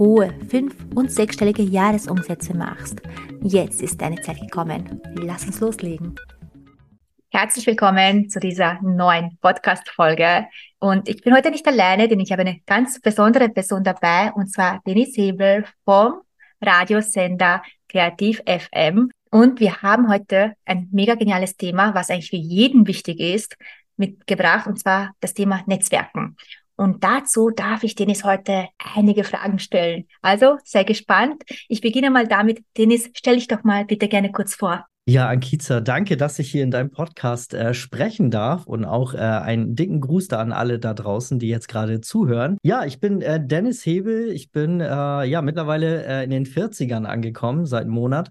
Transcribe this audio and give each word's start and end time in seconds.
hohe 0.00 0.32
fünf- 0.48 0.86
und 0.94 1.12
sechsstellige 1.12 1.62
Jahresumsätze 1.62 2.56
machst. 2.56 3.02
Jetzt 3.42 3.82
ist 3.82 4.00
deine 4.00 4.18
Zeit 4.22 4.40
gekommen. 4.40 5.02
Lass 5.14 5.44
uns 5.44 5.60
loslegen. 5.60 6.16
Herzlich 7.30 7.66
willkommen 7.66 8.30
zu 8.30 8.40
dieser 8.40 8.80
neuen 8.80 9.36
Podcast-Folge. 9.42 10.46
Und 10.78 11.06
ich 11.06 11.22
bin 11.22 11.36
heute 11.36 11.50
nicht 11.50 11.68
alleine, 11.68 12.08
denn 12.08 12.18
ich 12.18 12.32
habe 12.32 12.40
eine 12.40 12.60
ganz 12.64 12.98
besondere 12.98 13.50
Person 13.50 13.84
dabei, 13.84 14.32
und 14.32 14.50
zwar 14.50 14.80
Denise 14.86 15.20
Hebel 15.20 15.66
vom 15.84 16.22
Radiosender 16.62 17.62
Kreativ 17.86 18.42
FM. 18.46 19.10
Und 19.30 19.60
wir 19.60 19.82
haben 19.82 20.08
heute 20.08 20.54
ein 20.64 20.88
mega 20.92 21.14
geniales 21.14 21.58
Thema, 21.58 21.94
was 21.94 22.08
eigentlich 22.08 22.30
für 22.30 22.36
jeden 22.36 22.86
wichtig 22.86 23.20
ist, 23.20 23.54
mitgebracht, 23.98 24.66
und 24.66 24.78
zwar 24.78 25.12
das 25.20 25.34
Thema 25.34 25.62
Netzwerken. 25.66 26.36
Und 26.80 27.04
dazu 27.04 27.50
darf 27.50 27.84
ich 27.84 27.94
Dennis 27.94 28.24
heute 28.24 28.68
einige 28.96 29.22
Fragen 29.22 29.58
stellen. 29.58 30.06
Also 30.22 30.56
sei 30.64 30.82
gespannt. 30.84 31.42
Ich 31.68 31.82
beginne 31.82 32.10
mal 32.10 32.26
damit. 32.26 32.64
Dennis, 32.78 33.10
stell 33.12 33.34
dich 33.34 33.48
doch 33.48 33.64
mal 33.64 33.84
bitte 33.84 34.08
gerne 34.08 34.32
kurz 34.32 34.54
vor. 34.54 34.86
Ja, 35.04 35.28
Ankiza, 35.28 35.82
danke, 35.82 36.16
dass 36.16 36.38
ich 36.38 36.50
hier 36.50 36.62
in 36.62 36.70
deinem 36.70 36.90
Podcast 36.90 37.52
äh, 37.52 37.74
sprechen 37.74 38.30
darf 38.30 38.66
und 38.66 38.86
auch 38.86 39.12
äh, 39.12 39.18
einen 39.18 39.76
dicken 39.76 40.00
Gruß 40.00 40.28
da 40.28 40.38
an 40.40 40.52
alle 40.52 40.78
da 40.78 40.94
draußen, 40.94 41.38
die 41.38 41.48
jetzt 41.48 41.68
gerade 41.68 42.00
zuhören. 42.00 42.56
Ja, 42.62 42.86
ich 42.86 42.98
bin 42.98 43.20
äh, 43.20 43.44
Dennis 43.46 43.84
Hebel. 43.84 44.30
Ich 44.30 44.50
bin 44.50 44.80
äh, 44.80 45.24
ja 45.24 45.42
mittlerweile 45.42 46.06
äh, 46.06 46.24
in 46.24 46.30
den 46.30 46.46
40ern 46.46 47.04
angekommen, 47.04 47.66
seit 47.66 47.82
einem 47.82 47.92
Monat. 47.92 48.30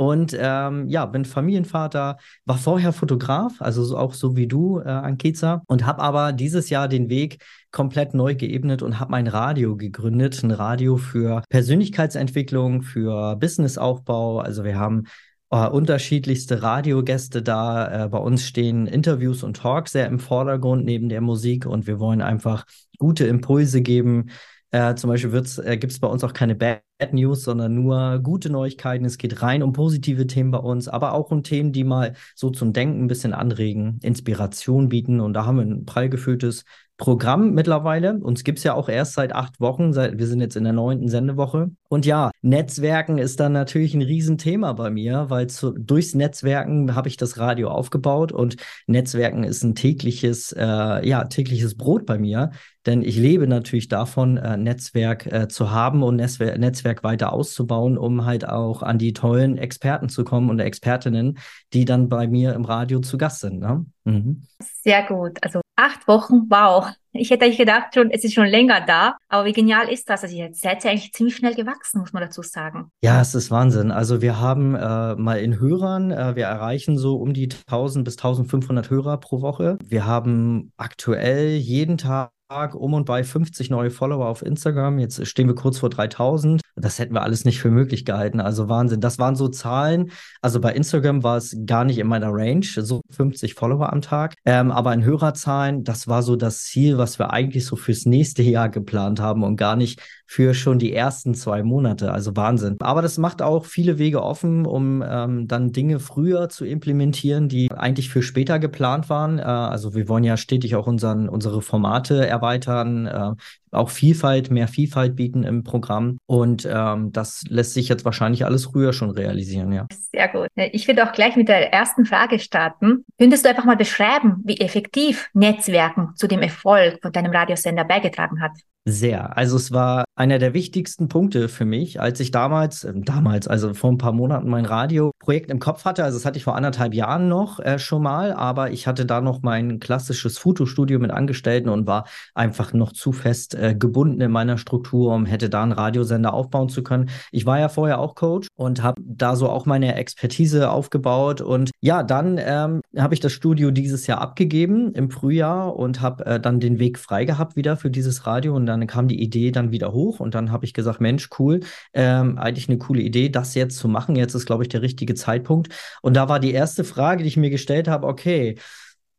Und 0.00 0.34
ähm, 0.40 0.88
ja, 0.88 1.04
bin 1.04 1.26
Familienvater, 1.26 2.16
war 2.46 2.56
vorher 2.56 2.94
Fotograf, 2.94 3.60
also 3.60 3.84
so, 3.84 3.98
auch 3.98 4.14
so 4.14 4.34
wie 4.34 4.46
du, 4.46 4.78
äh, 4.78 4.88
Ankiza, 4.88 5.60
und 5.66 5.84
habe 5.84 6.00
aber 6.00 6.32
dieses 6.32 6.70
Jahr 6.70 6.88
den 6.88 7.10
Weg 7.10 7.44
komplett 7.70 8.14
neu 8.14 8.34
geebnet 8.34 8.80
und 8.80 8.98
habe 8.98 9.10
mein 9.10 9.26
Radio 9.26 9.76
gegründet. 9.76 10.42
Ein 10.42 10.52
Radio 10.52 10.96
für 10.96 11.42
Persönlichkeitsentwicklung, 11.50 12.80
für 12.80 13.36
Businessaufbau. 13.36 14.38
Also 14.38 14.64
wir 14.64 14.78
haben 14.78 15.02
äh, 15.50 15.68
unterschiedlichste 15.68 16.62
Radiogäste 16.62 17.42
da. 17.42 18.06
Äh, 18.06 18.08
bei 18.08 18.18
uns 18.18 18.46
stehen 18.46 18.86
Interviews 18.86 19.42
und 19.42 19.58
Talks 19.58 19.92
sehr 19.92 20.06
im 20.06 20.18
Vordergrund 20.18 20.86
neben 20.86 21.10
der 21.10 21.20
Musik 21.20 21.66
und 21.66 21.86
wir 21.86 22.00
wollen 22.00 22.22
einfach 22.22 22.64
gute 22.96 23.26
Impulse 23.26 23.82
geben, 23.82 24.30
äh, 24.70 24.94
zum 24.94 25.08
Beispiel 25.10 25.34
äh, 25.64 25.76
gibt 25.76 25.92
es 25.92 25.98
bei 25.98 26.08
uns 26.08 26.22
auch 26.24 26.32
keine 26.32 26.54
Bad 26.54 26.82
News, 27.12 27.42
sondern 27.44 27.74
nur 27.74 28.20
gute 28.20 28.50
Neuigkeiten. 28.50 29.04
Es 29.04 29.18
geht 29.18 29.42
rein 29.42 29.62
um 29.62 29.72
positive 29.72 30.26
Themen 30.26 30.50
bei 30.50 30.58
uns, 30.58 30.88
aber 30.88 31.12
auch 31.14 31.30
um 31.30 31.42
Themen, 31.42 31.72
die 31.72 31.84
mal 31.84 32.14
so 32.34 32.50
zum 32.50 32.72
Denken 32.72 33.04
ein 33.04 33.08
bisschen 33.08 33.32
anregen, 33.32 33.98
Inspiration 34.02 34.88
bieten. 34.88 35.20
Und 35.20 35.32
da 35.34 35.46
haben 35.46 35.56
wir 35.56 35.64
ein 35.64 35.84
prall 35.86 36.08
gefülltes 36.08 36.64
Programm 37.00 37.54
mittlerweile. 37.54 38.18
Uns 38.18 38.44
gibt 38.44 38.58
es 38.58 38.64
ja 38.64 38.74
auch 38.74 38.90
erst 38.90 39.14
seit 39.14 39.34
acht 39.34 39.58
Wochen. 39.58 39.94
Seit, 39.94 40.18
wir 40.18 40.26
sind 40.26 40.42
jetzt 40.42 40.54
in 40.54 40.64
der 40.64 40.74
neunten 40.74 41.08
Sendewoche. 41.08 41.70
Und 41.88 42.04
ja, 42.04 42.30
Netzwerken 42.42 43.16
ist 43.16 43.40
dann 43.40 43.52
natürlich 43.52 43.94
ein 43.94 44.02
Riesenthema 44.02 44.74
bei 44.74 44.90
mir, 44.90 45.30
weil 45.30 45.46
zu, 45.46 45.72
durchs 45.72 46.14
Netzwerken 46.14 46.94
habe 46.94 47.08
ich 47.08 47.16
das 47.16 47.38
Radio 47.38 47.70
aufgebaut 47.70 48.32
und 48.32 48.56
Netzwerken 48.86 49.44
ist 49.44 49.62
ein 49.64 49.74
tägliches, 49.74 50.52
äh, 50.52 51.08
ja, 51.08 51.24
tägliches 51.24 51.74
Brot 51.74 52.04
bei 52.04 52.18
mir. 52.18 52.50
Denn 52.84 53.00
ich 53.00 53.16
lebe 53.16 53.46
natürlich 53.46 53.88
davon, 53.88 54.36
äh, 54.36 54.58
Netzwerk 54.58 55.24
äh, 55.24 55.48
zu 55.48 55.70
haben 55.70 56.02
und 56.02 56.16
Netzwer 56.16 56.58
Netzwerk 56.58 57.02
weiter 57.02 57.32
auszubauen, 57.32 57.96
um 57.96 58.26
halt 58.26 58.46
auch 58.46 58.82
an 58.82 58.98
die 58.98 59.14
tollen 59.14 59.56
Experten 59.56 60.10
zu 60.10 60.22
kommen 60.22 60.50
und 60.50 60.60
Expertinnen, 60.60 61.38
die 61.72 61.86
dann 61.86 62.10
bei 62.10 62.26
mir 62.28 62.52
im 62.52 62.66
Radio 62.66 63.00
zu 63.00 63.16
Gast 63.16 63.40
sind. 63.40 63.58
Ne? 63.60 63.86
Mhm. 64.04 64.42
Sehr 64.82 65.06
gut. 65.06 65.38
Also 65.40 65.62
acht 65.80 66.06
Wochen, 66.06 66.46
wow. 66.48 66.86
Ich 67.12 67.30
hätte 67.30 67.44
eigentlich 67.44 67.58
gedacht, 67.58 67.96
es 68.10 68.22
ist 68.22 68.34
schon 68.34 68.46
länger 68.46 68.82
da. 68.86 69.16
Aber 69.28 69.44
wie 69.44 69.52
genial 69.52 69.88
ist 69.88 70.08
das? 70.08 70.22
Also 70.22 70.36
ihr 70.36 70.50
seid 70.52 70.84
ja 70.84 70.90
eigentlich 70.90 71.12
ziemlich 71.12 71.34
schnell 71.34 71.54
gewachsen, 71.54 72.00
muss 72.00 72.12
man 72.12 72.22
dazu 72.22 72.42
sagen. 72.42 72.92
Ja, 73.02 73.20
es 73.20 73.34
ist 73.34 73.50
Wahnsinn. 73.50 73.90
Also 73.90 74.22
wir 74.22 74.38
haben 74.38 74.76
äh, 74.76 75.16
mal 75.16 75.40
in 75.40 75.58
Hörern, 75.58 76.12
äh, 76.12 76.36
wir 76.36 76.44
erreichen 76.44 76.96
so 76.98 77.16
um 77.16 77.34
die 77.34 77.48
1000 77.50 78.04
bis 78.04 78.16
1500 78.16 78.90
Hörer 78.90 79.18
pro 79.18 79.42
Woche. 79.42 79.76
Wir 79.84 80.06
haben 80.06 80.72
aktuell 80.76 81.56
jeden 81.56 81.98
Tag 81.98 82.30
um 82.50 82.94
und 82.94 83.04
bei 83.04 83.22
50 83.22 83.70
neue 83.70 83.90
Follower 83.90 84.26
auf 84.26 84.42
Instagram. 84.42 84.98
Jetzt 84.98 85.24
stehen 85.26 85.46
wir 85.46 85.54
kurz 85.54 85.78
vor 85.78 85.88
3000. 85.88 86.60
Das 86.74 86.98
hätten 86.98 87.14
wir 87.14 87.22
alles 87.22 87.44
nicht 87.44 87.60
für 87.60 87.70
möglich 87.70 88.04
gehalten. 88.04 88.40
Also 88.40 88.68
Wahnsinn. 88.68 89.00
Das 89.00 89.20
waren 89.20 89.36
so 89.36 89.46
Zahlen. 89.48 90.10
Also 90.42 90.60
bei 90.60 90.72
Instagram 90.72 91.22
war 91.22 91.36
es 91.36 91.56
gar 91.64 91.84
nicht 91.84 91.98
in 91.98 92.08
meiner 92.08 92.30
Range, 92.32 92.64
so 92.64 93.02
50 93.10 93.54
Follower 93.54 93.92
am 93.92 94.00
Tag. 94.00 94.34
Ähm, 94.44 94.72
aber 94.72 94.92
in 94.92 95.04
Hörerzahlen, 95.04 95.84
das 95.84 96.08
war 96.08 96.24
so 96.24 96.34
das 96.34 96.64
Ziel, 96.64 96.98
was 96.98 97.20
wir 97.20 97.32
eigentlich 97.32 97.66
so 97.66 97.76
fürs 97.76 98.04
nächste 98.04 98.42
Jahr 98.42 98.68
geplant 98.68 99.20
haben 99.20 99.44
und 99.44 99.56
gar 99.56 99.76
nicht 99.76 100.00
für 100.30 100.54
schon 100.54 100.78
die 100.78 100.94
ersten 100.94 101.34
zwei 101.34 101.64
Monate. 101.64 102.12
Also 102.12 102.36
Wahnsinn. 102.36 102.76
Aber 102.78 103.02
das 103.02 103.18
macht 103.18 103.42
auch 103.42 103.64
viele 103.64 103.98
Wege 103.98 104.22
offen, 104.22 104.64
um 104.64 105.02
ähm, 105.04 105.48
dann 105.48 105.72
Dinge 105.72 105.98
früher 105.98 106.48
zu 106.48 106.64
implementieren, 106.64 107.48
die 107.48 107.68
eigentlich 107.72 108.10
für 108.10 108.22
später 108.22 108.60
geplant 108.60 109.10
waren. 109.10 109.40
Äh, 109.40 109.42
also 109.42 109.92
wir 109.92 110.08
wollen 110.08 110.22
ja 110.22 110.36
stetig 110.36 110.76
auch 110.76 110.86
unseren, 110.86 111.28
unsere 111.28 111.62
Formate 111.62 112.28
erweitern, 112.28 113.06
äh, 113.06 113.32
auch 113.70 113.90
Vielfalt, 113.90 114.50
mehr 114.50 114.68
Vielfalt 114.68 115.16
bieten 115.16 115.42
im 115.42 115.64
Programm. 115.64 116.18
Und 116.26 116.68
ähm, 116.70 117.12
das 117.12 117.44
lässt 117.48 117.74
sich 117.74 117.88
jetzt 117.88 118.04
wahrscheinlich 118.04 118.44
alles 118.44 118.66
früher 118.66 118.92
schon 118.92 119.10
realisieren, 119.10 119.72
ja. 119.72 119.86
Sehr 120.12 120.28
gut. 120.28 120.48
Ich 120.54 120.86
würde 120.88 121.08
auch 121.08 121.12
gleich 121.12 121.36
mit 121.36 121.48
der 121.48 121.72
ersten 121.72 122.04
Frage 122.04 122.38
starten. 122.38 123.04
Könntest 123.18 123.44
du 123.44 123.48
einfach 123.48 123.64
mal 123.64 123.76
beschreiben, 123.76 124.42
wie 124.44 124.60
effektiv 124.60 125.30
Netzwerken 125.34 126.14
zu 126.16 126.26
dem 126.26 126.42
Erfolg 126.42 126.98
von 127.02 127.12
deinem 127.12 127.32
Radiosender 127.32 127.84
beigetragen 127.84 128.40
hat? 128.40 128.52
Sehr. 128.86 129.36
Also 129.36 129.56
es 129.56 129.72
war 129.72 130.04
einer 130.16 130.38
der 130.38 130.54
wichtigsten 130.54 131.08
Punkte 131.08 131.50
für 131.50 131.66
mich, 131.66 132.00
als 132.00 132.18
ich 132.18 132.30
damals, 132.30 132.84
äh, 132.84 132.94
damals, 132.96 133.46
also 133.46 133.74
vor 133.74 133.92
ein 133.92 133.98
paar 133.98 134.12
Monaten 134.12 134.48
mein 134.48 134.64
Radioprojekt 134.64 135.50
im 135.50 135.58
Kopf 135.58 135.84
hatte. 135.84 136.02
Also 136.02 136.16
das 136.16 136.24
hatte 136.24 136.38
ich 136.38 136.44
vor 136.44 136.56
anderthalb 136.56 136.94
Jahren 136.94 137.28
noch 137.28 137.60
äh, 137.60 137.78
schon 137.78 138.02
mal, 138.02 138.32
aber 138.32 138.70
ich 138.70 138.86
hatte 138.86 139.04
da 139.04 139.20
noch 139.20 139.42
mein 139.42 139.80
klassisches 139.80 140.38
Fotostudio 140.38 140.98
mit 140.98 141.10
Angestellten 141.10 141.68
und 141.68 141.86
war 141.86 142.06
einfach 142.34 142.72
noch 142.72 142.92
zu 142.92 143.12
fest 143.12 143.54
äh, 143.60 143.74
gebunden 143.74 144.20
in 144.20 144.30
meiner 144.30 144.58
Struktur, 144.58 145.14
um 145.14 145.26
hätte 145.26 145.50
da 145.50 145.62
einen 145.62 145.72
Radiosender 145.72 146.32
aufbauen 146.32 146.68
zu 146.68 146.82
können. 146.82 147.10
Ich 147.30 147.46
war 147.46 147.58
ja 147.58 147.68
vorher 147.68 148.00
auch 148.00 148.14
Coach 148.14 148.48
und 148.56 148.82
habe 148.82 149.00
da 149.04 149.36
so 149.36 149.48
auch 149.48 149.66
meine 149.66 149.94
Expertise 149.94 150.70
aufgebaut. 150.70 151.40
Und 151.40 151.70
ja, 151.80 152.02
dann 152.02 152.38
ähm, 152.38 152.80
habe 152.96 153.14
ich 153.14 153.20
das 153.20 153.32
Studio 153.32 153.70
dieses 153.70 154.06
Jahr 154.06 154.20
abgegeben 154.20 154.92
im 154.94 155.10
Frühjahr 155.10 155.76
und 155.76 156.00
habe 156.00 156.26
äh, 156.26 156.40
dann 156.40 156.60
den 156.60 156.78
Weg 156.78 156.98
frei 156.98 157.24
gehabt 157.24 157.56
wieder 157.56 157.76
für 157.76 157.90
dieses 157.90 158.26
Radio 158.26 158.56
und 158.56 158.66
dann 158.66 158.86
kam 158.86 159.08
die 159.08 159.22
Idee 159.22 159.50
dann 159.50 159.72
wieder 159.72 159.92
hoch 159.92 160.20
und 160.20 160.34
dann 160.34 160.50
habe 160.52 160.64
ich 160.64 160.74
gesagt, 160.74 161.00
Mensch, 161.00 161.28
cool, 161.38 161.60
ähm, 161.92 162.38
eigentlich 162.38 162.68
eine 162.68 162.78
coole 162.78 163.02
Idee, 163.02 163.28
das 163.28 163.54
jetzt 163.54 163.76
zu 163.76 163.88
machen. 163.88 164.16
Jetzt 164.16 164.34
ist, 164.34 164.46
glaube 164.46 164.64
ich, 164.64 164.68
der 164.68 164.82
richtige 164.82 165.14
Zeitpunkt. 165.14 165.68
Und 166.02 166.14
da 166.14 166.28
war 166.28 166.40
die 166.40 166.52
erste 166.52 166.84
Frage, 166.84 167.22
die 167.22 167.28
ich 167.28 167.36
mir 167.36 167.50
gestellt 167.50 167.88
habe, 167.88 168.06
okay, 168.06 168.56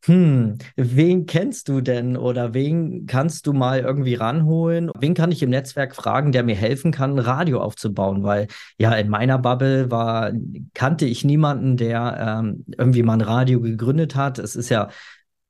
hm, 0.06 0.58
wen 0.76 1.26
kennst 1.28 1.70
du 1.70 1.80
denn 1.82 2.18
oder 2.18 2.56
wen 2.56 3.06
kannst 3.06 3.46
du 3.46 3.54
mal 3.54 3.82
irgendwie 3.82 4.16
ranholen? 4.16 4.90
Wen 4.98 5.14
kann 5.14 5.32
ich 5.32 5.44
im 5.44 5.52
Netzwerk 5.52 5.96
fragen, 5.96 6.32
der 6.32 6.44
mir 6.44 6.56
helfen 6.56 6.92
kann, 6.92 7.12
ein 7.16 7.20
Radio 7.20 7.62
aufzubauen? 7.62 8.24
Weil 8.24 8.48
ja, 8.80 8.94
in 8.96 9.10
meiner 9.10 9.38
Bubble 9.38 9.92
war, 9.92 10.32
kannte 10.74 11.06
ich 11.06 11.24
niemanden, 11.24 11.78
der 11.78 12.42
ähm, 12.42 12.66
irgendwie 12.78 13.04
mal 13.04 13.14
ein 13.14 13.22
Radio 13.22 13.62
gegründet 13.62 14.16
hat. 14.16 14.40
Es 14.40 14.56
ist 14.56 14.70
ja 14.70 14.90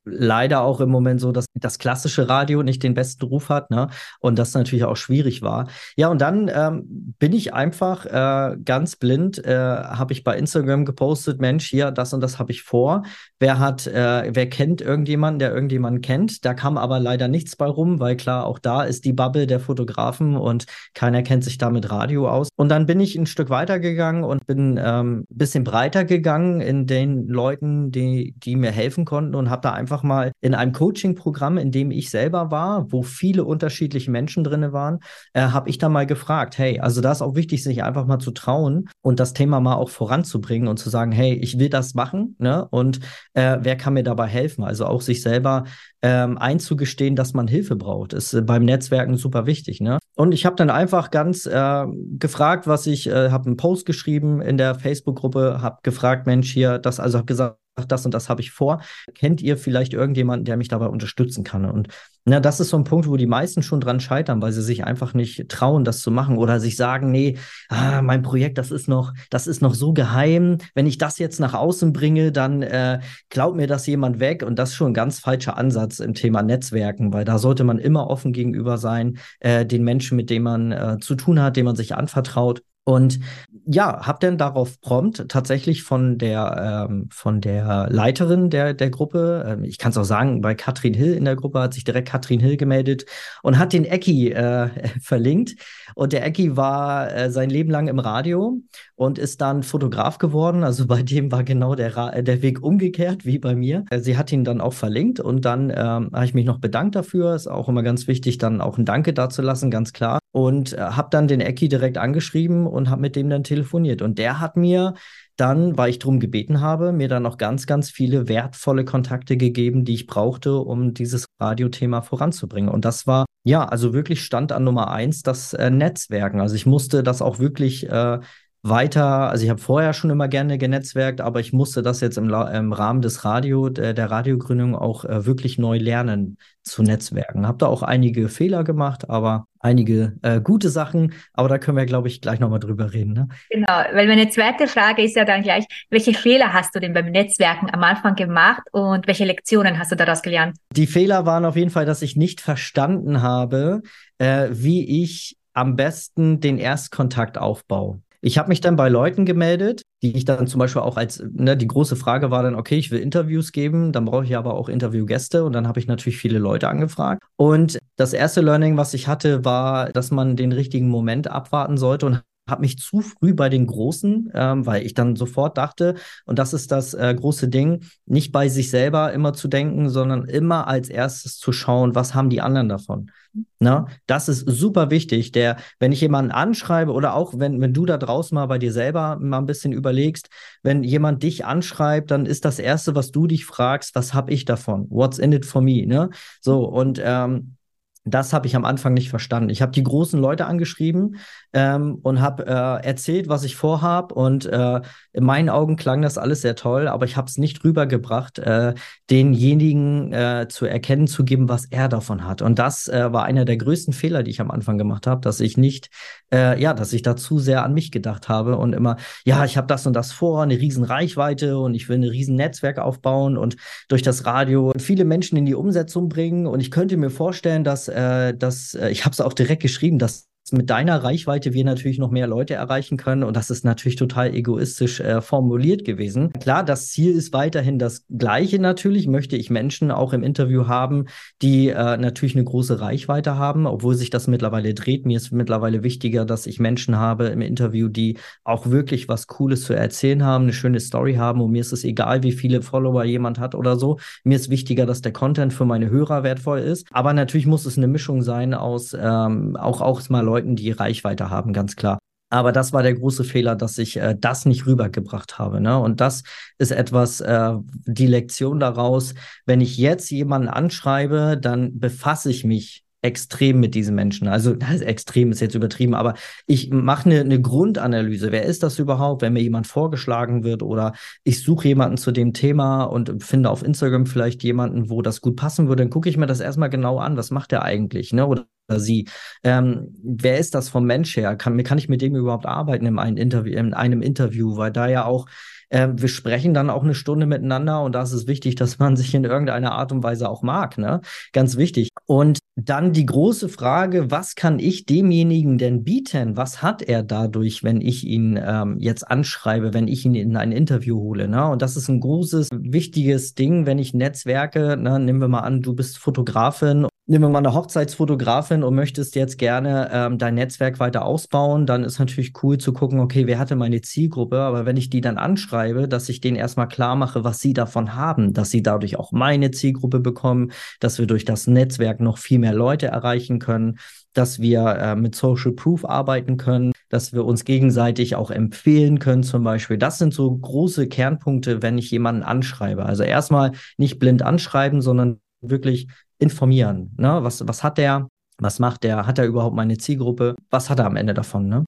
leider 0.04 0.62
auch 0.62 0.82
im 0.82 0.90
Moment 0.90 1.22
so, 1.22 1.32
dass 1.32 1.46
das 1.54 1.80
klassische 1.80 2.28
Radio 2.28 2.64
nicht 2.64 2.84
den 2.84 2.94
besten 2.94 3.26
Ruf 3.26 3.50
hat, 3.50 3.70
ne? 3.72 3.90
Und 4.20 4.40
das 4.40 4.54
natürlich 4.54 4.86
auch 4.86 4.96
schwierig 4.96 5.42
war. 5.42 5.68
Ja, 5.96 6.10
und 6.10 6.22
dann 6.22 6.50
ähm, 6.54 7.16
bin 7.20 7.34
ich 7.34 7.54
einfach 7.54 8.06
äh, 8.06 8.58
ganz 8.64 8.96
blind, 8.96 9.44
äh, 9.46 9.56
habe 9.56 10.14
ich 10.14 10.24
bei 10.24 10.38
Instagram 10.38 10.86
gepostet, 10.86 11.40
Mensch, 11.40 11.68
hier, 11.68 11.92
das 11.92 12.14
und 12.14 12.22
das 12.22 12.40
habe 12.40 12.52
ich 12.52 12.64
vor. 12.64 13.04
Wer 13.40 13.60
hat, 13.60 13.88
äh, 13.88 14.30
wer 14.34 14.50
kennt 14.50 14.82
irgendjemanden, 14.82 15.40
der 15.40 15.54
irgendjemanden 15.54 16.02
kennt? 16.02 16.46
Da 16.46 16.54
kam 16.54 16.78
aber 16.78 17.00
leider 17.00 17.28
nichts 17.28 17.56
bei 17.56 17.68
rum, 17.68 18.00
weil 18.00 18.16
klar, 18.16 18.46
auch 18.46 18.60
da 18.60 18.84
ist 18.84 19.06
die 19.06 19.14
Bubble 19.14 19.48
der 19.48 19.60
Fotografen 19.60 20.36
und 20.36 20.66
keiner 20.94 21.22
kennt 21.24 21.44
sich 21.44 21.58
da 21.58 21.70
mit 21.70 21.92
Radio 21.92 22.30
aus. 22.30 22.50
Und 22.56 22.70
dann 22.70 22.86
bin 22.86 23.00
ich 23.00 23.16
ein 23.16 23.26
Stück 23.26 23.50
weiter 23.50 23.80
gegangen 23.80 24.24
und 24.24 24.46
bin 24.48 24.78
ein 24.78 25.02
ähm, 25.02 25.26
bisschen 25.30 25.64
breiter 25.64 26.06
gegangen 26.06 26.62
in 26.62 26.88
den 26.88 27.28
Leuten, 27.28 27.92
die, 27.92 28.34
die 28.38 28.56
mir 28.56 28.72
helfen 28.72 29.06
konnten 29.06 29.36
und 29.36 29.50
habe 29.50 29.62
da 29.62 29.72
einfach 29.72 29.91
einfach 29.92 30.04
mal 30.04 30.32
in 30.40 30.56
einem 30.56 30.72
Coaching-Programm, 30.72 31.58
in 31.58 31.72
dem 31.72 31.92
ich 31.92 32.10
selber 32.10 32.50
war, 32.50 32.92
wo 32.92 33.04
viele 33.04 33.44
unterschiedliche 33.44 34.10
Menschen 34.10 34.44
drin 34.44 34.72
waren, 34.72 35.00
äh, 35.34 35.42
habe 35.42 35.70
ich 35.70 35.80
da 35.80 35.90
mal 35.90 36.06
gefragt, 36.06 36.58
hey, 36.58 36.80
also 36.80 37.02
da 37.02 37.12
ist 37.12 37.22
auch 37.22 37.36
wichtig, 37.36 37.62
sich 37.62 37.84
einfach 37.84 38.06
mal 38.06 38.20
zu 38.20 38.32
trauen 38.32 38.90
und 39.02 39.20
das 39.20 39.34
Thema 39.34 39.60
mal 39.60 39.76
auch 39.76 39.90
voranzubringen 39.90 40.70
und 40.70 40.78
zu 40.78 40.90
sagen, 40.90 41.12
hey, 41.12 41.34
ich 41.34 41.60
will 41.60 41.70
das 41.70 41.94
machen, 41.94 42.36
ne? 42.40 42.68
Und 42.70 43.02
äh, 43.34 43.58
wer 43.62 43.76
kann 43.76 43.94
mir 43.96 44.04
dabei 44.04 44.28
helfen? 44.28 44.64
Also 44.64 44.86
auch 44.86 45.02
sich 45.02 45.22
selber 45.22 45.66
ähm, 46.02 46.38
einzugestehen, 46.38 47.16
dass 47.16 47.34
man 47.34 47.48
Hilfe 47.48 47.76
braucht, 47.76 48.14
ist 48.14 48.34
äh, 48.34 48.42
beim 48.42 48.66
Netzwerken 48.66 49.18
super 49.18 49.46
wichtig. 49.46 49.82
Ne? 49.82 50.00
Und 50.16 50.34
ich 50.34 50.46
habe 50.46 50.56
dann 50.56 50.70
einfach 50.70 51.12
ganz 51.12 51.46
äh, 51.46 51.86
gefragt, 52.18 52.66
was 52.66 52.88
ich, 52.88 53.08
äh, 53.08 53.30
habe 53.30 53.48
einen 53.48 53.58
Post 53.58 53.86
geschrieben 53.86 54.42
in 54.42 54.58
der 54.58 54.76
Facebook-Gruppe, 54.76 55.62
habe 55.62 55.80
gefragt, 55.84 56.26
Mensch, 56.26 56.52
hier, 56.52 56.80
das, 56.80 57.00
also 57.00 57.20
habe 57.20 57.28
gesagt, 57.28 57.61
das 57.88 58.06
und 58.06 58.14
das 58.14 58.30
habe 58.30 58.42
ich 58.42 58.52
vor. 58.52 58.82
Kennt 59.16 59.42
ihr 59.42 59.58
vielleicht 59.58 59.94
irgendjemanden, 59.94 60.46
der 60.46 60.58
mich 60.58 60.68
dabei 60.68 60.88
unterstützen 60.88 61.44
kann? 61.44 61.66
Und 61.66 61.88
na, 62.26 62.40
das 62.40 62.60
ist 62.60 62.70
so 62.70 62.78
ein 62.78 62.84
Punkt, 62.84 63.08
wo 63.08 63.18
die 63.18 63.26
meisten 63.26 63.64
schon 63.64 63.82
dran 63.82 64.00
scheitern, 64.00 64.42
weil 64.42 64.52
sie 64.52 64.62
sich 64.62 64.84
einfach 64.84 65.14
nicht 65.14 65.50
trauen, 65.50 65.84
das 65.84 66.02
zu 66.02 66.12
machen 66.12 66.38
oder 66.38 66.60
sich 66.60 66.76
sagen, 66.76 67.10
nee, 67.10 67.38
ah, 67.70 68.02
mein 68.02 68.22
Projekt, 68.22 68.58
das 68.58 68.72
ist 68.72 68.88
noch, 68.88 69.14
das 69.30 69.48
ist 69.48 69.62
noch 69.62 69.74
so 69.74 69.94
geheim. 69.94 70.58
Wenn 70.76 70.86
ich 70.86 70.98
das 70.98 71.18
jetzt 71.18 71.40
nach 71.40 71.54
außen 71.54 71.94
bringe, 71.94 72.32
dann 72.32 72.62
äh, 72.62 73.00
klaut 73.30 73.56
mir 73.56 73.68
das 73.68 73.88
jemand 73.88 74.20
weg. 74.20 74.44
Und 74.44 74.60
das 74.60 74.70
ist 74.70 74.76
schon 74.76 74.92
ein 74.92 74.94
ganz 74.94 75.20
falscher 75.20 75.58
Ansatz 75.58 76.00
im 76.00 76.14
Thema 76.14 76.44
Netzwerken, 76.44 77.12
weil 77.14 77.26
da 77.26 77.40
sollte 77.40 77.64
man 77.64 77.80
immer 77.80 78.08
offen 78.08 78.34
gegenüber 78.34 78.78
sein, 78.78 79.18
äh, 79.40 79.66
den 79.66 79.84
Menschen, 79.84 80.16
mit 80.16 80.30
denen 80.30 80.44
man 80.44 80.72
äh, 80.72 80.98
zu 81.00 81.16
tun 81.16 81.42
hat, 81.42 81.56
denen 81.56 81.66
man 81.66 81.76
sich 81.76 81.96
anvertraut. 81.96 82.62
Und 82.84 83.20
ja, 83.66 84.08
habe 84.08 84.18
dann 84.22 84.40
darauf 84.40 84.82
prompt 84.82 85.30
tatsächlich 85.30 85.84
von 85.84 86.18
der 86.18 86.88
ähm, 86.90 87.10
von 87.12 87.40
der 87.40 87.88
Leiterin 87.92 88.50
der 88.50 88.74
der 88.74 88.90
Gruppe, 88.90 89.46
ähm, 89.48 89.64
ich 89.64 89.78
kann 89.78 89.92
es 89.92 89.98
auch 89.98 90.04
sagen, 90.04 90.42
bei 90.42 90.56
Katrin 90.56 90.96
Hill 90.96 91.14
in 91.14 91.26
der 91.26 91.36
Gruppe 91.36 91.60
hat 91.60 91.76
sich 91.76 91.84
direkt 91.84 92.10
Katrin 92.10 92.40
Hill 92.40 92.58
gemeldet 92.58 93.06
und 93.44 93.60
hat 93.60 93.74
den 93.74 93.86
Ecki 93.86 94.32
äh, 94.32 94.70
verlinkt. 95.02 95.56
Und 95.94 96.12
der 96.12 96.26
Ecki 96.26 96.58
war 96.58 97.14
äh, 97.14 97.30
sein 97.30 97.52
Leben 97.52 97.70
lang 97.70 97.88
im 97.88 98.00
Radio 98.00 98.60
und 98.96 99.20
ist 99.20 99.42
dann 99.42 99.62
Fotograf 99.62 100.18
geworden. 100.18 100.64
Also 100.64 100.88
bei 100.88 101.04
dem 101.04 101.32
war 101.32 101.44
genau 101.44 101.76
der 101.76 101.96
Ra 101.96 102.22
der 102.22 102.42
Weg 102.42 102.64
umgekehrt 102.64 103.26
wie 103.26 103.38
bei 103.38 103.56
mir. 103.56 103.86
Äh, 103.92 104.00
sie 104.00 104.18
hat 104.18 104.32
ihn 104.32 104.44
dann 104.44 104.60
auch 104.60 104.74
verlinkt 104.74 105.20
und 105.20 105.46
dann 105.46 105.70
ähm, 105.70 106.10
habe 106.14 106.26
ich 106.26 106.34
mich 106.34 106.46
noch 106.46 106.60
bedankt 106.60 106.96
dafür. 106.96 107.36
Ist 107.36 107.48
auch 107.48 107.70
immer 107.70 107.84
ganz 107.84 108.08
wichtig, 108.08 108.40
dann 108.40 108.60
auch 108.60 108.80
ein 108.80 108.86
Danke 108.86 109.14
dazulassen, 109.14 109.70
ganz 109.70 109.94
klar. 109.94 110.21
Und 110.32 110.74
äh, 110.74 110.78
habe 110.78 111.10
dann 111.12 111.28
den 111.28 111.42
Ecki 111.42 111.68
direkt 111.68 111.98
angeschrieben 111.98 112.66
und 112.66 112.90
habe 112.90 113.02
mit 113.02 113.16
dem 113.16 113.30
dann 113.30 113.44
telefoniert. 113.44 114.02
Und 114.02 114.18
der 114.18 114.40
hat 114.40 114.56
mir 114.56 114.94
dann, 115.36 115.78
weil 115.78 115.90
ich 115.90 116.00
darum 116.00 116.20
gebeten 116.20 116.62
habe, 116.62 116.92
mir 116.92 117.08
dann 117.08 117.24
noch 117.24 117.38
ganz, 117.38 117.66
ganz 117.66 117.90
viele 117.90 118.28
wertvolle 118.28 118.86
Kontakte 118.86 119.38
gegeben, 119.38 119.86
die 119.86 119.96
ich 119.96 120.08
brauchte, 120.08 120.56
um 120.58 120.94
dieses 120.94 121.26
Radiothema 121.40 122.02
voranzubringen. 122.02 122.70
Und 122.70 122.86
das 122.86 123.08
war, 123.08 123.26
ja, 123.44 123.66
also 123.66 123.94
wirklich 123.94 124.24
stand 124.24 124.52
an 124.52 124.64
Nummer 124.64 124.92
eins 124.92 125.24
das 125.24 125.54
äh, 125.54 125.70
Netzwerken. 125.70 126.40
Also 126.40 126.56
ich 126.56 126.66
musste 126.66 127.04
das 127.04 127.22
auch 127.22 127.40
wirklich 127.40 127.90
äh, 127.90 128.20
weiter, 128.64 129.30
also 129.30 129.44
ich 129.44 129.50
habe 129.50 129.60
vorher 129.60 129.94
schon 129.94 130.12
immer 130.12 130.28
gerne 130.28 130.60
genetzwerkt, 130.60 131.20
aber 131.20 131.40
ich 131.40 131.52
musste 131.52 131.82
das 131.82 132.00
jetzt 132.00 132.18
im, 132.18 132.30
im 132.30 132.74
Rahmen 132.74 133.02
des 133.02 133.26
Radio, 133.26 133.70
der, 133.70 133.94
der 133.94 134.12
Radiogründung 134.12 134.76
auch 134.76 135.04
äh, 135.04 135.26
wirklich 135.26 135.58
neu 135.58 135.78
lernen 135.78 136.38
zu 136.62 136.84
netzwerken. 136.84 137.48
Habe 137.48 137.58
da 137.58 137.66
auch 137.66 137.82
einige 137.82 138.30
Fehler 138.30 138.64
gemacht, 138.64 139.10
aber 139.10 139.48
einige 139.60 140.14
äh, 140.22 140.40
gute 140.40 140.70
Sachen, 140.70 141.14
aber 141.34 141.50
da 141.50 141.58
können 141.58 141.76
wir, 141.76 141.88
glaube 141.88 142.08
ich, 142.08 142.22
gleich 142.22 142.40
nochmal 142.40 142.60
drüber 142.60 142.94
reden. 142.94 143.14
Ne? 143.14 143.30
Genau, 143.50 143.84
weil 143.94 144.08
meine 144.08 144.30
zweite 144.30 144.68
Frage 144.68 145.02
ist 145.02 145.16
ja 145.16 145.26
dann 145.26 145.42
gleich, 145.42 145.66
welche 145.90 146.14
Fehler 146.14 146.54
hast 146.54 146.76
du 146.76 146.80
denn 146.80 146.94
beim 146.94 147.10
Netzwerken 147.10 147.68
am 147.74 147.82
Anfang 147.84 148.16
gemacht 148.16 148.62
und 148.72 149.08
welche 149.08 149.26
Lektionen 149.26 149.80
hast 149.80 149.92
du 149.92 149.96
daraus 149.96 150.22
gelernt? 150.22 150.56
Die 150.76 150.88
Fehler 150.88 151.26
waren 151.26 151.46
auf 151.46 151.56
jeden 151.56 151.72
Fall, 151.72 151.88
dass 151.88 152.04
ich 152.04 152.16
nicht 152.16 152.42
verstanden 152.42 153.24
habe, 153.24 153.82
äh, 154.20 154.50
wie 154.52 155.04
ich 155.04 155.38
am 155.54 155.76
besten 155.76 156.40
den 156.40 156.60
Erstkontakt 156.60 157.40
aufbaue. 157.40 158.02
Ich 158.24 158.38
habe 158.38 158.50
mich 158.50 158.62
dann 158.62 158.76
bei 158.76 158.88
Leuten 158.88 159.26
gemeldet, 159.26 159.82
die 160.04 160.16
ich 160.16 160.26
dann 160.26 160.46
zum 160.46 160.60
Beispiel 160.60 160.84
auch 160.84 160.96
als, 160.96 161.24
ne, 161.34 161.58
die 161.58 161.68
große 161.68 161.96
Frage 161.96 162.30
war 162.30 162.44
dann, 162.44 162.54
okay, 162.54 162.78
ich 162.78 162.92
will 162.92 163.00
Interviews 163.00 163.52
geben, 163.52 163.92
dann 163.92 164.06
brauche 164.06 164.26
ich 164.26 164.38
aber 164.38 164.54
auch 164.54 164.70
Interviewgäste 164.70 165.44
und 165.44 165.54
dann 165.54 165.68
habe 165.68 165.80
ich 165.80 165.88
natürlich 165.88 166.18
viele 166.18 166.38
Leute 166.38 166.70
angefragt. 166.70 167.24
Und 167.36 167.80
das 167.96 168.14
erste 168.14 168.42
Learning, 168.42 168.78
was 168.78 168.94
ich 168.94 169.08
hatte, 169.08 169.44
war, 169.44 169.90
dass 169.92 170.12
man 170.12 170.36
den 170.36 170.52
richtigen 170.52 170.88
Moment 170.88 171.30
abwarten 171.30 171.78
sollte 171.78 172.06
und 172.06 172.22
habe 172.50 172.62
mich 172.62 172.78
zu 172.78 173.02
früh 173.02 173.34
bei 173.34 173.50
den 173.50 173.68
Großen, 173.68 174.32
ähm, 174.34 174.66
weil 174.66 174.86
ich 174.86 174.94
dann 174.94 175.16
sofort 175.16 175.58
dachte, 175.58 175.96
und 176.26 176.40
das 176.40 176.54
ist 176.54 176.72
das 176.72 176.94
äh, 176.94 177.14
große 177.14 177.48
Ding, 177.48 177.84
nicht 178.06 178.32
bei 178.32 178.50
sich 178.50 178.70
selber 178.70 179.14
immer 179.14 179.34
zu 179.34 179.48
denken, 179.48 179.90
sondern 179.90 180.26
immer 180.26 180.68
als 180.68 180.90
erstes 180.90 181.38
zu 181.38 181.52
schauen, 181.52 181.96
was 181.96 182.14
haben 182.14 182.30
die 182.30 182.42
anderen 182.42 182.70
davon. 182.70 183.12
Na, 183.60 183.88
das 184.08 184.28
ist 184.28 184.50
super 184.50 184.90
wichtig. 184.90 185.32
Der, 185.32 185.56
wenn 185.80 185.94
ich 185.94 186.02
jemanden 186.02 186.32
anschreibe 186.32 186.92
oder 186.92 187.14
auch 187.14 187.34
wenn, 187.38 187.62
wenn 187.62 187.74
du 187.74 187.86
da 187.86 187.98
draußen 187.98 188.36
mal 188.36 188.48
bei 188.48 188.58
dir 188.58 188.74
selber 188.74 189.18
mal 189.22 189.38
ein 189.38 189.46
bisschen 189.46 189.72
überlegst, 189.72 190.30
wenn 190.64 190.84
jemand 190.84 191.24
dich 191.24 191.46
anschreibt, 191.46 192.12
dann 192.12 192.26
ist 192.26 192.44
das 192.44 192.60
Erste, 192.60 192.96
was 192.96 193.12
du 193.12 193.28
dich 193.28 193.46
fragst, 193.46 193.96
was 193.96 194.14
habe 194.14 194.34
ich 194.34 194.44
davon? 194.44 194.88
What's 194.90 195.18
in 195.20 195.32
it 195.32 195.46
for 195.46 195.62
me? 195.62 195.86
Ne? 195.86 196.10
So, 196.42 196.66
und 196.66 197.02
ähm, 197.04 197.56
das 198.04 198.34
habe 198.34 198.48
ich 198.48 198.56
am 198.56 198.66
Anfang 198.66 198.94
nicht 198.94 199.10
verstanden. 199.10 199.50
Ich 199.50 199.62
habe 199.62 199.72
die 199.72 199.84
großen 199.84 200.20
Leute 200.20 200.46
angeschrieben 200.48 201.18
ähm, 201.54 202.00
und 202.04 202.22
habe 202.22 202.46
äh, 202.46 202.86
erzählt, 202.86 203.30
was 203.30 203.44
ich 203.44 203.56
vorhab. 203.56 204.12
Und 204.12 204.46
äh, 204.46 204.82
in 205.14 205.24
meinen 205.24 205.50
Augen 205.50 205.76
klang 205.76 206.02
das 206.02 206.18
alles 206.18 206.42
sehr 206.42 206.56
toll, 206.56 206.88
aber 206.88 207.06
ich 207.06 207.18
habe 207.18 207.28
es 207.28 207.38
nicht 207.38 207.64
rübergebracht, 207.64 208.40
äh, 208.40 208.74
denjenigen 209.10 210.14
äh, 210.14 210.48
zu 210.50 210.66
erkennen 210.66 211.08
zu 211.08 211.24
geben, 211.24 211.50
was 211.50 211.66
er 211.66 211.90
davon 211.90 212.26
hat. 212.26 212.42
Und 212.42 212.60
das 212.60 212.88
äh, 212.88 213.12
war 213.12 213.26
einer 213.26 213.46
der 213.46 213.58
größten 213.58 213.94
Fehler, 213.94 214.24
die 214.24 214.32
ich 214.32 214.42
am 214.42 214.52
Anfang 214.52 214.78
gemacht 214.78 215.08
habe, 215.08 215.22
dass 215.22 215.40
ich 215.40 215.58
nicht, 215.58 215.90
äh, 216.34 216.62
ja, 216.62 216.74
dass 216.74 216.94
ich 216.94 217.02
da 217.02 217.16
zu 217.16 217.40
sehr 217.40 217.64
an 217.64 217.74
mich 217.74 217.92
gedacht 217.92 218.30
habe 218.30 218.58
und 218.58 218.74
immer, 218.74 218.98
ja, 219.26 219.44
ich 219.46 219.58
habe 219.58 219.68
das 219.68 219.86
und 219.86 219.94
das 219.94 220.12
vor, 220.12 220.44
eine 220.44 220.60
riesen 220.60 220.84
Reichweite 220.84 221.58
und 221.58 221.76
ich 221.76 221.90
will 221.90 221.98
ein 221.98 222.04
riesen 222.04 222.36
Netzwerk 222.36 222.80
aufbauen 222.80 223.38
und 223.38 223.58
durch 223.90 224.02
das 224.02 224.26
Radio 224.26 224.72
viele 224.78 225.06
Menschen 225.06 225.38
in 225.38 225.46
die 225.46 225.56
Umsetzung 225.56 226.10
bringen. 226.10 226.48
Und 226.48 226.60
ich 226.60 226.72
könnte 226.72 226.98
mir 226.98 227.10
vorstellen, 227.10 227.64
dass 227.64 227.88
äh, 227.88 228.34
dass 228.34 228.74
äh, 228.74 228.90
ich 228.90 229.06
habe 229.06 229.14
es 229.14 229.22
auch 229.22 229.34
direkt 229.34 229.62
geschrieben, 229.62 230.00
dass 230.00 230.31
mit 230.54 230.70
deiner 230.70 231.04
Reichweite 231.04 231.54
wir 231.54 231.64
natürlich 231.64 232.00
noch 232.00 232.12
mehr 232.12 232.28
Leute 232.28 232.54
erreichen 232.54 232.98
können. 232.98 233.24
Und 233.24 233.36
das 233.36 233.50
ist 233.50 233.66
natürlich 233.66 233.96
total 233.96 234.34
egoistisch 234.34 235.00
äh, 235.00 235.22
formuliert 235.22 235.86
gewesen. 235.86 236.32
Klar, 236.34 236.64
das 236.64 236.90
Ziel 236.90 237.16
ist 237.16 237.34
weiterhin 237.34 237.80
das 237.80 238.06
gleiche 238.10 238.60
natürlich. 238.60 239.08
Möchte 239.08 239.36
ich 239.36 239.50
Menschen 239.50 239.92
auch 239.92 240.14
im 240.14 240.24
Interview 240.24 240.68
haben, 240.68 241.06
die 241.42 241.70
äh, 241.70 241.98
natürlich 241.98 242.36
eine 242.36 242.44
große 242.44 242.82
Reichweite 242.82 243.38
haben, 243.38 243.66
obwohl 243.66 243.96
sich 243.96 244.10
das 244.10 244.28
mittlerweile 244.28 244.74
dreht. 244.74 245.06
Mir 245.06 245.18
ist 245.18 245.32
mittlerweile 245.32 245.84
wichtiger, 245.84 246.26
dass 246.26 246.46
ich 246.46 246.60
Menschen 246.60 246.98
habe 246.98 247.28
im 247.28 247.42
Interview, 247.42 247.88
die 247.88 248.18
auch 248.44 248.68
wirklich 248.68 249.08
was 249.08 249.28
Cooles 249.28 249.64
zu 249.64 249.74
erzählen 249.74 250.24
haben, 250.24 250.44
eine 250.44 250.54
schöne 250.54 250.80
Story 250.80 251.16
haben. 251.16 251.42
Und 251.42 251.52
mir 251.52 251.62
ist 251.62 251.74
es 251.74 251.84
egal, 251.84 252.24
wie 252.24 252.32
viele 252.32 252.62
Follower 252.62 253.04
jemand 253.04 253.40
hat 253.40 253.56
oder 253.56 253.78
so. 253.78 254.00
Mir 254.24 254.36
ist 254.36 254.50
wichtiger, 254.50 254.86
dass 254.86 255.02
der 255.02 255.14
Content 255.14 255.54
für 255.54 255.66
meine 255.66 255.90
Hörer 255.90 256.24
wertvoll 256.24 256.60
ist. 256.60 256.88
Aber 256.92 257.14
natürlich 257.14 257.48
muss 257.48 257.66
es 257.66 257.78
eine 257.78 257.88
Mischung 257.88 258.22
sein 258.22 258.54
aus 258.54 258.96
ähm, 259.00 259.56
auch, 259.56 259.82
auch 259.82 260.02
mal 260.10 260.24
Leuten, 260.24 260.41
die 260.42 260.72
Reichweite 260.72 261.30
haben, 261.30 261.54
ganz 261.54 261.76
klar. 261.76 262.00
Aber 262.32 262.54
das 262.54 262.72
war 262.72 262.82
der 262.82 262.94
große 262.94 263.26
Fehler, 263.26 263.56
dass 263.56 263.78
ich 263.78 263.98
äh, 263.98 264.16
das 264.18 264.46
nicht 264.46 264.66
rübergebracht 264.66 265.38
habe. 265.38 265.60
Ne? 265.60 265.78
Und 265.78 266.00
das 266.00 266.24
ist 266.58 266.72
etwas, 266.72 267.20
äh, 267.20 267.52
die 267.86 268.08
Lektion 268.08 268.60
daraus, 268.60 269.14
wenn 269.46 269.60
ich 269.60 269.78
jetzt 269.78 270.10
jemanden 270.12 270.48
anschreibe, 270.48 271.38
dann 271.40 271.78
befasse 271.78 272.30
ich 272.32 272.46
mich 272.46 272.86
extrem 273.02 273.60
mit 273.60 273.76
diesen 273.76 273.96
Menschen. 273.96 274.28
Also 274.28 274.54
extrem 274.82 275.32
ist 275.32 275.42
jetzt 275.42 275.56
übertrieben, 275.56 275.94
aber 275.94 276.14
ich 276.48 276.70
mache 276.70 277.10
eine, 277.10 277.20
eine 277.20 277.42
Grundanalyse. 277.42 278.32
Wer 278.32 278.44
ist 278.44 278.64
das 278.64 278.80
überhaupt, 278.80 279.22
wenn 279.22 279.34
mir 279.34 279.42
jemand 279.42 279.68
vorgeschlagen 279.68 280.44
wird 280.44 280.64
oder 280.64 280.94
ich 281.24 281.44
suche 281.44 281.68
jemanden 281.68 281.98
zu 281.98 282.12
dem 282.12 282.34
Thema 282.34 282.84
und 282.84 283.24
finde 283.24 283.50
auf 283.50 283.64
Instagram 283.64 284.06
vielleicht 284.06 284.44
jemanden, 284.44 284.90
wo 284.90 285.02
das 285.02 285.22
gut 285.22 285.36
passen 285.36 285.68
würde, 285.68 285.84
dann 285.84 285.90
gucke 285.90 286.10
ich 286.10 286.18
mir 286.18 286.28
das 286.28 286.40
erstmal 286.40 286.70
genau 286.70 287.00
an. 287.00 287.18
Was 287.18 287.32
macht 287.32 287.52
der 287.52 287.64
eigentlich? 287.64 288.14
Ne? 288.14 288.26
Oder 288.26 288.46
sie. 288.80 289.08
Ähm, 289.44 289.96
wer 290.04 290.38
ist 290.38 290.56
das 290.56 290.70
vom 290.70 290.86
Mensch 290.86 291.16
her? 291.18 291.36
Kann, 291.36 291.62
kann 291.64 291.78
ich 291.78 291.90
mit 291.90 292.02
dem 292.02 292.16
überhaupt 292.16 292.46
arbeiten 292.46 292.86
in 292.86 293.00
einem 293.00 293.18
Interview, 293.18 293.58
in 293.58 293.74
einem 293.74 294.02
Interview? 294.02 294.58
Weil 294.58 294.72
da 294.72 294.88
ja 294.88 295.06
auch 295.06 295.28
äh, 295.72 295.88
wir 295.96 296.10
sprechen 296.10 296.54
dann 296.54 296.70
auch 296.70 296.84
eine 296.84 296.94
Stunde 296.94 297.26
miteinander 297.26 297.82
und 297.82 297.96
da 297.96 298.04
ist 298.04 298.12
es 298.12 298.28
wichtig, 298.28 298.56
dass 298.56 298.78
man 298.78 298.96
sich 298.98 299.16
in 299.16 299.24
irgendeiner 299.24 299.72
Art 299.72 299.92
und 299.92 300.04
Weise 300.04 300.30
auch 300.30 300.44
mag, 300.44 300.78
ne? 300.78 301.02
Ganz 301.34 301.58
wichtig. 301.58 301.90
Und 302.06 302.40
dann 302.56 302.92
die 302.94 303.06
große 303.06 303.50
Frage, 303.50 304.12
was 304.12 304.36
kann 304.36 304.60
ich 304.60 304.86
demjenigen 304.86 305.58
denn 305.58 305.84
bieten? 305.84 306.36
Was 306.36 306.62
hat 306.62 306.82
er 306.82 307.02
dadurch, 307.02 307.64
wenn 307.64 307.80
ich 307.82 308.06
ihn 308.06 308.40
ähm, 308.44 308.78
jetzt 308.80 309.10
anschreibe, 309.10 309.74
wenn 309.74 309.88
ich 309.88 310.06
ihn 310.06 310.16
in 310.16 310.36
ein 310.36 310.52
Interview 310.52 311.00
hole? 311.00 311.28
Ne? 311.28 311.48
Und 311.48 311.62
das 311.62 311.78
ist 311.78 311.88
ein 311.88 312.02
großes, 312.02 312.50
wichtiges 312.52 313.34
Ding, 313.34 313.66
wenn 313.66 313.80
ich 313.80 313.94
Netzwerke, 313.94 314.76
ne, 314.78 315.00
nehmen 315.00 315.22
wir 315.22 315.30
mal 315.30 315.40
an, 315.40 315.62
du 315.62 315.74
bist 315.74 315.98
Fotografin 315.98 316.88
Nehmen 317.08 317.26
wir 317.26 317.30
mal 317.30 317.40
eine 317.40 317.54
Hochzeitsfotografin 317.54 318.64
und 318.64 318.76
möchtest 318.76 319.16
jetzt 319.16 319.38
gerne 319.40 319.90
ähm, 319.92 320.18
dein 320.20 320.36
Netzwerk 320.36 320.80
weiter 320.80 321.04
ausbauen, 321.04 321.66
dann 321.66 321.84
ist 321.84 321.98
natürlich 321.98 322.32
cool 322.44 322.60
zu 322.60 322.74
gucken, 322.74 323.00
okay, 323.00 323.26
wer 323.26 323.40
hatte 323.40 323.56
meine 323.56 323.82
Zielgruppe, 323.82 324.40
aber 324.40 324.66
wenn 324.68 324.78
ich 324.78 324.92
die 324.92 325.02
dann 325.02 325.18
anschreibe, 325.18 325.88
dass 325.88 326.10
ich 326.10 326.22
denen 326.22 326.38
erstmal 326.38 326.68
klar 326.68 326.96
mache, 326.96 327.24
was 327.24 327.40
sie 327.40 327.54
davon 327.54 327.96
haben, 327.96 328.34
dass 328.34 328.52
sie 328.52 328.62
dadurch 328.62 328.98
auch 328.98 329.12
meine 329.12 329.50
Zielgruppe 329.50 330.00
bekommen, 330.00 330.52
dass 330.80 331.00
wir 331.00 331.08
durch 331.08 331.26
das 331.26 331.48
Netzwerk 331.48 332.02
noch 332.02 332.20
viel 332.20 332.38
mehr 332.38 332.54
Leute 332.54 332.88
erreichen 332.88 333.40
können, 333.40 333.80
dass 334.14 334.40
wir 334.40 334.68
äh, 334.68 334.96
mit 334.96 335.16
Social 335.16 335.54
Proof 335.54 335.86
arbeiten 335.86 336.38
können, 336.38 336.72
dass 336.90 337.14
wir 337.14 337.26
uns 337.26 337.46
gegenseitig 337.46 338.16
auch 338.16 338.30
empfehlen 338.30 339.00
können 339.00 339.24
zum 339.24 339.44
Beispiel. 339.44 339.78
Das 339.78 339.98
sind 339.98 340.14
so 340.14 340.32
große 340.32 340.88
Kernpunkte, 340.88 341.64
wenn 341.64 341.80
ich 341.80 341.90
jemanden 341.90 342.22
anschreibe. 342.24 342.86
Also 342.86 343.04
erstmal 343.04 343.54
nicht 343.78 343.98
blind 343.98 344.22
anschreiben, 344.22 344.82
sondern 344.82 345.20
wirklich 345.42 345.88
informieren. 346.20 346.94
Ne? 346.98 347.24
Was, 347.24 347.46
was 347.48 347.64
hat 347.64 347.78
der? 347.78 348.08
Was 348.38 348.60
macht 348.60 348.84
der? 348.84 349.06
Hat 349.06 349.20
er 349.20 349.26
überhaupt 349.26 349.56
meine 349.56 349.78
Zielgruppe? 349.78 350.36
Was 350.50 350.70
hat 350.70 350.80
er 350.80 350.86
am 350.86 350.96
Ende 350.96 351.14
davon? 351.14 351.48
Ne? 351.48 351.66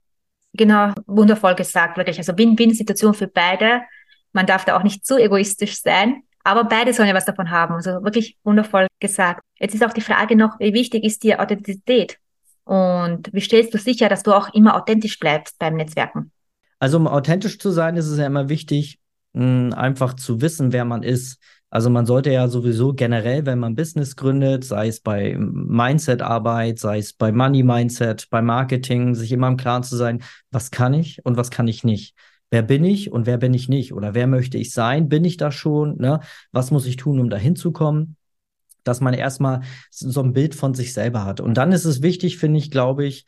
Genau, 0.54 0.94
wundervoll 1.08 1.56
gesagt, 1.56 1.98
wirklich. 1.98 2.18
Also 2.18 2.38
Win-Win-Situation 2.38 3.14
für 3.14 3.28
beide. 3.28 3.82
Man 4.32 4.46
darf 4.46 4.66
da 4.66 4.78
auch 4.78 4.84
nicht 4.84 5.06
zu 5.06 5.18
egoistisch 5.18 5.82
sein, 5.82 6.24
aber 6.44 6.64
beide 6.64 6.94
sollen 6.94 7.08
ja 7.10 7.16
was 7.16 7.26
davon 7.26 7.52
haben. 7.52 7.76
Also 7.76 8.04
wirklich 8.04 8.38
wundervoll 8.44 8.88
gesagt. 9.00 9.44
Jetzt 9.60 9.76
ist 9.76 9.84
auch 9.84 9.94
die 9.94 10.02
Frage 10.02 10.36
noch, 10.36 10.60
wie 10.60 10.74
wichtig 10.74 11.04
ist 11.04 11.24
dir 11.24 11.42
Authentizität? 11.42 12.18
Und 12.66 13.30
wie 13.34 13.42
stellst 13.42 13.74
du 13.74 13.78
sicher, 13.78 14.10
dass 14.10 14.24
du 14.24 14.34
auch 14.34 14.54
immer 14.54 14.76
authentisch 14.76 15.20
bleibst 15.20 15.60
beim 15.60 15.76
Netzwerken? 15.76 16.32
Also 16.80 16.98
um 16.98 17.08
authentisch 17.08 17.60
zu 17.60 17.72
sein, 17.72 17.96
ist 17.96 18.08
es 18.08 18.18
ja 18.18 18.26
immer 18.26 18.50
wichtig, 18.50 19.00
mh, 19.34 19.76
einfach 19.76 20.14
zu 20.16 20.42
wissen, 20.42 20.74
wer 20.74 20.86
man 20.86 21.04
ist. 21.04 21.40
Also 21.74 21.90
man 21.90 22.06
sollte 22.06 22.32
ja 22.32 22.48
sowieso 22.50 22.94
generell, 22.94 23.48
wenn 23.48 23.58
man 23.58 23.74
Business 23.74 24.16
gründet, 24.16 24.64
sei 24.64 24.90
es 24.90 25.00
bei 25.00 25.36
Mindset-Arbeit, 25.40 26.78
sei 26.78 27.00
es 27.00 27.14
bei 27.14 27.32
Money-Mindset, 27.32 28.30
bei 28.30 28.44
Marketing, 28.44 29.16
sich 29.16 29.32
immer 29.32 29.48
im 29.48 29.58
Klaren 29.58 29.82
zu 29.82 29.96
sein, 29.96 30.22
was 30.52 30.70
kann 30.70 30.94
ich 30.94 31.26
und 31.26 31.36
was 31.36 31.50
kann 31.50 31.68
ich 31.68 31.84
nicht. 31.84 32.16
Wer 32.52 32.62
bin 32.62 32.84
ich 32.84 33.12
und 33.12 33.26
wer 33.26 33.40
bin 33.40 33.56
ich 33.56 33.70
nicht? 33.70 33.92
Oder 33.92 34.14
wer 34.14 34.28
möchte 34.28 34.60
ich 34.60 34.72
sein? 34.72 35.10
Bin 35.10 35.26
ich 35.26 35.38
da 35.38 35.52
schon? 35.52 35.98
Ne? 35.98 36.20
Was 36.52 36.70
muss 36.70 36.86
ich 36.86 36.96
tun, 36.96 37.20
um 37.20 37.32
da 37.32 37.38
hinzukommen? 37.38 38.18
Dass 38.84 39.02
man 39.02 39.16
erstmal 39.16 39.62
so 39.90 40.22
ein 40.22 40.34
Bild 40.34 40.54
von 40.54 40.76
sich 40.76 40.94
selber 40.94 41.26
hat. 41.26 41.42
Und 41.42 41.56
dann 41.56 41.72
ist 41.72 41.86
es 41.86 42.04
wichtig, 42.04 42.38
finde 42.38 42.60
ich, 42.60 42.70
glaube 42.70 43.04
ich, 43.04 43.26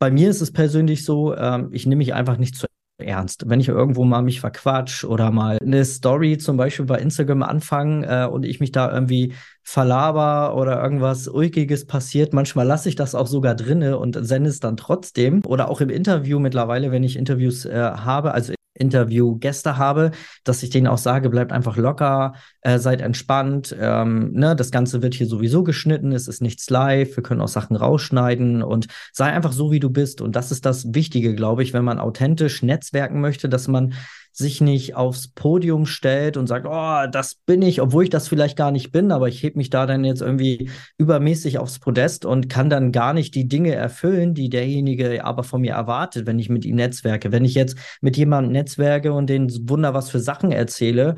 bei 0.00 0.10
mir 0.10 0.30
ist 0.30 0.40
es 0.40 0.50
persönlich 0.50 1.04
so, 1.04 1.36
ähm, 1.36 1.68
ich 1.70 1.86
nehme 1.86 1.98
mich 1.98 2.12
einfach 2.12 2.38
nicht 2.38 2.56
zu 2.56 2.66
ernst. 3.04 3.48
Wenn 3.48 3.60
ich 3.60 3.68
irgendwo 3.68 4.04
mal 4.04 4.22
mich 4.22 4.40
verquatsch 4.40 5.04
oder 5.04 5.30
mal 5.30 5.58
eine 5.60 5.84
Story 5.84 6.38
zum 6.38 6.56
Beispiel 6.56 6.86
bei 6.86 6.98
Instagram 6.98 7.42
anfange 7.42 8.06
äh, 8.06 8.26
und 8.26 8.44
ich 8.44 8.60
mich 8.60 8.72
da 8.72 8.92
irgendwie 8.92 9.34
verlaber 9.62 10.56
oder 10.56 10.82
irgendwas 10.82 11.28
Ulkiges 11.28 11.86
passiert, 11.86 12.32
manchmal 12.32 12.66
lasse 12.66 12.88
ich 12.88 12.96
das 12.96 13.14
auch 13.14 13.26
sogar 13.26 13.54
drinne 13.54 13.98
und 13.98 14.16
sende 14.26 14.50
es 14.50 14.60
dann 14.60 14.76
trotzdem. 14.76 15.42
Oder 15.46 15.70
auch 15.70 15.80
im 15.80 15.90
Interview 15.90 16.38
mittlerweile, 16.38 16.90
wenn 16.90 17.04
ich 17.04 17.16
Interviews 17.16 17.64
äh, 17.64 17.74
habe, 17.74 18.32
also 18.32 18.52
Interviewgäste 18.74 19.78
habe, 19.78 20.10
dass 20.42 20.62
ich 20.62 20.70
denen 20.70 20.86
auch 20.86 20.98
sage, 20.98 21.30
bleibt 21.30 21.52
einfach 21.52 21.76
locker, 21.76 22.34
äh, 22.60 22.78
seid 22.78 23.00
entspannt. 23.00 23.74
Ähm, 23.78 24.32
ne, 24.32 24.56
das 24.56 24.70
Ganze 24.70 25.02
wird 25.02 25.14
hier 25.14 25.26
sowieso 25.26 25.62
geschnitten, 25.62 26.12
es 26.12 26.28
ist 26.28 26.42
nichts 26.42 26.68
live, 26.70 27.16
wir 27.16 27.22
können 27.22 27.40
auch 27.40 27.48
Sachen 27.48 27.76
rausschneiden 27.76 28.62
und 28.62 28.88
sei 29.12 29.26
einfach 29.26 29.52
so, 29.52 29.70
wie 29.70 29.80
du 29.80 29.90
bist. 29.90 30.20
Und 30.20 30.36
das 30.36 30.50
ist 30.50 30.66
das 30.66 30.94
Wichtige, 30.94 31.34
glaube 31.34 31.62
ich, 31.62 31.72
wenn 31.72 31.84
man 31.84 31.98
authentisch 31.98 32.62
netzwerken 32.62 33.20
möchte, 33.20 33.48
dass 33.48 33.68
man 33.68 33.94
sich 34.36 34.60
nicht 34.60 34.96
aufs 34.96 35.28
Podium 35.28 35.86
stellt 35.86 36.36
und 36.36 36.48
sagt, 36.48 36.66
oh, 36.68 37.06
das 37.10 37.36
bin 37.36 37.62
ich, 37.62 37.80
obwohl 37.80 38.02
ich 38.02 38.10
das 38.10 38.26
vielleicht 38.26 38.56
gar 38.56 38.72
nicht 38.72 38.90
bin, 38.90 39.12
aber 39.12 39.28
ich 39.28 39.40
heb 39.44 39.54
mich 39.54 39.70
da 39.70 39.86
dann 39.86 40.04
jetzt 40.04 40.22
irgendwie 40.22 40.70
übermäßig 40.98 41.58
aufs 41.58 41.78
Podest 41.78 42.24
und 42.24 42.48
kann 42.50 42.68
dann 42.68 42.90
gar 42.90 43.14
nicht 43.14 43.36
die 43.36 43.46
Dinge 43.46 43.72
erfüllen, 43.76 44.34
die 44.34 44.48
derjenige 44.48 45.24
aber 45.24 45.44
von 45.44 45.60
mir 45.60 45.74
erwartet, 45.74 46.26
wenn 46.26 46.40
ich 46.40 46.48
mit 46.48 46.64
ihm 46.64 46.74
netzwerke. 46.74 47.30
Wenn 47.30 47.44
ich 47.44 47.54
jetzt 47.54 47.78
mit 48.00 48.16
jemandem 48.16 48.52
netzwerke 48.52 49.12
und 49.12 49.30
den 49.30 49.48
Wunder 49.68 49.94
was 49.94 50.10
für 50.10 50.20
Sachen 50.20 50.50
erzähle, 50.50 51.14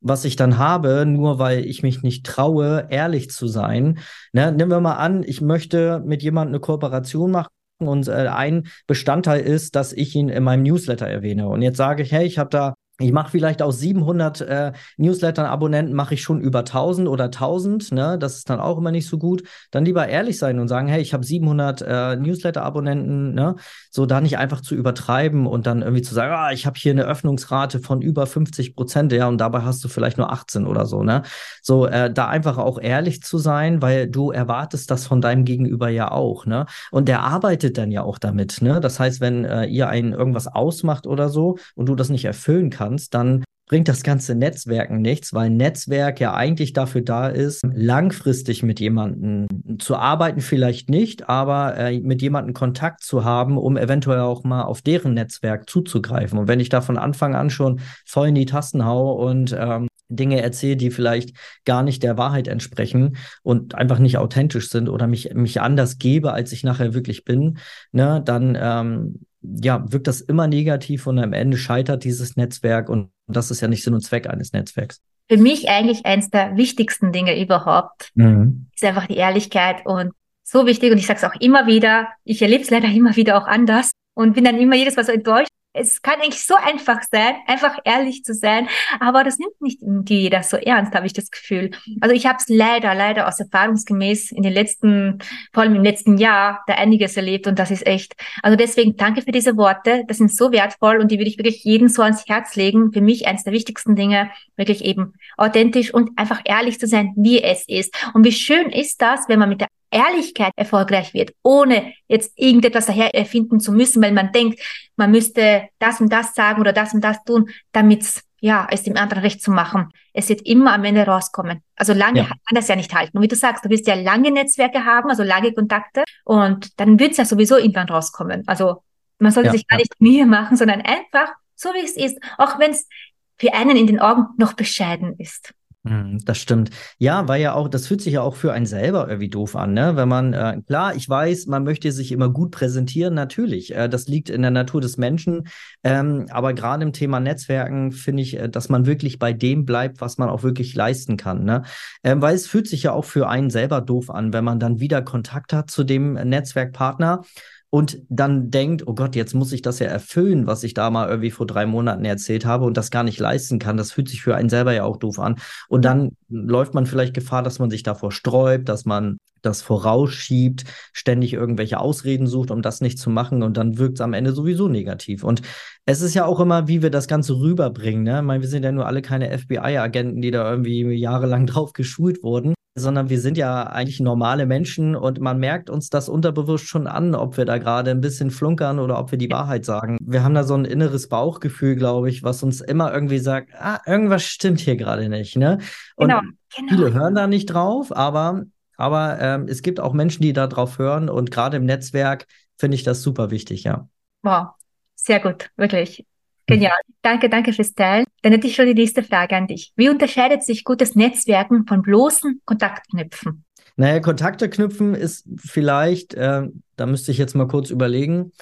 was 0.00 0.24
ich 0.24 0.36
dann 0.36 0.56
habe, 0.56 1.04
nur 1.06 1.40
weil 1.40 1.66
ich 1.66 1.82
mich 1.82 2.02
nicht 2.04 2.24
traue, 2.24 2.86
ehrlich 2.88 3.30
zu 3.30 3.48
sein. 3.48 3.98
Ne, 4.32 4.52
nehmen 4.52 4.70
wir 4.70 4.80
mal 4.80 4.94
an, 4.94 5.24
ich 5.24 5.40
möchte 5.40 6.00
mit 6.06 6.22
jemandem 6.22 6.54
eine 6.54 6.60
Kooperation 6.60 7.32
machen 7.32 7.50
und 7.88 8.08
äh, 8.08 8.28
ein 8.28 8.68
Bestandteil 8.86 9.40
ist, 9.40 9.76
dass 9.76 9.92
ich 9.92 10.14
ihn 10.14 10.28
in 10.28 10.42
meinem 10.42 10.62
Newsletter 10.62 11.06
erwähne. 11.06 11.48
Und 11.48 11.62
jetzt 11.62 11.76
sage 11.76 12.02
ich, 12.02 12.12
hey, 12.12 12.26
ich 12.26 12.38
habe 12.38 12.50
da 12.50 12.74
ich 13.00 13.12
mache 13.12 13.30
vielleicht 13.30 13.62
aus 13.62 13.78
700 13.80 14.40
äh, 14.42 14.72
Newsletter-Abonnenten 14.98 15.94
mache 15.94 16.14
ich 16.14 16.22
schon 16.22 16.40
über 16.40 16.60
1000 16.60 17.08
oder 17.08 17.24
1000. 17.24 17.92
Ne? 17.92 18.18
Das 18.18 18.36
ist 18.36 18.50
dann 18.50 18.60
auch 18.60 18.76
immer 18.76 18.90
nicht 18.90 19.08
so 19.08 19.16
gut. 19.16 19.42
Dann 19.70 19.84
lieber 19.84 20.06
ehrlich 20.06 20.38
sein 20.38 20.58
und 20.58 20.68
sagen, 20.68 20.86
hey, 20.86 21.00
ich 21.00 21.14
habe 21.14 21.24
700 21.24 21.82
äh, 21.82 22.16
Newsletter-Abonnenten. 22.16 23.34
Ne? 23.34 23.56
So 23.90 24.04
da 24.04 24.20
nicht 24.20 24.36
einfach 24.36 24.60
zu 24.60 24.74
übertreiben 24.74 25.46
und 25.46 25.66
dann 25.66 25.80
irgendwie 25.80 26.02
zu 26.02 26.14
sagen, 26.14 26.32
ah, 26.34 26.52
ich 26.52 26.66
habe 26.66 26.78
hier 26.78 26.92
eine 26.92 27.04
Öffnungsrate 27.04 27.80
von 27.80 28.02
über 28.02 28.26
50 28.26 28.76
Prozent, 28.76 29.12
ja, 29.12 29.26
und 29.28 29.38
dabei 29.38 29.62
hast 29.62 29.82
du 29.82 29.88
vielleicht 29.88 30.18
nur 30.18 30.30
18 30.30 30.66
oder 30.66 30.84
so. 30.84 31.02
Ne? 31.02 31.22
So 31.62 31.86
äh, 31.86 32.12
da 32.12 32.28
einfach 32.28 32.58
auch 32.58 32.78
ehrlich 32.78 33.22
zu 33.22 33.38
sein, 33.38 33.80
weil 33.80 34.08
du 34.08 34.30
erwartest 34.30 34.90
das 34.90 35.06
von 35.06 35.22
deinem 35.22 35.44
Gegenüber 35.44 35.88
ja 35.88 36.10
auch. 36.10 36.44
Ne? 36.44 36.66
Und 36.90 37.08
der 37.08 37.22
arbeitet 37.22 37.78
dann 37.78 37.90
ja 37.90 38.02
auch 38.02 38.18
damit. 38.18 38.60
Ne? 38.60 38.80
Das 38.80 39.00
heißt, 39.00 39.20
wenn 39.20 39.44
äh, 39.44 39.64
ihr 39.64 39.88
einen 39.88 40.12
irgendwas 40.12 40.46
ausmacht 40.46 41.06
oder 41.06 41.30
so 41.30 41.56
und 41.74 41.88
du 41.88 41.94
das 41.94 42.10
nicht 42.10 42.26
erfüllen 42.26 42.68
kannst, 42.68 42.89
kannst, 42.90 43.14
dann 43.14 43.44
bringt 43.68 43.86
das 43.86 44.02
ganze 44.02 44.34
Netzwerken 44.34 45.00
nichts, 45.00 45.32
weil 45.32 45.48
Netzwerk 45.48 46.18
ja 46.18 46.34
eigentlich 46.34 46.72
dafür 46.72 47.02
da 47.02 47.28
ist, 47.28 47.62
langfristig 47.72 48.64
mit 48.64 48.80
jemandem 48.80 49.46
zu 49.78 49.94
arbeiten, 49.94 50.40
vielleicht 50.40 50.90
nicht, 50.90 51.28
aber 51.28 51.76
äh, 51.76 52.00
mit 52.00 52.20
jemandem 52.20 52.52
Kontakt 52.52 53.04
zu 53.04 53.24
haben, 53.24 53.56
um 53.56 53.76
eventuell 53.76 54.20
auch 54.20 54.42
mal 54.42 54.62
auf 54.64 54.82
deren 54.82 55.14
Netzwerk 55.14 55.70
zuzugreifen. 55.70 56.36
Und 56.36 56.48
wenn 56.48 56.58
ich 56.58 56.68
da 56.68 56.80
von 56.80 56.98
Anfang 56.98 57.36
an 57.36 57.48
schon 57.48 57.80
voll 58.04 58.28
in 58.28 58.34
die 58.34 58.46
Tasten 58.46 58.84
haue 58.84 59.14
und 59.24 59.56
ähm, 59.56 59.86
Dinge 60.08 60.42
erzähle, 60.42 60.76
die 60.76 60.90
vielleicht 60.90 61.36
gar 61.64 61.84
nicht 61.84 62.02
der 62.02 62.18
Wahrheit 62.18 62.48
entsprechen 62.48 63.18
und 63.44 63.76
einfach 63.76 64.00
nicht 64.00 64.18
authentisch 64.18 64.68
sind 64.68 64.88
oder 64.88 65.06
mich, 65.06 65.32
mich 65.34 65.60
anders 65.60 65.98
gebe, 65.98 66.32
als 66.32 66.50
ich 66.50 66.64
nachher 66.64 66.92
wirklich 66.92 67.24
bin, 67.24 67.58
ne, 67.92 68.20
dann 68.24 68.58
ähm, 68.60 69.20
ja, 69.42 69.84
wirkt 69.90 70.06
das 70.06 70.20
immer 70.20 70.46
negativ 70.46 71.06
und 71.06 71.18
am 71.18 71.32
Ende 71.32 71.56
scheitert 71.56 72.04
dieses 72.04 72.36
Netzwerk 72.36 72.88
und 72.88 73.10
das 73.26 73.50
ist 73.50 73.60
ja 73.60 73.68
nicht 73.68 73.82
Sinn 73.82 73.94
und 73.94 74.02
Zweck 74.02 74.28
eines 74.28 74.52
Netzwerks. 74.52 75.00
Für 75.28 75.38
mich 75.38 75.68
eigentlich 75.68 76.04
eines 76.06 76.30
der 76.30 76.56
wichtigsten 76.56 77.12
Dinge 77.12 77.40
überhaupt 77.40 78.10
mhm. 78.14 78.66
ist 78.74 78.84
einfach 78.84 79.06
die 79.06 79.16
Ehrlichkeit 79.16 79.86
und 79.86 80.12
so 80.42 80.66
wichtig 80.66 80.90
und 80.90 80.98
ich 80.98 81.06
sage 81.06 81.18
es 81.18 81.24
auch 81.24 81.40
immer 81.40 81.66
wieder, 81.66 82.08
ich 82.24 82.42
erlebe 82.42 82.62
es 82.62 82.70
leider 82.70 82.88
immer 82.88 83.16
wieder 83.16 83.40
auch 83.40 83.46
anders 83.46 83.92
und 84.14 84.34
bin 84.34 84.44
dann 84.44 84.58
immer 84.58 84.76
jedes 84.76 84.96
Mal 84.96 85.04
so 85.04 85.12
enttäuscht, 85.12 85.49
es 85.72 86.02
kann 86.02 86.20
eigentlich 86.20 86.44
so 86.44 86.54
einfach 86.56 87.00
sein, 87.10 87.36
einfach 87.46 87.78
ehrlich 87.84 88.24
zu 88.24 88.34
sein, 88.34 88.68
aber 88.98 89.22
das 89.22 89.38
nimmt 89.38 89.60
nicht 89.60 89.80
jeder 90.08 90.42
so 90.42 90.56
ernst, 90.56 90.94
habe 90.94 91.06
ich 91.06 91.12
das 91.12 91.30
Gefühl. 91.30 91.70
Also 92.00 92.14
ich 92.14 92.26
habe 92.26 92.38
es 92.38 92.48
leider, 92.48 92.94
leider 92.94 93.28
aus 93.28 93.38
erfahrungsgemäß 93.38 94.32
in 94.32 94.42
den 94.42 94.52
letzten, 94.52 95.18
vor 95.52 95.62
allem 95.62 95.76
im 95.76 95.84
letzten 95.84 96.18
Jahr, 96.18 96.64
da 96.66 96.74
einiges 96.74 97.16
erlebt 97.16 97.46
und 97.46 97.58
das 97.58 97.70
ist 97.70 97.86
echt. 97.86 98.14
Also 98.42 98.56
deswegen 98.56 98.96
danke 98.96 99.22
für 99.22 99.32
diese 99.32 99.56
Worte, 99.56 100.04
das 100.08 100.18
sind 100.18 100.34
so 100.34 100.50
wertvoll 100.50 100.98
und 100.98 101.10
die 101.10 101.18
würde 101.18 101.30
ich 101.30 101.38
wirklich 101.38 101.62
jedem 101.62 101.88
so 101.88 102.02
ans 102.02 102.26
Herz 102.26 102.56
legen. 102.56 102.92
Für 102.92 103.00
mich 103.00 103.28
eines 103.28 103.44
der 103.44 103.52
wichtigsten 103.52 103.94
Dinge, 103.94 104.30
wirklich 104.56 104.84
eben 104.84 105.14
authentisch 105.36 105.94
und 105.94 106.10
einfach 106.18 106.40
ehrlich 106.44 106.80
zu 106.80 106.86
sein, 106.86 107.14
wie 107.16 107.42
es 107.42 107.64
ist. 107.68 107.94
Und 108.14 108.24
wie 108.24 108.32
schön 108.32 108.70
ist 108.70 109.00
das, 109.00 109.28
wenn 109.28 109.38
man 109.38 109.48
mit 109.48 109.60
der 109.60 109.68
Ehrlichkeit 109.90 110.52
erfolgreich 110.56 111.14
wird, 111.14 111.32
ohne 111.42 111.92
jetzt 112.08 112.32
irgendetwas 112.36 112.86
daher 112.86 113.14
erfinden 113.14 113.60
zu 113.60 113.72
müssen, 113.72 114.02
weil 114.02 114.12
man 114.12 114.32
denkt, 114.32 114.60
man 114.96 115.10
müsste 115.10 115.68
das 115.78 116.00
und 116.00 116.12
das 116.12 116.34
sagen 116.34 116.60
oder 116.60 116.72
das 116.72 116.94
und 116.94 117.02
das 117.02 117.22
tun, 117.24 117.50
damit 117.72 118.04
ja, 118.40 118.66
es 118.70 118.82
dem 118.82 118.96
anderen 118.96 119.22
recht 119.22 119.42
zu 119.42 119.50
machen. 119.50 119.90
Es 120.14 120.28
wird 120.28 120.42
immer 120.42 120.72
am 120.72 120.84
Ende 120.84 121.06
rauskommen. 121.06 121.62
Also 121.76 121.92
lange 121.92 122.20
ja. 122.20 122.26
kann 122.26 122.54
das 122.54 122.68
ja 122.68 122.76
nicht 122.76 122.94
halten. 122.94 123.18
Und 123.18 123.22
wie 123.22 123.28
du 123.28 123.36
sagst, 123.36 123.64
du 123.64 123.68
wirst 123.68 123.86
ja 123.86 123.94
lange 123.94 124.30
Netzwerke 124.30 124.84
haben, 124.84 125.10
also 125.10 125.22
lange 125.22 125.52
Kontakte 125.52 126.04
und 126.24 126.80
dann 126.80 126.98
wird 126.98 127.12
es 127.12 127.16
ja 127.18 127.24
sowieso 127.26 127.58
irgendwann 127.58 127.88
rauskommen. 127.88 128.44
Also 128.46 128.82
man 129.18 129.32
sollte 129.32 129.48
ja, 129.48 129.52
sich 129.52 129.66
gar 129.66 129.76
nicht 129.76 129.92
Mühe 130.00 130.24
machen, 130.24 130.56
sondern 130.56 130.80
einfach 130.80 131.32
so 131.54 131.68
wie 131.74 131.84
es 131.84 131.96
ist, 131.96 132.18
auch 132.38 132.58
wenn 132.58 132.70
es 132.70 132.88
für 133.36 133.52
einen 133.52 133.76
in 133.76 133.86
den 133.86 134.00
Augen 134.00 134.26
noch 134.38 134.54
bescheiden 134.54 135.14
ist. 135.18 135.52
Hm, 135.86 136.18
das 136.26 136.36
stimmt. 136.36 136.68
Ja, 136.98 137.26
weil 137.26 137.40
ja 137.40 137.54
auch, 137.54 137.66
das 137.66 137.86
fühlt 137.86 138.02
sich 138.02 138.12
ja 138.12 138.20
auch 138.20 138.36
für 138.36 138.52
einen 138.52 138.66
selber 138.66 139.08
irgendwie 139.08 139.30
doof 139.30 139.56
an, 139.56 139.72
ne? 139.72 139.96
Wenn 139.96 140.10
man, 140.10 140.34
äh, 140.34 140.60
klar, 140.66 140.94
ich 140.94 141.08
weiß, 141.08 141.46
man 141.46 141.64
möchte 141.64 141.90
sich 141.90 142.12
immer 142.12 142.28
gut 142.28 142.50
präsentieren, 142.50 143.14
natürlich. 143.14 143.74
Äh, 143.74 143.88
das 143.88 144.06
liegt 144.06 144.28
in 144.28 144.42
der 144.42 144.50
Natur 144.50 144.82
des 144.82 144.98
Menschen. 144.98 145.48
Ähm, 145.82 146.26
aber 146.30 146.52
gerade 146.52 146.82
im 146.82 146.92
Thema 146.92 147.18
Netzwerken 147.18 147.92
finde 147.92 148.22
ich, 148.22 148.36
äh, 148.38 148.50
dass 148.50 148.68
man 148.68 148.84
wirklich 148.84 149.18
bei 149.18 149.32
dem 149.32 149.64
bleibt, 149.64 150.02
was 150.02 150.18
man 150.18 150.28
auch 150.28 150.42
wirklich 150.42 150.74
leisten 150.74 151.16
kann, 151.16 151.44
ne? 151.44 151.62
Ähm, 152.04 152.20
weil 152.20 152.34
es 152.34 152.46
fühlt 152.46 152.68
sich 152.68 152.82
ja 152.82 152.92
auch 152.92 153.06
für 153.06 153.30
einen 153.30 153.48
selber 153.48 153.80
doof 153.80 154.10
an, 154.10 154.34
wenn 154.34 154.44
man 154.44 154.60
dann 154.60 154.80
wieder 154.80 155.00
Kontakt 155.00 155.54
hat 155.54 155.70
zu 155.70 155.82
dem 155.84 156.12
Netzwerkpartner 156.12 157.22
und 157.70 158.02
dann 158.08 158.50
denkt, 158.50 158.86
oh 158.86 158.94
Gott, 158.94 159.14
jetzt 159.14 159.32
muss 159.32 159.52
ich 159.52 159.62
das 159.62 159.78
ja 159.78 159.86
erfüllen, 159.86 160.48
was 160.48 160.64
ich 160.64 160.74
da 160.74 160.90
mal 160.90 161.08
irgendwie 161.08 161.30
vor 161.30 161.46
drei 161.46 161.66
Monaten 161.66 162.04
erzählt 162.04 162.44
habe 162.44 162.64
und 162.64 162.76
das 162.76 162.90
gar 162.90 163.04
nicht 163.04 163.20
leisten 163.20 163.60
kann. 163.60 163.76
Das 163.76 163.92
fühlt 163.92 164.08
sich 164.08 164.22
für 164.22 164.34
einen 164.34 164.48
selber 164.48 164.72
ja 164.72 164.82
auch 164.82 164.96
doof 164.96 165.20
an. 165.20 165.36
Und 165.68 165.84
dann 165.84 166.16
läuft 166.28 166.74
man 166.74 166.86
vielleicht 166.86 167.14
Gefahr, 167.14 167.44
dass 167.44 167.60
man 167.60 167.70
sich 167.70 167.84
davor 167.84 168.10
sträubt, 168.10 168.68
dass 168.68 168.84
man 168.86 169.18
das 169.42 169.62
vorausschiebt, 169.62 170.64
ständig 170.92 171.32
irgendwelche 171.32 171.78
Ausreden 171.78 172.26
sucht, 172.26 172.50
um 172.50 172.60
das 172.60 172.80
nicht 172.80 172.98
zu 172.98 173.08
machen 173.08 173.42
und 173.42 173.56
dann 173.56 173.78
wirkt 173.78 173.94
es 173.94 174.00
am 174.00 174.12
Ende 174.12 174.32
sowieso 174.32 174.68
negativ. 174.68 175.24
Und 175.24 175.42
es 175.86 176.02
ist 176.02 176.14
ja 176.14 176.26
auch 176.26 176.40
immer, 176.40 176.68
wie 176.68 176.82
wir 176.82 176.90
das 176.90 177.08
Ganze 177.08 177.38
rüberbringen. 177.38 178.02
Ne? 178.02 178.18
Ich 178.18 178.24
meine, 178.24 178.42
wir 178.42 178.48
sind 178.48 178.64
ja 178.64 178.72
nur 178.72 178.86
alle 178.86 179.00
keine 179.00 179.36
FBI-Agenten, 179.38 180.20
die 180.20 180.30
da 180.30 180.50
irgendwie 180.50 180.82
jahrelang 180.92 181.46
drauf 181.46 181.72
geschult 181.72 182.22
wurden 182.22 182.54
sondern 182.74 183.10
wir 183.10 183.20
sind 183.20 183.36
ja 183.36 183.64
eigentlich 183.64 184.00
normale 184.00 184.46
Menschen 184.46 184.94
und 184.94 185.20
man 185.20 185.38
merkt 185.38 185.70
uns 185.70 185.90
das 185.90 186.08
unterbewusst 186.08 186.66
schon 186.66 186.86
an, 186.86 187.14
ob 187.14 187.36
wir 187.36 187.44
da 187.44 187.58
gerade 187.58 187.90
ein 187.90 188.00
bisschen 188.00 188.30
flunkern 188.30 188.78
oder 188.78 188.98
ob 188.98 189.10
wir 189.10 189.18
die 189.18 189.30
Wahrheit 189.30 189.64
sagen. 189.64 189.98
Wir 190.00 190.22
haben 190.22 190.34
da 190.34 190.44
so 190.44 190.54
ein 190.54 190.64
inneres 190.64 191.08
Bauchgefühl, 191.08 191.74
glaube 191.76 192.08
ich, 192.10 192.22
was 192.22 192.42
uns 192.42 192.60
immer 192.60 192.92
irgendwie 192.92 193.18
sagt, 193.18 193.50
ah, 193.58 193.80
irgendwas 193.86 194.22
stimmt 194.22 194.60
hier 194.60 194.76
gerade 194.76 195.08
nicht. 195.08 195.36
Ne? 195.36 195.58
Und 195.96 196.08
genau, 196.08 196.20
genau. 196.56 196.68
viele 196.68 196.92
hören 196.92 197.14
da 197.14 197.26
nicht 197.26 197.46
drauf, 197.46 197.94
aber, 197.94 198.44
aber 198.76 199.18
ähm, 199.20 199.46
es 199.48 199.62
gibt 199.62 199.80
auch 199.80 199.92
Menschen, 199.92 200.22
die 200.22 200.32
da 200.32 200.46
drauf 200.46 200.78
hören 200.78 201.08
und 201.08 201.30
gerade 201.30 201.56
im 201.56 201.64
Netzwerk 201.64 202.26
finde 202.56 202.76
ich 202.76 202.84
das 202.84 203.02
super 203.02 203.30
wichtig, 203.30 203.64
ja. 203.64 203.88
Wow, 204.22 204.48
sehr 204.94 205.18
gut, 205.18 205.50
wirklich. 205.56 206.04
Genial. 206.50 206.72
Danke, 207.02 207.28
danke 207.28 207.52
fürs 207.52 207.74
Teilen. 207.74 208.04
Dann 208.22 208.32
hätte 208.32 208.46
ich 208.46 208.56
schon 208.56 208.66
die 208.66 208.74
nächste 208.74 209.02
Frage 209.02 209.36
an 209.36 209.46
dich. 209.46 209.72
Wie 209.76 209.88
unterscheidet 209.88 210.42
sich 210.44 210.64
gutes 210.64 210.94
Netzwerken 210.94 211.66
von 211.66 211.82
bloßen 211.82 212.42
Kontaktknüpfen? 212.44 213.44
Naja, 213.76 214.00
Kontakte 214.00 214.50
knüpfen 214.50 214.94
ist 214.94 215.26
vielleicht, 215.36 216.14
äh, 216.14 216.42
da 216.76 216.86
müsste 216.86 217.12
ich 217.12 217.18
jetzt 217.18 217.34
mal 217.34 217.46
kurz 217.46 217.70
überlegen, 217.70 218.32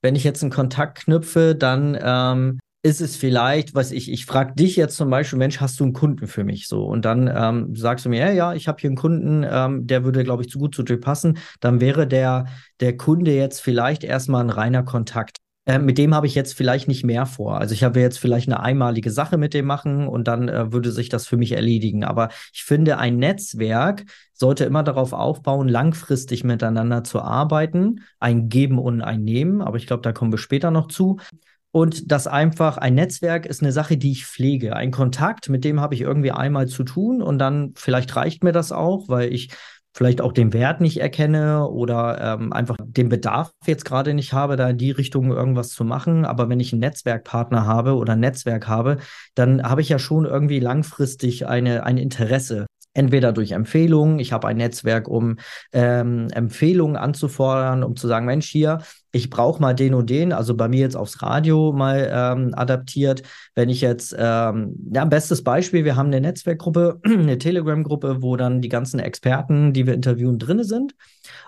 wenn 0.00 0.16
ich 0.16 0.24
jetzt 0.24 0.42
einen 0.42 0.50
Kontakt 0.50 1.04
knüpfe, 1.04 1.54
dann 1.54 1.96
ähm, 2.02 2.58
ist 2.82 3.00
es 3.00 3.16
vielleicht, 3.16 3.76
was 3.76 3.92
ich, 3.92 4.10
ich 4.10 4.26
frage 4.26 4.54
dich 4.54 4.74
jetzt 4.74 4.96
zum 4.96 5.08
Beispiel, 5.08 5.38
Mensch, 5.38 5.60
hast 5.60 5.78
du 5.78 5.84
einen 5.84 5.92
Kunden 5.92 6.26
für 6.26 6.42
mich? 6.42 6.66
So, 6.66 6.84
und 6.84 7.04
dann 7.04 7.30
ähm, 7.32 7.76
sagst 7.76 8.04
du 8.04 8.08
mir, 8.08 8.18
ja, 8.18 8.32
ja, 8.32 8.54
ich 8.54 8.66
habe 8.66 8.80
hier 8.80 8.90
einen 8.90 8.96
Kunden, 8.96 9.46
ähm, 9.48 9.86
der 9.86 10.04
würde, 10.04 10.24
glaube 10.24 10.42
ich, 10.42 10.48
zu 10.48 10.58
gut 10.58 10.74
zu 10.74 10.82
dir 10.82 10.98
passen. 10.98 11.38
Dann 11.60 11.80
wäre 11.80 12.08
der, 12.08 12.46
der 12.80 12.96
Kunde 12.96 13.32
jetzt 13.32 13.60
vielleicht 13.60 14.02
erstmal 14.02 14.42
ein 14.42 14.50
reiner 14.50 14.82
Kontakt. 14.82 15.36
Äh, 15.64 15.78
mit 15.78 15.96
dem 15.96 16.14
habe 16.14 16.26
ich 16.26 16.34
jetzt 16.34 16.54
vielleicht 16.54 16.88
nicht 16.88 17.04
mehr 17.04 17.24
vor. 17.24 17.58
Also 17.58 17.72
ich 17.72 17.84
habe 17.84 18.00
jetzt 18.00 18.18
vielleicht 18.18 18.48
eine 18.48 18.60
einmalige 18.60 19.10
Sache 19.10 19.38
mit 19.38 19.54
dem 19.54 19.66
machen 19.66 20.08
und 20.08 20.26
dann 20.26 20.48
äh, 20.48 20.72
würde 20.72 20.90
sich 20.90 21.08
das 21.08 21.26
für 21.26 21.36
mich 21.36 21.52
erledigen. 21.52 22.02
Aber 22.04 22.30
ich 22.52 22.64
finde, 22.64 22.98
ein 22.98 23.16
Netzwerk 23.16 24.04
sollte 24.32 24.64
immer 24.64 24.82
darauf 24.82 25.12
aufbauen, 25.12 25.68
langfristig 25.68 26.42
miteinander 26.42 27.04
zu 27.04 27.20
arbeiten, 27.20 28.00
ein 28.18 28.48
Geben 28.48 28.78
und 28.78 29.02
ein 29.02 29.22
Nehmen. 29.22 29.62
Aber 29.62 29.76
ich 29.76 29.86
glaube, 29.86 30.02
da 30.02 30.12
kommen 30.12 30.32
wir 30.32 30.38
später 30.38 30.72
noch 30.72 30.88
zu. 30.88 31.18
Und 31.70 32.12
das 32.12 32.26
einfach, 32.26 32.76
ein 32.76 32.96
Netzwerk 32.96 33.46
ist 33.46 33.62
eine 33.62 33.72
Sache, 33.72 33.96
die 33.96 34.12
ich 34.12 34.26
pflege. 34.26 34.76
Ein 34.76 34.90
Kontakt, 34.90 35.48
mit 35.48 35.64
dem 35.64 35.80
habe 35.80 35.94
ich 35.94 36.02
irgendwie 36.02 36.32
einmal 36.32 36.66
zu 36.66 36.84
tun 36.84 37.22
und 37.22 37.38
dann 37.38 37.72
vielleicht 37.76 38.14
reicht 38.14 38.44
mir 38.44 38.52
das 38.52 38.72
auch, 38.72 39.08
weil 39.08 39.32
ich 39.32 39.48
vielleicht 39.92 40.20
auch 40.20 40.32
den 40.32 40.52
Wert 40.52 40.80
nicht 40.80 41.00
erkenne 41.00 41.68
oder 41.68 42.20
ähm, 42.20 42.52
einfach 42.52 42.76
den 42.82 43.08
Bedarf 43.08 43.52
jetzt 43.66 43.84
gerade 43.84 44.14
nicht 44.14 44.32
habe, 44.32 44.56
da 44.56 44.70
in 44.70 44.78
die 44.78 44.90
Richtung 44.90 45.30
irgendwas 45.30 45.68
zu 45.70 45.84
machen. 45.84 46.24
Aber 46.24 46.48
wenn 46.48 46.60
ich 46.60 46.72
einen 46.72 46.80
Netzwerkpartner 46.80 47.66
habe 47.66 47.96
oder 47.96 48.14
ein 48.14 48.20
Netzwerk 48.20 48.68
habe, 48.68 48.98
dann 49.34 49.62
habe 49.62 49.80
ich 49.80 49.88
ja 49.88 49.98
schon 49.98 50.24
irgendwie 50.24 50.60
langfristig 50.60 51.46
eine, 51.46 51.84
ein 51.84 51.98
Interesse 51.98 52.66
entweder 52.94 53.32
durch 53.32 53.52
Empfehlungen, 53.52 54.18
ich 54.18 54.32
habe 54.32 54.48
ein 54.48 54.58
Netzwerk, 54.58 55.08
um 55.08 55.38
ähm, 55.72 56.28
Empfehlungen 56.32 56.96
anzufordern, 56.96 57.84
um 57.84 57.96
zu 57.96 58.06
sagen, 58.06 58.26
Mensch, 58.26 58.48
hier, 58.48 58.82
ich 59.12 59.28
brauche 59.30 59.60
mal 59.60 59.74
den 59.74 59.94
und 59.94 60.08
den, 60.08 60.32
also 60.32 60.56
bei 60.56 60.68
mir 60.68 60.80
jetzt 60.80 60.96
aufs 60.96 61.22
Radio 61.22 61.72
mal 61.72 62.10
ähm, 62.12 62.54
adaptiert. 62.54 63.22
Wenn 63.54 63.68
ich 63.68 63.82
jetzt, 63.82 64.16
ähm, 64.18 64.74
ja, 64.92 65.04
bestes 65.04 65.44
Beispiel, 65.44 65.84
wir 65.84 65.96
haben 65.96 66.06
eine 66.06 66.22
Netzwerkgruppe, 66.22 67.00
eine 67.04 67.38
Telegram-Gruppe, 67.38 68.22
wo 68.22 68.36
dann 68.36 68.62
die 68.62 68.70
ganzen 68.70 68.98
Experten, 69.00 69.74
die 69.74 69.86
wir 69.86 69.94
interviewen, 69.94 70.38
drin 70.38 70.64
sind. 70.64 70.94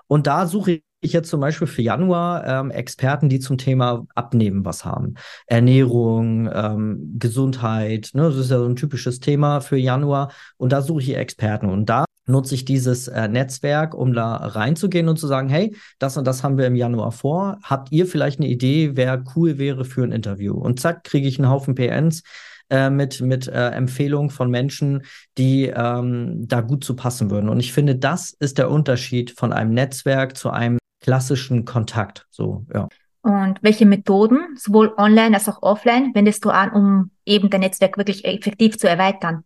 Und 0.06 0.26
da 0.26 0.46
suche 0.46 0.82
ich 1.00 1.12
jetzt 1.12 1.30
zum 1.30 1.40
Beispiel 1.40 1.66
für 1.66 1.82
Januar 1.82 2.46
ähm, 2.46 2.70
Experten, 2.70 3.28
die 3.28 3.40
zum 3.40 3.56
Thema 3.56 4.06
Abnehmen 4.14 4.64
was 4.64 4.84
haben. 4.84 5.14
Ernährung, 5.46 6.50
ähm, 6.52 7.16
Gesundheit, 7.18 8.10
ne? 8.12 8.24
das 8.24 8.36
ist 8.36 8.50
ja 8.50 8.58
so 8.58 8.66
ein 8.66 8.76
typisches 8.76 9.20
Thema 9.20 9.60
für 9.60 9.76
Januar. 9.76 10.32
Und 10.58 10.72
da 10.72 10.82
suche 10.82 11.00
ich 11.02 11.16
Experten. 11.16 11.70
Und 11.70 11.86
da 11.88 12.03
nutze 12.26 12.54
ich 12.54 12.64
dieses 12.64 13.08
äh, 13.08 13.28
Netzwerk, 13.28 13.94
um 13.94 14.12
da 14.12 14.36
reinzugehen 14.36 15.08
und 15.08 15.18
zu 15.18 15.26
sagen, 15.26 15.48
hey, 15.48 15.76
das 15.98 16.16
und 16.16 16.26
das 16.26 16.42
haben 16.42 16.58
wir 16.58 16.66
im 16.66 16.76
Januar 16.76 17.12
vor. 17.12 17.58
Habt 17.62 17.92
ihr 17.92 18.06
vielleicht 18.06 18.40
eine 18.40 18.48
Idee, 18.48 18.92
wer 18.94 19.22
cool 19.36 19.58
wäre 19.58 19.84
für 19.84 20.02
ein 20.02 20.12
Interview? 20.12 20.54
Und 20.54 20.80
zack, 20.80 21.04
kriege 21.04 21.28
ich 21.28 21.38
einen 21.38 21.50
Haufen 21.50 21.74
PNs 21.74 22.22
äh, 22.70 22.90
mit, 22.90 23.20
mit 23.20 23.46
äh, 23.48 23.70
Empfehlungen 23.70 24.30
von 24.30 24.50
Menschen, 24.50 25.02
die 25.36 25.66
ähm, 25.66 26.48
da 26.48 26.60
gut 26.60 26.84
zu 26.84 26.96
passen 26.96 27.30
würden. 27.30 27.48
Und 27.48 27.60
ich 27.60 27.72
finde, 27.72 27.96
das 27.96 28.30
ist 28.30 28.58
der 28.58 28.70
Unterschied 28.70 29.32
von 29.32 29.52
einem 29.52 29.74
Netzwerk 29.74 30.36
zu 30.36 30.50
einem 30.50 30.78
klassischen 31.00 31.64
Kontakt. 31.64 32.26
So, 32.30 32.64
ja. 32.72 32.88
Und 33.20 33.62
welche 33.62 33.86
Methoden, 33.86 34.54
sowohl 34.56 34.92
online 34.96 35.34
als 35.34 35.48
auch 35.48 35.62
offline, 35.62 36.14
wendest 36.14 36.44
du 36.44 36.50
an, 36.50 36.72
um 36.72 37.10
eben 37.24 37.48
dein 37.48 37.60
Netzwerk 37.60 37.96
wirklich 37.96 38.24
effektiv 38.24 38.78
zu 38.78 38.88
erweitern? 38.88 39.44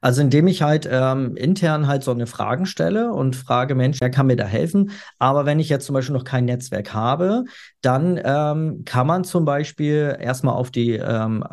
Also 0.00 0.20
indem 0.20 0.46
ich 0.46 0.62
halt 0.62 0.88
ähm, 0.90 1.36
intern 1.36 1.86
halt 1.86 2.02
so 2.02 2.10
eine 2.10 2.26
Fragen 2.26 2.66
stelle 2.66 3.12
und 3.12 3.36
frage, 3.36 3.74
Mensch, 3.74 4.00
wer 4.00 4.10
kann 4.10 4.26
mir 4.26 4.36
da 4.36 4.44
helfen? 4.44 4.90
Aber 5.18 5.46
wenn 5.46 5.60
ich 5.60 5.68
jetzt 5.68 5.86
zum 5.86 5.94
Beispiel 5.94 6.14
noch 6.14 6.24
kein 6.24 6.44
Netzwerk 6.44 6.94
habe, 6.94 7.44
dann 7.80 8.20
ähm, 8.22 8.82
kann 8.84 9.06
man 9.06 9.24
zum 9.24 9.44
Beispiel 9.44 10.16
erstmal 10.20 10.54
auf 10.54 10.70
die 10.70 10.92
ähm, 10.92 11.44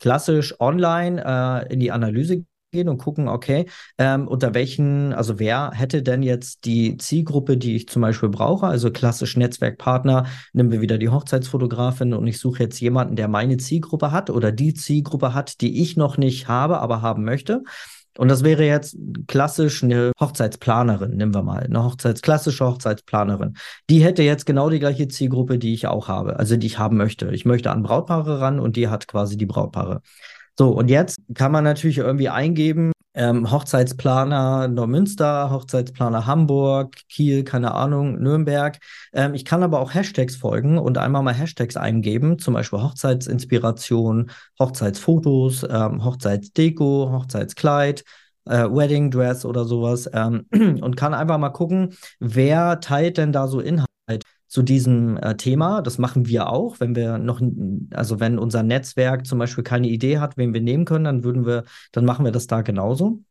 klassisch 0.00 0.58
online 0.60 1.22
äh, 1.24 1.72
in 1.72 1.80
die 1.80 1.92
Analyse 1.92 2.44
gehen 2.70 2.88
und 2.88 2.98
gucken, 2.98 3.28
okay, 3.28 3.66
ähm, 3.96 4.28
unter 4.28 4.52
welchen, 4.54 5.12
also 5.14 5.38
wer 5.38 5.70
hätte 5.72 6.02
denn 6.02 6.22
jetzt 6.22 6.64
die 6.66 6.98
Zielgruppe, 6.98 7.56
die 7.56 7.76
ich 7.76 7.88
zum 7.88 8.02
Beispiel 8.02 8.28
brauche, 8.28 8.66
also 8.66 8.90
klassisch 8.90 9.36
Netzwerkpartner, 9.36 10.26
nehmen 10.52 10.70
wir 10.70 10.80
wieder 10.80 10.98
die 10.98 11.08
Hochzeitsfotografin 11.08 12.12
und 12.12 12.26
ich 12.26 12.38
suche 12.38 12.64
jetzt 12.64 12.80
jemanden, 12.80 13.16
der 13.16 13.28
meine 13.28 13.56
Zielgruppe 13.56 14.12
hat 14.12 14.28
oder 14.28 14.52
die 14.52 14.74
Zielgruppe 14.74 15.32
hat, 15.32 15.60
die 15.62 15.82
ich 15.82 15.96
noch 15.96 16.18
nicht 16.18 16.48
habe, 16.48 16.80
aber 16.80 17.00
haben 17.00 17.24
möchte. 17.24 17.62
Und 18.18 18.28
das 18.28 18.42
wäre 18.42 18.64
jetzt 18.64 18.96
klassisch 19.28 19.84
eine 19.84 20.12
Hochzeitsplanerin, 20.20 21.12
nehmen 21.16 21.32
wir 21.32 21.42
mal, 21.42 21.62
eine 21.62 21.84
Hochzeits, 21.84 22.20
klassische 22.20 22.66
Hochzeitsplanerin. 22.66 23.56
Die 23.88 24.02
hätte 24.02 24.24
jetzt 24.24 24.44
genau 24.44 24.68
die 24.70 24.80
gleiche 24.80 25.06
Zielgruppe, 25.08 25.56
die 25.56 25.72
ich 25.72 25.86
auch 25.86 26.08
habe, 26.08 26.36
also 26.36 26.56
die 26.56 26.66
ich 26.66 26.78
haben 26.78 26.96
möchte. 26.96 27.30
Ich 27.30 27.44
möchte 27.44 27.70
an 27.70 27.84
Brautpaare 27.84 28.40
ran 28.40 28.58
und 28.58 28.74
die 28.76 28.88
hat 28.88 29.06
quasi 29.06 29.36
die 29.36 29.46
Brautpaare. 29.46 30.02
So, 30.58 30.70
und 30.70 30.90
jetzt 30.90 31.18
kann 31.34 31.52
man 31.52 31.62
natürlich 31.62 31.98
irgendwie 31.98 32.28
eingeben, 32.28 32.90
ähm, 33.14 33.50
Hochzeitsplaner 33.50 34.66
Neumünster, 34.66 35.50
Hochzeitsplaner 35.52 36.26
Hamburg, 36.26 36.96
Kiel, 37.08 37.44
keine 37.44 37.74
Ahnung, 37.74 38.20
Nürnberg. 38.20 38.78
Ähm, 39.12 39.34
ich 39.34 39.44
kann 39.44 39.62
aber 39.62 39.78
auch 39.78 39.94
Hashtags 39.94 40.34
folgen 40.34 40.78
und 40.78 40.98
einmal 40.98 41.22
mal 41.22 41.34
Hashtags 41.34 41.76
eingeben, 41.76 42.40
zum 42.40 42.54
Beispiel 42.54 42.82
Hochzeitsinspiration, 42.82 44.32
Hochzeitsfotos, 44.58 45.64
ähm, 45.70 46.04
Hochzeitsdeko, 46.04 47.10
Hochzeitskleid, 47.12 48.02
äh, 48.46 48.64
Wedding 48.64 49.12
Dress 49.12 49.44
oder 49.44 49.64
sowas 49.64 50.10
ähm, 50.12 50.46
und 50.80 50.96
kann 50.96 51.14
einfach 51.14 51.38
mal 51.38 51.50
gucken, 51.50 51.94
wer 52.18 52.80
teilt 52.80 53.16
denn 53.16 53.32
da 53.32 53.46
so 53.46 53.60
Inhalt 53.60 53.88
zu 54.48 54.62
diesem 54.62 55.16
äh, 55.18 55.36
Thema. 55.36 55.82
Das 55.82 55.98
machen 55.98 56.26
wir 56.26 56.48
auch, 56.48 56.80
wenn 56.80 56.96
wir 56.96 57.18
noch, 57.18 57.40
also 57.92 58.18
wenn 58.18 58.38
unser 58.38 58.62
Netzwerk 58.62 59.26
zum 59.26 59.38
Beispiel 59.38 59.64
keine 59.64 59.88
Idee 59.88 60.18
hat, 60.18 60.36
wen 60.36 60.54
wir 60.54 60.60
nehmen 60.60 60.84
können, 60.84 61.04
dann 61.04 61.22
würden 61.22 61.46
wir, 61.46 61.64
dann 61.92 62.04
machen 62.04 62.24
wir 62.24 62.32
das 62.32 62.46
da 62.46 62.62
genauso. 62.62 63.22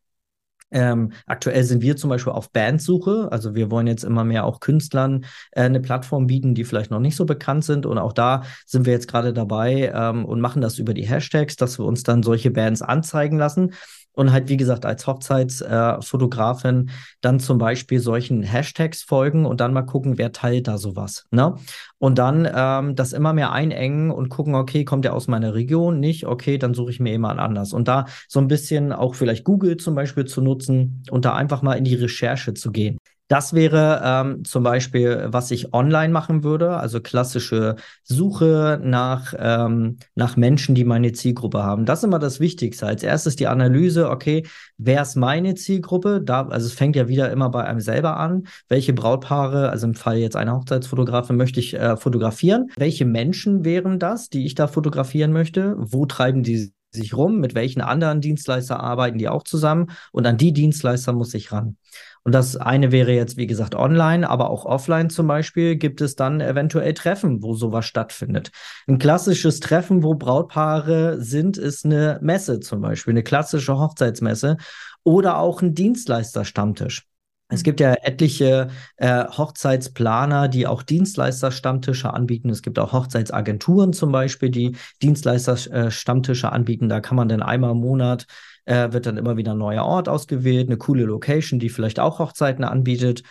Ähm, 0.69 1.13
aktuell 1.25 1.63
sind 1.63 1.81
wir 1.81 1.95
zum 1.95 2.09
Beispiel 2.09 2.33
auf 2.33 2.51
Bandsuche. 2.51 3.29
Also 3.31 3.55
wir 3.55 3.71
wollen 3.71 3.87
jetzt 3.87 4.03
immer 4.03 4.25
mehr 4.25 4.45
auch 4.45 4.59
Künstlern 4.59 5.25
äh, 5.51 5.61
eine 5.61 5.79
Plattform 5.79 6.27
bieten, 6.27 6.55
die 6.55 6.65
vielleicht 6.65 6.91
noch 6.91 6.99
nicht 6.99 7.15
so 7.15 7.25
bekannt 7.25 7.63
sind. 7.63 7.85
Und 7.85 7.97
auch 7.97 8.13
da 8.13 8.43
sind 8.65 8.85
wir 8.85 8.93
jetzt 8.93 9.07
gerade 9.07 9.33
dabei 9.33 9.91
ähm, 9.93 10.25
und 10.25 10.41
machen 10.41 10.61
das 10.61 10.77
über 10.77 10.93
die 10.93 11.07
Hashtags, 11.07 11.55
dass 11.55 11.79
wir 11.79 11.85
uns 11.85 12.03
dann 12.03 12.21
solche 12.21 12.51
Bands 12.51 12.81
anzeigen 12.81 13.37
lassen 13.37 13.73
und 14.17 14.31
halt, 14.31 14.49
wie 14.49 14.57
gesagt, 14.57 14.83
als 14.85 15.05
Hochzeitsfotografin 15.05 16.89
dann 17.21 17.39
zum 17.39 17.59
Beispiel 17.59 17.99
solchen 17.99 18.41
Hashtags 18.41 19.03
folgen 19.03 19.45
und 19.45 19.61
dann 19.61 19.73
mal 19.73 19.83
gucken, 19.83 20.17
wer 20.17 20.31
teilt 20.31 20.67
da 20.67 20.79
sowas. 20.79 21.27
Ne? 21.29 21.53
Und 21.99 22.17
dann 22.17 22.49
ähm, 22.51 22.95
das 22.95 23.13
immer 23.13 23.33
mehr 23.33 23.51
einengen 23.51 24.09
und 24.09 24.29
gucken, 24.29 24.55
okay, 24.55 24.85
kommt 24.85 25.05
der 25.05 25.13
aus 25.13 25.27
meiner 25.27 25.53
Region? 25.53 25.99
Nicht, 25.99 26.25
okay, 26.25 26.57
dann 26.57 26.73
suche 26.73 26.89
ich 26.89 26.99
mir 26.99 27.11
jemand 27.11 27.39
anders. 27.39 27.73
Und 27.73 27.87
da 27.87 28.05
so 28.27 28.39
ein 28.39 28.47
bisschen 28.47 28.91
auch 28.91 29.13
vielleicht 29.13 29.43
Google 29.43 29.77
zum 29.77 29.93
Beispiel 29.93 30.25
zu 30.25 30.41
nutzen 30.41 31.03
und 31.11 31.23
da 31.23 31.35
einfach 31.35 31.61
mal 31.61 31.73
in 31.75 31.83
die 31.83 31.95
Recherche 31.95 32.55
zu 32.55 32.71
gehen. 32.71 32.97
Das 33.27 33.53
wäre 33.53 34.01
ähm, 34.03 34.45
zum 34.45 34.63
Beispiel, 34.63 35.27
was 35.27 35.51
ich 35.51 35.73
online 35.73 36.13
machen 36.13 36.43
würde, 36.43 36.77
also 36.77 37.01
klassische 37.01 37.75
Suche 38.03 38.79
nach, 38.81 39.33
ähm, 39.37 39.97
nach 40.15 40.37
Menschen, 40.37 40.75
die 40.75 40.85
meine 40.85 41.11
Zielgruppe 41.11 41.61
haben. 41.61 41.85
Das 41.85 41.99
ist 41.99 42.03
immer 42.05 42.19
das 42.19 42.39
Wichtigste. 42.39 42.87
Als 42.87 43.03
erstes 43.03 43.35
die 43.35 43.47
Analyse, 43.47 44.09
okay, 44.09 44.45
wer 44.77 45.01
ist 45.01 45.17
meine 45.17 45.55
Zielgruppe? 45.55 46.21
Da, 46.23 46.47
also 46.47 46.67
es 46.67 46.73
fängt 46.73 46.95
ja 46.95 47.09
wieder 47.09 47.29
immer 47.29 47.49
bei 47.49 47.65
einem 47.65 47.81
selber 47.81 48.15
an. 48.17 48.47
Welche 48.69 48.93
Brautpaare, 48.93 49.69
also 49.71 49.87
im 49.87 49.95
Fall 49.95 50.17
jetzt 50.17 50.37
einer 50.37 50.55
Hochzeitsfotografin, 50.55 51.35
möchte 51.35 51.59
ich 51.59 51.73
äh, 51.73 51.97
fotografieren? 51.97 52.67
Welche 52.77 53.03
Menschen 53.03 53.65
wären 53.65 53.99
das, 53.99 54.29
die 54.29 54.45
ich 54.45 54.55
da 54.55 54.67
fotografieren 54.67 55.33
möchte? 55.33 55.75
Wo 55.77 56.05
treiben 56.05 56.43
die 56.43 56.71
sich 56.91 57.13
rum? 57.13 57.39
Mit 57.39 57.55
welchen 57.55 57.81
anderen 57.81 58.21
Dienstleister 58.21 58.79
arbeiten 58.79 59.17
die 59.17 59.27
auch 59.27 59.43
zusammen? 59.43 59.87
Und 60.13 60.25
an 60.25 60.37
die 60.37 60.53
Dienstleister 60.53 61.11
muss 61.11 61.33
ich 61.33 61.51
ran. 61.51 61.75
Und 62.23 62.33
das 62.33 62.57
eine 62.57 62.91
wäre 62.91 63.11
jetzt, 63.13 63.37
wie 63.37 63.47
gesagt, 63.47 63.75
online, 63.75 64.29
aber 64.29 64.49
auch 64.49 64.65
offline 64.65 65.09
zum 65.09 65.27
Beispiel 65.27 65.75
gibt 65.75 66.01
es 66.01 66.15
dann 66.15 66.41
eventuell 66.41 66.93
Treffen, 66.93 67.41
wo 67.41 67.53
sowas 67.53 67.85
stattfindet. 67.85 68.51
Ein 68.87 68.99
klassisches 68.99 69.59
Treffen, 69.59 70.03
wo 70.03 70.15
Brautpaare 70.15 71.21
sind, 71.21 71.57
ist 71.57 71.85
eine 71.85 72.19
Messe 72.21 72.59
zum 72.59 72.81
Beispiel, 72.81 73.13
eine 73.13 73.23
klassische 73.23 73.77
Hochzeitsmesse 73.77 74.57
oder 75.03 75.37
auch 75.37 75.61
ein 75.61 75.73
Dienstleisterstammtisch. 75.73 77.07
Es 77.49 77.63
gibt 77.63 77.79
ja 77.79 77.93
etliche 77.93 78.67
äh, 78.97 79.23
Hochzeitsplaner, 79.25 80.49
die 80.49 80.67
auch 80.67 80.83
Dienstleisterstammtische 80.83 82.13
anbieten. 82.13 82.49
Es 82.49 82.61
gibt 82.61 82.77
auch 82.77 82.91
Hochzeitsagenturen 82.91 83.93
zum 83.93 84.11
Beispiel, 84.11 84.49
die 84.49 84.75
Dienstleisterstammtische 85.01 86.51
anbieten. 86.51 86.89
Da 86.89 86.99
kann 86.99 87.15
man 87.15 87.29
dann 87.29 87.41
einmal 87.41 87.71
im 87.71 87.77
Monat 87.77 88.27
äh, 88.67 88.91
wird 88.91 89.05
dann 89.05 89.17
immer 89.17 89.37
wieder 89.37 89.53
ein 89.53 89.57
neuer 89.57 89.85
Ort 89.85 90.09
ausgewählt, 90.09 90.67
eine 90.67 90.77
coole 90.77 91.05
Location, 91.05 91.59
die 91.59 91.69
vielleicht 91.69 91.99
auch 91.99 92.19
Hochzeiten 92.19 92.63
anbietet. 92.63 93.23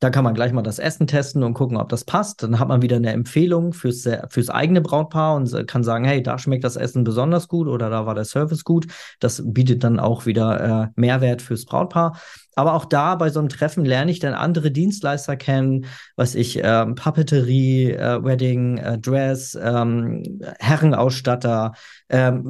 Da 0.00 0.10
kann 0.10 0.24
man 0.24 0.34
gleich 0.34 0.52
mal 0.52 0.62
das 0.62 0.78
Essen 0.78 1.06
testen 1.06 1.42
und 1.42 1.54
gucken, 1.54 1.78
ob 1.78 1.88
das 1.88 2.04
passt. 2.04 2.42
Dann 2.42 2.58
hat 2.58 2.68
man 2.68 2.82
wieder 2.82 2.96
eine 2.96 3.12
Empfehlung 3.12 3.72
fürs, 3.72 4.06
fürs 4.28 4.50
eigene 4.50 4.82
Brautpaar 4.82 5.34
und 5.34 5.66
kann 5.66 5.82
sagen, 5.82 6.04
hey, 6.04 6.22
da 6.22 6.38
schmeckt 6.38 6.62
das 6.64 6.76
Essen 6.76 7.04
besonders 7.04 7.48
gut 7.48 7.68
oder 7.68 7.88
da 7.88 8.04
war 8.04 8.14
der 8.14 8.26
Service 8.26 8.64
gut. 8.64 8.86
Das 9.18 9.42
bietet 9.44 9.82
dann 9.82 9.98
auch 9.98 10.26
wieder 10.26 10.84
äh, 10.84 10.88
Mehrwert 10.96 11.40
fürs 11.40 11.64
Brautpaar. 11.64 12.20
Aber 12.54 12.74
auch 12.74 12.84
da 12.84 13.14
bei 13.14 13.30
so 13.30 13.40
einem 13.40 13.48
Treffen 13.48 13.84
lerne 13.84 14.10
ich 14.10 14.18
dann 14.18 14.34
andere 14.34 14.70
Dienstleister 14.70 15.36
kennen, 15.36 15.86
was 16.16 16.34
ich, 16.34 16.60
ähm, 16.62 16.96
Papeterie, 16.96 17.92
äh, 17.92 18.22
Wedding, 18.22 18.76
äh, 18.76 18.98
Dress, 18.98 19.58
ähm, 19.60 20.22
Herrenausstatter, 20.58 21.72
ähm, 22.10 22.42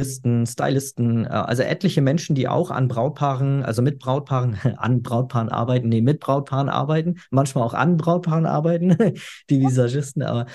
Visagist 0.00 0.52
Stylisten, 0.52 1.24
äh, 1.24 1.28
also 1.28 1.62
etliche 1.62 2.02
Menschen, 2.02 2.34
die 2.34 2.48
auch 2.48 2.70
an 2.70 2.88
Brautpaaren, 2.88 3.62
also 3.62 3.82
mit 3.82 3.98
Brautpaaren, 3.98 4.56
an 4.76 5.02
Brautpaaren 5.02 5.48
arbeiten, 5.48 5.88
nee, 5.88 6.00
mit 6.00 6.20
Brautpaaren 6.20 6.68
arbeiten, 6.68 7.16
manchmal 7.30 7.64
auch 7.64 7.74
an 7.74 7.96
Brautpaaren 7.96 8.46
arbeiten, 8.46 8.96
die 9.50 9.60
Visagisten, 9.60 10.22
aber 10.22 10.46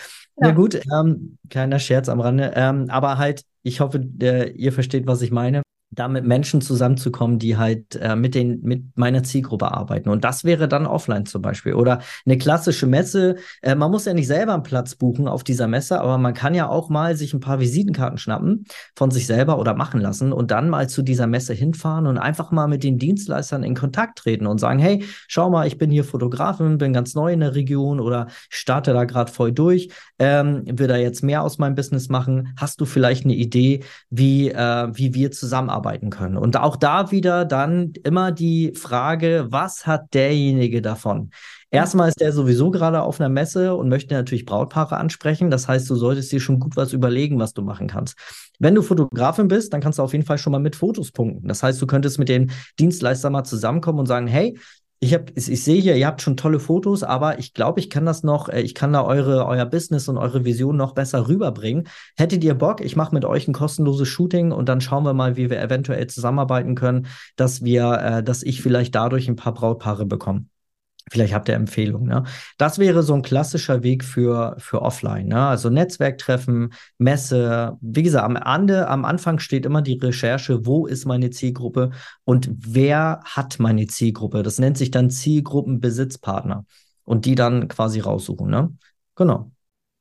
ja, 0.41 0.49
ja. 0.49 0.53
gut, 0.53 0.79
ähm, 0.93 1.37
kleiner 1.49 1.79
Scherz 1.79 2.09
am 2.09 2.19
Rande, 2.19 2.51
ähm, 2.55 2.87
aber 2.89 3.17
halt, 3.17 3.43
ich 3.63 3.79
hoffe, 3.79 4.05
äh, 4.21 4.51
ihr 4.51 4.73
versteht, 4.73 5.07
was 5.07 5.21
ich 5.21 5.31
meine 5.31 5.64
da 5.91 6.07
mit 6.07 6.25
Menschen 6.25 6.61
zusammenzukommen, 6.61 7.39
die 7.39 7.57
halt 7.57 7.95
äh, 7.95 8.15
mit, 8.15 8.35
den, 8.35 8.61
mit 8.61 8.97
meiner 8.97 9.23
Zielgruppe 9.23 9.71
arbeiten. 9.71 10.09
Und 10.09 10.23
das 10.23 10.43
wäre 10.43 10.67
dann 10.67 10.85
offline 10.85 11.25
zum 11.25 11.41
Beispiel. 11.41 11.73
Oder 11.73 11.99
eine 12.25 12.37
klassische 12.37 12.87
Messe. 12.87 13.35
Äh, 13.61 13.75
man 13.75 13.91
muss 13.91 14.05
ja 14.05 14.13
nicht 14.13 14.27
selber 14.27 14.53
einen 14.53 14.63
Platz 14.63 14.95
buchen 14.95 15.27
auf 15.27 15.43
dieser 15.43 15.67
Messe, 15.67 16.01
aber 16.01 16.17
man 16.17 16.33
kann 16.33 16.53
ja 16.53 16.67
auch 16.67 16.89
mal 16.89 17.15
sich 17.15 17.33
ein 17.33 17.39
paar 17.39 17.59
Visitenkarten 17.59 18.17
schnappen 18.17 18.65
von 18.95 19.11
sich 19.11 19.27
selber 19.27 19.59
oder 19.59 19.75
machen 19.75 20.01
lassen 20.01 20.33
und 20.33 20.51
dann 20.51 20.69
mal 20.69 20.89
zu 20.89 21.01
dieser 21.01 21.27
Messe 21.27 21.53
hinfahren 21.53 22.07
und 22.07 22.17
einfach 22.17 22.51
mal 22.51 22.67
mit 22.67 22.83
den 22.83 22.97
Dienstleistern 22.97 23.63
in 23.63 23.75
Kontakt 23.75 24.19
treten 24.19 24.47
und 24.47 24.59
sagen, 24.59 24.79
hey, 24.79 25.05
schau 25.27 25.49
mal, 25.49 25.67
ich 25.67 25.77
bin 25.77 25.91
hier 25.91 26.03
Fotografin, 26.03 26.77
bin 26.77 26.93
ganz 26.93 27.15
neu 27.15 27.31
in 27.31 27.39
der 27.39 27.55
Region 27.55 27.99
oder 27.99 28.27
starte 28.49 28.93
da 28.93 29.05
gerade 29.05 29.31
voll 29.31 29.51
durch, 29.51 29.89
ähm, 30.19 30.63
will 30.65 30.87
da 30.87 30.97
jetzt 30.97 31.23
mehr 31.23 31.43
aus 31.43 31.57
meinem 31.57 31.75
Business 31.75 32.09
machen. 32.09 32.53
Hast 32.57 32.81
du 32.81 32.85
vielleicht 32.85 33.23
eine 33.23 33.35
Idee, 33.35 33.81
wie, 34.09 34.49
äh, 34.49 34.87
wie 34.91 35.13
wir 35.13 35.31
zusammenarbeiten? 35.31 35.74
Arbeiten 35.75 36.09
können. 36.09 36.37
Und 36.37 36.57
auch 36.57 36.75
da 36.75 37.11
wieder 37.11 37.45
dann 37.45 37.93
immer 38.03 38.31
die 38.31 38.73
Frage, 38.75 39.47
was 39.49 39.85
hat 39.85 40.13
derjenige 40.13 40.81
davon? 40.81 41.29
Erstmal 41.69 42.07
ist 42.07 42.21
der 42.21 42.31
sowieso 42.31 42.71
gerade 42.71 43.01
auf 43.01 43.19
einer 43.19 43.27
Messe 43.27 43.75
und 43.75 43.89
möchte 43.89 44.13
natürlich 44.13 44.45
Brautpaare 44.45 44.95
ansprechen. 44.97 45.51
Das 45.51 45.67
heißt, 45.67 45.89
du 45.89 45.95
solltest 45.95 46.31
dir 46.31 46.39
schon 46.39 46.59
gut 46.59 46.77
was 46.77 46.93
überlegen, 46.93 47.37
was 47.37 47.53
du 47.53 47.61
machen 47.61 47.87
kannst. 47.87 48.17
Wenn 48.59 48.75
du 48.75 48.81
Fotografin 48.81 49.49
bist, 49.49 49.73
dann 49.73 49.81
kannst 49.81 49.99
du 49.99 50.03
auf 50.03 50.13
jeden 50.13 50.25
Fall 50.25 50.37
schon 50.37 50.51
mal 50.51 50.59
mit 50.59 50.77
Fotos 50.77 51.11
punkten. 51.11 51.47
Das 51.47 51.63
heißt, 51.63 51.81
du 51.81 51.87
könntest 51.87 52.17
mit 52.17 52.29
den 52.29 52.51
Dienstleistern 52.79 53.33
mal 53.33 53.43
zusammenkommen 53.43 53.99
und 53.99 54.05
sagen, 54.05 54.27
hey, 54.27 54.57
ich, 54.99 55.13
hab, 55.13 55.31
ich, 55.35 55.51
ich 55.51 55.63
sehe 55.63 55.81
hier, 55.81 55.95
ihr 55.95 56.07
habt 56.07 56.21
schon 56.21 56.37
tolle 56.37 56.59
Fotos, 56.59 57.03
aber 57.03 57.39
ich 57.39 57.53
glaube, 57.53 57.79
ich 57.79 57.89
kann 57.89 58.05
das 58.05 58.23
noch, 58.23 58.49
äh, 58.49 58.61
ich 58.61 58.75
kann 58.75 58.93
da 58.93 59.03
eure, 59.03 59.45
euer 59.45 59.65
Business 59.65 60.07
und 60.07 60.17
eure 60.17 60.45
Vision 60.45 60.77
noch 60.77 60.93
besser 60.93 61.27
rüberbringen. 61.27 61.87
Hättet 62.17 62.43
ihr 62.43 62.55
Bock, 62.55 62.81
ich 62.81 62.95
mache 62.95 63.13
mit 63.13 63.25
euch 63.25 63.47
ein 63.47 63.53
kostenloses 63.53 64.07
Shooting 64.07 64.51
und 64.51 64.69
dann 64.69 64.81
schauen 64.81 65.03
wir 65.03 65.13
mal, 65.13 65.35
wie 65.37 65.49
wir 65.49 65.61
eventuell 65.61 66.07
zusammenarbeiten 66.07 66.75
können, 66.75 67.07
dass 67.35 67.63
wir, 67.63 67.93
äh, 67.93 68.23
dass 68.23 68.43
ich 68.43 68.61
vielleicht 68.61 68.95
dadurch 68.95 69.27
ein 69.27 69.35
paar 69.35 69.53
Brautpaare 69.53 70.05
bekomme. 70.05 70.45
Vielleicht 71.11 71.35
habt 71.35 71.47
ihr 71.49 71.55
Empfehlungen. 71.55 72.07
Ne? 72.07 72.23
Das 72.57 72.79
wäre 72.79 73.03
so 73.03 73.13
ein 73.13 73.21
klassischer 73.21 73.83
Weg 73.83 74.03
für, 74.03 74.55
für 74.57 74.81
Offline. 74.81 75.27
Ne? 75.27 75.39
Also 75.39 75.69
Netzwerktreffen, 75.69 76.73
Messe. 76.97 77.77
Wie 77.79 78.01
gesagt, 78.01 78.25
am, 78.25 78.35
Ende, 78.35 78.87
am 78.87 79.05
Anfang 79.05 79.37
steht 79.37 79.67
immer 79.67 79.83
die 79.83 79.99
Recherche, 79.99 80.65
wo 80.65 80.87
ist 80.87 81.05
meine 81.05 81.29
Zielgruppe 81.29 81.91
und 82.23 82.49
wer 82.51 83.21
hat 83.23 83.59
meine 83.59 83.85
Zielgruppe. 83.85 84.41
Das 84.41 84.57
nennt 84.57 84.77
sich 84.77 84.89
dann 84.89 85.11
Zielgruppenbesitzpartner. 85.11 86.65
Und 87.03 87.25
die 87.25 87.35
dann 87.35 87.67
quasi 87.67 87.99
raussuchen. 87.99 88.49
Ne? 88.49 88.75
Genau. 89.15 89.51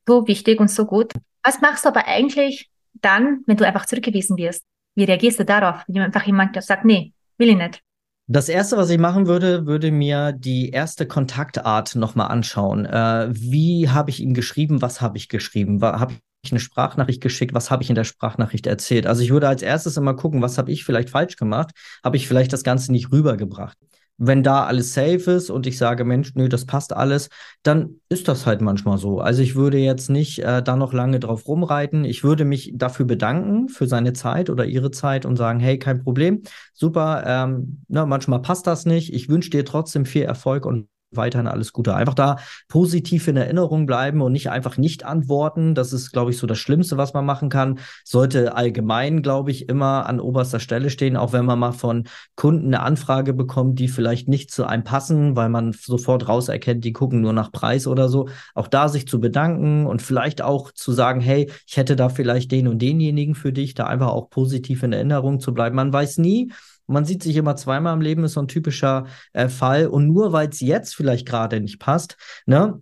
So 0.07 0.27
wichtig 0.27 0.59
und 0.59 0.71
so 0.71 0.87
gut. 0.87 1.13
Was 1.43 1.61
machst 1.61 1.85
du 1.85 1.89
aber 1.89 2.07
eigentlich 2.07 2.71
dann, 2.95 3.41
wenn 3.45 3.57
du 3.57 3.67
einfach 3.67 3.85
zurückgewiesen 3.85 4.37
wirst? 4.37 4.63
Wie 4.95 5.03
reagierst 5.03 5.39
du 5.39 5.45
darauf, 5.45 5.83
wenn 5.87 6.01
einfach 6.01 6.23
jemand 6.23 6.59
sagt, 6.63 6.83
nee, 6.83 7.13
will 7.37 7.49
ich 7.49 7.57
nicht? 7.57 7.84
Das 8.27 8.49
erste, 8.49 8.75
was 8.75 8.89
ich 8.89 8.97
machen 8.97 9.27
würde, 9.27 9.67
würde 9.67 9.91
mir 9.91 10.31
die 10.31 10.69
erste 10.71 11.05
Kontaktart 11.05 11.95
nochmal 11.95 12.31
anschauen. 12.31 12.85
Äh, 12.85 13.27
wie 13.31 13.89
habe 13.89 14.09
ich 14.09 14.19
ihm 14.19 14.33
geschrieben? 14.33 14.81
Was 14.81 14.99
habe 14.99 15.17
ich 15.17 15.29
geschrieben? 15.29 15.79
Habe 15.81 16.15
ich 16.43 16.51
eine 16.51 16.59
Sprachnachricht 16.59 17.21
geschickt? 17.21 17.53
Was 17.53 17.69
habe 17.69 17.83
ich 17.83 17.89
in 17.89 17.95
der 17.95 18.03
Sprachnachricht 18.03 18.65
erzählt? 18.65 19.05
Also 19.05 19.21
ich 19.21 19.29
würde 19.29 19.47
als 19.47 19.61
erstes 19.61 19.97
immer 19.97 20.15
gucken, 20.15 20.41
was 20.41 20.57
habe 20.57 20.71
ich 20.71 20.85
vielleicht 20.85 21.11
falsch 21.11 21.35
gemacht? 21.35 21.71
Habe 22.03 22.17
ich 22.17 22.27
vielleicht 22.27 22.51
das 22.51 22.63
Ganze 22.63 22.91
nicht 22.91 23.11
rübergebracht? 23.11 23.77
Wenn 24.17 24.43
da 24.43 24.65
alles 24.65 24.93
safe 24.93 25.31
ist 25.31 25.49
und 25.49 25.67
ich 25.67 25.77
sage, 25.77 26.05
Mensch, 26.05 26.33
nö, 26.35 26.47
das 26.47 26.65
passt 26.65 26.93
alles, 26.93 27.29
dann 27.63 27.99
ist 28.09 28.27
das 28.27 28.45
halt 28.45 28.61
manchmal 28.61 28.97
so. 28.97 29.19
Also 29.19 29.41
ich 29.41 29.55
würde 29.55 29.77
jetzt 29.77 30.09
nicht 30.09 30.39
äh, 30.39 30.63
da 30.63 30.75
noch 30.75 30.93
lange 30.93 31.19
drauf 31.19 31.47
rumreiten. 31.47 32.05
Ich 32.05 32.23
würde 32.23 32.45
mich 32.45 32.71
dafür 32.75 33.05
bedanken, 33.05 33.67
für 33.67 33.87
seine 33.87 34.13
Zeit 34.13 34.49
oder 34.49 34.65
ihre 34.65 34.91
Zeit 34.91 35.25
und 35.25 35.35
sagen, 35.35 35.59
hey, 35.59 35.77
kein 35.79 36.03
Problem, 36.03 36.43
super, 36.73 37.23
ähm, 37.25 37.83
ne, 37.87 38.05
manchmal 38.05 38.41
passt 38.41 38.67
das 38.67 38.85
nicht. 38.85 39.13
Ich 39.13 39.29
wünsche 39.29 39.49
dir 39.49 39.65
trotzdem 39.65 40.05
viel 40.05 40.23
Erfolg 40.23 40.65
und 40.65 40.87
weiterhin 41.17 41.47
alles 41.47 41.73
Gute. 41.73 41.95
Einfach 41.95 42.13
da 42.13 42.37
positiv 42.67 43.27
in 43.27 43.37
Erinnerung 43.37 43.85
bleiben 43.85 44.21
und 44.21 44.31
nicht 44.31 44.49
einfach 44.49 44.77
nicht 44.77 45.05
antworten. 45.05 45.75
Das 45.75 45.93
ist, 45.93 46.11
glaube 46.11 46.31
ich, 46.31 46.37
so 46.37 46.47
das 46.47 46.57
Schlimmste, 46.57 46.97
was 46.97 47.13
man 47.13 47.25
machen 47.25 47.49
kann. 47.49 47.79
Sollte 48.03 48.55
allgemein, 48.55 49.21
glaube 49.21 49.51
ich, 49.51 49.69
immer 49.69 50.05
an 50.05 50.19
oberster 50.19 50.59
Stelle 50.59 50.89
stehen, 50.89 51.17
auch 51.17 51.33
wenn 51.33 51.45
man 51.45 51.59
mal 51.59 51.71
von 51.71 52.05
Kunden 52.35 52.67
eine 52.67 52.81
Anfrage 52.81 53.33
bekommt, 53.33 53.79
die 53.79 53.87
vielleicht 53.87 54.27
nicht 54.27 54.51
zu 54.51 54.65
einem 54.65 54.83
passen, 54.83 55.35
weil 55.35 55.49
man 55.49 55.73
sofort 55.73 56.27
rauserkennt, 56.27 56.83
die 56.83 56.93
gucken 56.93 57.21
nur 57.21 57.33
nach 57.33 57.51
Preis 57.51 57.87
oder 57.87 58.09
so. 58.09 58.29
Auch 58.53 58.67
da 58.67 58.87
sich 58.89 59.07
zu 59.07 59.19
bedanken 59.19 59.85
und 59.85 60.01
vielleicht 60.01 60.41
auch 60.41 60.71
zu 60.71 60.91
sagen, 60.91 61.21
hey, 61.21 61.51
ich 61.67 61.77
hätte 61.77 61.95
da 61.95 62.09
vielleicht 62.09 62.51
den 62.51 62.67
und 62.67 62.81
denjenigen 62.81 63.35
für 63.35 63.53
dich, 63.53 63.73
da 63.73 63.85
einfach 63.87 64.09
auch 64.09 64.29
positiv 64.29 64.83
in 64.83 64.93
Erinnerung 64.93 65.39
zu 65.39 65.53
bleiben. 65.53 65.75
Man 65.75 65.93
weiß 65.93 66.17
nie, 66.17 66.51
man 66.87 67.05
sieht 67.05 67.23
sich 67.23 67.35
immer 67.35 67.55
zweimal 67.55 67.93
im 67.93 68.01
Leben, 68.01 68.23
ist 68.23 68.33
so 68.33 68.41
ein 68.41 68.47
typischer 68.47 69.05
äh, 69.33 69.49
Fall. 69.49 69.87
Und 69.87 70.07
nur 70.07 70.31
weil 70.31 70.49
es 70.49 70.59
jetzt 70.59 70.95
vielleicht 70.95 71.27
gerade 71.27 71.59
nicht 71.59 71.79
passt, 71.79 72.17
ne, 72.45 72.81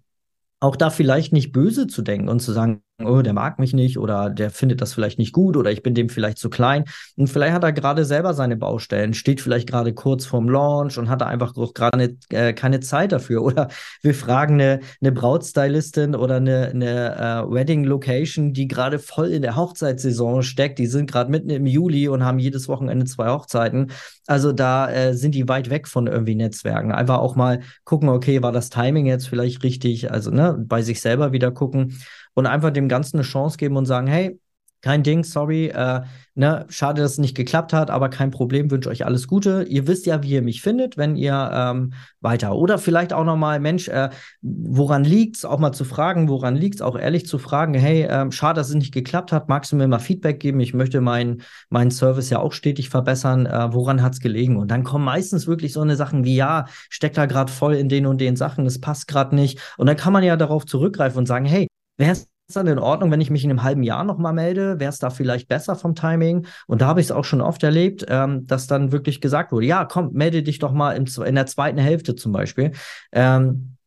auch 0.59 0.75
da 0.75 0.89
vielleicht 0.89 1.33
nicht 1.33 1.51
böse 1.51 1.87
zu 1.87 2.01
denken 2.01 2.29
und 2.29 2.39
zu 2.39 2.53
sagen, 2.53 2.81
oh, 3.01 3.21
der 3.21 3.33
mag 3.33 3.59
mich 3.59 3.73
nicht 3.73 3.97
oder 3.97 4.29
der 4.29 4.49
findet 4.51 4.81
das 4.81 4.93
vielleicht 4.93 5.17
nicht 5.17 5.33
gut 5.33 5.57
oder 5.57 5.71
ich 5.71 5.83
bin 5.83 5.95
dem 5.95 6.09
vielleicht 6.09 6.37
zu 6.37 6.49
klein. 6.49 6.85
Und 7.15 7.27
vielleicht 7.27 7.53
hat 7.53 7.63
er 7.63 7.73
gerade 7.73 8.05
selber 8.05 8.33
seine 8.33 8.55
Baustellen, 8.55 9.13
steht 9.13 9.41
vielleicht 9.41 9.67
gerade 9.67 9.93
kurz 9.93 10.25
vorm 10.25 10.47
Launch 10.47 10.97
und 10.97 11.09
hat 11.09 11.21
da 11.21 11.25
einfach 11.25 11.53
gerade 11.73 12.17
äh, 12.29 12.53
keine 12.53 12.79
Zeit 12.81 13.11
dafür. 13.11 13.43
Oder 13.43 13.69
wir 14.01 14.13
fragen 14.13 14.55
eine, 14.55 14.79
eine 15.01 15.11
Brautstylistin 15.11 16.15
oder 16.15 16.37
eine, 16.37 16.67
eine 16.67 17.15
äh, 17.15 17.51
Wedding-Location, 17.51 18.53
die 18.53 18.67
gerade 18.67 18.99
voll 18.99 19.29
in 19.29 19.41
der 19.41 19.55
Hochzeitssaison 19.55 20.43
steckt. 20.43 20.79
Die 20.79 20.85
sind 20.85 21.11
gerade 21.11 21.29
mitten 21.29 21.49
im 21.49 21.65
Juli 21.65 22.07
und 22.07 22.23
haben 22.23 22.39
jedes 22.39 22.67
Wochenende 22.67 23.05
zwei 23.05 23.29
Hochzeiten. 23.29 23.91
Also 24.27 24.53
da 24.53 24.89
äh, 24.89 25.13
sind 25.13 25.35
die 25.35 25.49
weit 25.49 25.69
weg 25.69 25.87
von 25.87 26.07
irgendwie 26.07 26.35
Netzwerken. 26.35 26.91
Einfach 26.91 27.17
auch 27.17 27.35
mal 27.35 27.59
gucken, 27.83 28.09
okay, 28.09 28.41
war 28.41 28.51
das 28.51 28.69
Timing 28.69 29.05
jetzt 29.05 29.27
vielleicht 29.27 29.63
richtig? 29.63 30.11
Also 30.11 30.31
ne, 30.31 30.55
bei 30.57 30.81
sich 30.81 31.01
selber 31.01 31.33
wieder 31.33 31.51
gucken 31.51 31.97
und 32.33 32.45
einfach 32.45 32.71
dem 32.71 32.89
Ganzen 32.89 33.17
eine 33.17 33.23
Chance 33.23 33.57
geben 33.57 33.77
und 33.77 33.85
sagen, 33.85 34.07
hey, 34.07 34.39
kein 34.83 35.01
Ding, 35.01 35.23
sorry. 35.23 35.67
Äh, 35.67 36.01
ne, 36.35 36.65
schade, 36.67 37.01
dass 37.01 37.13
es 37.13 37.17
nicht 37.17 37.37
geklappt 37.37 37.71
hat, 37.71 37.89
aber 37.89 38.09
kein 38.09 38.31
Problem, 38.31 38.69
wünsche 38.69 38.89
euch 38.89 39.05
alles 39.05 39.29
Gute. 39.29 39.63
Ihr 39.63 39.87
wisst 39.87 40.05
ja, 40.05 40.21
wie 40.23 40.31
ihr 40.31 40.41
mich 40.41 40.61
findet, 40.61 40.97
wenn 40.97 41.15
ihr 41.15 41.49
ähm, 41.53 41.93
weiter. 42.19 42.53
Oder 42.53 42.77
vielleicht 42.77 43.13
auch 43.13 43.23
nochmal, 43.23 43.61
Mensch, 43.61 43.87
äh, 43.87 44.09
woran 44.41 45.05
liegt's? 45.05 45.45
Auch 45.45 45.57
mal 45.57 45.71
zu 45.71 45.85
fragen, 45.85 46.27
woran 46.27 46.57
liegt's? 46.57 46.81
Auch 46.81 46.99
ehrlich 46.99 47.25
zu 47.25 47.37
fragen, 47.37 47.73
hey, 47.75 48.03
äh, 48.03 48.29
schade, 48.33 48.59
dass 48.59 48.69
es 48.69 48.75
nicht 48.75 48.93
geklappt 48.93 49.31
hat. 49.31 49.47
Magst 49.47 49.71
du 49.71 49.77
mir 49.77 49.87
mal 49.87 49.99
Feedback 49.99 50.41
geben? 50.41 50.59
Ich 50.59 50.73
möchte 50.73 50.99
meinen 50.99 51.43
mein 51.69 51.89
Service 51.89 52.29
ja 52.29 52.39
auch 52.39 52.51
stetig 52.51 52.89
verbessern. 52.89 53.45
Äh, 53.45 53.73
woran 53.73 54.03
hat's 54.03 54.19
gelegen? 54.19 54.57
Und 54.57 54.69
dann 54.69 54.83
kommen 54.83 55.05
meistens 55.05 55.47
wirklich 55.47 55.71
so 55.71 55.79
eine 55.79 55.95
Sachen 55.95 56.25
wie, 56.25 56.35
ja, 56.35 56.65
steckt 56.89 57.17
da 57.17 57.25
gerade 57.25 57.51
voll 57.51 57.75
in 57.75 57.87
den 57.87 58.05
und 58.05 58.19
den 58.19 58.35
Sachen, 58.35 58.65
es 58.65 58.81
passt 58.81 59.07
gerade 59.07 59.33
nicht. 59.33 59.61
Und 59.77 59.87
dann 59.87 59.95
kann 59.95 60.11
man 60.11 60.23
ja 60.23 60.35
darauf 60.35 60.65
zurückgreifen 60.65 61.19
und 61.19 61.25
sagen, 61.25 61.45
hey, 61.45 61.67
ist 61.97 62.29
es 62.47 62.53
dann 62.53 62.67
in 62.67 62.79
Ordnung, 62.79 63.11
wenn 63.11 63.21
ich 63.21 63.29
mich 63.29 63.43
in 63.43 63.49
einem 63.49 63.63
halben 63.63 63.83
Jahr 63.83 64.03
nochmal 64.03 64.33
melde? 64.33 64.79
Wäre 64.79 64.89
es 64.89 64.99
da 64.99 65.09
vielleicht 65.09 65.47
besser 65.47 65.75
vom 65.75 65.95
Timing? 65.95 66.45
Und 66.67 66.81
da 66.81 66.87
habe 66.87 66.99
ich 66.99 67.07
es 67.07 67.11
auch 67.11 67.25
schon 67.25 67.41
oft 67.41 67.63
erlebt, 67.63 68.05
ähm, 68.09 68.45
dass 68.47 68.67
dann 68.67 68.91
wirklich 68.91 69.21
gesagt 69.21 69.51
wurde, 69.51 69.65
ja, 69.65 69.85
komm, 69.85 70.11
melde 70.13 70.43
dich 70.43 70.59
doch 70.59 70.71
mal 70.71 70.95
im, 70.95 71.05
in 71.25 71.35
der 71.35 71.45
zweiten 71.45 71.79
Hälfte 71.79 72.15
zum 72.15 72.31
Beispiel. 72.31 72.71
Ähm, 73.11 73.77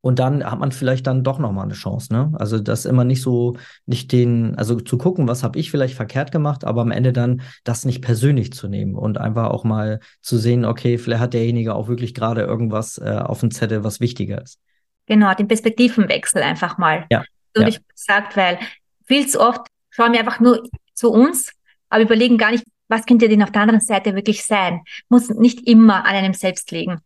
und 0.00 0.20
dann 0.20 0.48
hat 0.48 0.60
man 0.60 0.70
vielleicht 0.70 1.08
dann 1.08 1.24
doch 1.24 1.40
nochmal 1.40 1.64
eine 1.64 1.74
Chance. 1.74 2.12
Ne? 2.12 2.32
Also 2.34 2.60
das 2.60 2.84
immer 2.84 3.02
nicht 3.02 3.22
so, 3.22 3.56
nicht 3.86 4.12
den, 4.12 4.54
also 4.56 4.78
zu 4.78 4.98
gucken, 4.98 5.26
was 5.26 5.42
habe 5.42 5.58
ich 5.58 5.72
vielleicht 5.72 5.96
verkehrt 5.96 6.30
gemacht, 6.30 6.64
aber 6.64 6.82
am 6.82 6.92
Ende 6.92 7.12
dann 7.12 7.42
das 7.64 7.84
nicht 7.84 8.02
persönlich 8.02 8.52
zu 8.52 8.68
nehmen 8.68 8.94
und 8.94 9.18
einfach 9.18 9.48
auch 9.50 9.64
mal 9.64 9.98
zu 10.22 10.38
sehen, 10.38 10.64
okay, 10.64 10.96
vielleicht 10.98 11.20
hat 11.20 11.34
derjenige 11.34 11.74
auch 11.74 11.88
wirklich 11.88 12.14
gerade 12.14 12.42
irgendwas 12.42 12.98
äh, 12.98 13.18
auf 13.18 13.40
dem 13.40 13.50
Zettel, 13.50 13.82
was 13.82 13.98
wichtiger 13.98 14.40
ist. 14.40 14.60
Genau, 15.06 15.34
den 15.34 15.48
Perspektivenwechsel 15.48 16.40
einfach 16.40 16.78
mal. 16.78 17.06
Ja 17.10 17.24
ja. 17.60 17.70
gesagt, 17.94 18.36
weil 18.36 18.58
viel 19.06 19.26
zu 19.26 19.40
oft 19.40 19.66
schauen 19.90 20.12
wir 20.12 20.20
einfach 20.20 20.40
nur 20.40 20.62
zu 20.94 21.10
uns, 21.10 21.52
aber 21.88 22.02
überlegen 22.02 22.38
gar 22.38 22.50
nicht, 22.50 22.64
was 22.88 23.06
könnte 23.06 23.28
denn 23.28 23.42
auf 23.42 23.52
der 23.52 23.62
anderen 23.62 23.80
Seite 23.80 24.14
wirklich 24.14 24.44
sein. 24.44 24.82
Muss 25.08 25.28
nicht 25.30 25.66
immer 25.66 26.04
an 26.04 26.14
einem 26.14 26.34
selbst 26.34 26.70
liegen. 26.70 27.00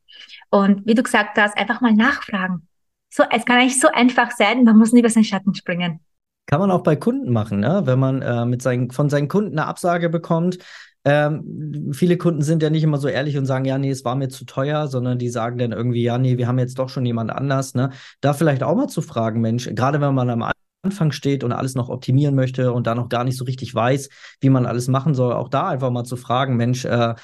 Und 0.50 0.86
wie 0.86 0.94
du 0.94 1.02
gesagt 1.02 1.38
hast, 1.38 1.56
einfach 1.56 1.80
mal 1.80 1.94
nachfragen. 1.94 2.66
So, 3.08 3.24
es 3.30 3.44
kann 3.44 3.58
eigentlich 3.58 3.80
so 3.80 3.88
einfach 3.88 4.30
sein, 4.30 4.64
man 4.64 4.76
muss 4.76 4.92
nie 4.92 5.00
über 5.00 5.08
seinen 5.08 5.24
Schatten 5.24 5.54
springen. 5.54 6.00
Kann 6.46 6.60
man 6.60 6.70
auch 6.70 6.82
bei 6.82 6.96
Kunden 6.96 7.32
machen, 7.32 7.60
ne? 7.60 7.82
wenn 7.84 7.98
man 7.98 8.22
äh, 8.22 8.44
mit 8.44 8.62
seinen, 8.62 8.90
von 8.90 9.08
seinen 9.08 9.28
Kunden 9.28 9.58
eine 9.58 9.68
Absage 9.68 10.08
bekommt. 10.08 10.58
Ähm, 11.04 11.92
viele 11.92 12.18
Kunden 12.18 12.42
sind 12.42 12.62
ja 12.62 12.70
nicht 12.70 12.82
immer 12.82 12.98
so 12.98 13.08
ehrlich 13.08 13.38
und 13.38 13.46
sagen, 13.46 13.64
ja, 13.64 13.78
nee, 13.78 13.90
es 13.90 14.04
war 14.04 14.16
mir 14.16 14.28
zu 14.28 14.44
teuer, 14.44 14.86
sondern 14.88 15.18
die 15.18 15.30
sagen 15.30 15.58
dann 15.58 15.72
irgendwie, 15.72 16.02
ja, 16.02 16.18
nee, 16.18 16.36
wir 16.36 16.46
haben 16.46 16.58
jetzt 16.58 16.78
doch 16.78 16.88
schon 16.88 17.06
jemand 17.06 17.30
anders. 17.30 17.74
Ne? 17.74 17.90
Da 18.20 18.34
vielleicht 18.34 18.62
auch 18.62 18.76
mal 18.76 18.88
zu 18.88 19.00
fragen, 19.00 19.40
Mensch, 19.40 19.68
gerade 19.74 20.00
wenn 20.00 20.14
man 20.14 20.28
am 20.28 20.50
Anfang 20.82 21.12
steht 21.12 21.44
und 21.44 21.52
alles 21.52 21.74
noch 21.74 21.88
optimieren 21.88 22.34
möchte 22.34 22.72
und 22.72 22.86
da 22.86 22.94
noch 22.94 23.08
gar 23.08 23.24
nicht 23.24 23.36
so 23.36 23.44
richtig 23.44 23.74
weiß, 23.74 24.08
wie 24.40 24.50
man 24.50 24.66
alles 24.66 24.88
machen 24.88 25.14
soll, 25.14 25.32
auch 25.32 25.48
da 25.48 25.68
einfach 25.68 25.90
mal 25.90 26.04
zu 26.04 26.16
fragen, 26.16 26.56
Mensch, 26.56 26.84
äh, 26.84 27.14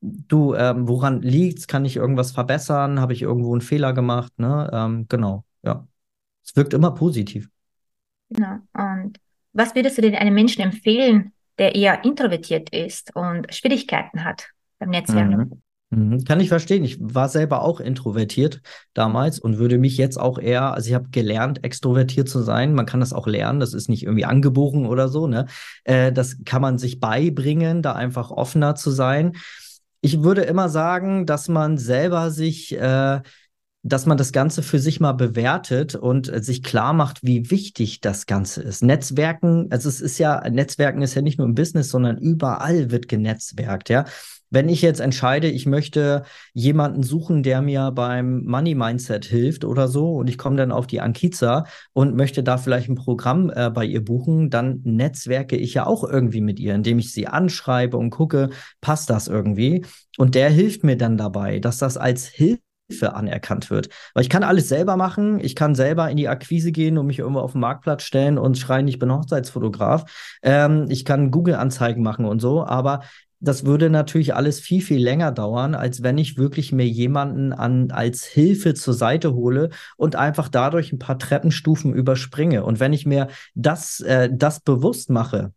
du, 0.00 0.54
ähm, 0.54 0.86
woran 0.88 1.22
liegt's? 1.22 1.66
Kann 1.66 1.84
ich 1.84 1.96
irgendwas 1.96 2.32
verbessern? 2.32 3.00
Habe 3.00 3.14
ich 3.14 3.22
irgendwo 3.22 3.52
einen 3.52 3.62
Fehler 3.62 3.92
gemacht? 3.92 4.32
Ne? 4.38 4.70
Ähm, 4.72 5.06
genau, 5.08 5.44
ja. 5.62 5.86
Es 6.44 6.54
wirkt 6.56 6.74
immer 6.74 6.92
positiv. 6.92 7.48
Genau. 8.28 8.58
Und 8.74 9.18
was 9.54 9.74
würdest 9.74 9.96
du 9.96 10.02
denn 10.02 10.14
einem 10.14 10.34
Menschen 10.34 10.62
empfehlen, 10.62 11.32
der 11.58 11.74
eher 11.74 12.04
introvertiert 12.04 12.70
ist 12.70 13.14
und 13.14 13.52
Schwierigkeiten 13.54 14.24
hat 14.24 14.48
beim 14.78 14.90
Netzwerken? 14.90 15.62
Mhm. 15.90 16.12
mhm. 16.14 16.24
Kann 16.24 16.40
ich 16.40 16.48
verstehen. 16.48 16.84
Ich 16.84 16.98
war 17.00 17.28
selber 17.28 17.62
auch 17.62 17.80
introvertiert 17.80 18.60
damals 18.92 19.38
und 19.38 19.58
würde 19.58 19.78
mich 19.78 19.96
jetzt 19.96 20.18
auch 20.18 20.38
eher, 20.38 20.74
also 20.74 20.88
ich 20.88 20.94
habe 20.94 21.10
gelernt, 21.10 21.64
extrovertiert 21.64 22.28
zu 22.28 22.42
sein. 22.42 22.74
Man 22.74 22.86
kann 22.86 23.00
das 23.00 23.12
auch 23.12 23.26
lernen, 23.26 23.60
das 23.60 23.74
ist 23.74 23.88
nicht 23.88 24.02
irgendwie 24.02 24.24
angeboren 24.24 24.86
oder 24.86 25.08
so, 25.08 25.26
ne? 25.26 25.46
Äh, 25.84 26.12
das 26.12 26.38
kann 26.44 26.62
man 26.62 26.78
sich 26.78 27.00
beibringen, 27.00 27.82
da 27.82 27.92
einfach 27.92 28.30
offener 28.30 28.74
zu 28.74 28.90
sein. 28.90 29.36
Ich 30.00 30.22
würde 30.22 30.42
immer 30.42 30.68
sagen, 30.68 31.24
dass 31.24 31.48
man 31.48 31.78
selber 31.78 32.30
sich, 32.30 32.76
äh, 32.76 33.22
dass 33.84 34.06
man 34.06 34.16
das 34.16 34.32
Ganze 34.32 34.62
für 34.62 34.78
sich 34.78 34.98
mal 34.98 35.12
bewertet 35.12 35.94
und 35.94 36.32
äh, 36.32 36.42
sich 36.42 36.62
klar 36.62 36.94
macht, 36.94 37.22
wie 37.22 37.50
wichtig 37.50 38.00
das 38.00 38.26
Ganze 38.26 38.62
ist. 38.62 38.82
Netzwerken, 38.82 39.66
also 39.70 39.88
es 39.88 40.00
ist 40.00 40.18
ja, 40.18 40.42
Netzwerken 40.48 41.02
ist 41.02 41.14
ja 41.14 41.22
nicht 41.22 41.38
nur 41.38 41.46
im 41.46 41.54
Business, 41.54 41.90
sondern 41.90 42.16
überall 42.16 42.90
wird 42.90 43.08
genetzwerkt, 43.08 43.90
ja. 43.90 44.06
Wenn 44.50 44.68
ich 44.68 44.82
jetzt 44.82 45.00
entscheide, 45.00 45.48
ich 45.48 45.66
möchte 45.66 46.22
jemanden 46.52 47.02
suchen, 47.02 47.42
der 47.42 47.60
mir 47.60 47.90
beim 47.90 48.44
Money 48.44 48.76
Mindset 48.76 49.24
hilft 49.24 49.64
oder 49.64 49.88
so, 49.88 50.14
und 50.14 50.30
ich 50.30 50.38
komme 50.38 50.56
dann 50.56 50.70
auf 50.70 50.86
die 50.86 51.00
Ankiza 51.00 51.64
und 51.92 52.14
möchte 52.14 52.44
da 52.44 52.56
vielleicht 52.56 52.88
ein 52.88 52.94
Programm 52.94 53.50
äh, 53.54 53.70
bei 53.70 53.84
ihr 53.84 54.04
buchen, 54.04 54.50
dann 54.50 54.80
netzwerke 54.84 55.56
ich 55.56 55.74
ja 55.74 55.86
auch 55.86 56.04
irgendwie 56.04 56.40
mit 56.40 56.60
ihr, 56.60 56.74
indem 56.74 57.00
ich 57.00 57.12
sie 57.12 57.26
anschreibe 57.26 57.96
und 57.96 58.10
gucke, 58.10 58.50
passt 58.80 59.10
das 59.10 59.26
irgendwie? 59.26 59.84
Und 60.18 60.36
der 60.36 60.50
hilft 60.50 60.84
mir 60.84 60.96
dann 60.96 61.16
dabei, 61.16 61.58
dass 61.58 61.78
das 61.78 61.96
als 61.96 62.26
Hilfe 62.26 62.63
anerkannt 63.02 63.70
wird. 63.70 63.88
Weil 64.14 64.22
ich 64.22 64.28
kann 64.28 64.42
alles 64.42 64.68
selber 64.68 64.96
machen. 64.96 65.40
Ich 65.40 65.54
kann 65.54 65.74
selber 65.74 66.10
in 66.10 66.16
die 66.16 66.28
Akquise 66.28 66.72
gehen 66.72 66.98
und 66.98 67.06
mich 67.06 67.18
irgendwo 67.18 67.40
auf 67.40 67.52
den 67.52 67.60
Marktplatz 67.60 68.02
stellen 68.02 68.38
und 68.38 68.58
schreien, 68.58 68.88
ich 68.88 68.98
bin 68.98 69.12
Hochzeitsfotograf. 69.12 70.04
Ähm, 70.42 70.86
ich 70.88 71.04
kann 71.04 71.30
Google-Anzeigen 71.30 72.02
machen 72.02 72.26
und 72.26 72.40
so. 72.40 72.64
Aber 72.64 73.00
das 73.40 73.64
würde 73.64 73.90
natürlich 73.90 74.34
alles 74.34 74.60
viel, 74.60 74.80
viel 74.80 75.02
länger 75.02 75.32
dauern, 75.32 75.74
als 75.74 76.02
wenn 76.02 76.18
ich 76.18 76.38
wirklich 76.38 76.72
mir 76.72 76.86
jemanden 76.86 77.52
an, 77.52 77.90
als 77.90 78.24
Hilfe 78.24 78.74
zur 78.74 78.94
Seite 78.94 79.34
hole 79.34 79.70
und 79.96 80.16
einfach 80.16 80.48
dadurch 80.48 80.92
ein 80.92 80.98
paar 80.98 81.18
Treppenstufen 81.18 81.92
überspringe. 81.92 82.64
Und 82.64 82.80
wenn 82.80 82.92
ich 82.92 83.06
mir 83.06 83.28
das, 83.54 84.00
äh, 84.00 84.30
das 84.32 84.60
bewusst 84.60 85.10
mache, 85.10 85.52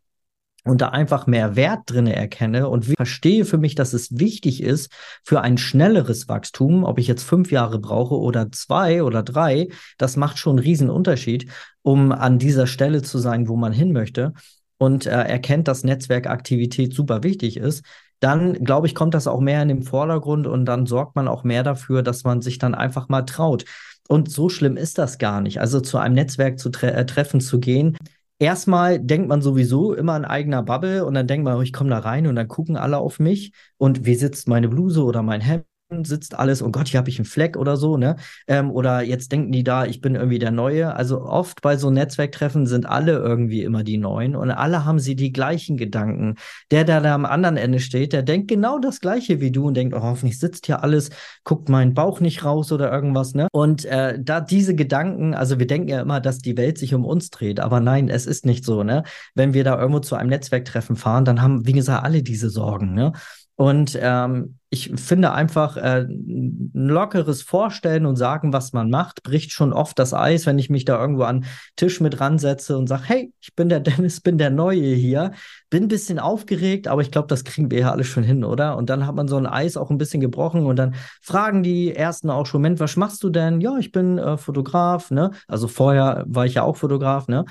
und 0.68 0.82
da 0.82 0.90
einfach 0.90 1.28
mehr 1.28 1.56
Wert 1.56 1.82
drinne 1.86 2.16
erkenne 2.16 2.70
und 2.70 2.86
verstehe 2.86 3.46
für 3.46 3.58
mich, 3.58 3.76
dass 3.76 3.94
es 3.94 4.20
wichtig 4.20 4.62
ist 4.62 4.92
für 5.24 5.42
ein 5.42 5.58
schnelleres 5.58 6.28
Wachstum, 6.28 6.84
ob 6.84 7.00
ich 7.00 7.08
jetzt 7.08 7.24
fünf 7.24 7.52
Jahre 7.52 7.80
brauche 7.80 8.16
oder 8.16 8.52
zwei 8.52 9.04
oder 9.04 9.24
drei, 9.24 9.70
das 9.98 10.18
macht 10.18 10.38
schon 10.38 10.58
einen 10.58 10.66
riesen 10.66 10.90
Unterschied, 10.90 11.50
um 11.82 12.12
an 12.12 12.40
dieser 12.40 12.68
Stelle 12.68 13.02
zu 13.02 13.18
sein, 13.18 13.48
wo 13.48 13.56
man 13.56 13.74
hin 13.74 13.92
möchte 13.94 14.34
und 14.78 15.06
äh, 15.06 15.12
erkennt, 15.12 15.68
dass 15.68 15.84
Netzwerkaktivität 15.84 16.94
super 16.94 17.24
wichtig 17.24 17.58
ist, 17.58 17.84
dann 18.20 18.54
glaube 18.64 18.88
ich, 18.88 18.96
kommt 18.96 19.14
das 19.14 19.28
auch 19.28 19.40
mehr 19.40 19.62
in 19.62 19.68
den 19.68 19.84
Vordergrund 19.84 20.48
und 20.48 20.66
dann 20.66 20.86
sorgt 20.86 21.16
man 21.16 21.28
auch 21.28 21.44
mehr 21.44 21.64
dafür, 21.64 22.02
dass 22.02 22.24
man 22.24 22.42
sich 22.42 22.58
dann 22.58 22.76
einfach 22.76 23.10
mal 23.10 23.24
traut. 23.24 23.66
Und 24.08 24.32
so 24.32 24.50
schlimm 24.50 24.78
ist 24.78 24.98
das 24.98 25.18
gar 25.18 25.42
nicht. 25.42 25.60
Also 25.60 25.82
zu 25.82 25.98
einem 25.98 26.16
Netzwerk 26.16 26.60
zu 26.60 26.70
tre 26.70 26.94
äh, 26.94 27.06
treffen 27.06 27.42
zu 27.42 27.60
gehen. 27.60 27.98
Erstmal 28.40 29.00
denkt 29.00 29.28
man 29.30 29.42
sowieso 29.42 29.94
immer 29.94 30.14
an 30.14 30.26
eigener 30.26 30.62
Bubble 30.64 31.06
und 31.06 31.14
dann 31.16 31.28
denkt 31.28 31.44
man, 31.44 31.58
oh, 31.58 31.62
ich 31.62 31.74
komme 31.74 31.90
da 31.90 32.00
rein 32.00 32.28
und 32.28 32.36
dann 32.36 32.48
gucken 32.48 32.78
alle 32.78 32.98
auf 33.00 33.20
mich 33.20 33.52
und 33.78 34.06
wie 34.06 34.16
sitzt 34.16 34.48
meine 34.48 34.70
Bluse 34.70 35.04
oder 35.04 35.24
mein 35.24 35.42
Hemd 35.42 35.66
sitzt 36.04 36.38
alles, 36.38 36.62
oh 36.62 36.70
Gott, 36.70 36.90
hier 36.90 36.98
habe 37.00 37.10
ich 37.10 37.18
einen 37.18 37.26
Fleck 37.26 37.56
oder 37.56 37.78
so, 37.78 37.98
ne? 37.98 38.18
Ähm, 38.48 38.72
oder 38.72 39.02
jetzt 39.02 39.32
denken 39.32 39.52
die 39.52 39.64
da, 39.64 39.86
ich 39.86 40.02
bin 40.02 40.16
irgendwie 40.16 40.40
der 40.40 40.52
Neue. 40.52 40.94
Also 40.94 41.22
oft 41.22 41.62
bei 41.62 41.78
so 41.78 41.90
Netzwerktreffen 41.90 42.68
sind 42.68 42.86
alle 42.86 43.14
irgendwie 43.14 43.64
immer 43.64 43.84
die 43.84 43.98
Neuen 43.98 44.36
und 44.36 44.52
alle 44.52 44.84
haben 44.84 45.00
sie 45.00 45.16
die 45.16 45.32
gleichen 45.32 45.78
Gedanken. 45.78 46.36
Der, 46.72 46.84
der 46.84 47.00
da 47.02 47.16
am 47.16 47.26
anderen 47.26 47.56
Ende 47.58 47.80
steht, 47.80 48.12
der 48.12 48.24
denkt 48.24 48.50
genau 48.50 48.80
das 48.80 49.00
Gleiche 49.00 49.40
wie 49.40 49.52
du 49.52 49.68
und 49.68 49.76
denkt, 49.76 49.96
oh, 49.96 50.02
hoffentlich 50.02 50.40
sitzt 50.40 50.66
hier 50.66 50.84
alles, 50.84 51.10
guckt 51.46 51.70
mein 51.70 51.94
Bauch 51.94 52.20
nicht 52.20 52.44
raus 52.44 52.72
oder 52.72 52.92
irgendwas, 52.92 53.34
ne? 53.34 53.48
Und 53.54 53.86
äh, 53.86 54.20
da 54.22 54.42
diese 54.42 54.76
Gedanken, 54.76 55.34
also 55.34 55.58
wir 55.60 55.68
denken 55.68 55.88
ja 55.88 56.02
immer, 56.02 56.20
dass 56.20 56.40
die 56.40 56.58
Welt 56.58 56.78
sich 56.78 56.94
um 56.94 57.06
uns 57.06 57.30
dreht, 57.30 57.60
aber 57.62 57.80
nein, 57.80 58.10
es 58.10 58.26
ist 58.26 58.46
nicht 58.46 58.66
so, 58.66 58.84
ne? 58.84 59.04
Wenn 59.36 59.54
wir 59.54 59.64
da 59.64 59.80
irgendwo 59.80 60.00
zu 60.00 60.16
einem 60.16 60.30
Netzwerktreffen 60.30 60.98
fahren, 60.98 61.24
dann 61.24 61.42
haben, 61.42 61.66
wie 61.66 61.74
gesagt, 61.74 62.04
alle 62.04 62.24
diese 62.24 62.50
Sorgen, 62.50 62.94
ne? 62.94 63.14
Und 63.58 63.98
ähm, 64.00 64.60
ich 64.70 64.92
finde 64.98 65.32
einfach 65.32 65.78
äh, 65.78 66.02
ein 66.02 66.72
lockeres 66.74 67.42
Vorstellen 67.42 68.06
und 68.06 68.16
sagen, 68.16 68.54
was 68.54 68.72
man 68.72 68.92
macht, 68.92 69.24
bricht 69.24 69.52
schon 69.52 69.74
oft 69.74 69.98
das 69.98 70.14
Eis, 70.14 70.46
wenn 70.46 70.60
ich 70.60 70.70
mich 70.70 70.86
da 70.86 71.02
irgendwo 71.02 71.24
an 71.24 71.46
Tisch 71.76 72.00
mit 72.00 72.20
ransetze 72.20 72.78
und 72.78 72.86
sage, 72.86 73.04
hey, 73.06 73.34
ich 73.42 73.56
bin 73.56 73.68
der 73.68 73.80
Dennis, 73.82 74.22
bin 74.22 74.38
der 74.38 74.52
Neue 74.52 74.94
hier, 74.94 75.32
bin 75.72 75.86
ein 75.86 75.88
bisschen 75.88 76.20
aufgeregt, 76.20 76.88
aber 76.88 77.02
ich 77.02 77.10
glaube, 77.10 77.30
das 77.30 77.46
kriegen 77.46 77.72
wir 77.72 77.80
ja 77.80 77.92
alle 77.92 78.04
schon 78.04 78.22
hin, 78.24 78.44
oder? 78.44 78.78
Und 78.78 78.92
dann 78.92 79.08
hat 79.08 79.16
man 79.16 79.28
so 79.28 79.38
ein 79.38 79.48
Eis 79.48 79.76
auch 79.76 79.90
ein 79.90 79.98
bisschen 79.98 80.22
gebrochen 80.22 80.68
und 80.68 80.76
dann 80.76 80.94
fragen 81.24 81.64
die 81.64 81.96
Ersten 81.96 82.30
auch 82.30 82.46
schon, 82.46 82.62
Mensch, 82.62 82.80
was 82.80 82.96
machst 82.96 83.24
du 83.24 83.32
denn? 83.32 83.60
Ja, 83.60 83.80
ich 83.80 83.92
bin 83.92 84.20
äh, 84.20 84.38
Fotograf, 84.38 85.10
ne? 85.10 85.32
Also 85.48 85.68
vorher 85.68 86.26
war 86.28 86.46
ich 86.46 86.54
ja 86.54 86.62
auch 86.62 86.78
Fotograf, 86.78 87.28
ne? 87.28 87.46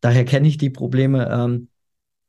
Daher 0.00 0.24
kenne 0.24 0.46
ich 0.46 0.56
die 0.56 0.70
Probleme. 0.70 1.28
Ähm, 1.28 1.68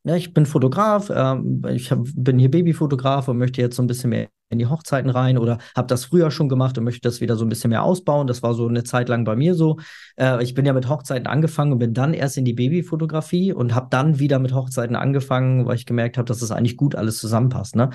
ja, 0.04 0.16
ich 0.16 0.34
bin 0.34 0.46
Fotograf, 0.46 1.12
ähm, 1.14 1.62
ich 1.70 1.92
hab, 1.92 2.00
bin 2.16 2.40
hier 2.40 2.50
Babyfotograf 2.50 3.28
und 3.28 3.38
möchte 3.38 3.62
jetzt 3.62 3.76
so 3.76 3.84
ein 3.84 3.88
bisschen 3.88 4.12
mehr 4.12 4.30
in 4.50 4.58
die 4.58 4.66
Hochzeiten 4.66 5.12
rein 5.12 5.38
oder 5.38 5.60
habe 5.76 5.88
das 5.88 6.06
früher 6.06 6.32
schon 6.32 6.50
gemacht 6.50 6.78
und 6.78 6.84
möchte 6.84 7.02
das 7.02 7.22
wieder 7.22 7.36
so 7.36 7.46
ein 7.46 7.50
bisschen 7.50 7.70
mehr 7.70 7.84
ausbauen. 7.84 8.26
Das 8.26 8.42
war 8.42 8.54
so 8.54 8.68
eine 8.68 8.84
Zeit 8.84 9.08
lang 9.10 9.24
bei 9.24 9.36
mir 9.36 9.54
so. 9.54 9.78
Äh, 10.18 10.44
ich 10.44 10.56
bin 10.56 10.66
ja 10.66 10.74
mit 10.74 10.90
Hochzeiten 10.90 11.28
angefangen 11.28 11.74
und 11.74 11.80
bin 11.80 11.94
dann 11.94 12.14
erst 12.14 12.38
in 12.38 12.46
die 12.46 12.54
Babyfotografie 12.54 13.54
und 13.54 13.76
habe 13.76 13.88
dann 13.92 14.20
wieder 14.20 14.40
mit 14.40 14.54
Hochzeiten 14.54 14.96
angefangen, 14.96 15.66
weil 15.66 15.76
ich 15.76 15.86
gemerkt 15.86 16.18
habe, 16.18 16.26
dass 16.26 16.40
das 16.40 16.52
eigentlich 16.52 16.78
gut 16.78 16.96
alles 16.96 17.20
zusammenpasst. 17.20 17.76
Ne? 17.76 17.92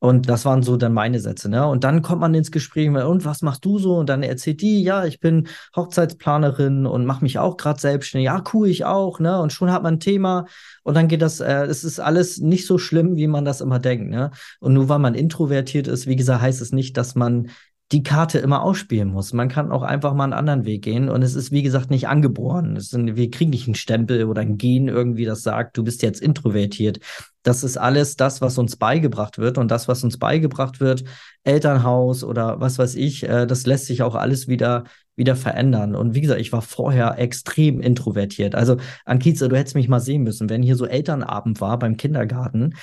Und 0.00 0.30
das 0.30 0.46
waren 0.46 0.62
so 0.62 0.78
dann 0.78 0.94
meine 0.94 1.20
Sätze, 1.20 1.50
ne? 1.50 1.66
Und 1.66 1.84
dann 1.84 2.00
kommt 2.00 2.22
man 2.22 2.32
ins 2.34 2.50
Gespräch 2.50 2.88
und 2.88 3.24
was 3.26 3.42
machst 3.42 3.64
du 3.66 3.78
so? 3.78 3.98
Und 3.98 4.08
dann 4.08 4.22
erzählt 4.22 4.62
die, 4.62 4.82
ja, 4.82 5.04
ich 5.04 5.20
bin 5.20 5.48
Hochzeitsplanerin 5.76 6.86
und 6.86 7.04
mache 7.04 7.22
mich 7.22 7.38
auch 7.38 7.58
gerade 7.58 7.78
selbstständig. 7.78 8.24
Ja, 8.26 8.42
cool, 8.54 8.68
ich 8.68 8.86
auch, 8.86 9.20
ne? 9.20 9.38
Und 9.40 9.52
schon 9.52 9.70
hat 9.70 9.82
man 9.82 9.94
ein 9.94 10.00
Thema 10.00 10.46
und 10.84 10.94
dann 10.94 11.06
geht 11.06 11.20
das, 11.20 11.40
äh, 11.40 11.64
es 11.64 11.84
ist 11.84 12.00
alles 12.00 12.38
nicht 12.38 12.66
so 12.66 12.78
schlimm, 12.78 13.16
wie 13.16 13.26
man 13.26 13.44
das 13.44 13.60
immer 13.60 13.78
denkt, 13.78 14.08
ne? 14.10 14.30
Und 14.58 14.72
nur 14.72 14.88
weil 14.88 14.98
man 14.98 15.14
introvertiert 15.14 15.86
ist, 15.86 16.06
wie 16.06 16.16
gesagt, 16.16 16.40
heißt 16.40 16.62
es 16.62 16.72
nicht, 16.72 16.96
dass 16.96 17.14
man 17.14 17.50
die 17.92 18.04
Karte 18.04 18.38
immer 18.38 18.62
ausspielen 18.62 19.08
muss. 19.08 19.32
Man 19.32 19.48
kann 19.48 19.72
auch 19.72 19.82
einfach 19.82 20.14
mal 20.14 20.24
einen 20.24 20.32
anderen 20.32 20.64
Weg 20.64 20.82
gehen 20.82 21.08
und 21.08 21.22
es 21.22 21.34
ist, 21.34 21.50
wie 21.50 21.62
gesagt, 21.62 21.90
nicht 21.90 22.06
angeboren. 22.06 22.78
Sind, 22.78 23.16
wir 23.16 23.30
kriegen 23.30 23.50
nicht 23.50 23.66
einen 23.66 23.74
Stempel 23.74 24.24
oder 24.26 24.42
ein 24.42 24.58
Gen 24.58 24.86
irgendwie, 24.86 25.24
das 25.24 25.42
sagt, 25.42 25.76
du 25.76 25.82
bist 25.82 26.02
jetzt 26.02 26.20
introvertiert. 26.20 27.00
Das 27.42 27.64
ist 27.64 27.78
alles 27.78 28.14
das, 28.14 28.40
was 28.40 28.58
uns 28.58 28.76
beigebracht 28.76 29.38
wird 29.38 29.58
und 29.58 29.70
das, 29.70 29.88
was 29.88 30.04
uns 30.04 30.18
beigebracht 30.18 30.78
wird, 30.80 31.04
Elternhaus 31.42 32.22
oder 32.22 32.60
was 32.60 32.78
weiß 32.78 32.94
ich, 32.94 33.28
äh, 33.28 33.46
das 33.46 33.66
lässt 33.66 33.86
sich 33.86 34.02
auch 34.02 34.14
alles 34.14 34.46
wieder 34.46 34.84
wieder 35.16 35.36
verändern. 35.36 35.94
Und 35.94 36.14
wie 36.14 36.22
gesagt, 36.22 36.40
ich 36.40 36.52
war 36.52 36.62
vorher 36.62 37.18
extrem 37.18 37.80
introvertiert. 37.80 38.54
Also, 38.54 38.78
Ankize, 39.04 39.48
du 39.48 39.56
hättest 39.56 39.76
mich 39.76 39.88
mal 39.88 40.00
sehen 40.00 40.22
müssen, 40.22 40.48
wenn 40.48 40.62
hier 40.62 40.76
so 40.76 40.86
Elternabend 40.86 41.60
war 41.60 41.78
beim 41.78 41.96
Kindergarten. 41.98 42.74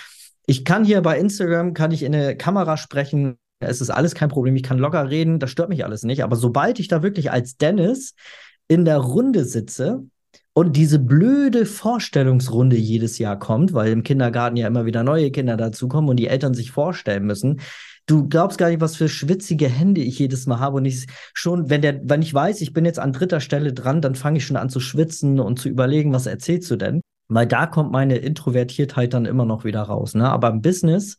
Ich 0.45 0.63
kann 0.63 0.85
hier 0.85 1.01
bei 1.01 1.17
Instagram, 1.17 1.73
kann 1.73 1.91
ich 1.91 2.03
in 2.03 2.13
eine 2.13 2.37
Kamera 2.37 2.77
sprechen, 2.77 3.37
es 3.59 3.81
ist 3.81 3.89
alles 3.89 4.15
kein 4.15 4.29
Problem, 4.29 4.55
ich 4.55 4.63
kann 4.63 4.77
locker 4.77 5.09
reden, 5.09 5.39
das 5.39 5.51
stört 5.51 5.69
mich 5.69 5.83
alles 5.83 6.03
nicht. 6.03 6.23
Aber 6.23 6.35
sobald 6.35 6.79
ich 6.79 6.87
da 6.87 7.03
wirklich 7.03 7.31
als 7.31 7.57
Dennis 7.57 8.13
in 8.67 8.85
der 8.85 8.97
Runde 8.97 9.45
sitze 9.45 10.03
und 10.53 10.75
diese 10.75 10.99
blöde 10.99 11.65
Vorstellungsrunde 11.65 12.75
jedes 12.75 13.17
Jahr 13.17 13.37
kommt, 13.39 13.73
weil 13.73 13.91
im 13.91 14.03
Kindergarten 14.03 14.57
ja 14.57 14.67
immer 14.67 14.85
wieder 14.85 15.03
neue 15.03 15.31
Kinder 15.31 15.57
dazukommen 15.57 16.09
und 16.09 16.17
die 16.17 16.27
Eltern 16.27 16.53
sich 16.53 16.71
vorstellen 16.71 17.25
müssen, 17.25 17.61
du 18.07 18.27
glaubst 18.27 18.57
gar 18.57 18.69
nicht, 18.69 18.81
was 18.81 18.95
für 18.95 19.09
schwitzige 19.09 19.67
Hände 19.67 20.01
ich 20.01 20.17
jedes 20.19 20.47
Mal 20.47 20.59
habe. 20.59 20.77
Und 20.77 20.85
ich 20.85 21.05
schon, 21.33 21.69
wenn 21.69 21.81
der, 21.81 22.01
wenn 22.03 22.21
ich 22.21 22.33
weiß, 22.33 22.61
ich 22.61 22.73
bin 22.73 22.85
jetzt 22.85 22.99
an 22.99 23.13
dritter 23.13 23.39
Stelle 23.39 23.73
dran, 23.73 24.01
dann 24.01 24.15
fange 24.15 24.37
ich 24.37 24.45
schon 24.45 24.57
an 24.57 24.69
zu 24.69 24.79
schwitzen 24.79 25.39
und 25.39 25.59
zu 25.59 25.69
überlegen, 25.69 26.13
was 26.13 26.25
erzählst 26.25 26.71
du 26.71 26.75
denn? 26.75 27.01
Weil 27.27 27.45
da 27.45 27.67
kommt 27.67 27.91
meine 27.91 28.17
Introvertiertheit 28.17 29.13
dann 29.13 29.25
immer 29.25 29.45
noch 29.45 29.65
wieder 29.65 29.81
raus. 29.81 30.15
Ne? 30.15 30.29
Aber 30.29 30.49
im 30.49 30.61
Business 30.61 31.17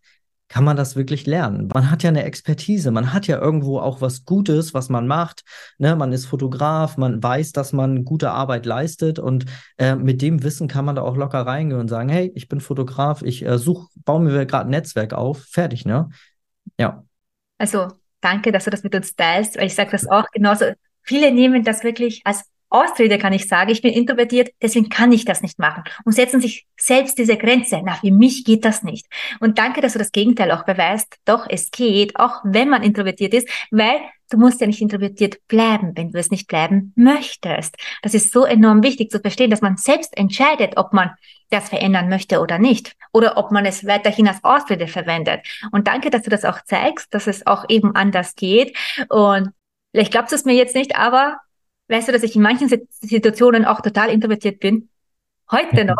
kann 0.48 0.64
man 0.64 0.76
das 0.76 0.96
wirklich 0.96 1.26
lernen. 1.26 1.68
Man 1.72 1.90
hat 1.90 2.02
ja 2.02 2.08
eine 2.08 2.24
Expertise, 2.24 2.90
man 2.90 3.12
hat 3.12 3.26
ja 3.26 3.38
irgendwo 3.38 3.78
auch 3.78 4.00
was 4.00 4.24
Gutes, 4.24 4.74
was 4.74 4.88
man 4.88 5.06
macht. 5.06 5.42
Ne? 5.78 5.94
Man 5.94 6.12
ist 6.12 6.26
Fotograf, 6.26 6.96
man 6.96 7.22
weiß, 7.22 7.52
dass 7.52 7.72
man 7.72 8.04
gute 8.04 8.30
Arbeit 8.30 8.66
leistet 8.66 9.18
und 9.18 9.44
äh, 9.76 9.94
mit 9.94 10.22
dem 10.22 10.42
Wissen 10.42 10.68
kann 10.68 10.84
man 10.84 10.96
da 10.96 11.02
auch 11.02 11.16
locker 11.16 11.46
reingehen 11.46 11.80
und 11.80 11.88
sagen, 11.88 12.08
hey, 12.08 12.32
ich 12.34 12.48
bin 12.48 12.60
Fotograf, 12.60 13.22
ich 13.22 13.44
äh, 13.44 13.58
suche, 13.58 13.88
baue 14.04 14.20
mir 14.20 14.46
gerade 14.46 14.68
ein 14.68 14.70
Netzwerk 14.70 15.12
auf, 15.12 15.44
fertig, 15.44 15.84
ne? 15.84 16.08
Ja. 16.78 17.04
Also 17.58 17.88
danke, 18.20 18.52
dass 18.52 18.64
du 18.64 18.70
das 18.70 18.82
mit 18.82 18.94
uns 18.94 19.14
teilst, 19.14 19.58
weil 19.58 19.66
ich 19.66 19.74
sage 19.74 19.90
das 19.90 20.06
auch 20.08 20.26
genauso. 20.32 20.66
Viele 21.02 21.32
nehmen 21.32 21.64
das 21.64 21.84
wirklich 21.84 22.22
als 22.24 22.44
Ausrede 22.70 23.18
kann 23.18 23.32
ich 23.32 23.48
sagen, 23.48 23.70
ich 23.70 23.82
bin 23.82 23.92
introvertiert, 23.92 24.50
deswegen 24.62 24.88
kann 24.88 25.12
ich 25.12 25.24
das 25.24 25.42
nicht 25.42 25.58
machen 25.58 25.84
und 26.04 26.12
setzen 26.12 26.40
sich 26.40 26.66
selbst 26.76 27.18
diese 27.18 27.36
Grenze. 27.36 27.80
Na, 27.84 27.94
für 27.94 28.10
mich 28.10 28.44
geht 28.44 28.64
das 28.64 28.82
nicht. 28.82 29.06
Und 29.40 29.58
danke, 29.58 29.80
dass 29.80 29.94
du 29.94 29.98
das 29.98 30.12
Gegenteil 30.12 30.50
auch 30.52 30.64
beweist. 30.64 31.16
Doch, 31.24 31.46
es 31.48 31.70
geht, 31.70 32.16
auch 32.16 32.40
wenn 32.44 32.68
man 32.68 32.82
introvertiert 32.82 33.32
ist, 33.34 33.48
weil 33.70 34.00
du 34.30 34.36
musst 34.36 34.60
ja 34.60 34.66
nicht 34.66 34.82
introvertiert 34.82 35.38
bleiben, 35.48 35.92
wenn 35.96 36.12
du 36.12 36.18
es 36.18 36.30
nicht 36.30 36.48
bleiben 36.48 36.92
möchtest. 36.96 37.76
Das 38.02 38.14
ist 38.14 38.32
so 38.32 38.44
enorm 38.44 38.82
wichtig 38.82 39.10
zu 39.10 39.20
verstehen, 39.20 39.50
dass 39.50 39.62
man 39.62 39.76
selbst 39.76 40.16
entscheidet, 40.16 40.76
ob 40.76 40.92
man 40.92 41.10
das 41.50 41.70
verändern 41.70 42.08
möchte 42.08 42.40
oder 42.40 42.58
nicht. 42.58 42.94
Oder 43.12 43.38
ob 43.38 43.50
man 43.50 43.64
es 43.64 43.86
weiterhin 43.86 44.28
als 44.28 44.44
Ausrede 44.44 44.86
verwendet. 44.86 45.40
Und 45.72 45.88
danke, 45.88 46.10
dass 46.10 46.22
du 46.22 46.30
das 46.30 46.44
auch 46.44 46.62
zeigst, 46.64 47.12
dass 47.14 47.26
es 47.26 47.46
auch 47.46 47.64
eben 47.68 47.94
anders 47.94 48.34
geht. 48.34 48.76
Und 49.08 49.50
vielleicht 49.92 50.12
glaubst 50.12 50.32
du 50.32 50.36
es 50.36 50.44
mir 50.44 50.54
jetzt 50.54 50.74
nicht, 50.74 50.96
aber 50.96 51.38
Weißt 51.88 52.08
du, 52.08 52.12
dass 52.12 52.22
ich 52.22 52.36
in 52.36 52.42
manchen 52.42 52.68
Situationen 53.00 53.64
auch 53.64 53.80
total 53.80 54.10
introvertiert 54.10 54.60
bin? 54.60 54.88
Heute 55.50 55.84
noch. 55.84 55.96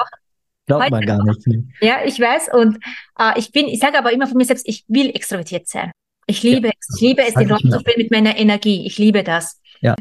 Glaubt 0.67 0.91
man 0.91 1.07
gar 1.07 1.25
nicht. 1.25 1.47
Ne? 1.47 1.67
Ja, 1.81 2.05
ich 2.05 2.21
weiß. 2.21 2.51
Und 2.53 2.79
äh, 3.19 3.39
ich 3.39 3.53
bin, 3.53 3.69
ich 3.69 3.81
sage 3.81 3.99
aber 3.99 4.13
immer 4.13 4.27
von 4.27 4.37
mir 4.37 4.45
selbst, 4.45 4.69
ich 4.69 4.85
will 4.89 5.09
extrovertiert 5.09 5.67
sein. 5.67 5.91
Ich 6.27 6.43
liebe 6.43 6.69
ja, 6.69 6.73
es. 6.79 6.97
Ich 6.97 7.01
liebe 7.01 7.23
es, 7.23 7.33
den 7.33 7.51
Raum 7.51 7.59
zu 7.59 7.81
füllen 7.81 7.97
mit 7.97 8.11
meiner 8.11 8.37
Energie. 8.37 8.87
Ich 8.87 8.99
liebe 8.99 9.25
das. 9.25 9.61
Ja. 9.81 9.95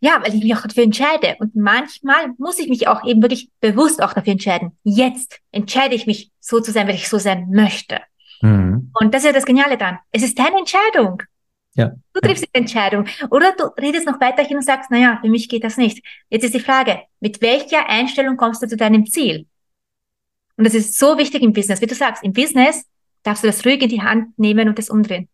Ja, 0.00 0.20
weil 0.22 0.34
ich 0.34 0.42
mich 0.42 0.54
auch 0.54 0.62
dafür 0.62 0.84
entscheide. 0.84 1.36
Und 1.38 1.54
manchmal 1.54 2.32
muss 2.38 2.58
ich 2.58 2.68
mich 2.68 2.88
auch 2.88 3.04
eben 3.04 3.22
wirklich 3.22 3.50
bewusst 3.60 4.02
auch 4.02 4.12
dafür 4.12 4.32
entscheiden. 4.32 4.76
Jetzt 4.82 5.40
entscheide 5.52 5.94
ich 5.94 6.06
mich, 6.06 6.30
so 6.40 6.60
zu 6.60 6.72
sein, 6.72 6.88
weil 6.88 6.94
ich 6.94 7.08
so 7.08 7.18
sein 7.18 7.50
möchte. 7.50 8.00
Mhm. 8.40 8.92
Und 8.94 9.14
das 9.14 9.22
ist 9.22 9.26
ja 9.26 9.32
das 9.32 9.44
Geniale 9.44 9.76
dann. 9.76 9.98
Es 10.12 10.22
ist 10.22 10.38
deine 10.38 10.58
Entscheidung. 10.58 11.22
Ja. 11.78 11.92
Du 12.12 12.20
triffst 12.20 12.44
die 12.44 12.58
Entscheidung. 12.58 13.06
Oder 13.30 13.52
du 13.56 13.66
redest 13.80 14.04
noch 14.04 14.20
weiterhin 14.20 14.56
und 14.56 14.64
sagst, 14.64 14.90
naja, 14.90 15.18
für 15.22 15.30
mich 15.30 15.48
geht 15.48 15.62
das 15.62 15.76
nicht. 15.76 16.04
Jetzt 16.28 16.42
ist 16.42 16.54
die 16.54 16.60
Frage, 16.60 17.02
mit 17.20 17.40
welcher 17.40 17.88
Einstellung 17.88 18.36
kommst 18.36 18.60
du 18.62 18.66
zu 18.66 18.76
deinem 18.76 19.06
Ziel? 19.06 19.46
Und 20.56 20.66
das 20.66 20.74
ist 20.74 20.98
so 20.98 21.16
wichtig 21.18 21.40
im 21.40 21.52
Business. 21.52 21.80
Wie 21.80 21.86
du 21.86 21.94
sagst, 21.94 22.24
im 22.24 22.32
Business 22.32 22.84
darfst 23.22 23.44
du 23.44 23.46
das 23.46 23.64
ruhig 23.64 23.80
in 23.80 23.88
die 23.90 24.02
Hand 24.02 24.36
nehmen 24.40 24.68
und 24.68 24.76
das 24.76 24.90
umdrehen. 24.90 25.28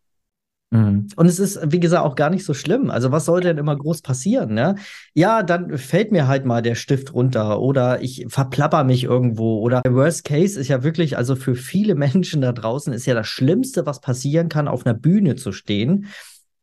Mhm. 0.69 1.07
Und 1.15 1.25
es 1.25 1.39
ist, 1.39 1.59
wie 1.71 1.79
gesagt, 1.79 2.05
auch 2.05 2.15
gar 2.15 2.29
nicht 2.29 2.45
so 2.45 2.53
schlimm. 2.53 2.91
Also, 2.91 3.11
was 3.11 3.25
soll 3.25 3.41
denn 3.41 3.57
immer 3.57 3.75
groß 3.75 4.03
passieren? 4.03 4.53
Ne? 4.53 4.75
Ja, 5.15 5.41
dann 5.41 5.75
fällt 5.79 6.11
mir 6.11 6.27
halt 6.27 6.45
mal 6.45 6.61
der 6.61 6.75
Stift 6.75 7.15
runter 7.15 7.59
oder 7.59 8.03
ich 8.03 8.27
verplapper 8.29 8.83
mich 8.83 9.03
irgendwo. 9.03 9.61
Oder 9.61 9.81
der 9.81 9.95
Worst 9.95 10.25
Case 10.25 10.59
ist 10.59 10.67
ja 10.67 10.83
wirklich, 10.83 11.17
also 11.17 11.35
für 11.35 11.55
viele 11.55 11.95
Menschen 11.95 12.41
da 12.41 12.51
draußen 12.51 12.93
ist 12.93 13.07
ja 13.07 13.15
das 13.15 13.27
Schlimmste, 13.27 13.87
was 13.87 13.99
passieren 13.99 14.47
kann, 14.47 14.67
auf 14.67 14.85
einer 14.85 14.93
Bühne 14.93 15.35
zu 15.35 15.51
stehen 15.51 16.07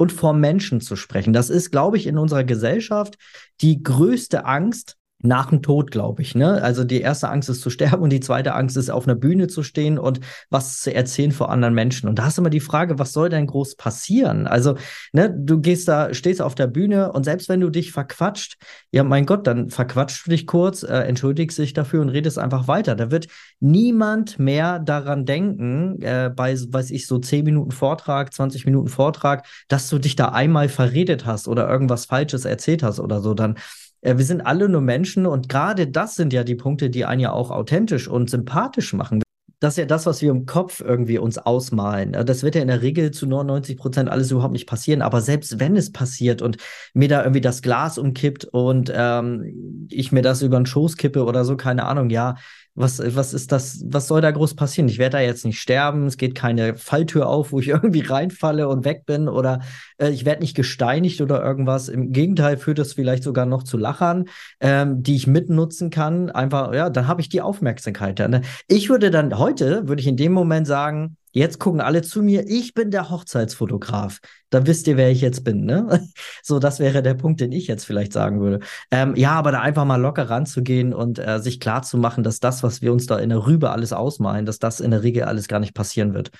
und 0.02 0.10
vor 0.10 0.32
Menschen 0.32 0.80
zu 0.80 0.96
sprechen. 0.96 1.32
Das 1.32 1.48
ist, 1.48 1.70
glaube 1.70 1.96
ich, 1.96 2.08
in 2.08 2.18
unserer 2.18 2.42
Gesellschaft 2.42 3.16
die 3.60 3.84
größte 3.84 4.44
Angst, 4.44 4.96
nach 5.22 5.50
dem 5.50 5.62
Tod, 5.62 5.90
glaube 5.90 6.22
ich. 6.22 6.34
Ne? 6.34 6.62
Also 6.62 6.84
die 6.84 7.00
erste 7.00 7.28
Angst 7.28 7.48
ist 7.48 7.60
zu 7.60 7.70
sterben 7.70 8.02
und 8.02 8.10
die 8.10 8.20
zweite 8.20 8.54
Angst 8.54 8.76
ist, 8.76 8.90
auf 8.90 9.06
einer 9.06 9.14
Bühne 9.14 9.46
zu 9.46 9.62
stehen 9.62 9.98
und 9.98 10.20
was 10.50 10.80
zu 10.80 10.94
erzählen 10.94 11.32
vor 11.32 11.50
anderen 11.50 11.74
Menschen. 11.74 12.08
Und 12.08 12.18
da 12.18 12.28
ist 12.28 12.38
immer 12.38 12.50
die 12.50 12.60
Frage, 12.60 12.98
was 12.98 13.12
soll 13.12 13.28
denn 13.28 13.46
groß 13.46 13.76
passieren? 13.76 14.46
Also, 14.46 14.76
ne, 15.12 15.34
du 15.34 15.60
gehst 15.60 15.88
da, 15.88 16.12
stehst 16.12 16.42
auf 16.42 16.54
der 16.54 16.66
Bühne 16.66 17.12
und 17.12 17.24
selbst 17.24 17.48
wenn 17.48 17.60
du 17.60 17.70
dich 17.70 17.92
verquatscht, 17.92 18.56
ja, 18.90 19.04
mein 19.04 19.26
Gott, 19.26 19.46
dann 19.46 19.70
verquatscht 19.70 20.26
du 20.26 20.30
dich 20.30 20.46
kurz, 20.46 20.82
äh, 20.82 20.98
entschuldigst 20.98 21.58
dich 21.58 21.72
dafür 21.72 22.02
und 22.02 22.08
redest 22.08 22.38
einfach 22.38 22.68
weiter. 22.68 22.94
Da 22.94 23.10
wird 23.10 23.28
niemand 23.60 24.38
mehr 24.38 24.78
daran 24.80 25.24
denken, 25.24 26.02
äh, 26.02 26.30
bei, 26.34 26.54
weiß 26.54 26.90
ich, 26.90 27.06
so 27.06 27.18
10 27.18 27.44
Minuten 27.44 27.70
Vortrag, 27.70 28.34
20 28.34 28.66
Minuten 28.66 28.88
Vortrag, 28.88 29.46
dass 29.68 29.88
du 29.88 29.98
dich 29.98 30.16
da 30.16 30.30
einmal 30.30 30.68
verredet 30.68 31.26
hast 31.26 31.48
oder 31.48 31.68
irgendwas 31.68 32.06
Falsches 32.06 32.44
erzählt 32.44 32.82
hast 32.82 32.98
oder 32.98 33.20
so. 33.20 33.34
Dann 33.34 33.56
wir 34.02 34.24
sind 34.24 34.40
alle 34.40 34.68
nur 34.68 34.80
Menschen 34.80 35.26
und 35.26 35.48
gerade 35.48 35.86
das 35.86 36.16
sind 36.16 36.32
ja 36.32 36.44
die 36.44 36.56
Punkte, 36.56 36.90
die 36.90 37.04
einen 37.04 37.20
ja 37.20 37.32
auch 37.32 37.50
authentisch 37.50 38.08
und 38.08 38.28
sympathisch 38.28 38.92
machen. 38.92 39.22
Das 39.62 39.74
ist 39.74 39.78
ja 39.78 39.84
das, 39.84 40.06
was 40.06 40.20
wir 40.20 40.32
im 40.32 40.44
Kopf 40.44 40.80
irgendwie 40.80 41.18
uns 41.18 41.38
ausmalen. 41.38 42.14
Äh, 42.14 42.24
das 42.24 42.42
wird 42.42 42.56
ja 42.56 42.62
in 42.62 42.68
der 42.68 42.82
Regel 42.82 43.12
zu 43.12 43.26
99 43.26 43.76
Prozent 43.76 44.10
alles 44.10 44.32
überhaupt 44.32 44.54
nicht 44.54 44.66
passieren. 44.66 45.02
Aber 45.02 45.20
selbst 45.20 45.60
wenn 45.60 45.76
es 45.76 45.92
passiert 45.92 46.42
und 46.42 46.56
mir 46.94 47.06
da 47.06 47.22
irgendwie 47.22 47.40
das 47.40 47.62
Glas 47.62 47.96
umkippt 47.96 48.44
und 48.44 48.92
ähm, 48.92 49.86
ich 49.88 50.10
mir 50.10 50.22
das 50.22 50.42
über 50.42 50.56
den 50.56 50.66
Schoß 50.66 50.96
kippe 50.96 51.24
oder 51.24 51.44
so, 51.44 51.56
keine 51.56 51.84
Ahnung, 51.84 52.10
ja, 52.10 52.34
was, 52.74 53.00
was 53.14 53.34
ist 53.34 53.52
das, 53.52 53.84
was 53.86 54.08
soll 54.08 54.20
da 54.22 54.30
groß 54.30 54.54
passieren? 54.54 54.88
Ich 54.88 54.98
werde 54.98 55.18
da 55.18 55.20
jetzt 55.20 55.44
nicht 55.44 55.60
sterben, 55.60 56.06
es 56.06 56.16
geht 56.16 56.34
keine 56.34 56.76
Falltür 56.76 57.28
auf, 57.28 57.52
wo 57.52 57.60
ich 57.60 57.68
irgendwie 57.68 58.00
reinfalle 58.00 58.68
und 58.68 58.84
weg 58.84 59.04
bin 59.04 59.28
oder 59.28 59.60
äh, 59.98 60.10
ich 60.10 60.24
werde 60.24 60.40
nicht 60.40 60.56
gesteinigt 60.56 61.20
oder 61.20 61.42
irgendwas. 61.42 61.88
Im 61.88 62.12
Gegenteil 62.12 62.56
führt 62.56 62.78
es 62.78 62.94
vielleicht 62.94 63.24
sogar 63.24 63.46
noch 63.46 63.62
zu 63.62 63.76
Lachern, 63.76 64.24
ähm, 64.60 65.02
die 65.02 65.16
ich 65.16 65.26
mitnutzen 65.26 65.90
kann. 65.90 66.30
Einfach, 66.30 66.72
ja, 66.74 66.88
dann 66.88 67.08
habe 67.08 67.20
ich 67.20 67.28
die 67.28 67.42
Aufmerksamkeit. 67.42 68.18
Ne? 68.18 68.42
Ich 68.68 68.88
würde 68.88 69.10
dann 69.10 69.38
heute, 69.38 69.88
würde 69.88 70.00
ich 70.00 70.08
in 70.08 70.16
dem 70.16 70.32
Moment 70.32 70.66
sagen, 70.66 71.16
Jetzt 71.32 71.58
gucken 71.58 71.80
alle 71.80 72.02
zu 72.02 72.22
mir, 72.22 72.44
ich 72.46 72.74
bin 72.74 72.90
der 72.90 73.08
Hochzeitsfotograf. 73.08 74.18
Da 74.50 74.66
wisst 74.66 74.86
ihr, 74.86 74.98
wer 74.98 75.10
ich 75.10 75.22
jetzt 75.22 75.44
bin, 75.44 75.64
ne? 75.64 76.06
So, 76.42 76.58
das 76.58 76.78
wäre 76.78 77.02
der 77.02 77.14
Punkt, 77.14 77.40
den 77.40 77.52
ich 77.52 77.66
jetzt 77.68 77.84
vielleicht 77.84 78.12
sagen 78.12 78.40
würde. 78.40 78.60
Ähm, 78.90 79.14
ja, 79.16 79.32
aber 79.32 79.52
da 79.52 79.60
einfach 79.60 79.84
mal 79.84 79.96
locker 79.96 80.28
ranzugehen 80.28 80.92
und 80.92 81.18
äh, 81.18 81.38
sich 81.38 81.60
klar 81.60 81.82
zu 81.82 81.96
machen, 81.96 82.22
dass 82.22 82.40
das, 82.40 82.62
was 82.62 82.82
wir 82.82 82.92
uns 82.92 83.06
da 83.06 83.18
in 83.18 83.30
der 83.30 83.46
Rübe 83.46 83.70
alles 83.70 83.92
ausmalen, 83.92 84.44
dass 84.44 84.58
das 84.58 84.80
in 84.80 84.90
der 84.90 85.02
Regel 85.02 85.22
alles 85.24 85.48
gar 85.48 85.60
nicht 85.60 85.74
passieren 85.74 86.14
wird. 86.14 86.30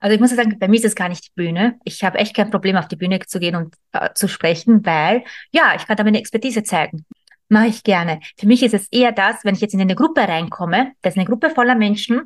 Also 0.00 0.14
ich 0.14 0.20
muss 0.20 0.30
sagen, 0.30 0.58
bei 0.58 0.68
mir 0.68 0.76
ist 0.76 0.84
es 0.84 0.94
gar 0.94 1.08
nicht 1.08 1.26
die 1.26 1.32
Bühne. 1.34 1.78
Ich 1.84 2.04
habe 2.04 2.18
echt 2.18 2.34
kein 2.34 2.50
Problem, 2.50 2.76
auf 2.76 2.88
die 2.88 2.96
Bühne 2.96 3.18
zu 3.26 3.38
gehen 3.38 3.56
und 3.56 3.74
äh, 3.92 4.10
zu 4.14 4.28
sprechen, 4.28 4.84
weil 4.86 5.24
ja, 5.52 5.74
ich 5.76 5.86
kann 5.86 5.96
da 5.96 6.04
meine 6.04 6.18
Expertise 6.18 6.62
zeigen. 6.62 7.04
Mache 7.48 7.66
ich 7.66 7.82
gerne. 7.82 8.20
Für 8.38 8.46
mich 8.46 8.62
ist 8.62 8.74
es 8.74 8.88
eher 8.90 9.12
das, 9.12 9.44
wenn 9.44 9.54
ich 9.54 9.60
jetzt 9.60 9.74
in 9.74 9.80
eine 9.80 9.94
Gruppe 9.94 10.20
reinkomme, 10.20 10.92
das 11.02 11.14
ist 11.14 11.18
eine 11.18 11.26
Gruppe 11.26 11.50
voller 11.50 11.74
Menschen 11.74 12.22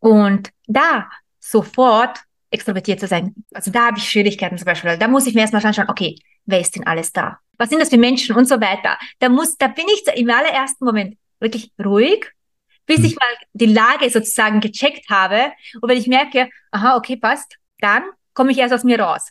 und 0.00 0.50
da 0.66 1.08
sofort 1.44 2.20
extrovertiert 2.50 3.00
zu 3.00 3.06
sein. 3.06 3.34
Also 3.52 3.70
da 3.70 3.86
habe 3.86 3.98
ich 3.98 4.08
Schwierigkeiten 4.08 4.56
zum 4.56 4.64
Beispiel. 4.64 4.96
Da 4.96 5.08
muss 5.08 5.26
ich 5.26 5.34
mir 5.34 5.42
erstmal 5.42 5.64
anschauen, 5.64 5.90
okay, 5.90 6.16
wer 6.46 6.60
ist 6.60 6.74
denn 6.74 6.86
alles 6.86 7.12
da? 7.12 7.38
Was 7.58 7.68
sind 7.68 7.80
das 7.80 7.90
für 7.90 7.98
Menschen 7.98 8.34
und 8.34 8.48
so 8.48 8.60
weiter? 8.60 8.96
Da 9.18 9.28
muss, 9.28 9.56
da 9.56 9.68
bin 9.68 9.84
ich 9.92 10.06
im 10.16 10.30
allerersten 10.30 10.84
Moment 10.84 11.16
wirklich 11.40 11.72
ruhig, 11.84 12.32
bis 12.86 12.98
hm. 12.98 13.04
ich 13.04 13.16
mal 13.16 13.28
die 13.52 13.66
Lage 13.66 14.08
sozusagen 14.08 14.60
gecheckt 14.60 15.10
habe. 15.10 15.52
Und 15.80 15.88
wenn 15.88 15.98
ich 15.98 16.06
merke, 16.06 16.48
aha, 16.70 16.96
okay, 16.96 17.16
passt, 17.16 17.56
dann 17.78 18.04
komme 18.32 18.52
ich 18.52 18.58
erst 18.58 18.74
aus 18.74 18.84
mir 18.84 18.98
raus. 18.98 19.28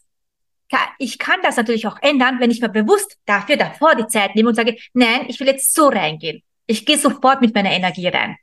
Ich 0.97 1.19
kann 1.19 1.39
das 1.43 1.57
natürlich 1.57 1.85
auch 1.85 1.97
ändern, 2.01 2.39
wenn 2.39 2.49
ich 2.49 2.59
mir 2.59 2.69
bewusst 2.69 3.17
dafür 3.25 3.57
davor 3.57 3.95
die 3.95 4.07
Zeit 4.07 4.35
nehme 4.35 4.49
und 4.49 4.55
sage, 4.55 4.75
nein, 4.93 5.25
ich 5.27 5.39
will 5.39 5.47
jetzt 5.47 5.73
so 5.73 5.87
reingehen. 5.87 6.41
Ich 6.65 6.85
gehe 6.85 6.97
sofort 6.97 7.41
mit 7.41 7.53
meiner 7.53 7.71
Energie 7.71 8.07
rein. 8.07 8.37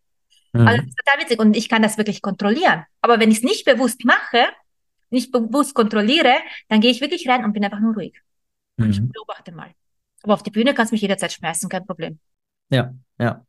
Mhm. 0.53 0.67
Also 0.67 0.83
das 0.83 0.87
ist 0.87 0.97
total 0.99 1.23
witzig 1.23 1.39
und 1.41 1.57
ich 1.57 1.69
kann 1.69 1.83
das 1.83 1.99
wirklich 1.99 2.23
kontrollieren. 2.23 2.85
Aber 3.01 3.21
wenn 3.21 3.31
ich 3.31 3.39
es 3.39 3.45
nicht 3.45 3.65
bewusst 3.65 4.05
mache, 4.05 4.47
nicht 5.11 5.33
bewusst 5.33 5.75
kontrolliere, 5.75 6.35
dann 6.69 6.81
gehe 6.81 6.91
ich 6.91 7.01
wirklich 7.01 7.29
rein 7.29 7.45
und 7.45 7.53
bin 7.53 7.65
einfach 7.65 7.81
nur 7.81 7.95
ruhig. 7.95 8.15
Mhm. 8.77 8.91
Ich 8.91 9.01
beobachte 9.01 9.53
mal. 9.53 9.71
Aber 10.23 10.35
auf 10.35 10.43
die 10.43 10.51
Bühne 10.51 10.75
kannst 10.75 10.93
du 10.93 10.95
mich 10.95 11.03
jederzeit 11.03 11.33
schmeißen, 11.33 11.68
kein 11.68 11.87
Problem. 11.87 12.18
Ja, 12.70 12.95
ja. 13.18 13.45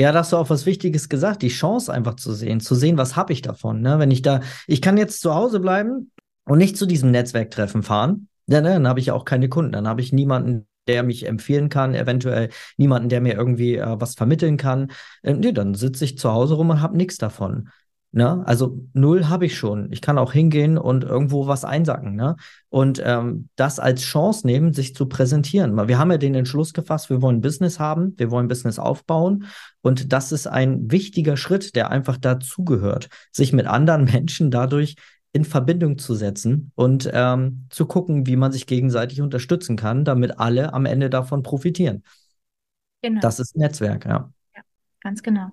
Ja, 0.00 0.12
da 0.12 0.20
hast 0.20 0.32
du 0.32 0.36
auch 0.36 0.48
was 0.48 0.64
Wichtiges 0.64 1.08
gesagt, 1.08 1.42
die 1.42 1.48
Chance 1.48 1.92
einfach 1.92 2.14
zu 2.14 2.32
sehen, 2.32 2.60
zu 2.60 2.76
sehen, 2.76 2.96
was 2.98 3.16
habe 3.16 3.32
ich 3.32 3.42
davon. 3.42 3.80
Ne? 3.80 3.98
Wenn 3.98 4.12
ich 4.12 4.22
da, 4.22 4.42
ich 4.68 4.80
kann 4.80 4.96
jetzt 4.96 5.20
zu 5.20 5.34
Hause 5.34 5.58
bleiben 5.58 6.12
und 6.44 6.58
nicht 6.58 6.76
zu 6.76 6.86
diesem 6.86 7.10
Netzwerktreffen 7.10 7.82
fahren, 7.82 8.28
ja, 8.46 8.60
ne, 8.60 8.74
dann 8.74 8.86
habe 8.86 9.00
ich 9.00 9.10
auch 9.10 9.24
keine 9.24 9.48
Kunden, 9.48 9.72
dann 9.72 9.88
habe 9.88 10.00
ich 10.00 10.12
niemanden, 10.12 10.67
der 10.88 11.02
mich 11.02 11.26
empfehlen 11.26 11.68
kann, 11.68 11.94
eventuell 11.94 12.48
niemanden, 12.76 13.08
der 13.08 13.20
mir 13.20 13.34
irgendwie 13.34 13.76
äh, 13.76 14.00
was 14.00 14.14
vermitteln 14.14 14.56
kann. 14.56 14.90
Äh, 15.22 15.34
nee, 15.34 15.52
dann 15.52 15.74
sitze 15.74 16.04
ich 16.04 16.18
zu 16.18 16.32
Hause 16.32 16.54
rum 16.54 16.70
und 16.70 16.80
habe 16.80 16.96
nichts 16.96 17.18
davon. 17.18 17.68
Ne? 18.10 18.42
Also 18.46 18.86
null 18.94 19.28
habe 19.28 19.44
ich 19.44 19.58
schon. 19.58 19.92
Ich 19.92 20.00
kann 20.00 20.16
auch 20.16 20.32
hingehen 20.32 20.78
und 20.78 21.04
irgendwo 21.04 21.46
was 21.46 21.66
einsacken. 21.66 22.14
Ne? 22.14 22.36
Und 22.70 23.02
ähm, 23.04 23.50
das 23.54 23.78
als 23.78 24.00
Chance 24.00 24.46
nehmen, 24.46 24.72
sich 24.72 24.94
zu 24.94 25.06
präsentieren. 25.06 25.76
Wir 25.88 25.98
haben 25.98 26.10
ja 26.10 26.16
den 26.16 26.34
Entschluss 26.34 26.72
gefasst, 26.72 27.10
wir 27.10 27.20
wollen 27.20 27.42
Business 27.42 27.78
haben, 27.78 28.14
wir 28.16 28.30
wollen 28.30 28.48
Business 28.48 28.78
aufbauen. 28.78 29.44
Und 29.82 30.12
das 30.12 30.32
ist 30.32 30.46
ein 30.46 30.90
wichtiger 30.90 31.36
Schritt, 31.36 31.76
der 31.76 31.90
einfach 31.90 32.16
dazugehört, 32.16 33.08
sich 33.30 33.52
mit 33.52 33.66
anderen 33.66 34.04
Menschen 34.12 34.50
dadurch 34.50 34.96
in 35.38 35.44
Verbindung 35.44 35.98
zu 35.98 36.14
setzen 36.16 36.72
und 36.74 37.08
ähm, 37.12 37.66
zu 37.70 37.86
gucken, 37.86 38.26
wie 38.26 38.34
man 38.34 38.50
sich 38.50 38.66
gegenseitig 38.66 39.20
unterstützen 39.20 39.76
kann, 39.76 40.04
damit 40.04 40.40
alle 40.40 40.72
am 40.72 40.84
Ende 40.84 41.10
davon 41.10 41.44
profitieren. 41.44 42.02
Genau. 43.02 43.20
Das 43.20 43.38
ist 43.38 43.56
Netzwerk, 43.56 44.04
ja. 44.04 44.32
Ja, 44.56 44.62
ganz 45.00 45.22
genau. 45.22 45.50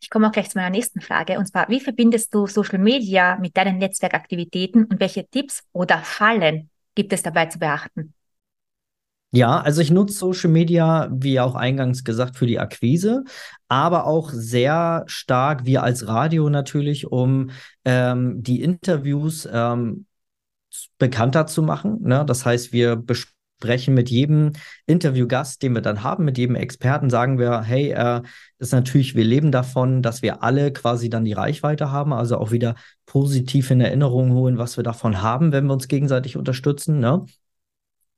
Ich 0.00 0.10
komme 0.10 0.26
auch 0.26 0.32
gleich 0.32 0.50
zu 0.50 0.58
meiner 0.58 0.70
nächsten 0.70 1.00
Frage. 1.00 1.38
Und 1.38 1.46
zwar, 1.46 1.68
wie 1.68 1.78
verbindest 1.78 2.34
du 2.34 2.48
Social 2.48 2.80
Media 2.80 3.38
mit 3.38 3.56
deinen 3.56 3.78
Netzwerkaktivitäten 3.78 4.86
und 4.86 4.98
welche 4.98 5.24
Tipps 5.28 5.62
oder 5.70 5.98
Fallen 5.98 6.68
gibt 6.96 7.12
es 7.12 7.22
dabei 7.22 7.46
zu 7.46 7.60
beachten? 7.60 8.14
Ja, 9.34 9.60
also 9.60 9.80
ich 9.80 9.90
nutze 9.90 10.14
Social 10.14 10.50
Media, 10.50 11.08
wie 11.10 11.40
auch 11.40 11.54
eingangs 11.54 12.04
gesagt, 12.04 12.36
für 12.36 12.46
die 12.46 12.58
Akquise, 12.58 13.24
aber 13.66 14.06
auch 14.06 14.30
sehr 14.30 15.04
stark, 15.06 15.64
wir 15.64 15.82
als 15.82 16.06
Radio 16.06 16.50
natürlich, 16.50 17.06
um 17.10 17.50
ähm, 17.86 18.42
die 18.42 18.62
Interviews 18.62 19.48
ähm, 19.50 20.04
bekannter 20.98 21.46
zu 21.46 21.62
machen. 21.62 22.02
Ne? 22.02 22.24
Das 22.26 22.44
heißt, 22.44 22.72
wir 22.72 22.96
besprechen 22.96 23.32
sprechen 23.62 23.94
mit 23.94 24.10
jedem 24.10 24.52
Interviewgast, 24.86 25.62
den 25.62 25.74
wir 25.74 25.82
dann 25.82 26.02
haben, 26.02 26.24
mit 26.24 26.36
jedem 26.36 26.56
Experten, 26.56 27.10
sagen 27.10 27.38
wir, 27.38 27.62
hey, 27.62 27.92
äh, 27.92 28.20
ist 28.58 28.72
natürlich, 28.72 29.14
wir 29.14 29.24
leben 29.24 29.52
davon, 29.52 30.02
dass 30.02 30.20
wir 30.20 30.42
alle 30.42 30.72
quasi 30.72 31.08
dann 31.08 31.24
die 31.24 31.32
Reichweite 31.32 31.92
haben, 31.92 32.12
also 32.12 32.38
auch 32.38 32.50
wieder 32.50 32.74
positiv 33.06 33.70
in 33.70 33.80
Erinnerung 33.80 34.32
holen, 34.32 34.58
was 34.58 34.76
wir 34.76 34.82
davon 34.82 35.22
haben, 35.22 35.52
wenn 35.52 35.66
wir 35.66 35.74
uns 35.74 35.86
gegenseitig 35.86 36.36
unterstützen. 36.36 36.98
Ne? 36.98 37.24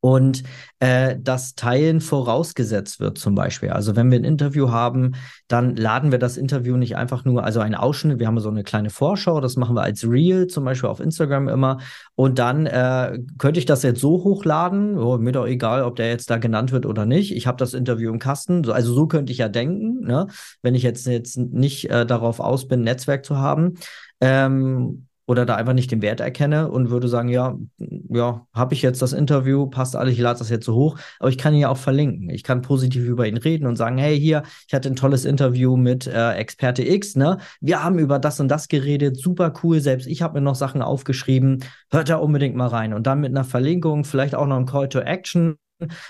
Und 0.04 0.42
äh, 0.80 1.16
das 1.18 1.54
Teilen 1.54 2.02
vorausgesetzt 2.02 3.00
wird 3.00 3.16
zum 3.16 3.34
Beispiel. 3.34 3.70
Also 3.70 3.96
wenn 3.96 4.10
wir 4.10 4.18
ein 4.18 4.24
Interview 4.24 4.70
haben, 4.70 5.14
dann 5.48 5.76
laden 5.76 6.12
wir 6.12 6.18
das 6.18 6.36
Interview 6.36 6.76
nicht 6.76 6.94
einfach 6.94 7.24
nur, 7.24 7.42
also 7.42 7.60
einen 7.60 7.74
Ausschnitt, 7.74 8.18
wir 8.18 8.26
haben 8.26 8.38
so 8.38 8.50
eine 8.50 8.64
kleine 8.64 8.90
Vorschau, 8.90 9.40
das 9.40 9.56
machen 9.56 9.74
wir 9.74 9.82
als 9.82 10.06
Reel 10.06 10.46
zum 10.46 10.66
Beispiel 10.66 10.90
auf 10.90 11.00
Instagram 11.00 11.48
immer 11.48 11.78
und 12.16 12.38
dann 12.38 12.66
äh, 12.66 13.18
könnte 13.38 13.58
ich 13.58 13.64
das 13.64 13.82
jetzt 13.82 14.02
so 14.02 14.22
hochladen, 14.24 14.98
oh, 14.98 15.16
mir 15.16 15.32
doch 15.32 15.46
egal, 15.46 15.82
ob 15.84 15.96
der 15.96 16.10
jetzt 16.10 16.28
da 16.28 16.36
genannt 16.36 16.70
wird 16.70 16.84
oder 16.84 17.06
nicht, 17.06 17.34
ich 17.34 17.46
habe 17.46 17.56
das 17.56 17.72
Interview 17.72 18.12
im 18.12 18.18
Kasten, 18.18 18.70
also 18.70 18.92
so 18.92 19.06
könnte 19.06 19.32
ich 19.32 19.38
ja 19.38 19.48
denken, 19.48 20.00
ne? 20.06 20.26
wenn 20.60 20.74
ich 20.74 20.82
jetzt, 20.82 21.06
jetzt 21.06 21.38
nicht 21.38 21.88
äh, 21.88 22.04
darauf 22.04 22.40
aus 22.40 22.68
bin, 22.68 22.82
Netzwerk 22.82 23.24
zu 23.24 23.38
haben. 23.38 23.78
Ähm, 24.20 25.06
oder 25.26 25.46
da 25.46 25.56
einfach 25.56 25.72
nicht 25.72 25.90
den 25.90 26.02
Wert 26.02 26.20
erkenne 26.20 26.70
und 26.70 26.90
würde 26.90 27.08
sagen, 27.08 27.28
ja, 27.28 27.56
ja, 27.78 28.46
habe 28.52 28.74
ich 28.74 28.82
jetzt 28.82 29.02
das 29.02 29.12
Interview, 29.12 29.66
passt 29.66 29.96
alles, 29.96 30.12
ich 30.12 30.20
lade 30.20 30.38
das 30.38 30.50
jetzt 30.50 30.66
so 30.66 30.74
hoch, 30.74 30.98
aber 31.18 31.30
ich 31.30 31.38
kann 31.38 31.54
ihn 31.54 31.60
ja 31.60 31.68
auch 31.68 31.76
verlinken. 31.76 32.30
Ich 32.30 32.42
kann 32.42 32.62
positiv 32.62 33.04
über 33.04 33.26
ihn 33.26 33.36
reden 33.36 33.66
und 33.66 33.76
sagen, 33.76 33.98
hey, 33.98 34.18
hier, 34.18 34.42
ich 34.68 34.74
hatte 34.74 34.88
ein 34.88 34.96
tolles 34.96 35.24
Interview 35.24 35.76
mit 35.76 36.06
äh, 36.06 36.32
Experte 36.34 36.86
X, 36.86 37.16
ne? 37.16 37.38
Wir 37.60 37.82
haben 37.82 37.98
über 37.98 38.18
das 38.18 38.40
und 38.40 38.48
das 38.48 38.68
geredet, 38.68 39.16
super 39.16 39.52
cool, 39.62 39.80
selbst 39.80 40.06
ich 40.06 40.22
habe 40.22 40.34
mir 40.34 40.44
noch 40.44 40.54
Sachen 40.54 40.82
aufgeschrieben, 40.82 41.64
hört 41.90 42.08
da 42.08 42.16
unbedingt 42.16 42.56
mal 42.56 42.68
rein 42.68 42.92
und 42.94 43.06
dann 43.06 43.20
mit 43.20 43.30
einer 43.30 43.44
Verlinkung, 43.44 44.04
vielleicht 44.04 44.34
auch 44.34 44.46
noch 44.46 44.56
ein 44.56 44.66
Call 44.66 44.88
to 44.88 45.00
Action, 45.00 45.56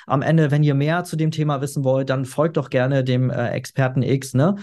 am 0.07 0.23
Ende, 0.23 0.51
wenn 0.51 0.63
ihr 0.63 0.75
mehr 0.75 1.05
zu 1.05 1.17
dem 1.17 1.31
Thema 1.31 1.61
wissen 1.61 1.85
wollt, 1.85 2.11
dann 2.11 2.25
folgt 2.25 2.57
doch 2.57 2.71
gerne 2.71 3.05
dem 3.05 3.31
äh, 3.31 3.49
Experten 3.51 4.03
X, 4.03 4.35
ne? 4.35 4.57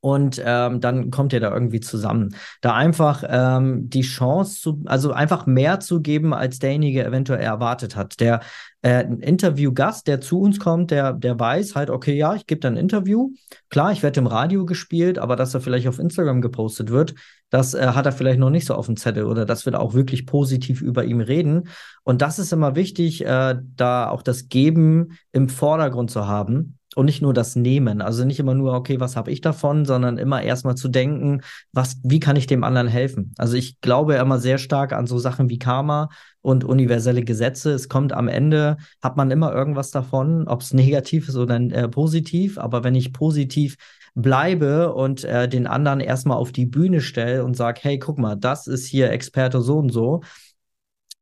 Und 0.00 0.40
ähm, 0.44 0.80
dann 0.80 1.10
kommt 1.10 1.32
ihr 1.32 1.40
da 1.40 1.52
irgendwie 1.52 1.80
zusammen. 1.80 2.34
Da 2.62 2.74
einfach 2.74 3.22
ähm, 3.28 3.90
die 3.90 4.00
Chance 4.00 4.60
zu, 4.60 4.82
also 4.86 5.12
einfach 5.12 5.46
mehr 5.46 5.80
zu 5.80 6.00
geben, 6.00 6.32
als 6.32 6.58
derjenige 6.58 7.04
eventuell 7.04 7.40
erwartet 7.40 7.96
hat. 7.96 8.18
Der 8.18 8.40
äh, 8.82 9.04
Interviewgast, 9.04 10.06
der 10.06 10.22
zu 10.22 10.40
uns 10.40 10.58
kommt, 10.58 10.90
der, 10.90 11.12
der 11.12 11.38
weiß 11.38 11.74
halt, 11.74 11.90
okay, 11.90 12.16
ja, 12.16 12.34
ich 12.34 12.46
gebe 12.46 12.60
dann 12.60 12.74
ein 12.74 12.78
Interview. 12.78 13.32
Klar, 13.68 13.92
ich 13.92 14.02
werde 14.02 14.20
im 14.20 14.26
Radio 14.26 14.64
gespielt, 14.64 15.18
aber 15.18 15.36
dass 15.36 15.52
er 15.52 15.60
vielleicht 15.60 15.86
auf 15.86 15.98
Instagram 15.98 16.40
gepostet 16.40 16.90
wird, 16.90 17.14
das 17.50 17.74
äh, 17.74 17.88
hat 17.88 18.06
er 18.06 18.12
vielleicht 18.12 18.38
noch 18.38 18.50
nicht 18.50 18.66
so 18.66 18.74
auf 18.74 18.86
dem 18.86 18.96
Zettel 18.96 19.24
oder 19.24 19.44
dass 19.44 19.66
wir 19.66 19.72
da 19.72 19.80
auch 19.80 19.92
wirklich 19.92 20.24
positiv 20.24 20.80
über 20.80 21.04
ihn 21.04 21.20
reden. 21.20 21.68
Und 22.04 22.22
das 22.22 22.38
ist 22.38 22.52
immer 22.52 22.74
wichtig, 22.74 23.26
äh, 23.26 23.56
da 23.76 24.08
auch 24.08 24.22
das 24.22 24.48
Geben 24.48 25.18
im 25.32 25.50
Vordergrund 25.50 26.10
zu 26.10 26.26
haben 26.26 26.78
und 26.96 27.06
nicht 27.06 27.22
nur 27.22 27.32
das 27.32 27.56
Nehmen. 27.56 28.02
Also 28.02 28.24
nicht 28.24 28.40
immer 28.40 28.54
nur, 28.54 28.72
okay, 28.74 28.98
was 28.98 29.16
habe 29.16 29.30
ich 29.30 29.40
davon, 29.40 29.84
sondern 29.84 30.18
immer 30.18 30.42
erstmal 30.42 30.74
zu 30.74 30.88
denken, 30.88 31.42
was, 31.72 32.00
wie 32.02 32.20
kann 32.20 32.36
ich 32.36 32.46
dem 32.46 32.64
anderen 32.64 32.88
helfen? 32.88 33.32
Also 33.38 33.56
ich 33.56 33.80
glaube 33.80 34.14
immer 34.14 34.38
sehr 34.38 34.58
stark 34.58 34.92
an 34.92 35.06
so 35.06 35.18
Sachen 35.18 35.48
wie 35.48 35.58
Karma 35.58 36.08
und 36.42 36.64
universelle 36.64 37.22
Gesetze. 37.22 37.70
Es 37.72 37.88
kommt 37.88 38.12
am 38.12 38.28
Ende, 38.28 38.76
hat 39.02 39.16
man 39.16 39.30
immer 39.30 39.52
irgendwas 39.52 39.90
davon, 39.90 40.48
ob 40.48 40.62
es 40.62 40.72
negativ 40.74 41.28
ist 41.28 41.36
oder 41.36 41.56
äh, 41.56 41.88
positiv. 41.88 42.58
Aber 42.58 42.82
wenn 42.82 42.94
ich 42.94 43.12
positiv 43.12 43.76
bleibe 44.14 44.92
und 44.92 45.24
äh, 45.24 45.48
den 45.48 45.66
anderen 45.68 46.00
erstmal 46.00 46.38
auf 46.38 46.50
die 46.50 46.66
Bühne 46.66 47.00
stelle 47.00 47.44
und 47.44 47.56
sage, 47.56 47.80
hey, 47.82 47.98
guck 47.98 48.18
mal, 48.18 48.36
das 48.36 48.66
ist 48.66 48.86
hier 48.86 49.10
Experte 49.10 49.60
so 49.60 49.78
und 49.78 49.90
so, 49.90 50.22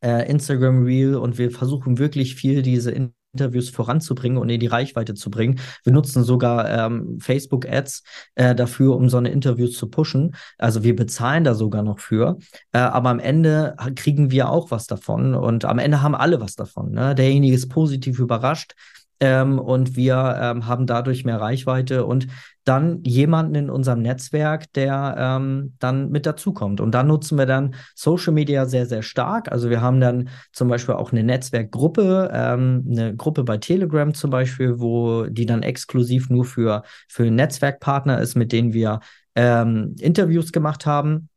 äh, 0.02 0.28
Instagram 0.30 0.84
Reel 0.84 1.16
und 1.16 1.38
wir 1.38 1.50
versuchen 1.50 1.98
wirklich 1.98 2.34
viel 2.34 2.62
diese 2.62 2.90
Interviews 3.32 3.68
voranzubringen 3.68 4.38
und 4.38 4.48
in 4.48 4.60
die 4.60 4.66
Reichweite 4.66 5.14
zu 5.14 5.30
bringen. 5.30 5.60
Wir 5.84 5.92
nutzen 5.92 6.24
sogar 6.24 6.68
ähm, 6.68 7.18
Facebook-Ads 7.20 8.02
äh, 8.34 8.54
dafür, 8.54 8.96
um 8.96 9.08
so 9.08 9.18
eine 9.18 9.30
Interviews 9.30 9.76
zu 9.76 9.88
pushen. 9.88 10.34
Also 10.56 10.82
wir 10.82 10.96
bezahlen 10.96 11.44
da 11.44 11.54
sogar 11.54 11.82
noch 11.82 11.98
für. 11.98 12.38
Äh, 12.72 12.78
aber 12.78 13.10
am 13.10 13.18
Ende 13.18 13.76
kriegen 13.96 14.30
wir 14.30 14.50
auch 14.50 14.70
was 14.70 14.86
davon 14.86 15.34
und 15.34 15.64
am 15.64 15.78
Ende 15.78 16.02
haben 16.02 16.14
alle 16.14 16.40
was 16.40 16.54
davon. 16.54 16.92
Ne? 16.92 17.14
Derjenige 17.14 17.54
ist 17.54 17.68
positiv 17.68 18.18
überrascht. 18.18 18.74
Ähm, 19.20 19.58
und 19.58 19.96
wir 19.96 20.38
ähm, 20.40 20.66
haben 20.66 20.86
dadurch 20.86 21.24
mehr 21.24 21.40
Reichweite 21.40 22.06
und 22.06 22.28
dann 22.64 23.02
jemanden 23.02 23.54
in 23.54 23.70
unserem 23.70 24.02
Netzwerk, 24.02 24.72
der 24.74 25.16
ähm, 25.18 25.74
dann 25.78 26.10
mit 26.10 26.26
dazukommt. 26.26 26.80
Und 26.80 26.92
da 26.92 27.02
nutzen 27.02 27.38
wir 27.38 27.46
dann 27.46 27.74
Social 27.94 28.32
Media 28.32 28.66
sehr, 28.66 28.86
sehr 28.86 29.02
stark. 29.02 29.50
Also 29.50 29.70
wir 29.70 29.80
haben 29.80 30.00
dann 30.00 30.28
zum 30.52 30.68
Beispiel 30.68 30.94
auch 30.94 31.10
eine 31.10 31.24
Netzwerkgruppe, 31.24 32.30
ähm, 32.32 32.86
eine 32.90 33.16
Gruppe 33.16 33.42
bei 33.44 33.56
Telegram 33.56 34.12
zum 34.12 34.30
Beispiel, 34.30 34.78
wo 34.78 35.24
die 35.24 35.46
dann 35.46 35.62
exklusiv 35.62 36.28
nur 36.28 36.44
für, 36.44 36.82
für 37.08 37.30
Netzwerkpartner 37.30 38.20
ist, 38.20 38.36
mit 38.36 38.52
denen 38.52 38.72
wir 38.72 39.00
ähm, 39.34 39.96
Interviews 39.98 40.52
gemacht 40.52 40.84
haben. 40.84 41.30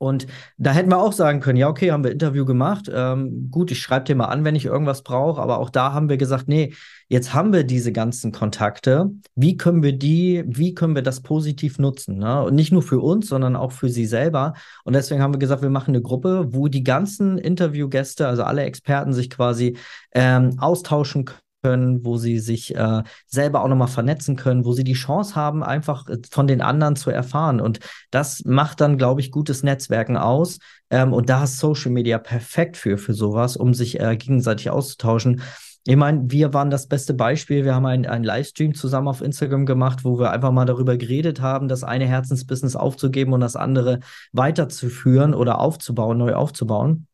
Und 0.00 0.26
da 0.56 0.72
hätten 0.72 0.90
wir 0.90 0.98
auch 0.98 1.12
sagen 1.12 1.40
können, 1.40 1.58
ja, 1.58 1.68
okay, 1.68 1.90
haben 1.90 2.04
wir 2.04 2.10
Interview 2.10 2.46
gemacht. 2.46 2.90
Ähm, 2.90 3.50
gut, 3.50 3.70
ich 3.70 3.80
schreibe 3.80 4.06
dir 4.06 4.16
mal 4.16 4.26
an, 4.26 4.44
wenn 4.44 4.54
ich 4.54 4.64
irgendwas 4.64 5.02
brauche. 5.02 5.42
Aber 5.42 5.58
auch 5.58 5.68
da 5.68 5.92
haben 5.92 6.08
wir 6.08 6.16
gesagt, 6.16 6.48
nee, 6.48 6.72
jetzt 7.08 7.34
haben 7.34 7.52
wir 7.52 7.64
diese 7.64 7.92
ganzen 7.92 8.32
Kontakte. 8.32 9.10
Wie 9.34 9.58
können 9.58 9.82
wir 9.82 9.92
die, 9.92 10.42
wie 10.46 10.72
können 10.72 10.94
wir 10.94 11.02
das 11.02 11.20
positiv 11.20 11.78
nutzen? 11.78 12.16
Ne? 12.16 12.42
Und 12.44 12.54
nicht 12.54 12.72
nur 12.72 12.82
für 12.82 13.00
uns, 13.00 13.28
sondern 13.28 13.56
auch 13.56 13.72
für 13.72 13.90
sie 13.90 14.06
selber. 14.06 14.54
Und 14.84 14.94
deswegen 14.94 15.20
haben 15.20 15.34
wir 15.34 15.38
gesagt, 15.38 15.60
wir 15.60 15.68
machen 15.68 15.90
eine 15.90 16.00
Gruppe, 16.00 16.46
wo 16.48 16.68
die 16.68 16.82
ganzen 16.82 17.36
Interviewgäste, 17.36 18.26
also 18.26 18.42
alle 18.42 18.62
Experten, 18.62 19.12
sich 19.12 19.28
quasi 19.28 19.76
ähm, 20.14 20.56
austauschen 20.58 21.26
können 21.26 21.49
können, 21.62 22.04
wo 22.04 22.16
sie 22.16 22.38
sich 22.38 22.74
äh, 22.74 23.02
selber 23.26 23.62
auch 23.62 23.68
nochmal 23.68 23.88
vernetzen 23.88 24.36
können, 24.36 24.64
wo 24.64 24.72
sie 24.72 24.84
die 24.84 24.94
Chance 24.94 25.34
haben, 25.34 25.62
einfach 25.62 26.08
äh, 26.08 26.18
von 26.30 26.46
den 26.46 26.60
anderen 26.60 26.96
zu 26.96 27.10
erfahren. 27.10 27.60
Und 27.60 27.80
das 28.10 28.44
macht 28.44 28.80
dann, 28.80 28.98
glaube 28.98 29.20
ich, 29.20 29.30
gutes 29.30 29.62
Netzwerken 29.62 30.16
aus. 30.16 30.58
Ähm, 30.90 31.12
und 31.12 31.28
da 31.28 31.44
ist 31.44 31.58
Social 31.58 31.90
Media 31.90 32.18
perfekt 32.18 32.76
für, 32.76 32.98
für 32.98 33.14
sowas, 33.14 33.56
um 33.56 33.74
sich 33.74 34.00
äh, 34.00 34.16
gegenseitig 34.16 34.70
auszutauschen. 34.70 35.42
Ich 35.86 35.96
meine, 35.96 36.30
wir 36.30 36.52
waren 36.52 36.68
das 36.70 36.88
beste 36.88 37.14
Beispiel. 37.14 37.64
Wir 37.64 37.74
haben 37.74 37.86
einen, 37.86 38.06
einen 38.06 38.24
Livestream 38.24 38.74
zusammen 38.74 39.08
auf 39.08 39.22
Instagram 39.22 39.64
gemacht, 39.64 40.04
wo 40.04 40.18
wir 40.18 40.30
einfach 40.30 40.52
mal 40.52 40.66
darüber 40.66 40.98
geredet 40.98 41.40
haben, 41.40 41.68
das 41.68 41.84
eine 41.84 42.06
Herzensbusiness 42.06 42.76
aufzugeben 42.76 43.32
und 43.32 43.40
das 43.40 43.56
andere 43.56 44.00
weiterzuführen 44.32 45.34
oder 45.34 45.58
aufzubauen, 45.58 46.18
neu 46.18 46.34
aufzubauen. 46.34 47.06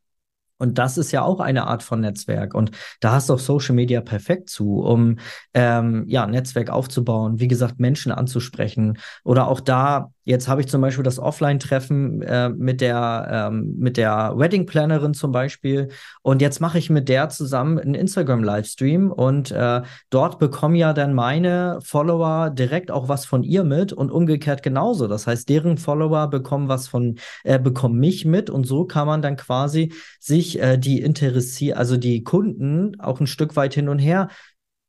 Und 0.58 0.78
das 0.78 0.98
ist 0.98 1.12
ja 1.12 1.22
auch 1.22 1.40
eine 1.40 1.66
Art 1.66 1.82
von 1.82 2.00
Netzwerk. 2.00 2.54
Und 2.54 2.70
da 3.00 3.12
hast 3.12 3.28
du 3.28 3.34
auch 3.34 3.38
Social 3.38 3.74
Media 3.74 4.00
perfekt 4.00 4.48
zu, 4.48 4.80
um 4.80 5.18
ähm, 5.54 6.04
ja, 6.06 6.26
Netzwerk 6.26 6.70
aufzubauen, 6.70 7.40
wie 7.40 7.48
gesagt, 7.48 7.78
Menschen 7.78 8.12
anzusprechen. 8.12 8.98
Oder 9.24 9.48
auch 9.48 9.60
da 9.60 10.10
Jetzt 10.26 10.48
habe 10.48 10.60
ich 10.60 10.66
zum 10.66 10.80
Beispiel 10.80 11.04
das 11.04 11.20
Offline-Treffen 11.20 12.20
äh, 12.22 12.48
mit 12.48 12.80
der 12.80 13.28
ähm, 13.52 13.92
der 13.92 14.32
Wedding 14.36 14.66
Plannerin 14.66 15.14
zum 15.14 15.30
Beispiel 15.30 15.88
und 16.22 16.42
jetzt 16.42 16.60
mache 16.60 16.78
ich 16.78 16.90
mit 16.90 17.08
der 17.08 17.28
zusammen 17.28 17.78
einen 17.78 17.94
Instagram-Livestream 17.94 19.12
und 19.12 19.52
äh, 19.52 19.82
dort 20.10 20.40
bekommen 20.40 20.74
ja 20.74 20.92
dann 20.92 21.14
meine 21.14 21.78
Follower 21.80 22.50
direkt 22.50 22.90
auch 22.90 23.08
was 23.08 23.24
von 23.24 23.44
ihr 23.44 23.62
mit 23.62 23.92
und 23.92 24.10
umgekehrt 24.10 24.64
genauso. 24.64 25.06
Das 25.06 25.28
heißt, 25.28 25.48
deren 25.48 25.78
Follower 25.78 26.28
bekommen 26.28 26.66
was 26.66 26.88
von 26.88 27.20
äh, 27.44 27.60
bekommen 27.60 28.00
mich 28.00 28.24
mit 28.24 28.50
und 28.50 28.66
so 28.66 28.84
kann 28.84 29.06
man 29.06 29.22
dann 29.22 29.36
quasi 29.36 29.92
sich 30.18 30.45
äh, 30.54 30.78
die 30.78 31.00
interessieren, 31.00 31.76
also 31.76 31.96
die 31.96 32.22
Kunden 32.22 32.98
auch 33.00 33.20
ein 33.20 33.26
Stück 33.26 33.56
weit 33.56 33.74
hin 33.74 33.88
und 33.88 33.98
her 33.98 34.28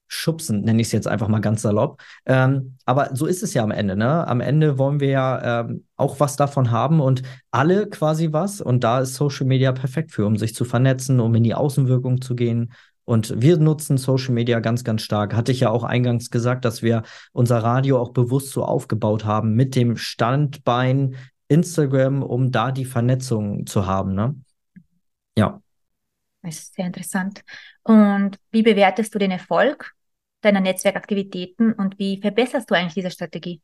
schubsen, 0.08 0.62
nenne 0.62 0.82
ich 0.82 0.88
es 0.88 0.94
jetzt 0.94 1.08
einfach 1.08 1.28
mal 1.28 1.42
ganz 1.42 1.62
salopp. 1.62 2.02
Ähm, 2.26 2.78
aber 2.86 3.10
so 3.14 3.26
ist 3.26 3.44
es 3.44 3.54
ja 3.54 3.64
am 3.64 3.72
Ende. 3.72 3.96
Ne? 3.96 4.28
Am 4.28 4.42
Ende 4.42 4.78
wollen 4.78 5.00
wir 5.00 5.10
ja 5.10 5.62
ähm, 5.62 5.86
auch 5.96 6.20
was 6.20 6.38
davon 6.38 6.72
haben 6.72 7.02
und 7.02 7.24
alle 7.52 7.88
quasi 7.90 8.32
was. 8.32 8.62
Und 8.62 8.84
da 8.84 9.02
ist 9.02 9.16
Social 9.16 9.46
Media 9.46 9.72
perfekt 9.72 10.12
für, 10.12 10.26
um 10.26 10.38
sich 10.38 10.56
zu 10.56 10.66
vernetzen, 10.66 11.20
um 11.20 11.36
in 11.36 11.44
die 11.44 11.56
Außenwirkung 11.56 12.22
zu 12.22 12.36
gehen. 12.36 12.72
Und 13.04 13.42
wir 13.42 13.58
nutzen 13.58 13.98
Social 13.98 14.34
Media 14.34 14.60
ganz, 14.60 14.84
ganz 14.84 15.02
stark. 15.02 15.34
Hatte 15.34 15.52
ich 15.52 15.62
ja 15.62 15.70
auch 15.70 15.84
eingangs 15.84 16.30
gesagt, 16.30 16.66
dass 16.66 16.82
wir 16.82 17.04
unser 17.32 17.60
Radio 17.60 18.00
auch 18.00 18.12
bewusst 18.12 18.52
so 18.52 18.64
aufgebaut 18.64 19.26
haben 19.26 19.54
mit 19.56 19.76
dem 19.76 19.96
Standbein 19.96 21.16
Instagram, 21.48 22.22
um 22.22 22.52
da 22.52 22.72
die 22.72 22.86
Vernetzung 22.86 23.66
zu 23.66 23.86
haben. 23.86 24.14
Ne? 24.14 24.36
Ja. 25.38 25.62
Das 26.42 26.56
ist 26.56 26.76
sehr 26.76 26.86
interessant. 26.86 27.42
Und 27.84 28.38
wie 28.52 28.64
bewertest 28.64 29.14
du 29.14 29.20
den 29.20 29.32
Erfolg 29.32 29.94
deiner 30.42 30.62
Netzwerkaktivitäten 30.62 31.74
und 31.74 31.98
wie 32.00 32.20
verbesserst 32.20 32.70
du 32.70 32.76
eigentlich 32.76 32.94
diese 32.94 33.12
Strategie? 33.12 33.62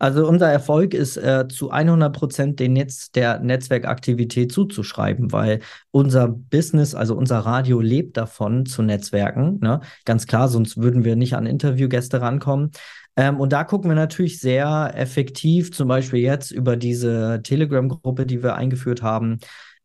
Also 0.00 0.26
unser 0.26 0.50
Erfolg 0.50 0.92
ist 0.92 1.16
äh, 1.16 1.46
zu 1.48 1.70
100 1.70 2.12
Prozent 2.12 2.60
den 2.60 2.72
Netz 2.72 3.12
der 3.12 3.38
Netzwerkaktivität 3.38 4.50
zuzuschreiben, 4.50 5.32
weil 5.32 5.60
unser 5.92 6.28
Business, 6.28 6.94
also 6.94 7.14
unser 7.14 7.38
Radio 7.38 7.80
lebt 7.80 8.16
davon 8.16 8.66
zu 8.66 8.82
Netzwerken. 8.82 9.58
Ne? 9.60 9.80
Ganz 10.04 10.26
klar, 10.26 10.48
sonst 10.48 10.78
würden 10.78 11.04
wir 11.04 11.14
nicht 11.14 11.34
an 11.34 11.46
Interviewgäste 11.46 12.20
rankommen. 12.20 12.72
Ähm, 13.16 13.38
und 13.38 13.52
da 13.52 13.64
gucken 13.64 13.90
wir 13.90 13.96
natürlich 13.96 14.40
sehr 14.40 14.92
effektiv, 14.94 15.72
zum 15.72 15.88
Beispiel 15.88 16.20
jetzt 16.20 16.50
über 16.50 16.76
diese 16.76 17.40
Telegram-Gruppe, 17.42 18.26
die 18.26 18.42
wir 18.42 18.56
eingeführt 18.56 19.02
haben, 19.02 19.38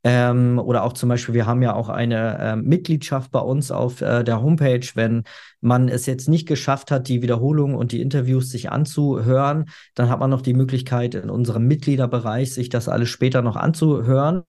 ähm, 0.03 0.59
oder 0.59 0.83
auch 0.83 0.93
zum 0.93 1.07
Beispiel, 1.09 1.33
wir 1.33 1.45
haben 1.45 1.61
ja 1.61 1.73
auch 1.73 1.87
eine 1.87 2.37
äh, 2.37 2.55
Mitgliedschaft 2.57 3.31
bei 3.31 3.39
uns 3.39 3.71
auf 3.71 4.01
äh, 4.01 4.23
der 4.23 4.41
Homepage. 4.41 4.85
Wenn 4.95 5.23
man 5.61 5.87
es 5.87 6.05
jetzt 6.05 6.27
nicht 6.27 6.45
geschafft 6.45 6.91
hat, 6.91 7.07
die 7.07 7.21
Wiederholungen 7.21 7.75
und 7.75 7.93
die 7.93 8.01
Interviews 8.01 8.49
sich 8.49 8.69
anzuhören, 8.69 9.69
dann 9.95 10.09
hat 10.09 10.19
man 10.19 10.29
noch 10.29 10.41
die 10.41 10.53
Möglichkeit, 10.53 11.15
in 11.15 11.29
unserem 11.29 11.67
Mitgliederbereich 11.67 12.53
sich 12.53 12.67
das 12.67 12.89
alles 12.89 13.09
später 13.09 13.41
noch 13.41 13.55
anzuhören 13.55 14.43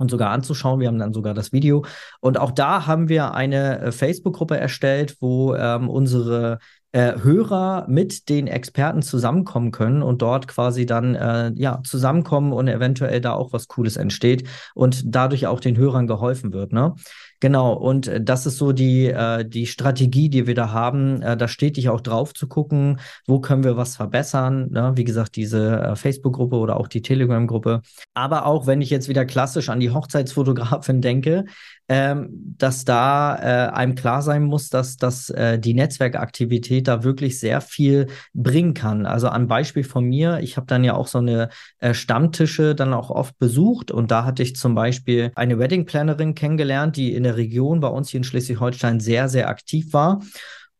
und 0.00 0.10
sogar 0.10 0.30
anzuschauen. 0.30 0.78
Wir 0.78 0.86
haben 0.86 0.98
dann 0.98 1.12
sogar 1.12 1.34
das 1.34 1.52
Video. 1.52 1.84
Und 2.20 2.38
auch 2.38 2.52
da 2.52 2.86
haben 2.86 3.08
wir 3.08 3.34
eine 3.34 3.80
äh, 3.80 3.92
Facebook-Gruppe 3.92 4.56
erstellt, 4.56 5.16
wo 5.20 5.54
ähm, 5.54 5.88
unsere 5.88 6.58
äh, 6.92 7.20
Hörer 7.22 7.86
mit 7.88 8.28
den 8.28 8.46
Experten 8.46 9.02
zusammenkommen 9.02 9.70
können 9.70 10.02
und 10.02 10.22
dort 10.22 10.48
quasi 10.48 10.86
dann 10.86 11.14
äh, 11.14 11.52
ja 11.54 11.80
zusammenkommen 11.84 12.52
und 12.52 12.68
eventuell 12.68 13.20
da 13.20 13.32
auch 13.32 13.52
was 13.52 13.68
Cooles 13.68 13.96
entsteht 13.96 14.48
und 14.74 15.02
dadurch 15.06 15.46
auch 15.46 15.60
den 15.60 15.76
Hörern 15.76 16.06
geholfen 16.06 16.52
wird. 16.52 16.72
Ne? 16.72 16.94
Genau, 17.40 17.72
und 17.72 18.06
äh, 18.06 18.20
das 18.22 18.44
ist 18.44 18.58
so 18.58 18.72
die, 18.72 19.06
äh, 19.06 19.44
die 19.48 19.66
Strategie, 19.66 20.28
die 20.28 20.46
wir 20.46 20.54
da 20.54 20.72
haben, 20.72 21.22
äh, 21.22 21.36
da 21.38 21.48
stetig 21.48 21.88
auch 21.88 22.02
drauf 22.02 22.34
zu 22.34 22.46
gucken, 22.46 23.00
wo 23.26 23.40
können 23.40 23.64
wir 23.64 23.78
was 23.78 23.96
verbessern. 23.96 24.68
Ne? 24.70 24.92
Wie 24.96 25.04
gesagt, 25.04 25.36
diese 25.36 25.80
äh, 25.80 25.96
Facebook-Gruppe 25.96 26.56
oder 26.56 26.76
auch 26.76 26.86
die 26.86 27.00
Telegram-Gruppe. 27.00 27.80
Aber 28.12 28.44
auch 28.44 28.66
wenn 28.66 28.82
ich 28.82 28.90
jetzt 28.90 29.08
wieder 29.08 29.24
klassisch 29.24 29.70
an 29.70 29.80
die 29.80 29.90
Hochzeitsfotografin 29.90 31.00
denke, 31.00 31.46
ähm, 31.88 32.54
dass 32.58 32.84
da 32.84 33.32
einem 33.32 33.94
klar 33.96 34.22
sein 34.22 34.44
muss, 34.44 34.68
dass, 34.68 34.96
dass 34.96 35.32
die 35.58 35.74
Netzwerkaktivität 35.74 36.86
da 36.86 37.02
wirklich 37.02 37.40
sehr 37.40 37.60
viel 37.60 38.06
bringen 38.32 38.74
kann. 38.74 39.06
Also 39.06 39.28
am 39.28 39.48
Beispiel 39.48 39.82
von 39.82 40.04
mir, 40.04 40.38
ich 40.40 40.56
habe 40.56 40.66
dann 40.66 40.84
ja 40.84 40.94
auch 40.94 41.08
so 41.08 41.18
eine 41.18 41.48
Stammtische 41.92 42.74
dann 42.74 42.92
auch 42.92 43.10
oft 43.10 43.38
besucht 43.38 43.90
und 43.90 44.10
da 44.10 44.24
hatte 44.24 44.42
ich 44.42 44.54
zum 44.54 44.74
Beispiel 44.74 45.32
eine 45.34 45.58
Wedding-Plannerin 45.58 46.34
kennengelernt, 46.34 46.96
die 46.96 47.12
in 47.14 47.24
der 47.24 47.29
der 47.30 47.36
Region 47.36 47.80
bei 47.80 47.88
uns 47.88 48.10
hier 48.10 48.18
in 48.18 48.24
Schleswig-Holstein 48.24 49.00
sehr, 49.00 49.28
sehr 49.28 49.48
aktiv 49.48 49.92
war. 49.92 50.20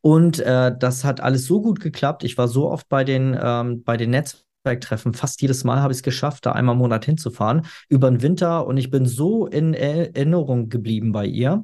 Und 0.01 0.39
äh, 0.39 0.75
das 0.77 1.03
hat 1.03 1.21
alles 1.21 1.45
so 1.45 1.61
gut 1.61 1.79
geklappt. 1.79 2.23
Ich 2.23 2.37
war 2.37 2.47
so 2.47 2.69
oft 2.69 2.89
bei 2.89 3.03
den, 3.03 3.37
ähm, 3.39 3.83
bei 3.83 3.97
den 3.97 4.09
Netzwerktreffen. 4.09 5.13
Fast 5.13 5.41
jedes 5.41 5.63
Mal 5.63 5.79
habe 5.79 5.93
ich 5.93 5.99
es 5.99 6.03
geschafft, 6.03 6.45
da 6.45 6.53
einmal 6.53 6.73
im 6.73 6.79
Monat 6.79 7.05
hinzufahren 7.05 7.65
über 7.87 8.09
den 8.09 8.21
Winter. 8.21 8.65
Und 8.65 8.77
ich 8.77 8.89
bin 8.89 9.05
so 9.05 9.45
in 9.45 9.73
Erinnerung 9.73 10.69
geblieben 10.69 11.11
bei 11.11 11.25
ihr. 11.25 11.63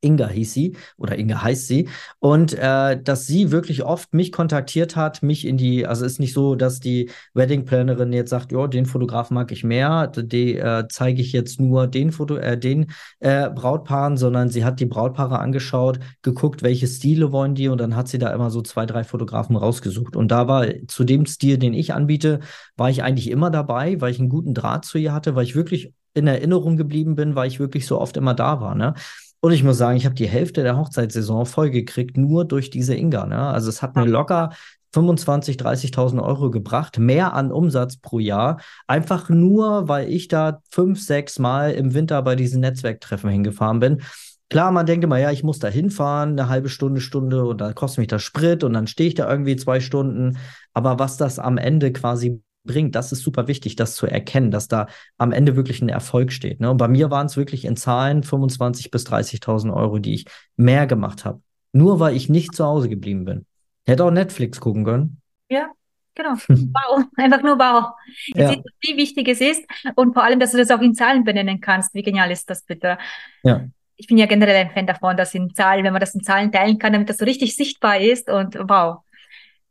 Inga 0.00 0.28
hieß 0.28 0.52
sie 0.52 0.76
oder 0.96 1.18
Inga 1.18 1.42
heißt 1.42 1.66
sie 1.66 1.88
und 2.20 2.54
äh, 2.54 3.00
dass 3.02 3.26
sie 3.26 3.50
wirklich 3.50 3.84
oft 3.84 4.14
mich 4.14 4.30
kontaktiert 4.30 4.94
hat, 4.94 5.22
mich 5.22 5.44
in 5.44 5.56
die, 5.56 5.86
also 5.86 6.04
ist 6.04 6.20
nicht 6.20 6.32
so, 6.32 6.54
dass 6.54 6.78
die 6.78 7.10
Wedding 7.34 7.64
Plannerin 7.64 8.12
jetzt 8.12 8.30
sagt, 8.30 8.52
ja, 8.52 8.66
den 8.68 8.86
Fotograf 8.86 9.30
mag 9.30 9.50
ich 9.50 9.64
mehr, 9.64 10.06
die 10.06 10.56
äh, 10.56 10.86
zeige 10.88 11.20
ich 11.20 11.32
jetzt 11.32 11.60
nur 11.60 11.88
den 11.88 12.12
Foto, 12.12 12.36
äh, 12.36 12.56
den 12.56 12.92
äh, 13.18 13.50
Brautpaaren, 13.50 14.16
sondern 14.16 14.50
sie 14.50 14.64
hat 14.64 14.78
die 14.78 14.86
Brautpaare 14.86 15.40
angeschaut, 15.40 15.98
geguckt, 16.22 16.62
welche 16.62 16.86
Stile 16.86 17.32
wollen 17.32 17.56
die 17.56 17.68
und 17.68 17.80
dann 17.80 17.96
hat 17.96 18.06
sie 18.08 18.18
da 18.18 18.32
immer 18.32 18.50
so 18.50 18.62
zwei, 18.62 18.86
drei 18.86 19.02
Fotografen 19.02 19.56
rausgesucht 19.56 20.14
und 20.14 20.28
da 20.30 20.46
war 20.46 20.66
zu 20.86 21.02
dem 21.02 21.26
Stil, 21.26 21.58
den 21.58 21.74
ich 21.74 21.92
anbiete, 21.92 22.38
war 22.76 22.88
ich 22.88 23.02
eigentlich 23.02 23.30
immer 23.30 23.50
dabei, 23.50 24.00
weil 24.00 24.12
ich 24.12 24.20
einen 24.20 24.28
guten 24.28 24.54
Draht 24.54 24.84
zu 24.84 24.98
ihr 24.98 25.12
hatte, 25.12 25.34
weil 25.34 25.44
ich 25.44 25.56
wirklich 25.56 25.92
in 26.14 26.26
Erinnerung 26.26 26.76
geblieben 26.76 27.14
bin, 27.14 27.34
weil 27.34 27.48
ich 27.48 27.60
wirklich 27.60 27.86
so 27.86 28.00
oft 28.00 28.16
immer 28.16 28.34
da 28.34 28.60
war, 28.60 28.74
ne? 28.74 28.94
Und 29.40 29.52
ich 29.52 29.62
muss 29.62 29.78
sagen, 29.78 29.96
ich 29.96 30.04
habe 30.04 30.16
die 30.16 30.28
Hälfte 30.28 30.62
der 30.62 30.76
Hochzeitssaison 30.76 31.46
vollgekriegt, 31.46 32.16
nur 32.16 32.44
durch 32.44 32.70
diese 32.70 32.94
Inga. 32.94 33.26
Ne? 33.26 33.38
Also 33.38 33.68
es 33.68 33.82
hat 33.82 33.94
mir 33.94 34.04
locker 34.04 34.50
25, 34.94 35.56
30.000 35.56 36.22
Euro 36.22 36.50
gebracht, 36.50 36.98
mehr 36.98 37.34
an 37.34 37.52
Umsatz 37.52 37.98
pro 37.98 38.18
Jahr, 38.18 38.60
einfach 38.86 39.28
nur, 39.28 39.88
weil 39.88 40.08
ich 40.08 40.28
da 40.28 40.60
fünf, 40.70 41.00
sechs 41.00 41.38
Mal 41.38 41.72
im 41.72 41.94
Winter 41.94 42.22
bei 42.22 42.36
diesen 42.36 42.60
Netzwerktreffen 42.60 43.30
hingefahren 43.30 43.80
bin. 43.80 44.02
Klar, 44.50 44.72
man 44.72 44.86
denkt 44.86 45.04
immer, 45.04 45.18
ja, 45.18 45.30
ich 45.30 45.44
muss 45.44 45.58
da 45.58 45.68
hinfahren, 45.68 46.30
eine 46.30 46.48
halbe 46.48 46.70
Stunde, 46.70 47.02
Stunde 47.02 47.44
und 47.44 47.60
dann 47.60 47.74
kostet 47.74 47.98
mich 47.98 48.08
das 48.08 48.22
Sprit 48.22 48.64
und 48.64 48.72
dann 48.72 48.86
stehe 48.86 49.08
ich 49.08 49.14
da 49.14 49.30
irgendwie 49.30 49.56
zwei 49.56 49.80
Stunden. 49.80 50.38
Aber 50.72 50.98
was 50.98 51.18
das 51.18 51.38
am 51.38 51.58
Ende 51.58 51.92
quasi 51.92 52.42
bringt, 52.68 52.94
das 52.94 53.10
ist 53.10 53.24
super 53.24 53.48
wichtig, 53.48 53.74
das 53.74 53.96
zu 53.96 54.06
erkennen, 54.06 54.52
dass 54.52 54.68
da 54.68 54.86
am 55.16 55.32
Ende 55.32 55.56
wirklich 55.56 55.82
ein 55.82 55.88
Erfolg 55.88 56.30
steht. 56.30 56.60
Ne? 56.60 56.70
Und 56.70 56.76
bei 56.76 56.86
mir 56.86 57.10
waren 57.10 57.26
es 57.26 57.36
wirklich 57.36 57.64
in 57.64 57.76
Zahlen 57.76 58.22
25.000 58.22 58.92
bis 58.92 59.06
30.000 59.06 59.74
Euro, 59.74 59.98
die 59.98 60.14
ich 60.14 60.26
mehr 60.56 60.86
gemacht 60.86 61.24
habe. 61.24 61.42
Nur 61.72 61.98
weil 61.98 62.14
ich 62.14 62.28
nicht 62.28 62.54
zu 62.54 62.64
Hause 62.64 62.88
geblieben 62.88 63.24
bin. 63.24 63.46
Hätte 63.86 64.04
auch 64.04 64.10
Netflix 64.12 64.60
gucken 64.60 64.84
können. 64.84 65.20
Ja, 65.50 65.70
genau. 66.14 66.34
Wow, 66.48 67.04
einfach 67.16 67.42
nur 67.42 67.58
wow. 67.58 67.94
ja. 68.34 68.50
siehst, 68.50 68.62
wie 68.82 68.96
wichtig 68.96 69.28
es 69.28 69.40
ist 69.40 69.64
und 69.96 70.14
vor 70.14 70.22
allem, 70.22 70.38
dass 70.38 70.52
du 70.52 70.58
das 70.58 70.70
auch 70.70 70.80
in 70.80 70.94
Zahlen 70.94 71.24
benennen 71.24 71.60
kannst. 71.60 71.94
Wie 71.94 72.02
genial 72.02 72.30
ist 72.30 72.48
das 72.48 72.62
bitte? 72.62 72.98
Ja. 73.42 73.64
Ich 73.96 74.06
bin 74.06 74.16
ja 74.16 74.26
generell 74.26 74.54
ein 74.54 74.70
Fan 74.70 74.86
davon, 74.86 75.16
dass 75.16 75.34
in 75.34 75.52
Zahlen, 75.54 75.84
wenn 75.84 75.92
man 75.92 76.00
das 76.00 76.14
in 76.14 76.22
Zahlen 76.22 76.52
teilen 76.52 76.78
kann, 76.78 76.92
damit 76.92 77.08
das 77.08 77.18
so 77.18 77.24
richtig 77.24 77.56
sichtbar 77.56 77.98
ist 77.98 78.30
und 78.30 78.56
wow. 78.68 78.98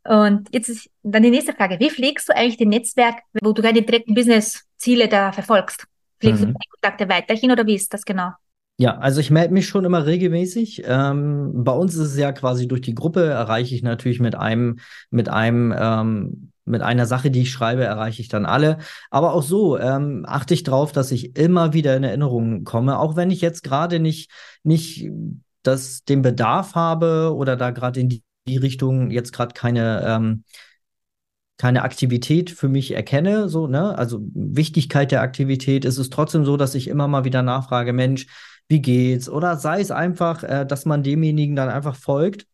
Und 0.08 0.48
jetzt 0.52 0.70
ist 0.70 0.88
dann 1.02 1.22
die 1.22 1.30
nächste 1.30 1.52
Frage. 1.52 1.78
Wie 1.80 1.90
pflegst 1.90 2.30
du 2.30 2.34
eigentlich 2.34 2.56
den 2.56 2.70
Netzwerk, 2.70 3.16
wo 3.42 3.52
du 3.52 3.60
deine 3.60 3.82
direkten 3.82 4.14
Business-Ziele 4.14 5.06
da 5.06 5.32
verfolgst? 5.32 5.84
Pflegst 6.18 6.40
mhm. 6.40 6.46
du 6.46 6.52
die 6.52 6.68
Kontakte 6.70 7.08
weiterhin 7.10 7.50
oder 7.50 7.66
wie 7.66 7.74
ist 7.74 7.92
das 7.92 8.04
genau? 8.06 8.30
Ja, 8.78 8.96
also 8.96 9.20
ich 9.20 9.30
melde 9.30 9.52
mich 9.52 9.68
schon 9.68 9.84
immer 9.84 10.06
regelmäßig. 10.06 10.84
Ähm, 10.86 11.52
bei 11.52 11.72
uns 11.72 11.94
ist 11.94 12.12
es 12.12 12.16
ja 12.16 12.32
quasi 12.32 12.66
durch 12.66 12.80
die 12.80 12.94
Gruppe 12.94 13.26
erreiche 13.26 13.74
ich 13.74 13.82
natürlich 13.82 14.18
mit 14.18 14.34
einem, 14.34 14.78
mit 15.10 15.28
einem, 15.28 15.74
ähm, 15.76 16.52
mit 16.64 16.80
einer 16.80 17.04
Sache, 17.04 17.30
die 17.30 17.42
ich 17.42 17.50
schreibe, 17.50 17.84
erreiche 17.84 18.22
ich 18.22 18.28
dann 18.28 18.46
alle. 18.46 18.78
Aber 19.10 19.34
auch 19.34 19.42
so 19.42 19.78
ähm, 19.78 20.24
achte 20.26 20.54
ich 20.54 20.62
darauf, 20.62 20.92
dass 20.92 21.12
ich 21.12 21.36
immer 21.36 21.74
wieder 21.74 21.94
in 21.96 22.04
Erinnerung 22.04 22.64
komme, 22.64 22.98
auch 22.98 23.14
wenn 23.14 23.30
ich 23.30 23.42
jetzt 23.42 23.62
gerade 23.62 23.98
nicht, 23.98 24.30
nicht 24.62 25.06
das, 25.64 26.04
den 26.04 26.22
Bedarf 26.22 26.74
habe 26.76 27.34
oder 27.36 27.56
da 27.56 27.72
gerade 27.72 28.00
in 28.00 28.08
die 28.08 28.22
die 28.48 28.56
Richtung 28.56 29.10
jetzt 29.10 29.32
gerade 29.32 29.54
keine, 29.54 30.02
ähm, 30.06 30.44
keine 31.56 31.82
Aktivität 31.82 32.50
für 32.50 32.68
mich 32.68 32.92
erkenne, 32.92 33.48
so, 33.48 33.66
ne? 33.66 33.96
Also 33.98 34.20
Wichtigkeit 34.34 35.10
der 35.10 35.22
Aktivität 35.22 35.84
ist 35.84 35.98
es 35.98 36.10
trotzdem 36.10 36.44
so, 36.44 36.56
dass 36.56 36.74
ich 36.74 36.88
immer 36.88 37.08
mal 37.08 37.24
wieder 37.24 37.42
nachfrage, 37.42 37.92
Mensch, 37.92 38.26
wie 38.68 38.80
geht's? 38.80 39.28
Oder 39.28 39.56
sei 39.56 39.80
es 39.80 39.90
einfach, 39.90 40.42
äh, 40.44 40.64
dass 40.66 40.84
man 40.84 41.02
demjenigen 41.02 41.56
dann 41.56 41.68
einfach 41.68 41.96
folgt 41.96 42.46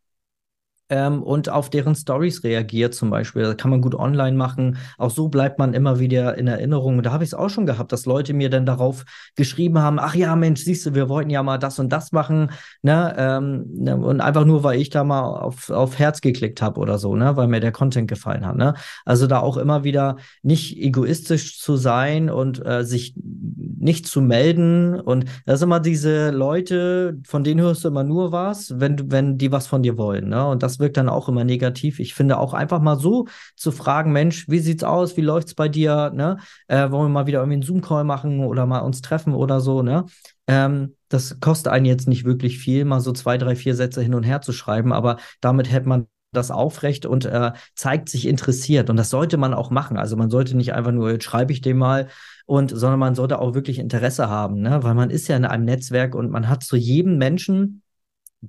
ähm, 0.95 1.24
und 1.24 1.49
auf 1.49 1.70
deren 1.70 1.97
Stories 1.97 2.45
reagiert 2.45 2.95
zum 2.95 3.11
Beispiel. 3.11 3.42
Das 3.42 3.57
kann 3.57 3.72
man 3.72 3.80
gut 3.80 3.97
online 3.97 4.36
machen. 4.36 4.78
Auch 4.97 5.11
so 5.11 5.28
bleibt 5.28 5.59
man 5.59 5.74
immer 5.74 5.99
wieder 5.99 6.38
in 6.38 6.47
Erinnerung. 6.47 7.03
Da 7.03 7.11
habe 7.11 7.24
ich 7.24 7.30
es 7.30 7.34
auch 7.34 7.51
schon 7.51 7.66
gehabt, 7.66 7.90
dass 7.90 8.07
Leute 8.07 8.32
mir 8.32 8.49
dann 8.49 8.64
darauf 8.64 9.05
geschrieben 9.34 9.80
haben, 9.80 9.99
ach 9.99 10.14
ja, 10.14 10.36
Mensch, 10.36 10.62
siehst 10.62 10.86
du, 10.86 10.95
wir 10.95 11.09
wollten 11.09 11.30
ja 11.30 11.42
mal 11.42 11.59
das 11.59 11.80
und 11.80 11.92
das 11.92 12.12
machen. 12.12 12.53
Ne? 12.82 13.12
Ähm, 13.18 13.64
ne? 13.74 13.97
Und 13.97 14.20
einfach 14.20 14.45
nur, 14.45 14.62
weil 14.62 14.80
ich 14.80 14.88
da 14.88 15.03
mal 15.03 15.22
auf, 15.22 15.68
auf 15.68 15.99
Herz 15.99 16.20
geklickt 16.20 16.62
habe 16.62 16.78
oder 16.78 16.99
so, 16.99 17.16
ne? 17.16 17.36
weil 17.36 17.49
mir 17.49 17.59
der 17.59 17.72
Content 17.72 18.07
gefallen 18.07 18.47
hat. 18.47 18.57
Ne? 18.57 18.74
Also 19.05 19.26
da 19.26 19.40
auch 19.40 19.57
immer 19.57 19.82
wieder 19.82 20.16
nicht 20.42 20.78
egoistisch 20.78 21.59
zu 21.59 21.74
sein 21.74 22.30
und 22.30 22.64
äh, 22.64 22.84
sich 22.84 23.14
nicht 23.16 24.07
zu 24.07 24.20
melden. 24.20 25.01
Und 25.01 25.24
das 25.45 25.59
sind 25.59 25.68
immer 25.68 25.80
diese 25.80 26.30
Leute, 26.30 27.18
von 27.26 27.42
denen 27.42 27.61
hörst 27.61 27.82
du 27.82 27.88
immer 27.88 28.05
nur 28.05 28.30
was, 28.30 28.78
wenn, 28.78 29.11
wenn 29.11 29.38
die 29.38 29.51
was 29.51 29.66
von 29.66 29.82
dir 29.82 29.99
wollen. 29.99 30.28
Ne? 30.28 30.47
Und 30.47 30.62
das 30.62 30.78
wirkt 30.85 30.99
dann 30.99 31.09
auch 31.09 31.30
immer 31.30 31.45
negativ. 31.45 31.99
Ich 31.99 32.12
finde 32.12 32.39
auch 32.39 32.53
einfach 32.53 32.80
mal 32.82 32.99
so 32.99 33.26
zu 33.57 33.72
fragen, 33.72 34.12
Mensch, 34.12 34.47
wie 34.51 34.59
sieht's 34.59 34.85
aus? 34.85 35.16
Wie 35.16 35.22
läuft's 35.22 35.55
bei 35.55 35.70
dir? 35.70 36.12
Ne? 36.14 36.37
Äh, 36.68 36.91
wollen 36.91 37.07
wir 37.07 37.09
mal 37.09 37.26
wieder 37.26 37.39
irgendwie 37.39 37.55
einen 37.55 37.62
Zoom-Call 37.62 38.05
machen 38.05 38.41
oder 38.41 38.66
mal 38.66 38.80
uns 38.80 39.01
treffen 39.01 39.32
oder 39.32 39.61
so, 39.61 39.82
ne? 39.82 40.05
Ähm, 40.47 40.95
das 41.09 41.41
kostet 41.41 41.72
einen 41.72 41.87
jetzt 41.87 42.07
nicht 42.07 42.26
wirklich 42.26 42.59
viel, 42.59 42.85
mal 42.85 43.01
so 43.01 43.12
zwei, 43.12 43.39
drei, 43.39 43.57
vier 43.57 43.74
Sätze 43.74 44.03
hin 44.03 44.14
und 44.14 44.24
her 44.24 44.43
zu 44.43 44.53
schreiben, 44.53 44.93
aber 44.93 45.16
damit 45.41 45.72
hätte 45.72 45.89
man 45.89 46.07
das 46.32 46.51
aufrecht 46.51 47.07
und 47.07 47.24
äh, 47.24 47.53
zeigt 47.74 48.09
sich 48.09 48.26
interessiert. 48.26 48.91
Und 48.91 48.97
das 48.97 49.09
sollte 49.11 49.37
man 49.37 49.55
auch 49.55 49.70
machen. 49.70 49.97
Also 49.97 50.16
man 50.16 50.30
sollte 50.30 50.57
nicht 50.57 50.74
einfach 50.74 50.93
nur, 50.93 51.12
jetzt 51.12 51.24
schreibe 51.24 51.53
ich 51.53 51.61
dem 51.61 51.78
mal 51.78 52.09
und, 52.45 52.70
sondern 52.70 52.99
man 52.99 53.14
sollte 53.14 53.39
auch 53.39 53.55
wirklich 53.55 53.78
Interesse 53.78 54.28
haben, 54.28 54.61
ne? 54.61 54.82
Weil 54.82 54.95
man 54.95 55.11
ist 55.11 55.28
ja 55.28 55.37
in 55.37 55.45
einem 55.45 55.64
Netzwerk 55.64 56.14
und 56.14 56.30
man 56.30 56.49
hat 56.49 56.62
zu 56.62 56.76
jedem 56.76 57.16
Menschen 57.16 57.82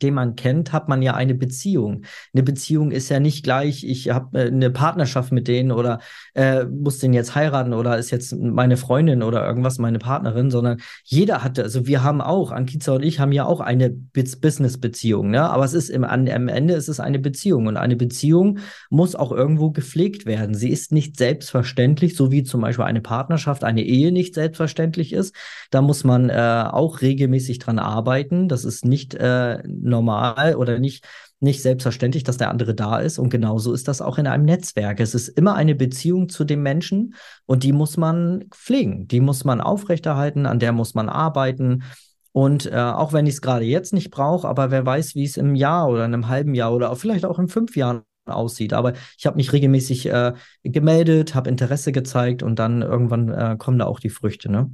den 0.02 0.14
man 0.14 0.36
kennt, 0.36 0.74
hat 0.74 0.90
man 0.90 1.02
ja 1.02 1.14
eine 1.14 1.36
Beziehung. 1.36 2.04
Eine 2.34 2.44
Beziehung 2.44 2.92
ist 2.92 3.10
ja 3.10 3.20
nicht 3.20 3.44
gleich, 3.44 3.84
ich 3.84 4.10
habe 4.10 4.40
äh, 4.40 4.48
eine 4.48 4.70
Partnerschaft 4.70 5.32
mit 5.32 5.48
denen 5.48 5.72
oder 5.72 6.00
äh, 6.34 6.66
muss 6.66 7.00
den 7.00 7.14
jetzt 7.14 7.36
heiraten 7.36 7.74
oder 7.74 7.98
ist 7.98 8.12
jetzt 8.12 8.36
meine 8.36 8.78
Freundin 8.78 9.24
oder 9.24 9.46
irgendwas 9.46 9.78
meine 9.78 10.00
Partnerin, 10.00 10.52
sondern 10.52 10.78
jeder 11.04 11.44
hatte, 11.44 11.64
also 11.64 11.88
wir 11.88 12.04
haben 12.04 12.22
auch, 12.22 12.52
Ankiza 12.52 12.94
und 12.94 13.04
ich 13.04 13.20
haben 13.20 13.32
ja 13.32 13.46
auch 13.46 13.60
eine 13.60 13.90
Business-Beziehung, 13.90 15.30
ne? 15.32 15.50
aber 15.50 15.66
es 15.66 15.74
ist 15.74 15.90
im, 15.90 16.04
am 16.04 16.48
Ende 16.48 16.74
ist 16.74 16.90
es 16.90 17.00
eine 17.00 17.20
Beziehung 17.20 17.68
und 17.68 17.78
eine 17.78 17.96
Beziehung 17.96 18.60
muss 18.90 19.16
auch 19.16 19.32
irgendwo 19.32 19.72
gepflegt 19.72 20.26
werden. 20.26 20.56
Sie 20.56 20.70
ist 20.70 20.92
nicht 20.92 21.18
selbstverständlich, 21.18 22.16
so 22.16 22.32
wie 22.32 22.44
zum 22.44 22.62
Beispiel 22.62 22.86
eine 22.86 23.02
Partnerschaft, 23.02 23.64
eine 23.64 23.84
Ehe 23.84 24.12
nicht 24.12 24.36
selbstverständlich 24.36 25.14
ist. 25.14 25.36
Da 25.72 25.82
muss 25.82 26.04
man 26.04 26.30
äh, 26.30 26.66
auch 26.70 27.02
regelmäßig 27.02 27.60
dran 27.60 27.80
arbeiten. 27.80 28.48
Das 28.48 28.66
ist 28.66 28.86
nicht 28.86 29.16
äh, 29.16 29.62
normal 29.86 30.56
oder 30.56 30.80
nicht, 30.80 31.06
nicht 31.40 31.62
selbstverständlich, 31.62 32.24
dass 32.24 32.38
der 32.38 32.50
andere 32.50 32.76
da 32.76 33.00
ist. 33.00 33.20
Und 33.20 33.30
genauso 33.30 33.74
ist 33.74 33.88
das 33.88 34.02
auch 34.02 34.18
in 34.18 34.28
einem 34.28 34.46
Netzwerk. 34.46 35.00
Es 35.00 35.16
ist 35.16 35.30
immer 35.30 35.56
eine 35.56 35.76
Beziehung 35.76 36.30
zu 36.30 36.44
dem 36.44 36.64
Menschen 36.64 37.16
und 37.46 37.64
die 37.64 37.74
muss 37.74 37.98
man 37.98 38.46
pflegen, 38.52 39.08
die 39.08 39.22
muss 39.22 39.44
man 39.44 39.62
aufrechterhalten, 39.62 40.46
an 40.46 40.60
der 40.60 40.72
muss 40.72 40.94
man 40.96 41.10
arbeiten. 41.10 41.84
Und 42.32 42.66
äh, 42.66 42.76
auch 42.76 43.14
wenn 43.14 43.28
ich 43.28 43.36
es 43.36 43.42
gerade 43.42 43.64
jetzt 43.64 43.94
nicht 43.94 44.12
brauche, 44.12 44.48
aber 44.48 44.70
wer 44.70 44.86
weiß, 44.86 45.16
wie 45.16 45.24
es 45.24 45.38
im 45.38 45.56
Jahr 45.56 45.88
oder 45.88 46.06
in 46.06 46.14
einem 46.14 46.28
halben 46.28 46.54
Jahr 46.54 46.74
oder 46.74 46.92
auch 46.92 46.98
vielleicht 46.98 47.26
auch 47.26 47.40
in 47.40 47.48
fünf 47.48 47.78
Jahren 47.78 48.04
aussieht. 48.26 48.74
Aber 48.74 48.94
ich 49.18 49.26
habe 49.26 49.38
mich 49.38 49.54
regelmäßig 49.54 50.08
äh, 50.08 50.34
gemeldet, 50.64 51.36
habe 51.36 51.50
Interesse 51.50 51.92
gezeigt 51.92 52.44
und 52.44 52.60
dann 52.60 52.82
irgendwann 52.82 53.30
äh, 53.30 53.56
kommen 53.58 53.80
da 53.80 53.86
auch 53.86 54.00
die 54.00 54.10
Früchte, 54.10 54.52
ne? 54.52 54.70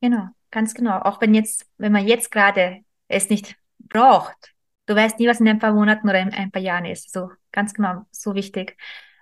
Genau, 0.00 0.28
ganz 0.50 0.74
genau. 0.74 1.00
Auch 1.00 1.20
wenn 1.20 1.34
jetzt, 1.34 1.66
wenn 1.76 1.92
man 1.92 2.06
jetzt 2.06 2.30
gerade 2.30 2.78
es 3.08 3.30
nicht 3.30 3.56
braucht. 3.88 4.54
Du 4.86 4.94
weißt 4.94 5.18
nie, 5.18 5.28
was 5.28 5.40
in 5.40 5.48
ein 5.48 5.58
paar 5.58 5.72
Monaten 5.72 6.08
oder 6.08 6.20
in 6.20 6.32
ein 6.32 6.50
paar 6.50 6.62
Jahren 6.62 6.86
ist. 6.86 7.12
So 7.12 7.30
ganz 7.52 7.74
genau, 7.74 8.06
so 8.10 8.34
wichtig. 8.34 8.76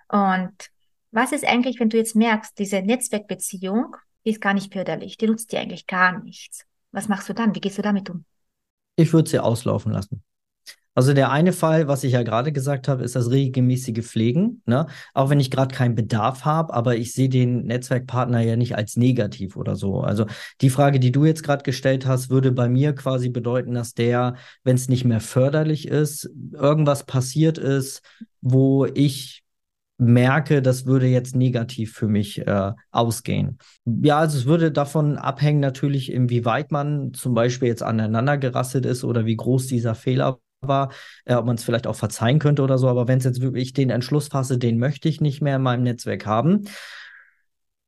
Und 0.08 0.54
was 1.10 1.32
ist 1.32 1.46
eigentlich, 1.46 1.80
wenn 1.80 1.88
du 1.88 1.96
jetzt 1.96 2.14
merkst, 2.14 2.58
diese 2.58 2.82
Netzwerkbeziehung, 2.82 3.96
die 4.24 4.30
ist 4.30 4.40
gar 4.40 4.54
nicht 4.54 4.72
förderlich, 4.72 5.16
die 5.16 5.26
nutzt 5.26 5.52
dir 5.52 5.60
eigentlich 5.60 5.86
gar 5.86 6.20
nichts. 6.22 6.64
Was 6.92 7.08
machst 7.08 7.28
du 7.28 7.32
dann? 7.32 7.54
Wie 7.54 7.60
gehst 7.60 7.78
du 7.78 7.82
damit 7.82 8.10
um? 8.10 8.24
Ich 8.96 9.12
würde 9.12 9.28
sie 9.28 9.38
auslaufen 9.38 9.92
lassen. 9.92 10.22
Also 10.97 11.12
der 11.12 11.30
eine 11.30 11.53
Fall, 11.53 11.88
was 11.88 12.05
ich 12.05 12.14
ja 12.14 12.22
gerade 12.22 12.53
gesagt 12.53 12.88
habe, 12.88 13.05
ist 13.05 13.14
das 13.16 13.30
regelmäßige 13.30 14.03
Pflegen. 14.03 14.62
Ne? 14.64 14.86
Auch 15.12 15.28
wenn 15.28 15.40
ich 15.40 15.51
gerade 15.51 15.74
keinen 15.74 15.94
Bedarf 15.94 16.47
habe, 16.47 16.72
aber 16.72 16.97
ich 16.97 17.12
sehe 17.12 17.28
den 17.28 17.64
Netzwerkpartner 17.66 18.40
ja 18.40 18.57
nicht 18.57 18.76
als 18.76 18.97
negativ 18.97 19.57
oder 19.57 19.76
so. 19.76 20.01
Also 20.01 20.24
die 20.62 20.70
Frage, 20.70 20.99
die 20.99 21.12
du 21.12 21.26
jetzt 21.26 21.42
gerade 21.42 21.64
gestellt 21.64 22.07
hast, 22.07 22.30
würde 22.30 22.51
bei 22.51 22.70
mir 22.70 22.94
quasi 22.94 23.28
bedeuten, 23.28 23.74
dass 23.74 23.92
der, 23.92 24.36
wenn 24.64 24.76
es 24.76 24.88
nicht 24.88 25.05
mehr 25.05 25.20
förderlich 25.20 25.86
ist, 25.86 26.30
irgendwas 26.55 27.05
passiert 27.05 27.59
ist, 27.59 28.01
wo 28.40 28.86
ich 28.86 29.44
merke, 29.99 30.62
das 30.62 30.86
würde 30.86 31.09
jetzt 31.09 31.36
negativ 31.36 31.92
für 31.92 32.09
mich 32.09 32.47
äh, 32.47 32.72
ausgehen. 32.90 33.59
Ja, 33.84 34.18
also 34.20 34.38
es 34.38 34.47
würde 34.47 34.72
davon 34.72 35.18
abhängen 35.18 35.61
natürlich, 35.61 36.11
inwieweit 36.11 36.72
man 36.72 37.12
zum 37.12 37.34
Beispiel 37.34 37.68
jetzt 37.68 37.82
aneinander 37.82 38.38
gerasselt 38.38 38.86
ist 38.86 39.05
oder 39.05 39.26
wie 39.26 39.36
groß 39.36 39.66
dieser 39.66 39.94
Fehler 39.94 40.38
war, 40.61 40.92
äh, 41.24 41.34
ob 41.34 41.46
man 41.46 41.57
es 41.57 41.64
vielleicht 41.64 41.86
auch 41.86 41.96
verzeihen 41.96 42.38
könnte 42.38 42.62
oder 42.62 42.78
so. 42.78 42.88
Aber 42.88 43.09
wenn 43.09 43.18
es 43.18 43.24
jetzt 43.24 43.40
wirklich 43.40 43.72
den 43.72 43.90
Entschluss 43.90 44.28
fasse, 44.28 44.59
den 44.59 44.78
möchte 44.78 45.09
ich 45.09 45.20
nicht 45.20 45.42
mehr 45.42 45.57
in 45.57 45.62
meinem 45.62 45.82
Netzwerk 45.82 46.26
haben, 46.26 46.64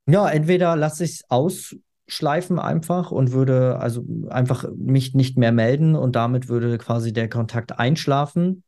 ja, 0.07 0.29
entweder 0.29 0.75
lasse 0.77 1.05
ich 1.05 1.11
es 1.11 1.25
ausschleifen 1.29 2.59
einfach 2.59 3.11
und 3.11 3.33
würde 3.33 3.79
also 3.79 4.05
einfach 4.31 4.65
mich 4.75 5.15
nicht 5.15 5.37
mehr 5.37 5.53
melden 5.53 5.95
und 5.95 6.17
damit 6.17 6.49
würde 6.49 6.79
quasi 6.79 7.13
der 7.13 7.29
Kontakt 7.29 7.79
einschlafen. 7.79 8.63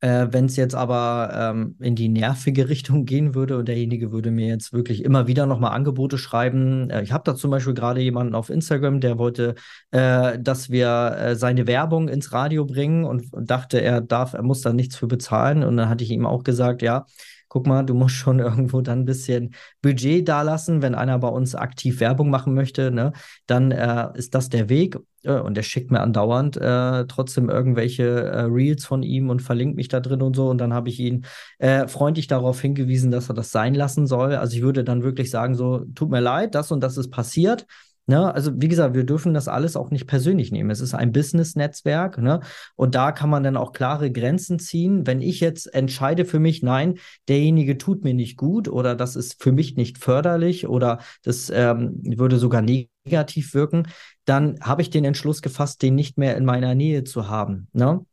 Äh, 0.00 0.28
Wenn 0.30 0.44
es 0.44 0.54
jetzt 0.54 0.76
aber 0.76 1.30
ähm, 1.34 1.74
in 1.80 1.96
die 1.96 2.08
nervige 2.08 2.68
Richtung 2.68 3.04
gehen 3.04 3.34
würde 3.34 3.58
und 3.58 3.66
derjenige 3.66 4.12
würde 4.12 4.30
mir 4.30 4.46
jetzt 4.46 4.72
wirklich 4.72 5.04
immer 5.04 5.26
wieder 5.26 5.46
nochmal 5.46 5.72
Angebote 5.72 6.18
schreiben. 6.18 6.88
Äh, 6.90 7.02
ich 7.02 7.10
habe 7.12 7.24
da 7.24 7.34
zum 7.34 7.50
Beispiel 7.50 7.74
gerade 7.74 8.00
jemanden 8.00 8.36
auf 8.36 8.48
Instagram, 8.48 9.00
der 9.00 9.18
wollte, 9.18 9.56
äh, 9.90 10.38
dass 10.38 10.70
wir 10.70 11.16
äh, 11.18 11.36
seine 11.36 11.66
Werbung 11.66 12.08
ins 12.08 12.32
Radio 12.32 12.64
bringen 12.64 13.04
und, 13.04 13.32
und 13.32 13.50
dachte, 13.50 13.80
er 13.80 14.00
darf, 14.00 14.34
er 14.34 14.42
muss 14.44 14.60
da 14.60 14.72
nichts 14.72 14.94
für 14.96 15.08
bezahlen. 15.08 15.64
Und 15.64 15.76
dann 15.76 15.88
hatte 15.88 16.04
ich 16.04 16.10
ihm 16.10 16.26
auch 16.26 16.44
gesagt, 16.44 16.82
ja, 16.82 17.06
guck 17.48 17.66
mal, 17.66 17.84
du 17.84 17.94
musst 17.94 18.14
schon 18.14 18.38
irgendwo 18.40 18.80
dann 18.80 19.00
ein 19.00 19.04
bisschen 19.04 19.54
Budget 19.82 20.28
dalassen, 20.28 20.82
wenn 20.82 20.94
einer 20.94 21.18
bei 21.18 21.28
uns 21.28 21.54
aktiv 21.54 22.00
Werbung 22.00 22.30
machen 22.30 22.54
möchte, 22.54 22.90
ne, 22.90 23.12
dann 23.46 23.70
äh, 23.70 24.08
ist 24.14 24.34
das 24.34 24.48
der 24.48 24.68
Weg. 24.68 24.96
und 25.24 25.56
der 25.56 25.62
schickt 25.62 25.90
mir 25.90 26.00
andauernd 26.00 26.56
äh, 26.56 27.04
trotzdem 27.06 27.50
irgendwelche 27.50 28.04
äh, 28.04 28.42
Reels 28.42 28.86
von 28.86 29.02
ihm 29.02 29.30
und 29.30 29.42
verlinkt 29.42 29.76
mich 29.76 29.88
da 29.88 30.00
drin 30.00 30.22
und 30.22 30.36
so. 30.36 30.48
Und 30.48 30.58
dann 30.58 30.72
habe 30.72 30.88
ich 30.88 31.00
ihn 31.00 31.26
äh, 31.58 31.88
freundlich 31.88 32.28
darauf 32.28 32.60
hingewiesen, 32.60 33.10
dass 33.10 33.28
er 33.28 33.34
das 33.34 33.50
sein 33.50 33.74
lassen 33.74 34.06
soll. 34.06 34.34
Also 34.36 34.56
ich 34.56 34.62
würde 34.62 34.84
dann 34.84 35.02
wirklich 35.02 35.30
sagen, 35.30 35.54
so, 35.54 35.84
tut 35.94 36.10
mir 36.10 36.20
leid, 36.20 36.54
das 36.54 36.70
und 36.70 36.80
das 36.82 36.96
ist 36.96 37.10
passiert. 37.10 37.66
Ne? 38.08 38.34
Also 38.34 38.52
wie 38.56 38.68
gesagt, 38.68 38.94
wir 38.94 39.04
dürfen 39.04 39.34
das 39.34 39.48
alles 39.48 39.76
auch 39.76 39.90
nicht 39.90 40.06
persönlich 40.06 40.50
nehmen. 40.50 40.70
Es 40.70 40.80
ist 40.80 40.94
ein 40.94 41.12
Business-Netzwerk 41.12 42.16
ne? 42.16 42.40
und 42.74 42.94
da 42.94 43.12
kann 43.12 43.28
man 43.28 43.42
dann 43.42 43.58
auch 43.58 43.72
klare 43.72 44.10
Grenzen 44.10 44.58
ziehen. 44.58 45.06
Wenn 45.06 45.20
ich 45.20 45.40
jetzt 45.40 45.74
entscheide 45.74 46.24
für 46.24 46.38
mich, 46.38 46.62
nein, 46.62 46.98
derjenige 47.28 47.76
tut 47.76 48.04
mir 48.04 48.14
nicht 48.14 48.38
gut 48.38 48.66
oder 48.66 48.94
das 48.94 49.14
ist 49.14 49.42
für 49.42 49.52
mich 49.52 49.76
nicht 49.76 49.98
förderlich 49.98 50.66
oder 50.66 51.00
das 51.22 51.50
ähm, 51.50 52.00
würde 52.02 52.38
sogar 52.38 52.62
negativ 52.62 53.52
wirken, 53.52 53.88
dann 54.24 54.58
habe 54.62 54.80
ich 54.80 54.88
den 54.88 55.04
Entschluss 55.04 55.42
gefasst, 55.42 55.82
den 55.82 55.94
nicht 55.94 56.16
mehr 56.16 56.34
in 56.38 56.46
meiner 56.46 56.74
Nähe 56.74 57.04
zu 57.04 57.28
haben. 57.28 57.68
Ne? 57.74 58.06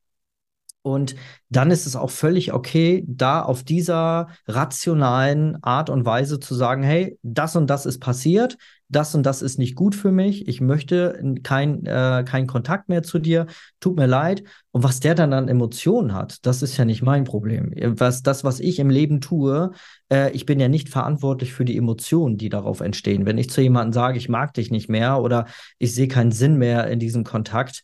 Und 0.85 1.15
dann 1.49 1.71
ist 1.71 1.87
es 1.87 1.95
auch 1.95 2.11
völlig 2.11 2.53
okay, 2.53 3.03
da 3.07 3.41
auf 3.41 3.63
dieser 3.63 4.27
rationalen 4.47 5.57
Art 5.63 5.89
und 5.89 6.05
Weise 6.05 6.39
zu 6.39 6.53
sagen, 6.53 6.83
hey, 6.83 7.17
das 7.23 7.55
und 7.55 7.71
das 7.71 7.87
ist 7.87 7.97
passiert, 7.97 8.55
das 8.87 9.15
und 9.15 9.25
das 9.25 9.41
ist 9.41 9.57
nicht 9.57 9.73
gut 9.73 9.95
für 9.95 10.11
mich, 10.11 10.47
ich 10.47 10.61
möchte 10.61 11.19
keinen 11.41 11.87
äh, 11.87 12.23
kein 12.23 12.45
Kontakt 12.45 12.87
mehr 12.87 13.01
zu 13.01 13.17
dir, 13.17 13.47
tut 13.79 13.97
mir 13.97 14.05
leid. 14.05 14.43
Und 14.69 14.83
was 14.83 14.99
der 14.99 15.15
dann 15.15 15.33
an 15.33 15.47
Emotionen 15.47 16.13
hat, 16.13 16.45
das 16.45 16.61
ist 16.61 16.77
ja 16.77 16.85
nicht 16.85 17.01
mein 17.01 17.23
Problem. 17.23 17.73
Was, 17.97 18.21
das, 18.21 18.43
was 18.43 18.59
ich 18.59 18.77
im 18.77 18.91
Leben 18.91 19.21
tue, 19.21 19.71
äh, 20.11 20.29
ich 20.33 20.45
bin 20.45 20.59
ja 20.59 20.67
nicht 20.67 20.89
verantwortlich 20.89 21.51
für 21.51 21.65
die 21.65 21.77
Emotionen, 21.77 22.37
die 22.37 22.49
darauf 22.49 22.81
entstehen. 22.81 23.25
Wenn 23.25 23.39
ich 23.39 23.49
zu 23.49 23.59
jemandem 23.59 23.93
sage, 23.93 24.19
ich 24.19 24.29
mag 24.29 24.53
dich 24.53 24.69
nicht 24.69 24.87
mehr 24.87 25.19
oder 25.19 25.47
ich 25.79 25.95
sehe 25.95 26.07
keinen 26.07 26.31
Sinn 26.31 26.57
mehr 26.57 26.85
in 26.87 26.99
diesem 26.99 27.23
Kontakt, 27.23 27.81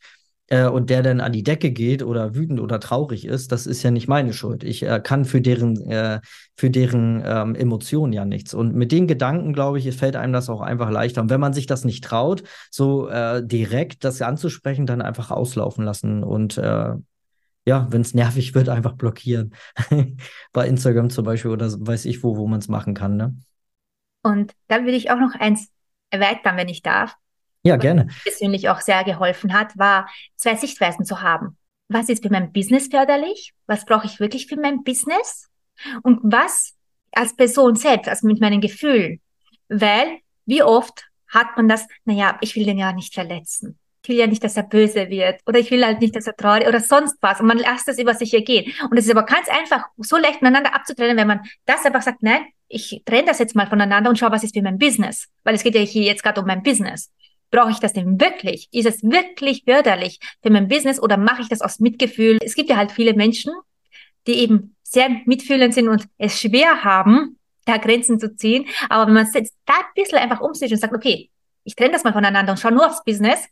äh, 0.52 0.68
und 0.68 0.90
der 0.90 1.02
dann 1.02 1.22
an 1.22 1.32
die 1.32 1.44
Decke 1.44 1.72
geht 1.72 2.04
oder 2.04 2.36
wütend 2.36 2.60
oder 2.60 2.82
traurig 2.82 3.26
ist, 3.26 3.54
das 3.54 3.66
ist 3.66 3.84
ja 3.84 3.92
nicht 3.92 4.10
meine 4.10 4.34
Schuld. 4.34 4.66
Ich 4.66 4.84
äh, 4.84 5.00
kann 5.02 5.24
für 5.24 5.40
deren, 5.40 5.80
äh, 5.90 6.20
für 6.58 6.70
deren 6.70 7.24
ähm, 7.26 7.56
Emotionen 7.56 8.12
ja 8.12 8.26
nichts. 8.26 8.54
Und 8.54 8.76
mit 8.76 8.92
den 8.92 9.08
Gedanken, 9.08 9.54
glaube 9.54 9.80
ich, 9.80 9.96
fällt 9.96 10.18
einem 10.18 10.34
das 10.34 10.50
auch 10.50 10.60
einfach 10.60 10.92
leichter. 10.92 11.22
Und 11.22 11.30
wenn 11.30 11.40
man 11.40 11.54
sich 11.54 11.68
das 11.68 11.86
nicht 11.86 12.04
traut, 12.04 12.44
so 12.70 13.08
äh, 13.08 13.42
direkt 13.48 14.04
das 14.04 14.22
anzusprechen, 14.22 14.86
dann 14.86 15.02
einfach 15.02 15.32
auslaufen 15.32 15.86
lassen 15.86 16.22
und 16.22 16.58
äh, 16.58 16.96
ja, 17.64 17.88
wenn 17.90 18.02
es 18.02 18.14
nervig 18.14 18.54
wird, 18.54 18.68
einfach 18.68 18.94
blockieren. 18.94 19.54
Bei 20.52 20.68
Instagram 20.68 21.12
zum 21.12 21.24
Beispiel 21.24 21.52
oder 21.52 21.72
weiß 21.72 22.06
ich 22.06 22.24
wo, 22.24 22.36
wo 22.36 22.48
man 22.48 22.60
es 22.60 22.68
machen 22.68 22.94
kann. 22.94 23.16
Ne? 23.16 23.38
Und 24.24 24.54
dann 24.68 24.86
will 24.86 24.96
ich 24.96 25.12
auch 25.12 25.20
noch 25.20 25.36
eins 25.36 25.70
erweitern, 26.10 26.58
wenn 26.58 26.68
ich 26.68 26.82
darf. 26.82 27.16
Ja, 27.64 27.76
gerne. 27.76 28.08
Was 28.08 28.16
mir 28.16 28.22
persönlich 28.24 28.70
auch 28.70 28.82
sehr 28.82 29.04
geholfen 29.04 29.54
hat, 29.54 29.78
war, 29.78 30.10
zwei 30.36 30.56
Sichtweisen 30.56 31.06
zu 31.06 31.22
haben. 31.22 31.58
Was 31.90 32.10
ist 32.10 32.24
für 32.24 32.32
mein 32.32 32.52
Business 32.52 32.88
förderlich? 32.88 33.54
Was 33.68 33.86
brauche 33.86 34.08
ich 34.08 34.20
wirklich 34.20 34.48
für 34.48 34.56
mein 34.56 34.84
Business? 34.84 35.50
Und 36.04 36.20
was 36.24 36.74
als 37.12 37.36
Person 37.36 37.76
selbst, 37.76 38.08
also 38.08 38.26
mit 38.26 38.40
meinen 38.40 38.62
Gefühlen? 38.62 39.20
Weil, 39.68 40.20
wie 40.46 40.64
oft 40.64 41.06
hat 41.28 41.56
man 41.56 41.68
das, 41.68 41.88
naja, 42.06 42.38
ich 42.42 42.56
will 42.56 42.66
den 42.66 42.78
ja 42.78 42.94
nicht 42.94 43.14
verletzen. 43.14 43.78
Ich 44.04 44.10
will 44.10 44.18
ja 44.18 44.28
nicht, 44.28 44.44
dass 44.44 44.58
er 44.58 44.64
böse 44.64 45.10
wird 45.10 45.42
oder 45.46 45.60
ich 45.60 45.70
will 45.70 45.86
halt 45.86 46.02
nicht, 46.02 46.16
dass 46.16 46.26
er 46.26 46.36
traurig 46.36 46.68
oder 46.68 46.80
sonst 46.80 47.18
was. 47.22 47.40
Und 47.40 47.46
man 47.46 47.60
lässt 47.60 47.88
das 47.88 48.00
über 48.00 48.16
sich 48.16 48.34
ergehen. 48.34 48.74
Und 48.90 48.98
es 48.98 49.06
ist 49.06 49.12
aber 49.12 49.24
ganz 49.24 49.48
einfach, 49.48 49.86
so 49.98 50.18
leicht 50.18 50.40
voneinander 50.40 50.74
abzutrennen, 50.74 51.18
wenn 51.18 51.28
man 51.28 51.42
das 51.66 51.86
einfach 51.86 52.02
sagt, 52.02 52.24
nein, 52.24 52.46
ich 52.68 53.04
trenne 53.06 53.28
das 53.28 53.40
jetzt 53.40 53.56
mal 53.56 53.68
voneinander 53.68 54.10
und 54.10 54.18
schaue, 54.18 54.32
was 54.32 54.44
ist 54.44 54.56
für 54.56 54.64
mein 54.64 54.80
Business. 54.80 55.28
Weil 55.44 55.56
es 55.56 55.64
geht 55.64 55.76
ja 55.76 55.82
hier 55.82 56.04
jetzt 56.04 56.24
gerade 56.24 56.42
um 56.42 56.48
mein 56.48 56.64
Business. 56.64 57.12
Brauche 57.52 57.72
ich 57.72 57.80
das 57.80 57.94
denn 57.94 58.20
wirklich? 58.20 58.70
Ist 58.72 58.88
es 58.88 59.04
wirklich 59.04 59.64
förderlich 59.66 60.20
für 60.42 60.50
mein 60.50 60.68
Business 60.68 61.02
oder 61.02 61.18
mache 61.18 61.42
ich 61.42 61.50
das 61.50 61.62
aus 61.62 61.80
Mitgefühl? 61.80 62.40
Es 62.42 62.56
gibt 62.56 62.70
ja 62.70 62.78
halt 62.78 62.92
viele 62.92 63.14
Menschen, 63.14 63.54
die 64.26 64.34
eben 64.34 64.76
sehr 64.84 65.10
mitfühlend 65.26 65.74
sind 65.74 65.88
und 65.88 66.06
es 66.18 66.40
schwer 66.40 66.84
haben, 66.84 67.38
da 67.66 67.78
Grenzen 67.78 68.20
zu 68.20 68.36
ziehen. 68.36 68.66
Aber 68.90 69.08
wenn 69.08 69.14
man 69.14 69.28
jetzt 69.34 69.56
da 69.66 69.74
ein 69.74 69.94
bisschen 69.96 70.18
einfach 70.18 70.42
umsieht 70.42 70.72
und 70.72 70.78
sagt, 70.78 70.94
okay, 70.94 71.30
ich 71.64 71.76
trenne 71.76 71.92
das 71.92 72.04
mal 72.04 72.14
voneinander 72.14 72.54
und 72.54 72.58
schaue 72.58 72.72
nur 72.72 72.88
aufs 72.88 73.04
Business, 73.04 73.48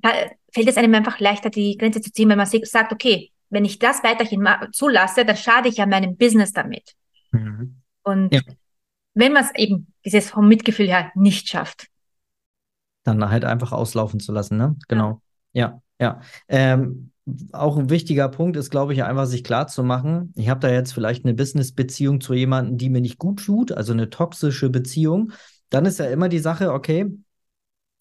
da 0.00 0.10
fällt 0.52 0.68
es 0.68 0.76
einem 0.76 0.94
einfach 0.94 1.20
leichter, 1.20 1.50
die 1.50 1.76
Grenze 1.76 2.00
zu 2.00 2.10
ziehen, 2.12 2.28
wenn 2.28 2.38
man 2.38 2.46
sagt, 2.46 2.92
okay, 2.92 3.30
wenn 3.50 3.64
ich 3.64 3.78
das 3.78 4.02
weiterhin 4.02 4.46
zulasse, 4.72 5.24
dann 5.24 5.36
schade 5.36 5.68
ich 5.68 5.76
ja 5.76 5.86
meinem 5.86 6.16
Business 6.16 6.52
damit. 6.52 6.94
Mhm. 7.30 7.76
Und 8.02 8.34
ja. 8.34 8.40
wenn 9.14 9.32
man 9.32 9.44
es 9.44 9.54
eben 9.54 9.92
dieses 10.04 10.30
vom 10.30 10.48
Mitgefühl 10.48 10.88
her 10.88 11.12
nicht 11.14 11.48
schafft. 11.48 11.86
Dann 13.04 13.30
halt 13.30 13.44
einfach 13.44 13.72
auslaufen 13.72 14.20
zu 14.20 14.32
lassen, 14.32 14.56
ne? 14.56 14.76
Genau. 14.88 15.20
Ja, 15.52 15.80
ja. 16.00 16.20
Ähm, 16.48 17.10
auch 17.52 17.76
ein 17.76 17.90
wichtiger 17.90 18.28
Punkt 18.28 18.56
ist, 18.56 18.70
glaube 18.70 18.92
ich, 18.92 19.04
einfach 19.04 19.26
sich 19.26 19.44
klar 19.44 19.68
zu 19.68 19.84
machen, 19.84 20.32
ich 20.36 20.48
habe 20.48 20.60
da 20.60 20.70
jetzt 20.70 20.92
vielleicht 20.92 21.24
eine 21.24 21.34
Business-Beziehung 21.34 22.20
zu 22.20 22.34
jemandem, 22.34 22.78
die 22.78 22.90
mir 22.90 23.00
nicht 23.00 23.18
gut 23.18 23.44
tut, 23.44 23.72
also 23.72 23.92
eine 23.92 24.10
toxische 24.10 24.70
Beziehung, 24.70 25.32
dann 25.70 25.86
ist 25.86 25.98
ja 25.98 26.06
immer 26.06 26.28
die 26.28 26.40
Sache, 26.40 26.72
okay, 26.72 27.06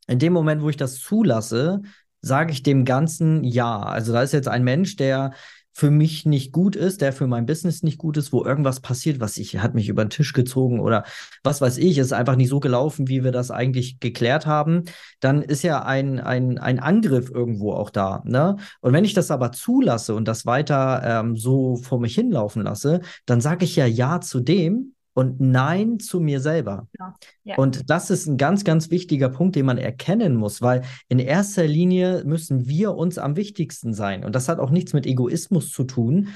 in 0.08 0.20
dem 0.20 0.34
Moment, 0.34 0.62
wo 0.62 0.70
ich 0.70 0.78
das 0.78 1.00
zulasse, 1.00 1.82
sage 2.22 2.52
ich 2.52 2.64
dem 2.64 2.86
Ganzen 2.86 3.44
ja. 3.44 3.80
Also 3.80 4.14
da 4.14 4.22
ist 4.22 4.34
jetzt 4.34 4.48
ein 4.48 4.64
Mensch, 4.64 4.96
der 4.96 5.34
für 5.74 5.90
mich 5.90 6.26
nicht 6.26 6.52
gut 6.52 6.76
ist, 6.76 7.02
der 7.02 7.14
für 7.14 7.28
mein 7.28 7.46
Business 7.46 7.84
nicht 7.84 7.98
gut 7.98 8.18
ist, 8.18 8.34
wo 8.34 8.44
irgendwas 8.44 8.82
passiert, 8.82 9.20
was 9.20 9.38
ich, 9.38 9.58
hat 9.60 9.74
mich 9.74 9.90
über 9.90 10.04
den 10.04 10.10
Tisch 10.10 10.34
gezogen 10.34 10.80
oder 10.80 11.06
was 11.44 11.62
weiß 11.62 11.78
ich, 11.78 11.98
ist 11.98 12.14
einfach 12.14 12.36
nicht 12.36 12.50
so 12.50 12.60
gelaufen, 12.60 13.08
wie 13.08 13.24
wir 13.24 13.32
das 13.32 13.52
eigentlich 13.52 14.00
geklärt 14.00 14.46
haben, 14.46 14.84
dann 15.20 15.42
ist 15.42 15.64
ja 15.64 15.84
ein, 15.84 16.20
ein, 16.20 16.58
ein 16.58 16.80
Angriff 16.80 17.30
irgendwo 17.30 17.74
auch 17.74 17.90
da. 17.90 18.22
Ne? 18.26 18.58
Und 18.82 18.94
wenn 18.94 19.06
ich 19.06 19.14
das 19.14 19.32
aber 19.32 19.52
zulasse 19.52 20.14
und 20.16 20.28
das 20.28 20.46
weiter 20.46 21.02
ähm, 21.04 21.38
so 21.38 21.78
vor 21.78 22.00
mich 22.00 22.16
hinlaufen 22.16 22.64
lasse, 22.64 23.02
dann 23.26 23.42
sage 23.42 23.66
ich 23.66 23.76
ja 23.76 23.86
Ja 23.86 24.20
zu 24.22 24.40
dem, 24.42 24.94
und 25.14 25.42
Nein 25.42 26.00
zu 26.00 26.20
mir 26.20 26.40
selber. 26.40 26.88
Ja, 26.98 27.16
ja. 27.44 27.56
Und 27.58 27.90
das 27.90 28.10
ist 28.10 28.28
ein 28.28 28.38
ganz, 28.38 28.64
ganz 28.64 28.90
wichtiger 28.90 29.30
Punkt, 29.30 29.56
den 29.56 29.66
man 29.66 29.78
erkennen 29.78 30.36
muss, 30.36 30.62
weil 30.62 30.84
in 31.10 31.20
erster 31.20 31.68
Linie 31.68 32.24
müssen 32.26 32.68
wir 32.68 32.96
uns 32.96 33.18
am 33.18 33.36
wichtigsten 33.36 33.94
sein. 33.94 34.24
Und 34.24 34.36
das 34.36 34.48
hat 34.48 34.60
auch 34.60 34.70
nichts 34.70 34.94
mit 34.94 35.06
Egoismus 35.06 35.72
zu 35.72 35.84
tun. 35.84 36.30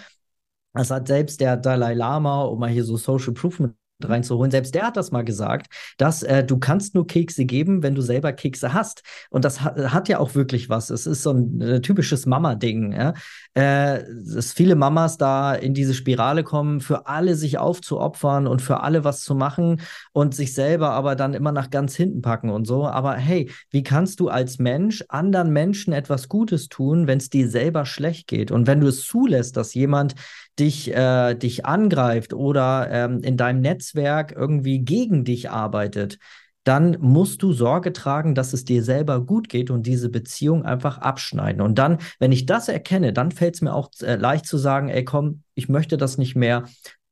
Das 0.74 0.92
hat 0.92 1.08
selbst 1.08 1.40
der 1.40 1.56
Dalai 1.56 1.94
Lama, 1.94 2.44
um 2.44 2.60
mal 2.60 2.70
hier 2.70 2.84
so 2.84 2.98
Social 2.98 3.34
Proof 3.34 3.60
mit 3.60 3.74
reinzuholen. 4.10 4.52
Selbst 4.52 4.76
der 4.76 4.88
hat 4.88 4.98
das 4.98 5.12
mal 5.12 5.24
gesagt, 5.24 5.68
dass 5.98 6.24
äh, 6.24 6.44
du 6.44 6.58
kannst 6.58 6.96
nur 6.96 7.08
Kekse 7.08 7.46
geben, 7.46 7.84
wenn 7.84 7.96
du 7.96 8.02
selber 8.02 8.34
Kekse 8.34 8.74
hast. 8.74 9.04
Und 9.30 9.46
das 9.46 9.62
hat, 9.62 9.78
hat 9.94 10.10
ja 10.10 10.20
auch 10.20 10.36
wirklich 10.36 10.70
was. 10.70 10.90
Es 10.90 11.06
ist 11.08 11.24
so 11.24 11.32
ein 11.32 11.62
äh, 11.62 11.82
typisches 11.82 12.26
Mama-Ding. 12.26 12.94
Ja? 12.94 13.14
Äh, 13.54 14.04
dass 14.34 14.54
viele 14.54 14.76
Mamas 14.76 15.18
da 15.18 15.54
in 15.54 15.74
diese 15.74 15.94
Spirale 15.94 16.44
kommen, 16.44 16.82
für 16.82 17.08
alle 17.08 17.36
sich 17.36 17.58
aufzuopfern 17.58 18.48
und 18.48 18.62
für 18.62 18.82
alle 18.82 19.04
was 19.04 19.22
zu 19.22 19.36
machen 19.36 19.82
und 20.14 20.36
sich 20.36 20.54
selber 20.54 20.92
aber 20.92 21.16
dann 21.16 21.34
immer 21.34 21.52
nach 21.52 21.70
ganz 21.70 21.96
hinten 21.96 22.22
packen 22.22 22.50
und 22.50 22.66
so. 22.66 22.86
Aber 22.86 23.14
hey, 23.16 23.50
wie 23.70 23.84
kannst 23.84 24.20
du 24.20 24.30
als 24.30 24.60
Mensch 24.60 25.04
anderen 25.10 25.52
Menschen 25.52 25.94
etwas 25.94 26.30
Gutes 26.30 26.70
tun, 26.70 27.08
wenn 27.08 27.18
es 27.18 27.30
dir 27.30 27.50
selber 27.50 27.86
schlecht 27.86 28.28
geht? 28.28 28.52
Und 28.52 28.68
wenn 28.68 28.82
du 28.82 28.88
es 28.88 29.04
zulässt, 29.04 29.58
dass 29.58 29.74
jemand 29.74 30.16
dich, 30.60 30.94
äh, 30.94 31.36
dich 31.36 31.66
angreift 31.66 32.34
oder 32.34 32.88
ähm, 32.90 33.22
in 33.22 33.38
deinem 33.38 33.62
Netzwerk 33.62 34.34
irgendwie 34.36 34.80
gegen 34.80 35.26
dich 35.26 35.50
arbeitet, 35.50 36.18
dann 36.66 36.98
musst 37.00 37.44
du 37.44 37.54
Sorge 37.54 37.94
tragen, 37.94 38.34
dass 38.34 38.52
es 38.52 38.66
dir 38.66 38.84
selber 38.84 39.22
gut 39.22 39.50
geht 39.50 39.70
und 39.70 39.86
diese 39.86 40.10
Beziehung 40.10 40.66
einfach 40.66 40.98
abschneiden. 40.98 41.62
Und 41.62 41.78
dann, 41.78 42.00
wenn 42.20 42.32
ich 42.32 42.48
das 42.48 42.68
erkenne, 42.70 43.14
dann 43.14 43.32
fällt 43.32 43.56
es 43.56 43.62
mir 43.62 43.74
auch 43.74 43.92
äh, 44.02 44.16
leicht 44.16 44.48
zu 44.48 44.58
sagen, 44.58 44.90
ey, 44.90 45.06
komm, 45.06 45.44
ich 45.54 45.70
möchte 45.70 45.96
das 45.98 46.18
nicht 46.18 46.36
mehr. 46.36 46.64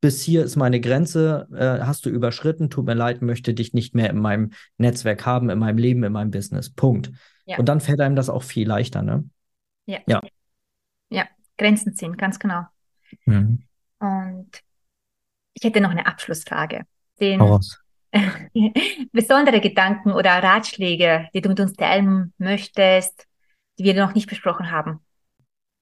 Bis 0.01 0.21
hier 0.21 0.43
ist 0.43 0.55
meine 0.55 0.81
Grenze, 0.81 1.47
äh, 1.53 1.85
hast 1.85 2.05
du 2.05 2.09
überschritten, 2.09 2.71
tut 2.71 2.85
mir 2.85 2.95
leid, 2.95 3.21
möchte 3.21 3.53
dich 3.53 3.73
nicht 3.73 3.93
mehr 3.93 4.09
in 4.09 4.17
meinem 4.19 4.51
Netzwerk 4.77 5.25
haben, 5.25 5.51
in 5.51 5.59
meinem 5.59 5.77
Leben, 5.77 6.03
in 6.03 6.11
meinem 6.11 6.31
Business. 6.31 6.71
Punkt. 6.71 7.11
Ja. 7.45 7.57
Und 7.57 7.69
dann 7.69 7.79
fällt 7.79 8.01
einem 8.01 8.15
das 8.15 8.29
auch 8.29 8.43
viel 8.43 8.67
leichter, 8.67 9.03
ne? 9.03 9.23
Ja. 9.85 9.99
Ja, 10.07 10.21
ja. 11.09 11.25
Grenzen 11.57 11.93
ziehen, 11.93 12.17
ganz 12.17 12.39
genau. 12.39 12.63
Mhm. 13.25 13.63
Und 13.99 14.49
ich 15.53 15.63
hätte 15.63 15.81
noch 15.81 15.91
eine 15.91 16.05
Abschlussfrage. 16.05 16.85
Den 17.19 17.39
besondere 19.11 19.59
Gedanken 19.59 20.11
oder 20.11 20.31
Ratschläge, 20.31 21.29
die 21.33 21.41
du 21.41 21.49
mit 21.49 21.59
uns 21.59 21.73
teilen 21.73 22.33
möchtest, 22.37 23.25
die 23.79 23.83
wir 23.83 23.93
noch 23.95 24.13
nicht 24.13 24.29
besprochen 24.29 24.71
haben. 24.71 24.99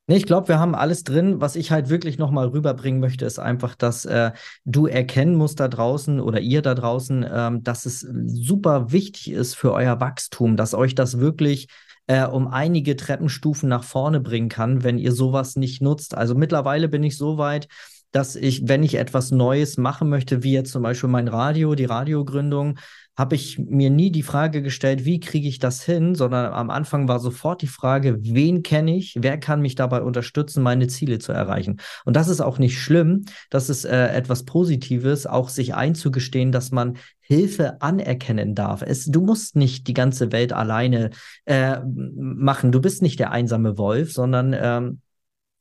Nee, 0.07 0.17
ich 0.17 0.25
glaube, 0.25 0.49
wir 0.49 0.59
haben 0.59 0.75
alles 0.75 1.03
drin. 1.03 1.39
Was 1.39 1.55
ich 1.55 1.71
halt 1.71 1.89
wirklich 1.89 2.17
nochmal 2.17 2.47
rüberbringen 2.49 2.99
möchte, 2.99 3.25
ist 3.25 3.39
einfach, 3.39 3.75
dass 3.75 4.03
äh, 4.05 4.31
du 4.65 4.87
erkennen 4.87 5.35
musst 5.35 5.59
da 5.59 5.67
draußen 5.67 6.19
oder 6.19 6.39
ihr 6.39 6.61
da 6.61 6.75
draußen, 6.75 7.25
ähm, 7.31 7.63
dass 7.63 7.85
es 7.85 8.01
super 8.01 8.91
wichtig 8.91 9.31
ist 9.31 9.55
für 9.55 9.71
euer 9.71 10.01
Wachstum, 10.01 10.57
dass 10.57 10.73
euch 10.73 10.95
das 10.95 11.19
wirklich 11.19 11.67
äh, 12.07 12.25
um 12.25 12.47
einige 12.47 12.95
Treppenstufen 12.95 13.69
nach 13.69 13.83
vorne 13.83 14.19
bringen 14.19 14.49
kann, 14.49 14.83
wenn 14.83 14.97
ihr 14.97 15.11
sowas 15.11 15.55
nicht 15.55 15.81
nutzt. 15.81 16.15
Also 16.15 16.35
mittlerweile 16.35 16.89
bin 16.89 17.03
ich 17.03 17.17
so 17.17 17.37
weit, 17.37 17.67
dass 18.11 18.35
ich, 18.35 18.67
wenn 18.67 18.83
ich 18.83 18.95
etwas 18.95 19.31
Neues 19.31 19.77
machen 19.77 20.09
möchte, 20.09 20.43
wie 20.43 20.53
jetzt 20.53 20.71
zum 20.71 20.83
Beispiel 20.83 21.09
mein 21.09 21.27
Radio, 21.27 21.75
die 21.75 21.85
Radiogründung, 21.85 22.77
habe 23.17 23.35
ich 23.35 23.59
mir 23.59 23.89
nie 23.89 24.11
die 24.11 24.23
Frage 24.23 24.61
gestellt, 24.61 25.05
wie 25.05 25.19
kriege 25.19 25.47
ich 25.47 25.59
das 25.59 25.83
hin, 25.83 26.15
sondern 26.15 26.53
am 26.53 26.69
Anfang 26.69 27.07
war 27.07 27.19
sofort 27.19 27.61
die 27.61 27.67
Frage, 27.67 28.17
wen 28.21 28.63
kenne 28.63 28.95
ich, 28.95 29.15
wer 29.19 29.37
kann 29.37 29.61
mich 29.61 29.75
dabei 29.75 30.01
unterstützen, 30.01 30.63
meine 30.63 30.87
Ziele 30.87 31.19
zu 31.19 31.31
erreichen. 31.31 31.77
Und 32.05 32.15
das 32.15 32.29
ist 32.29 32.41
auch 32.41 32.57
nicht 32.57 32.79
schlimm, 32.79 33.25
das 33.49 33.69
ist 33.69 33.85
äh, 33.85 34.07
etwas 34.13 34.43
Positives, 34.43 35.27
auch 35.27 35.49
sich 35.49 35.75
einzugestehen, 35.75 36.51
dass 36.51 36.71
man 36.71 36.97
Hilfe 37.19 37.81
anerkennen 37.81 38.55
darf. 38.55 38.81
Es, 38.81 39.05
du 39.05 39.21
musst 39.21 39.55
nicht 39.55 39.87
die 39.87 39.93
ganze 39.93 40.31
Welt 40.31 40.53
alleine 40.53 41.11
äh, 41.45 41.79
machen. 41.83 42.71
Du 42.71 42.81
bist 42.81 43.01
nicht 43.01 43.19
der 43.19 43.31
einsame 43.31 43.77
Wolf, 43.77 44.13
sondern 44.13 44.55
ähm, 44.57 45.01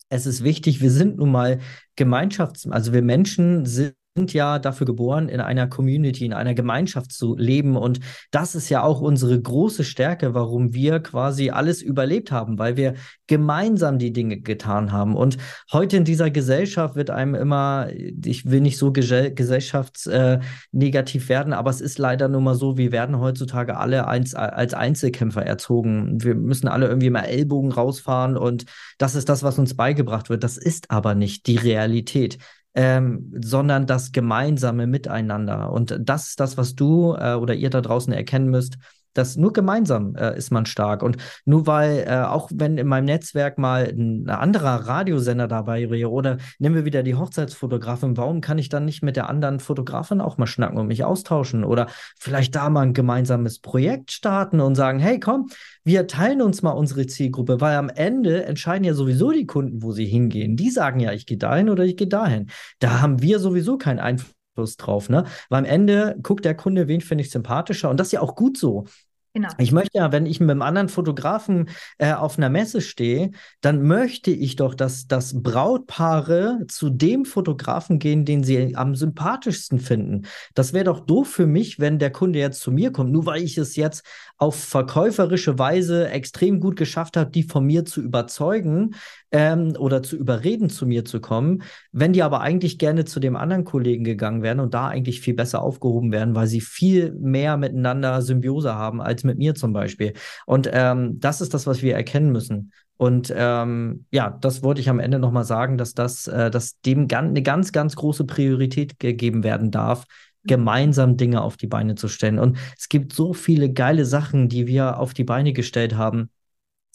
es 0.09 0.27
ist 0.27 0.43
wichtig, 0.43 0.81
wir 0.81 0.91
sind 0.91 1.19
nun 1.19 1.31
mal 1.31 1.61
Gemeinschafts-, 1.97 2.71
also 2.71 2.93
wir 2.93 3.03
Menschen 3.03 3.67
sind 3.67 3.95
sind 4.17 4.33
ja 4.33 4.59
dafür 4.59 4.87
geboren, 4.87 5.29
in 5.29 5.41
einer 5.41 5.69
Community, 5.69 6.25
in 6.25 6.33
einer 6.33 6.55
Gemeinschaft 6.55 7.13
zu 7.13 7.37
leben. 7.37 7.77
Und 7.77 8.01
das 8.33 8.57
ist 8.57 8.69
ja 8.69 8.83
auch 8.83 9.01
unsere 9.01 9.41
große 9.41 9.85
Stärke, 9.85 10.35
warum 10.35 10.75
wir 10.75 10.99
quasi 11.01 11.51
alles 11.51 11.81
überlebt 11.81 12.33
haben, 12.33 12.59
weil 12.59 12.77
wir 12.77 12.95
gemeinsam 13.29 14.01
die 14.01 14.13
Dinge 14.13 14.41
getan 14.41 14.91
haben. 14.91 15.15
Und 15.15 15.37
heute 15.73 15.97
in 15.97 16.05
dieser 16.05 16.29
Gesellschaft 16.31 16.97
wird 16.97 17.11
einem 17.11 17.37
immer, 17.37 17.87
ich 18.25 18.51
will 18.51 18.61
nicht 18.61 18.79
so 18.79 18.93
gesellschaftsnegativ 18.93 21.27
äh, 21.27 21.29
werden, 21.29 21.53
aber 21.53 21.71
es 21.71 21.81
ist 21.81 21.99
leider 21.99 22.27
nun 22.27 22.43
mal 22.43 22.57
so, 22.57 22.77
wir 22.77 22.91
werden 22.91 23.21
heutzutage 23.21 23.77
alle 23.77 24.09
als 24.09 24.35
Einzelkämpfer 24.35 25.47
erzogen. 25.47 26.21
Wir 26.21 26.35
müssen 26.35 26.67
alle 26.67 26.89
irgendwie 26.89 27.11
mal 27.11 27.23
Ellbogen 27.23 27.71
rausfahren 27.71 28.37
und 28.37 28.65
das 28.99 29.15
ist 29.15 29.29
das, 29.29 29.45
was 29.45 29.57
uns 29.59 29.75
beigebracht 29.75 30.31
wird. 30.31 30.43
Das 30.43 30.57
ist 30.57 30.91
aber 30.91 31.15
nicht 31.15 31.47
die 31.47 31.57
Realität 31.57 32.39
ähm, 32.75 33.33
sondern 33.43 33.87
das 33.87 34.13
gemeinsame 34.13 34.87
Miteinander. 34.87 35.73
Und 35.73 35.97
das 36.01 36.29
ist 36.29 36.41
das, 36.41 36.57
was 36.57 36.75
du 36.75 37.15
äh, 37.15 37.35
oder 37.35 37.55
ihr 37.55 37.71
da 37.71 37.81
draußen 37.81 38.13
erkennen 38.13 38.49
müsst 38.49 38.77
dass 39.15 39.37
nur 39.37 39.53
gemeinsam 39.53 40.15
äh, 40.17 40.37
ist 40.37 40.51
man 40.51 40.67
stark. 40.67 41.03
Und 41.03 41.17
nur 41.45 41.67
weil, 41.67 42.05
äh, 42.07 42.23
auch 42.23 42.51
wenn 42.55 42.79
in 42.79 42.87
meinem 42.87 43.07
Netzwerk 43.07 43.59
mal 43.59 43.85
ein, 43.87 44.29
anderer 44.29 44.87
Radiosender 44.87 45.49
dabei 45.49 45.91
wäre 45.91 46.11
oder 46.11 46.39
nehmen 46.59 46.75
wir 46.75 46.85
wieder 46.85 47.03
die 47.03 47.15
Hochzeitsfotografin, 47.15 48.17
warum 48.17 48.41
kann 48.41 48.59
ich 48.59 48.69
dann 48.69 48.85
nicht 48.85 49.03
mit 49.03 49.17
der 49.17 49.29
anderen 49.29 49.61
Fotografin 49.61 50.21
auch 50.21 50.39
mal 50.39 50.47
schnacken 50.47 50.79
und 50.79 50.87
mich 50.87 51.05
austauschen? 51.05 51.65
Oder 51.65 51.89
vielleicht 52.19 52.55
da 52.55 52.71
mal 52.71 52.83
ein 52.83 52.95
gemeinsames 52.95 53.59
Projekt 53.59 54.13
starten 54.13 54.61
und 54.61 54.75
sagen, 54.75 54.99
hey, 54.99 55.21
komm, 55.21 55.49
wir 55.85 56.07
teilen 56.07 56.43
uns 56.43 56.63
mal 56.63 56.73
unsere 56.73 57.07
Zielgruppe, 57.07 57.61
weil 57.61 57.77
am 57.77 57.89
Ende 57.89 58.45
entscheiden 58.45 58.85
ja 58.85 58.95
sowieso 58.95 59.31
die 59.31 59.47
Kunden, 59.47 59.83
wo 59.83 59.93
sie 59.93 60.07
hingehen. 60.07 60.57
Die 60.57 60.71
sagen 60.71 61.01
ja, 61.01 61.13
ich 61.13 61.27
gehe 61.27 61.39
dahin 61.39 61.71
oder 61.71 61.85
ich 61.85 61.97
gehe 61.97 62.09
dahin. 62.09 62.51
Da 62.79 63.01
haben 63.01 63.23
wir 63.23 63.39
sowieso 63.39 63.79
keinen 63.79 63.99
Einfluss 64.01 64.40
drauf, 64.65 65.09
ne? 65.09 65.25
Weil 65.49 65.61
am 65.61 65.65
Ende 65.65 66.17
guckt 66.23 66.45
der 66.45 66.55
Kunde, 66.55 66.89
wen 66.89 67.01
finde 67.01 67.23
ich 67.23 67.31
sympathischer 67.31 67.91
und 67.91 67.99
das 67.99 68.09
ist 68.09 68.13
ja 68.13 68.21
auch 68.21 68.35
gut 68.35 68.57
so. 68.57 68.87
Genau. 69.33 69.49
Ich 69.59 69.71
möchte 69.71 69.99
ja, 69.99 70.11
wenn 70.11 70.27
ich 70.27 70.41
mit 70.41 70.51
einem 70.51 70.63
anderen 70.63 70.89
Fotografen 70.89 71.69
äh, 71.99 72.13
auf 72.13 72.37
einer 72.37 72.49
Messe 72.49 72.81
stehe, 72.81 73.31
dann 73.61 73.83
möchte 73.83 74.33
ich 74.33 74.57
doch, 74.57 74.75
dass, 74.75 75.07
dass 75.07 75.41
Brautpaare 75.41 76.65
zu 76.67 76.91
dem 76.91 77.25
Fotografen 77.25 78.01
gehen, 78.01 78.25
den 78.25 78.43
sie 78.43 78.75
am 78.75 78.97
sympathischsten 78.97 79.79
finden. 79.79 80.27
Das 80.55 80.73
wäre 80.73 80.87
doch 80.87 80.99
doof 80.99 81.29
für 81.29 81.47
mich, 81.47 81.79
wenn 81.79 82.01
der 82.01 82.11
Kunde 82.11 82.41
jetzt 82.41 82.61
zu 82.61 82.73
mir 82.73 82.91
kommt, 82.91 83.13
nur 83.13 83.25
weil 83.25 83.43
ich 83.43 83.57
es 83.57 83.77
jetzt 83.77 84.05
auf 84.37 84.57
verkäuferische 84.57 85.61
Weise 85.61 86.09
extrem 86.09 86.59
gut 86.59 86.75
geschafft 86.75 87.17
habe, 87.17 87.31
die 87.31 87.45
von 87.45 87.65
mir 87.65 87.85
zu 87.85 88.01
überzeugen 88.03 88.97
ähm, 89.33 89.75
oder 89.79 90.03
zu 90.03 90.17
überreden, 90.17 90.71
zu 90.71 90.87
mir 90.87 91.05
zu 91.05 91.21
kommen. 91.21 91.63
Wenn 91.93 92.13
die 92.13 92.23
aber 92.23 92.41
eigentlich 92.41 92.79
gerne 92.79 93.05
zu 93.05 93.21
dem 93.21 93.37
anderen 93.37 93.65
Kollegen 93.65 94.05
gegangen 94.05 94.43
wären 94.43 94.61
und 94.61 94.75
da 94.75 94.89
eigentlich 94.89 95.21
viel 95.21 95.35
besser 95.35 95.63
aufgehoben 95.63 96.13
werden, 96.13 96.35
weil 96.35 96.47
sie 96.47 96.61
viel 96.61 97.13
mehr 97.13 97.57
miteinander 97.57 98.23
Symbiose 98.23 98.75
haben 98.75 99.01
als 99.01 99.25
mit 99.25 99.39
mir 99.39 99.55
zum 99.55 99.73
Beispiel. 99.73 100.15
Und 100.47 100.69
ähm, 100.73 101.21
das 101.21 101.41
ist 101.41 101.55
das, 101.55 101.67
was 101.67 101.83
wir 101.83 101.95
erkennen 101.95 102.33
müssen. 102.33 102.73
Und 102.97 103.33
ähm, 103.35 104.05
ja, 104.11 104.29
das 104.29 104.63
wollte 104.63 104.83
ich 104.83 104.91
am 104.91 105.01
Ende 105.01 105.19
nochmal 105.19 105.45
sagen, 105.45 105.79
dass 105.79 105.95
das, 105.95 106.27
äh, 106.27 106.51
dass 106.51 106.81
dem 106.81 107.09
eine 107.11 107.43
ganz, 107.43 107.73
ganz 107.73 107.97
große 107.97 108.25
Priorität 108.27 108.99
gegeben 108.99 109.43
werden 109.43 109.71
darf, 109.71 110.05
gemeinsam 110.45 111.17
Dinge 111.17 111.41
auf 111.41 111.57
die 111.57 111.67
Beine 111.67 111.95
zu 111.95 112.09
stellen. 112.09 112.39
Und 112.39 112.59
es 112.79 112.89
gibt 112.89 113.15
so 113.15 113.33
viele 113.33 113.73
geile 113.73 114.05
Sachen, 114.05 114.49
die 114.49 114.67
wir 114.67 114.99
auf 114.99 115.15
die 115.15 115.25
Beine 115.25 115.53
gestellt 115.53 115.97
haben 115.97 116.31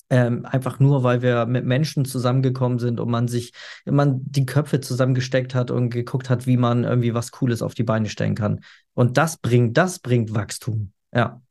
ähm, 0.10 0.46
einfach 0.46 0.80
nur, 0.80 1.04
weil 1.04 1.22
wir 1.22 1.46
mit 1.46 1.66
Menschen 1.66 2.06
zusammengekommen 2.06 2.80
sind 2.80 3.00
und 3.00 3.10
man 3.10 3.28
sich, 3.28 3.54
man 3.86 4.22
die 4.24 4.46
Köpfe 4.46 4.80
zusammengesteckt 4.80 5.56
hat 5.56 5.72
und 5.72 5.90
geguckt 5.90 6.30
hat, 6.30 6.46
wie 6.46 6.58
man 6.58 6.84
irgendwie 6.84 7.14
was 7.14 7.32
Cooles 7.32 7.62
auf 7.62 7.74
die 7.74 7.84
Beine 7.84 8.10
stellen 8.10 8.36
kann. 8.36 8.62
Und 8.94 9.18
das 9.18 9.38
bringt, 9.38 9.78
das 9.78 10.00
bringt 10.00 10.36
Wachstum. 10.36 10.92
Ja. 11.14 11.42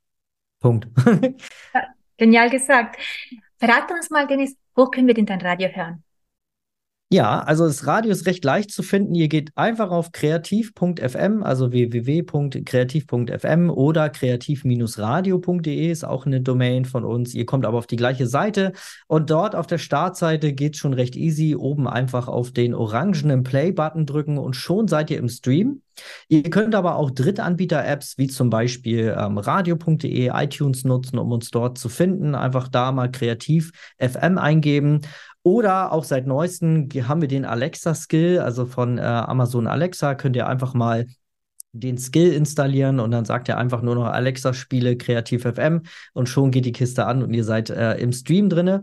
Punkt. 0.61 0.88
ja, 1.74 1.82
genial 2.16 2.48
gesagt. 2.48 2.96
Verrate 3.59 3.94
uns 3.94 4.11
mal, 4.11 4.26
Dennis, 4.26 4.57
wo 4.74 4.86
können 4.86 5.07
wir 5.07 5.14
denn 5.14 5.26
dein 5.26 5.40
Radio 5.40 5.68
hören? 5.68 6.03
Ja, 7.14 7.38
also 7.38 7.68
das 7.68 7.86
Radio 7.86 8.10
ist 8.10 8.26
recht 8.26 8.44
leicht 8.44 8.72
zu 8.72 8.82
finden. 8.82 9.14
Ihr 9.14 9.28
geht 9.28 9.52
einfach 9.54 9.92
auf 9.92 10.10
kreativ.fm, 10.10 11.44
also 11.44 11.70
www.kreativ.fm 11.70 13.70
oder 13.70 14.10
kreativ-radio.de 14.10 15.90
ist 15.92 16.04
auch 16.04 16.26
eine 16.26 16.40
Domain 16.40 16.84
von 16.84 17.04
uns. 17.04 17.32
Ihr 17.32 17.46
kommt 17.46 17.66
aber 17.66 17.78
auf 17.78 17.86
die 17.86 17.94
gleiche 17.94 18.26
Seite 18.26 18.72
und 19.06 19.30
dort 19.30 19.54
auf 19.54 19.68
der 19.68 19.78
Startseite 19.78 20.54
geht 20.54 20.74
es 20.74 20.80
schon 20.80 20.92
recht 20.92 21.14
easy. 21.14 21.54
Oben 21.54 21.86
einfach 21.86 22.26
auf 22.26 22.50
den 22.50 22.74
orangenen 22.74 23.44
Play-Button 23.44 24.06
drücken 24.06 24.36
und 24.36 24.56
schon 24.56 24.88
seid 24.88 25.08
ihr 25.08 25.18
im 25.18 25.28
Stream. 25.28 25.84
Ihr 26.28 26.42
könnt 26.45 26.74
aber 26.74 26.97
auch 26.97 27.11
Drittanbieter-Apps 27.11 28.18
wie 28.18 28.28
zum 28.28 28.51
Beispiel 28.51 29.14
ähm, 29.18 29.38
radio.de, 29.38 30.30
iTunes 30.32 30.84
nutzen, 30.84 31.18
um 31.18 31.32
uns 31.32 31.51
dort 31.51 31.78
zu 31.78 31.88
finden. 31.88 32.34
Einfach 32.34 32.68
da 32.68 32.92
mal 32.92 33.11
kreativ 33.11 33.72
FM 33.99 34.38
eingeben 34.38 35.01
oder 35.42 35.92
auch 35.92 36.05
seit 36.05 36.26
neuestem 36.26 36.88
haben 37.07 37.20
wir 37.20 37.28
den 37.28 37.45
Alexa-Skill, 37.45 38.38
also 38.38 38.64
von 38.64 38.97
äh, 38.97 39.03
Amazon 39.03 39.66
Alexa, 39.66 40.14
könnt 40.14 40.36
ihr 40.36 40.47
einfach 40.47 40.72
mal 40.72 41.07
den 41.72 41.99
Skill 41.99 42.32
installieren 42.32 42.99
und 42.99 43.11
dann 43.11 43.24
sagt 43.26 43.49
er 43.49 43.59
einfach 43.59 43.82
nur 43.82 43.95
noch 43.95 44.07
Alexa 44.07 44.55
spiele 44.55 44.97
Kreativ 44.97 45.42
FM 45.42 45.82
und 46.14 46.28
schon 46.28 46.51
geht 46.51 46.64
die 46.64 46.72
Kiste 46.72 47.05
an 47.05 47.22
und 47.22 47.34
ihr 47.34 47.45
seid 47.45 47.68
äh, 47.68 47.97
im 47.97 48.12
Stream 48.12 48.49
drinne. 48.49 48.82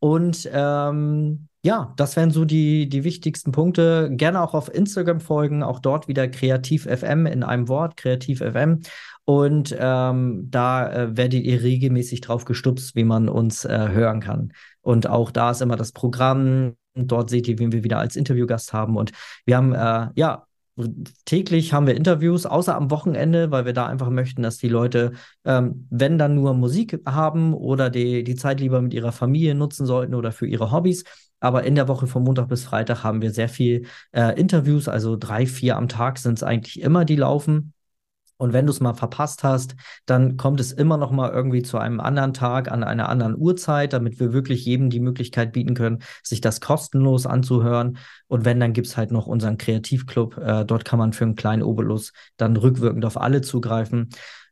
Und 0.00 0.48
ähm, 0.52 1.48
ja, 1.62 1.92
das 1.96 2.16
wären 2.16 2.30
so 2.30 2.44
die, 2.44 2.88
die 2.88 3.04
wichtigsten 3.04 3.52
Punkte. 3.52 4.08
Gerne 4.12 4.40
auch 4.40 4.54
auf 4.54 4.72
Instagram 4.72 5.20
folgen, 5.20 5.62
auch 5.62 5.78
dort 5.78 6.08
wieder 6.08 6.26
Kreativ 6.26 6.84
FM 6.84 7.26
in 7.26 7.42
einem 7.42 7.68
Wort, 7.68 7.98
Kreativ 7.98 8.38
FM. 8.38 8.80
Und 9.26 9.76
ähm, 9.78 10.48
da 10.50 10.90
äh, 10.90 11.16
werdet 11.16 11.44
ihr 11.44 11.62
regelmäßig 11.62 12.22
drauf 12.22 12.46
gestupst, 12.46 12.96
wie 12.96 13.04
man 13.04 13.28
uns 13.28 13.64
äh, 13.64 13.88
hören 13.90 14.20
kann. 14.20 14.52
Und 14.80 15.06
auch 15.06 15.30
da 15.30 15.50
ist 15.50 15.60
immer 15.60 15.76
das 15.76 15.92
Programm. 15.92 16.76
Dort 16.94 17.28
seht 17.30 17.46
ihr, 17.46 17.58
wen 17.58 17.72
wir 17.72 17.84
wieder 17.84 17.98
als 17.98 18.16
Interviewgast 18.16 18.72
haben. 18.72 18.96
Und 18.96 19.12
wir 19.44 19.56
haben, 19.58 19.74
äh, 19.74 20.08
ja, 20.14 20.46
täglich 21.26 21.72
haben 21.72 21.86
wir 21.86 21.94
Interviews, 21.94 22.46
außer 22.46 22.74
am 22.74 22.90
Wochenende, 22.90 23.50
weil 23.50 23.66
wir 23.66 23.74
da 23.74 23.86
einfach 23.86 24.08
möchten, 24.08 24.42
dass 24.42 24.56
die 24.56 24.68
Leute, 24.68 25.12
ähm, 25.44 25.86
wenn 25.90 26.16
dann 26.16 26.34
nur 26.34 26.54
Musik 26.54 27.00
haben 27.06 27.52
oder 27.52 27.90
die, 27.90 28.24
die 28.24 28.34
Zeit 28.34 28.60
lieber 28.60 28.80
mit 28.80 28.94
ihrer 28.94 29.12
Familie 29.12 29.54
nutzen 29.54 29.84
sollten 29.84 30.14
oder 30.14 30.32
für 30.32 30.46
ihre 30.46 30.70
Hobbys. 30.70 31.04
Aber 31.40 31.64
in 31.64 31.74
der 31.74 31.88
Woche 31.88 32.06
von 32.06 32.22
Montag 32.22 32.48
bis 32.48 32.64
Freitag 32.64 33.02
haben 33.02 33.22
wir 33.22 33.32
sehr 33.32 33.48
viel 33.48 33.86
äh, 34.12 34.38
Interviews, 34.38 34.88
also 34.88 35.16
drei, 35.16 35.46
vier 35.46 35.76
am 35.76 35.88
Tag 35.88 36.18
sind 36.18 36.34
es 36.34 36.42
eigentlich 36.42 36.80
immer, 36.80 37.04
die 37.04 37.16
laufen. 37.16 37.72
Und 38.40 38.54
wenn 38.54 38.64
du 38.64 38.72
es 38.72 38.80
mal 38.80 38.94
verpasst 38.94 39.44
hast, 39.44 39.76
dann 40.06 40.38
kommt 40.38 40.60
es 40.60 40.72
immer 40.72 40.96
noch 40.96 41.10
mal 41.10 41.30
irgendwie 41.30 41.60
zu 41.60 41.76
einem 41.76 42.00
anderen 42.00 42.32
Tag 42.32 42.72
an 42.72 42.82
einer 42.82 43.10
anderen 43.10 43.36
Uhrzeit, 43.36 43.92
damit 43.92 44.18
wir 44.18 44.32
wirklich 44.32 44.64
jedem 44.64 44.88
die 44.88 44.98
Möglichkeit 44.98 45.52
bieten 45.52 45.74
können, 45.74 45.98
sich 46.22 46.40
das 46.40 46.62
kostenlos 46.62 47.26
anzuhören. 47.26 47.98
Und 48.28 48.46
wenn, 48.46 48.58
dann 48.58 48.72
gibt 48.72 48.86
es 48.86 48.96
halt 48.96 49.10
noch 49.10 49.26
unseren 49.26 49.58
Kreativclub. 49.58 50.38
Äh, 50.38 50.64
dort 50.64 50.86
kann 50.86 50.98
man 50.98 51.12
für 51.12 51.24
einen 51.24 51.34
kleinen 51.34 51.62
Obolus 51.62 52.14
dann 52.38 52.56
rückwirkend 52.56 53.04
auf 53.04 53.20
alle 53.20 53.42
zugreifen. 53.42 54.08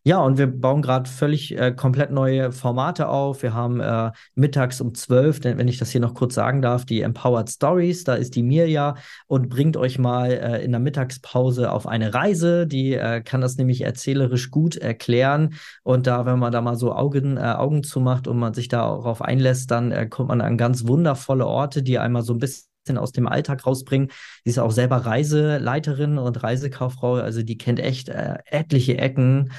Ja, 0.09 0.22
und 0.22 0.38
wir 0.38 0.46
bauen 0.46 0.80
gerade 0.80 1.06
völlig 1.11 1.54
äh, 1.59 1.70
komplett 1.70 2.11
neue 2.11 2.50
Formate 2.50 3.09
auf. 3.09 3.42
Wir 3.42 3.52
haben 3.52 3.78
äh, 3.78 4.11
mittags 4.34 4.80
um 4.80 4.94
12, 4.94 5.40
denn, 5.40 5.59
wenn 5.59 5.68
ich 5.68 5.76
das 5.76 5.90
hier 5.90 6.00
noch 6.00 6.14
kurz 6.14 6.34
sagen 6.34 6.62
darf, 6.62 6.86
die 6.86 7.02
Empowered 7.02 7.50
Stories. 7.50 8.04
Da 8.04 8.14
ist 8.14 8.34
die 8.34 8.42
Mirja 8.42 8.94
und 9.26 9.50
bringt 9.50 9.76
euch 9.76 9.98
mal 9.98 10.30
äh, 10.30 10.64
in 10.64 10.70
der 10.70 10.80
Mittagspause 10.80 11.70
auf 11.70 11.86
eine 11.86 12.14
Reise. 12.14 12.66
Die 12.66 12.94
äh, 12.94 13.20
kann 13.20 13.42
das 13.42 13.59
nämlich 13.59 13.82
erzählerisch 13.82 14.50
gut 14.50 14.76
erklären. 14.76 15.56
Und 15.82 16.06
da, 16.06 16.24
wenn 16.24 16.38
man 16.38 16.52
da 16.52 16.62
mal 16.62 16.76
so 16.76 16.94
Augen, 16.94 17.36
äh, 17.36 17.40
Augen 17.40 17.82
zumacht 17.82 18.28
und 18.28 18.38
man 18.38 18.54
sich 18.54 18.68
darauf 18.68 19.20
einlässt, 19.20 19.70
dann 19.70 19.92
äh, 19.92 20.06
kommt 20.06 20.30
man 20.30 20.40
an 20.40 20.56
ganz 20.56 20.86
wundervolle 20.86 21.46
Orte, 21.46 21.82
die 21.82 21.98
einmal 21.98 22.22
so 22.22 22.32
ein 22.32 22.38
bisschen 22.38 22.96
aus 22.96 23.12
dem 23.12 23.28
Alltag 23.28 23.66
rausbringen. 23.66 24.09
Sie 24.44 24.50
ist 24.52 24.59
auch 24.59 24.70
selber 24.70 25.04
Reiseleiterin 25.04 26.16
und 26.16 26.42
Reisekauffrau, 26.42 27.16
also 27.16 27.42
die 27.42 27.59
kennt 27.59 27.78
echt 27.78 28.09
äh, 28.09 28.38
etliche 28.46 28.96
Ecken 28.96 29.50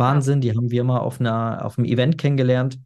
Wahnsinn, 0.00 0.40
die 0.40 0.52
haben 0.56 0.70
wir 0.72 0.84
mal 0.84 0.98
auf 1.00 1.20
einer, 1.20 1.64
auf 1.64 1.78
einem 1.78 1.86
Event 1.86 2.18
kennengelernt. 2.18 2.80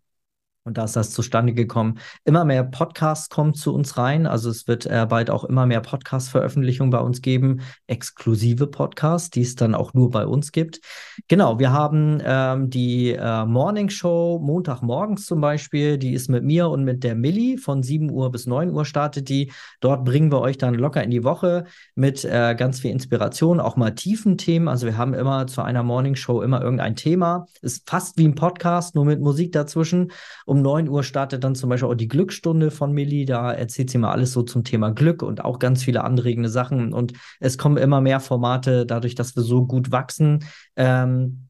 Und 0.66 0.78
da 0.78 0.84
ist 0.84 0.96
das 0.96 1.10
zustande 1.10 1.52
gekommen. 1.52 1.98
Immer 2.24 2.46
mehr 2.46 2.64
Podcasts 2.64 3.28
kommen 3.28 3.52
zu 3.52 3.74
uns 3.74 3.98
rein. 3.98 4.26
Also 4.26 4.48
es 4.48 4.66
wird 4.66 4.86
äh, 4.86 5.06
bald 5.06 5.28
auch 5.28 5.44
immer 5.44 5.66
mehr 5.66 5.82
Podcast-Veröffentlichungen 5.82 6.90
bei 6.90 7.00
uns 7.00 7.20
geben, 7.20 7.60
exklusive 7.86 8.66
Podcasts, 8.66 9.28
die 9.28 9.42
es 9.42 9.56
dann 9.56 9.74
auch 9.74 9.92
nur 9.92 10.10
bei 10.10 10.26
uns 10.26 10.52
gibt. 10.52 10.80
Genau, 11.28 11.58
wir 11.58 11.70
haben 11.70 12.18
ähm, 12.24 12.70
die 12.70 13.12
äh, 13.12 13.44
Morning 13.44 13.90
Show 13.90 14.40
Montagmorgens 14.42 15.26
zum 15.26 15.42
Beispiel. 15.42 15.98
Die 15.98 16.14
ist 16.14 16.28
mit 16.28 16.44
mir 16.44 16.70
und 16.70 16.82
mit 16.84 17.04
der 17.04 17.14
Millie 17.14 17.58
von 17.58 17.82
7 17.82 18.10
Uhr 18.10 18.30
bis 18.30 18.46
9 18.46 18.70
Uhr 18.70 18.86
startet 18.86 19.28
die. 19.28 19.52
Dort 19.80 20.06
bringen 20.06 20.32
wir 20.32 20.40
euch 20.40 20.56
dann 20.56 20.74
locker 20.74 21.04
in 21.04 21.10
die 21.10 21.24
Woche 21.24 21.64
mit 21.94 22.24
äh, 22.24 22.54
ganz 22.56 22.80
viel 22.80 22.90
Inspiration, 22.90 23.60
auch 23.60 23.76
mal 23.76 23.90
tiefen 23.90 24.38
Themen. 24.38 24.68
Also 24.68 24.86
wir 24.86 24.96
haben 24.96 25.12
immer 25.12 25.46
zu 25.46 25.60
einer 25.60 25.82
Morning 25.82 26.14
Show 26.14 26.40
immer 26.40 26.62
irgendein 26.62 26.96
Thema. 26.96 27.48
Ist 27.60 27.86
fast 27.86 28.16
wie 28.16 28.26
ein 28.26 28.34
Podcast, 28.34 28.94
nur 28.94 29.04
mit 29.04 29.20
Musik 29.20 29.52
dazwischen. 29.52 30.10
Um 30.54 30.62
9 30.62 30.88
Uhr 30.88 31.02
startet 31.02 31.42
dann 31.42 31.56
zum 31.56 31.68
Beispiel 31.68 31.88
auch 31.88 31.96
die 31.96 32.06
Glücksstunde 32.06 32.70
von 32.70 32.92
Millie. 32.92 33.26
Da 33.26 33.52
erzählt 33.52 33.90
sie 33.90 33.98
mal 33.98 34.12
alles 34.12 34.30
so 34.30 34.44
zum 34.44 34.62
Thema 34.62 34.92
Glück 34.92 35.24
und 35.24 35.44
auch 35.44 35.58
ganz 35.58 35.82
viele 35.82 36.04
anregende 36.04 36.48
Sachen. 36.48 36.92
Und 36.92 37.12
es 37.40 37.58
kommen 37.58 37.76
immer 37.76 38.00
mehr 38.00 38.20
Formate, 38.20 38.86
dadurch, 38.86 39.16
dass 39.16 39.34
wir 39.34 39.42
so 39.42 39.66
gut 39.66 39.90
wachsen. 39.90 40.44
Ähm, 40.76 41.48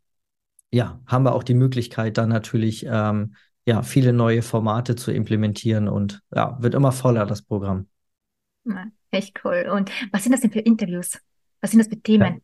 ja, 0.71 1.03
haben 1.07 1.27
wir 1.27 1.35
auch 1.35 1.43
die 1.43 1.53
Möglichkeit, 1.53 2.17
dann 2.17 2.31
natürlich 2.31 2.87
ähm, 2.89 3.35
ja, 3.67 3.83
viele 3.83 4.15
neue 4.15 4.41
Formate 4.41 4.97
zu 4.97 5.13
implementieren 5.13 5.87
und 5.87 6.23
ja, 6.35 6.57
wird 6.63 6.75
immer 6.75 6.91
voller, 6.91 7.27
das 7.27 7.43
Programm. 7.43 7.89
Ja, 8.65 8.87
echt 9.11 9.39
cool. 9.45 9.71
Und 9.71 9.91
was 10.13 10.23
sind 10.23 10.33
das 10.33 10.41
denn 10.41 10.51
für 10.51 10.61
Interviews? 10.61 11.21
Was 11.61 11.73
sind 11.73 11.81
das 11.81 11.89
für 11.89 12.01
Themen? 12.01 12.37
Ja. 12.37 12.41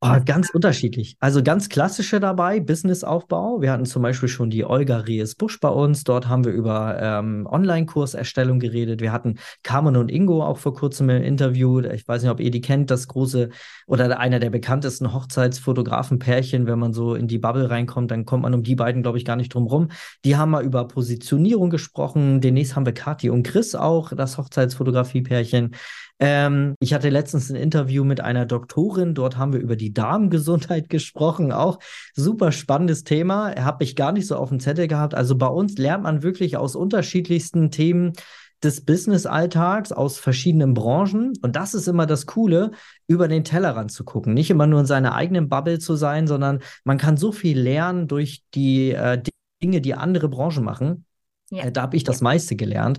Oh, 0.00 0.14
ganz 0.24 0.50
unterschiedlich. 0.50 1.16
Also 1.18 1.42
ganz 1.42 1.68
klassische 1.68 2.20
dabei, 2.20 2.60
Businessaufbau. 2.60 3.60
Wir 3.60 3.72
hatten 3.72 3.84
zum 3.84 4.00
Beispiel 4.00 4.28
schon 4.28 4.48
die 4.48 4.64
Olga 4.64 4.98
Rees-Busch 4.98 5.58
bei 5.58 5.70
uns. 5.70 6.04
Dort 6.04 6.28
haben 6.28 6.44
wir 6.44 6.52
über 6.52 6.96
ähm, 7.02 7.48
Online-Kurserstellung 7.50 8.60
geredet. 8.60 9.00
Wir 9.00 9.10
hatten 9.10 9.40
Carmen 9.64 9.96
und 9.96 10.08
Ingo 10.08 10.44
auch 10.44 10.58
vor 10.58 10.72
kurzem 10.72 11.10
im 11.10 11.24
Interview. 11.24 11.80
Ich 11.80 12.06
weiß 12.06 12.22
nicht, 12.22 12.30
ob 12.30 12.38
ihr 12.38 12.52
die 12.52 12.60
kennt, 12.60 12.92
das 12.92 13.08
große 13.08 13.48
oder 13.88 14.20
einer 14.20 14.38
der 14.38 14.50
bekanntesten 14.50 15.12
Hochzeitsfotografen-Pärchen. 15.12 16.68
Wenn 16.68 16.78
man 16.78 16.92
so 16.92 17.16
in 17.16 17.26
die 17.26 17.38
Bubble 17.38 17.68
reinkommt, 17.68 18.12
dann 18.12 18.24
kommt 18.24 18.44
man 18.44 18.54
um 18.54 18.62
die 18.62 18.76
beiden, 18.76 19.02
glaube 19.02 19.18
ich, 19.18 19.24
gar 19.24 19.34
nicht 19.34 19.52
drum 19.52 19.66
rum. 19.66 19.88
Die 20.24 20.36
haben 20.36 20.52
mal 20.52 20.64
über 20.64 20.86
Positionierung 20.86 21.70
gesprochen. 21.70 22.40
Demnächst 22.40 22.76
haben 22.76 22.86
wir 22.86 22.94
Kathi 22.94 23.30
und 23.30 23.42
Chris 23.42 23.74
auch, 23.74 24.12
das 24.14 24.38
Hochzeitsfotografie-Pärchen. 24.38 25.74
Ähm, 26.20 26.74
ich 26.80 26.94
hatte 26.94 27.10
letztens 27.10 27.50
ein 27.50 27.56
Interview 27.56 28.04
mit 28.04 28.20
einer 28.20 28.44
Doktorin, 28.44 29.14
dort 29.14 29.36
haben 29.36 29.52
wir 29.52 29.60
über 29.60 29.76
die 29.76 29.92
Darmgesundheit 29.92 30.88
gesprochen, 30.88 31.52
auch 31.52 31.78
super 32.14 32.52
spannendes 32.52 33.04
Thema, 33.04 33.54
habe 33.56 33.84
ich 33.84 33.94
gar 33.96 34.12
nicht 34.12 34.26
so 34.26 34.36
auf 34.36 34.48
dem 34.48 34.60
Zettel 34.60 34.88
gehabt. 34.88 35.14
Also 35.14 35.36
bei 35.36 35.46
uns 35.46 35.78
lernt 35.78 36.02
man 36.02 36.22
wirklich 36.22 36.56
aus 36.56 36.74
unterschiedlichsten 36.74 37.70
Themen 37.70 38.12
des 38.62 38.84
Business-Alltags 38.84 39.92
aus 39.92 40.18
verschiedenen 40.18 40.74
Branchen. 40.74 41.32
Und 41.42 41.54
das 41.54 41.74
ist 41.74 41.86
immer 41.86 42.06
das 42.06 42.26
Coole, 42.26 42.72
über 43.06 43.28
den 43.28 43.44
Tellerrand 43.44 43.92
zu 43.92 44.04
gucken. 44.04 44.34
Nicht 44.34 44.50
immer 44.50 44.66
nur 44.66 44.80
in 44.80 44.86
seiner 44.86 45.14
eigenen 45.14 45.48
Bubble 45.48 45.78
zu 45.78 45.94
sein, 45.94 46.26
sondern 46.26 46.60
man 46.84 46.98
kann 46.98 47.16
so 47.16 47.30
viel 47.30 47.58
lernen 47.58 48.08
durch 48.08 48.42
die 48.54 48.90
äh, 48.90 49.22
Dinge, 49.62 49.80
die 49.80 49.94
andere 49.94 50.28
Branchen 50.28 50.64
machen. 50.64 51.04
Ja. 51.50 51.64
Äh, 51.64 51.72
da 51.72 51.82
habe 51.82 51.96
ich 51.96 52.04
das 52.04 52.20
meiste 52.20 52.56
gelernt. 52.56 52.98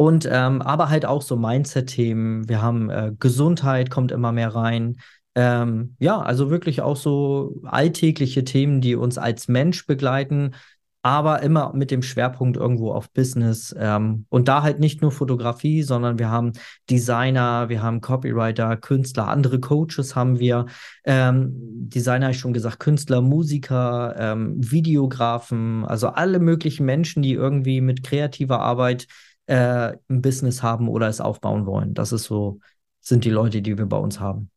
Und 0.00 0.28
ähm, 0.30 0.62
aber 0.62 0.90
halt 0.90 1.04
auch 1.04 1.22
so 1.22 1.36
Mindset-Themen. 1.36 2.48
Wir 2.48 2.62
haben 2.62 2.88
äh, 2.88 3.10
Gesundheit 3.18 3.90
kommt 3.90 4.12
immer 4.12 4.30
mehr 4.30 4.54
rein. 4.54 4.98
Ähm, 5.34 5.96
ja, 5.98 6.20
also 6.20 6.50
wirklich 6.50 6.82
auch 6.82 6.96
so 6.96 7.60
alltägliche 7.64 8.44
Themen, 8.44 8.80
die 8.80 8.94
uns 8.94 9.18
als 9.18 9.48
Mensch 9.48 9.86
begleiten, 9.86 10.54
aber 11.02 11.42
immer 11.42 11.72
mit 11.74 11.90
dem 11.90 12.02
Schwerpunkt 12.02 12.56
irgendwo 12.56 12.92
auf 12.92 13.10
Business. 13.10 13.74
Ähm, 13.76 14.26
und 14.28 14.46
da 14.46 14.62
halt 14.62 14.78
nicht 14.78 15.02
nur 15.02 15.10
Fotografie, 15.10 15.82
sondern 15.82 16.20
wir 16.20 16.30
haben 16.30 16.52
Designer, 16.88 17.68
wir 17.68 17.82
haben 17.82 18.00
Copywriter, 18.00 18.76
Künstler, 18.76 19.26
andere 19.26 19.58
Coaches 19.58 20.14
haben 20.14 20.38
wir. 20.38 20.66
Ähm, 21.02 21.50
Designer 21.88 22.30
ich 22.30 22.38
schon 22.38 22.52
gesagt, 22.52 22.78
Künstler, 22.78 23.20
Musiker, 23.20 24.14
ähm, 24.16 24.54
Videografen, 24.58 25.84
also 25.84 26.06
alle 26.06 26.38
möglichen 26.38 26.86
Menschen, 26.86 27.20
die 27.24 27.32
irgendwie 27.32 27.80
mit 27.80 28.04
kreativer 28.04 28.60
Arbeit 28.60 29.08
äh, 29.48 29.96
ein 30.08 30.22
Business 30.22 30.62
haben 30.62 30.88
oder 30.88 31.08
es 31.08 31.20
aufbauen 31.20 31.66
wollen. 31.66 31.94
Das 31.94 32.12
ist 32.12 32.24
so, 32.24 32.60
sind 33.00 33.24
die 33.24 33.30
Leute, 33.30 33.62
die 33.62 33.76
wir 33.76 33.86
bei 33.86 33.96
uns 33.96 34.20
haben. 34.20 34.50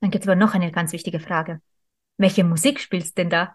Dann 0.00 0.10
gibt 0.10 0.24
es 0.24 0.28
aber 0.28 0.36
noch 0.36 0.54
eine 0.54 0.72
ganz 0.72 0.92
wichtige 0.92 1.20
Frage. 1.20 1.60
Welche 2.16 2.42
Musik 2.42 2.80
spielst 2.80 3.16
du 3.16 3.22
denn 3.22 3.30
da? 3.30 3.54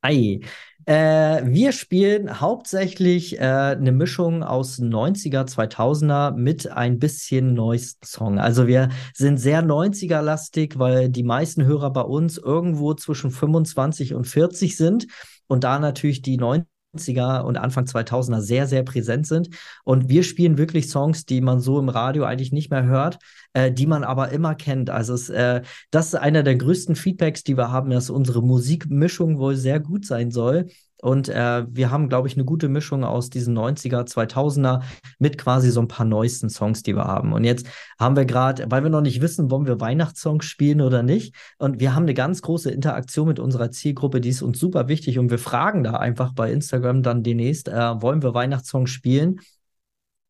Ei. 0.00 0.40
Äh, 0.86 1.46
wir 1.46 1.72
spielen 1.72 2.40
hauptsächlich 2.40 3.38
äh, 3.38 3.42
eine 3.42 3.92
Mischung 3.92 4.42
aus 4.42 4.78
90er, 4.78 5.46
2000er 5.46 6.32
mit 6.32 6.70
ein 6.70 6.98
bisschen 6.98 7.54
neuesten 7.54 8.04
Song. 8.04 8.38
Also 8.38 8.66
wir 8.66 8.90
sind 9.14 9.38
sehr 9.38 9.62
90er-lastig, 9.62 10.78
weil 10.78 11.08
die 11.08 11.22
meisten 11.22 11.64
Hörer 11.64 11.90
bei 11.90 12.02
uns 12.02 12.36
irgendwo 12.36 12.92
zwischen 12.94 13.30
25 13.30 14.14
und 14.14 14.26
40 14.26 14.76
sind 14.76 15.06
und 15.46 15.64
da 15.64 15.78
natürlich 15.78 16.20
die 16.20 16.36
90 16.36 16.73
90er 16.94 17.42
und 17.42 17.56
Anfang 17.56 17.84
2000er 17.84 18.40
sehr, 18.40 18.66
sehr 18.66 18.82
präsent 18.82 19.26
sind. 19.26 19.50
Und 19.84 20.08
wir 20.08 20.22
spielen 20.22 20.58
wirklich 20.58 20.88
Songs, 20.88 21.26
die 21.26 21.40
man 21.40 21.60
so 21.60 21.78
im 21.78 21.88
Radio 21.88 22.24
eigentlich 22.24 22.52
nicht 22.52 22.70
mehr 22.70 22.84
hört, 22.84 23.18
äh, 23.52 23.72
die 23.72 23.86
man 23.86 24.04
aber 24.04 24.30
immer 24.30 24.54
kennt. 24.54 24.90
Also 24.90 25.14
es, 25.14 25.28
äh, 25.28 25.62
das 25.90 26.08
ist 26.08 26.14
einer 26.14 26.42
der 26.42 26.56
größten 26.56 26.96
Feedbacks, 26.96 27.44
die 27.44 27.56
wir 27.56 27.70
haben, 27.70 27.90
dass 27.90 28.10
unsere 28.10 28.42
Musikmischung 28.42 29.38
wohl 29.38 29.56
sehr 29.56 29.80
gut 29.80 30.06
sein 30.06 30.30
soll. 30.30 30.66
Und 31.04 31.28
äh, 31.28 31.66
wir 31.68 31.90
haben, 31.90 32.08
glaube 32.08 32.28
ich, 32.28 32.34
eine 32.34 32.46
gute 32.46 32.70
Mischung 32.70 33.04
aus 33.04 33.28
diesen 33.28 33.54
90er, 33.54 34.06
2000er 34.06 34.80
mit 35.18 35.36
quasi 35.36 35.70
so 35.70 35.82
ein 35.82 35.86
paar 35.86 36.06
neuesten 36.06 36.48
Songs, 36.48 36.82
die 36.82 36.96
wir 36.96 37.04
haben. 37.04 37.34
Und 37.34 37.44
jetzt 37.44 37.66
haben 38.00 38.16
wir 38.16 38.24
gerade, 38.24 38.64
weil 38.70 38.84
wir 38.84 38.88
noch 38.88 39.02
nicht 39.02 39.20
wissen, 39.20 39.50
wollen 39.50 39.66
wir 39.66 39.82
Weihnachtssongs 39.82 40.46
spielen 40.46 40.80
oder 40.80 41.02
nicht. 41.02 41.34
Und 41.58 41.78
wir 41.78 41.94
haben 41.94 42.04
eine 42.04 42.14
ganz 42.14 42.40
große 42.40 42.70
Interaktion 42.70 43.28
mit 43.28 43.38
unserer 43.38 43.70
Zielgruppe, 43.70 44.22
die 44.22 44.30
ist 44.30 44.40
uns 44.40 44.58
super 44.58 44.88
wichtig. 44.88 45.18
Und 45.18 45.30
wir 45.30 45.38
fragen 45.38 45.84
da 45.84 45.92
einfach 45.92 46.32
bei 46.32 46.50
Instagram 46.50 47.02
dann 47.02 47.22
demnächst, 47.22 47.68
äh, 47.68 48.00
wollen 48.00 48.22
wir 48.22 48.32
Weihnachtssongs 48.32 48.88
spielen? 48.88 49.40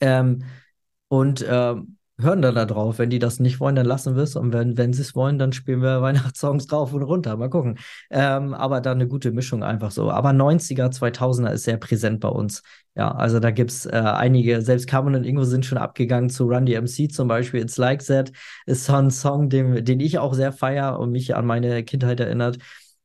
Ähm, 0.00 0.42
und 1.06 1.40
äh, 1.42 1.76
hören 2.20 2.42
dann 2.42 2.54
da 2.54 2.64
drauf. 2.64 2.98
Wenn 2.98 3.10
die 3.10 3.18
das 3.18 3.40
nicht 3.40 3.60
wollen, 3.60 3.74
dann 3.74 3.86
lassen 3.86 4.16
wir 4.16 4.22
es. 4.22 4.36
Und 4.36 4.52
wenn, 4.52 4.76
wenn 4.78 4.92
sie 4.92 5.02
es 5.02 5.14
wollen, 5.14 5.38
dann 5.38 5.52
spielen 5.52 5.82
wir 5.82 6.00
Weihnachtssongs 6.02 6.66
drauf 6.66 6.92
und 6.92 7.02
runter. 7.02 7.36
Mal 7.36 7.50
gucken. 7.50 7.78
Ähm, 8.10 8.54
aber 8.54 8.80
da 8.80 8.92
eine 8.92 9.08
gute 9.08 9.32
Mischung 9.32 9.62
einfach 9.62 9.90
so. 9.90 10.10
Aber 10.10 10.32
90er, 10.32 10.90
2000er 10.90 11.52
ist 11.52 11.64
sehr 11.64 11.76
präsent 11.76 12.20
bei 12.20 12.28
uns. 12.28 12.62
Ja, 12.96 13.10
also 13.12 13.40
da 13.40 13.50
gibt 13.50 13.70
es 13.72 13.86
äh, 13.86 13.90
einige, 13.90 14.62
selbst 14.62 14.86
Carmen 14.86 15.16
und 15.16 15.24
Ingo 15.24 15.42
sind 15.44 15.66
schon 15.66 15.78
abgegangen 15.78 16.30
zu 16.30 16.44
Run 16.44 16.66
DMC 16.66 17.10
zum 17.10 17.26
Beispiel. 17.26 17.60
It's 17.62 17.76
Like 17.76 18.04
That 18.06 18.30
ist 18.66 18.84
so 18.84 18.94
ein 18.94 19.10
Song, 19.10 19.48
den, 19.48 19.84
den 19.84 19.98
ich 20.00 20.18
auch 20.18 20.34
sehr 20.34 20.52
feier 20.52 20.98
und 21.00 21.10
mich 21.10 21.34
an 21.34 21.46
meine 21.46 21.82
Kindheit 21.82 22.20
erinnert. 22.20 22.58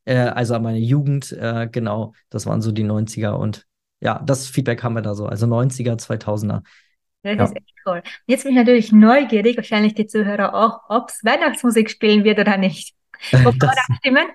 Äh, 0.06 0.18
also 0.18 0.56
an 0.56 0.64
meine 0.64 0.80
Jugend. 0.80 1.32
Äh, 1.32 1.68
genau, 1.72 2.14
das 2.30 2.46
waren 2.46 2.62
so 2.62 2.72
die 2.72 2.84
90er 2.84 3.32
und 3.32 3.66
ja, 4.02 4.22
das 4.26 4.48
Feedback 4.48 4.84
haben 4.84 4.94
wir 4.96 5.02
da 5.02 5.16
so. 5.16 5.26
Also 5.26 5.46
90er, 5.48 5.98
2000er. 5.98 6.64
Das 7.24 7.38
ja. 7.38 7.44
ist 7.44 7.56
echt 7.56 7.74
cool. 7.86 8.02
Jetzt 8.28 8.44
bin 8.44 8.54
ich 8.54 8.58
natürlich 8.58 8.92
neugierig, 8.92 9.58
wahrscheinlich 9.58 9.94
die 9.94 10.08
Zuhörer 10.08 10.54
auch, 10.54 10.82
ob 10.90 11.10
es 11.10 11.24
Weihnachtsmusik 11.24 11.90
spielen 11.90 12.24
wird 12.24 12.40
oder 12.40 12.58
nicht. 12.58 12.96
Wo 13.32 13.52
kann 13.52 13.76
abstimmen? 13.90 14.28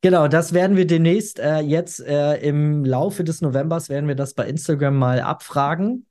Genau, 0.00 0.28
das 0.28 0.52
werden 0.52 0.76
wir 0.76 0.86
demnächst 0.86 1.40
äh, 1.40 1.58
jetzt 1.58 2.00
äh, 2.00 2.36
im 2.36 2.84
Laufe 2.84 3.24
des 3.24 3.42
Novembers 3.42 3.88
werden 3.88 4.06
wir 4.06 4.14
das 4.14 4.34
bei 4.34 4.46
Instagram 4.46 4.96
mal 4.96 5.20
abfragen. 5.20 6.06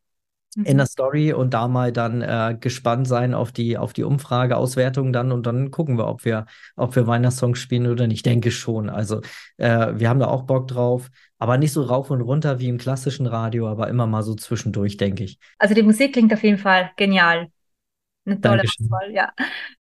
In 0.64 0.78
der 0.78 0.86
Story 0.86 1.34
und 1.34 1.53
da 1.53 1.68
mal 1.68 1.91
dann 1.91 2.22
äh, 2.22 2.58
gespannt 2.60 3.08
sein 3.08 3.34
auf 3.34 3.51
die 3.51 3.78
auf 3.78 3.93
die 3.93 4.03
Umfrageauswertung 4.03 5.14
dann 5.14 5.32
und 5.32 5.45
dann 5.45 5.72
gucken 5.72 5.97
wir, 5.97 6.08
ob 6.08 6.26
wir 6.26 6.45
ob 6.76 6.95
wir 6.95 7.05
Weihnachtssongs 7.05 7.60
spielen 7.60 7.88
oder 7.88 8.08
nicht. 8.08 8.18
Ich 8.18 8.24
denke 8.24 8.51
schon. 8.51 8.89
Also 8.89 9.22
äh, 9.58 9.93
wir 9.95 10.10
haben 10.10 10.20
da 10.20 10.28
auch 10.28 10.43
Bock 10.43 10.68
drauf. 10.68 11.10
Aber 11.39 11.60
nicht 11.60 11.72
so 11.72 11.84
rauf 11.84 12.10
und 12.10 12.22
runter 12.22 12.60
wie 12.60 12.68
im 12.68 12.80
klassischen 12.80 13.28
Radio, 13.28 13.68
aber 13.68 13.89
immer 13.89 14.08
mal 14.08 14.24
so 14.24 14.34
zwischendurch, 14.34 14.97
denke 14.97 15.24
ich. 15.24 15.38
Also 15.60 15.76
die 15.76 15.84
Musik 15.84 16.14
klingt 16.14 16.34
auf 16.34 16.41
jeden 16.41 16.58
Fall 16.58 16.89
genial. 16.95 17.51
Eine 18.26 18.41
tolle 18.41 18.64
Auswahl, 18.64 19.12
ja. 19.12 19.32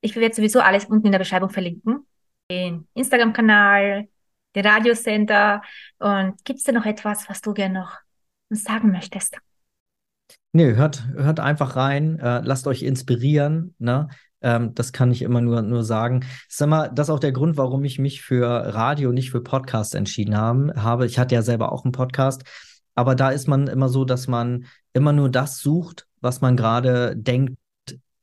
Ich 0.01 0.14
werde 0.16 0.35
sowieso 0.35 0.61
alles 0.61 0.85
unten 0.85 1.07
in 1.07 1.12
der 1.12 1.18
Beschreibung 1.18 1.49
verlinken. 1.49 2.07
Den 2.51 2.87
Instagram-Kanal, 2.93 4.07
den 4.55 4.66
Radiosender. 4.66 5.62
Und 5.99 6.45
gibt 6.45 6.59
es 6.59 6.64
da 6.64 6.72
noch 6.72 6.85
etwas, 6.85 7.29
was 7.29 7.41
du 7.41 7.55
gerne 7.55 7.81
noch 7.81 7.93
sagen 8.51 8.93
möchtest? 8.93 9.39
Nee, 10.57 10.75
hört, 10.75 11.07
hört 11.15 11.39
einfach 11.39 11.77
rein, 11.77 12.19
äh, 12.19 12.41
lasst 12.43 12.67
euch 12.67 12.83
inspirieren. 12.83 13.75
Ne? 13.79 14.09
Ähm, 14.41 14.75
das 14.75 14.95
kann 14.95 15.11
ich 15.11 15.21
immer 15.21 15.43
nur, 15.43 15.61
nur 15.61 15.85
sagen. 15.85 16.25
Sag 16.49 16.71
mal, 16.71 16.89
das 16.89 17.09
ist 17.09 17.15
auch 17.15 17.21
der 17.21 17.33
Grund, 17.33 17.59
warum 17.59 17.85
ich 17.85 17.99
mich 17.99 18.23
für 18.23 18.49
Radio, 18.49 19.13
nicht 19.13 19.31
für 19.31 19.43
Podcast 19.43 19.95
entschieden 19.95 20.35
haben, 20.35 20.73
habe. 20.75 21.05
Ich 21.05 21.19
hatte 21.19 21.35
ja 21.35 21.43
selber 21.43 21.73
auch 21.73 21.85
einen 21.85 21.93
Podcast, 21.93 22.45
aber 22.95 23.15
da 23.15 23.29
ist 23.29 23.49
man 23.49 23.67
immer 23.67 23.91
so, 23.91 24.07
dass 24.07 24.29
man 24.29 24.65
immer 24.95 25.13
nur 25.13 25.29
das 25.29 25.59
sucht, 25.59 26.07
was 26.23 26.41
man 26.41 26.57
gerade 26.57 27.15
denkt, 27.15 27.59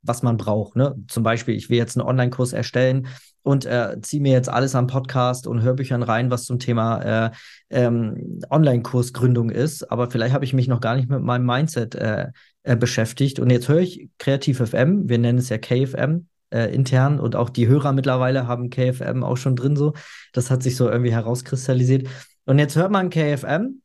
was 0.04 0.22
man 0.22 0.36
braucht. 0.36 0.76
Ne? 0.76 0.94
Zum 1.08 1.22
Beispiel, 1.22 1.54
ich 1.54 1.70
will 1.70 1.78
jetzt 1.78 1.96
einen 1.96 2.06
Online-Kurs 2.06 2.52
erstellen 2.52 3.08
und 3.42 3.66
äh, 3.66 3.96
ziehe 4.00 4.22
mir 4.22 4.32
jetzt 4.32 4.48
alles 4.48 4.74
an 4.74 4.86
Podcast 4.86 5.46
und 5.46 5.62
Hörbüchern 5.62 6.02
rein, 6.02 6.30
was 6.30 6.44
zum 6.44 6.58
Thema 6.58 7.26
äh, 7.26 7.30
ähm, 7.70 8.40
Online-Kursgründung 8.50 9.50
ist. 9.50 9.90
Aber 9.90 10.10
vielleicht 10.10 10.34
habe 10.34 10.44
ich 10.44 10.54
mich 10.54 10.68
noch 10.68 10.80
gar 10.80 10.96
nicht 10.96 11.10
mit 11.10 11.22
meinem 11.22 11.44
Mindset 11.44 11.94
äh, 11.94 12.28
äh, 12.62 12.76
beschäftigt. 12.76 13.40
Und 13.40 13.50
jetzt 13.50 13.68
höre 13.68 13.80
ich 13.80 14.08
Kreativ 14.18 14.58
FM, 14.58 15.08
wir 15.08 15.18
nennen 15.18 15.38
es 15.38 15.50
ja 15.50 15.58
KFM 15.58 16.26
äh, 16.50 16.74
intern 16.74 17.20
und 17.20 17.36
auch 17.36 17.50
die 17.50 17.68
Hörer 17.68 17.92
mittlerweile 17.92 18.46
haben 18.46 18.70
KFM 18.70 19.22
auch 19.22 19.36
schon 19.36 19.56
drin 19.56 19.76
so. 19.76 19.92
Das 20.32 20.50
hat 20.50 20.62
sich 20.62 20.76
so 20.76 20.88
irgendwie 20.88 21.12
herauskristallisiert. 21.12 22.08
Und 22.46 22.58
jetzt 22.58 22.76
hört 22.76 22.90
man 22.90 23.10
KFM 23.10 23.82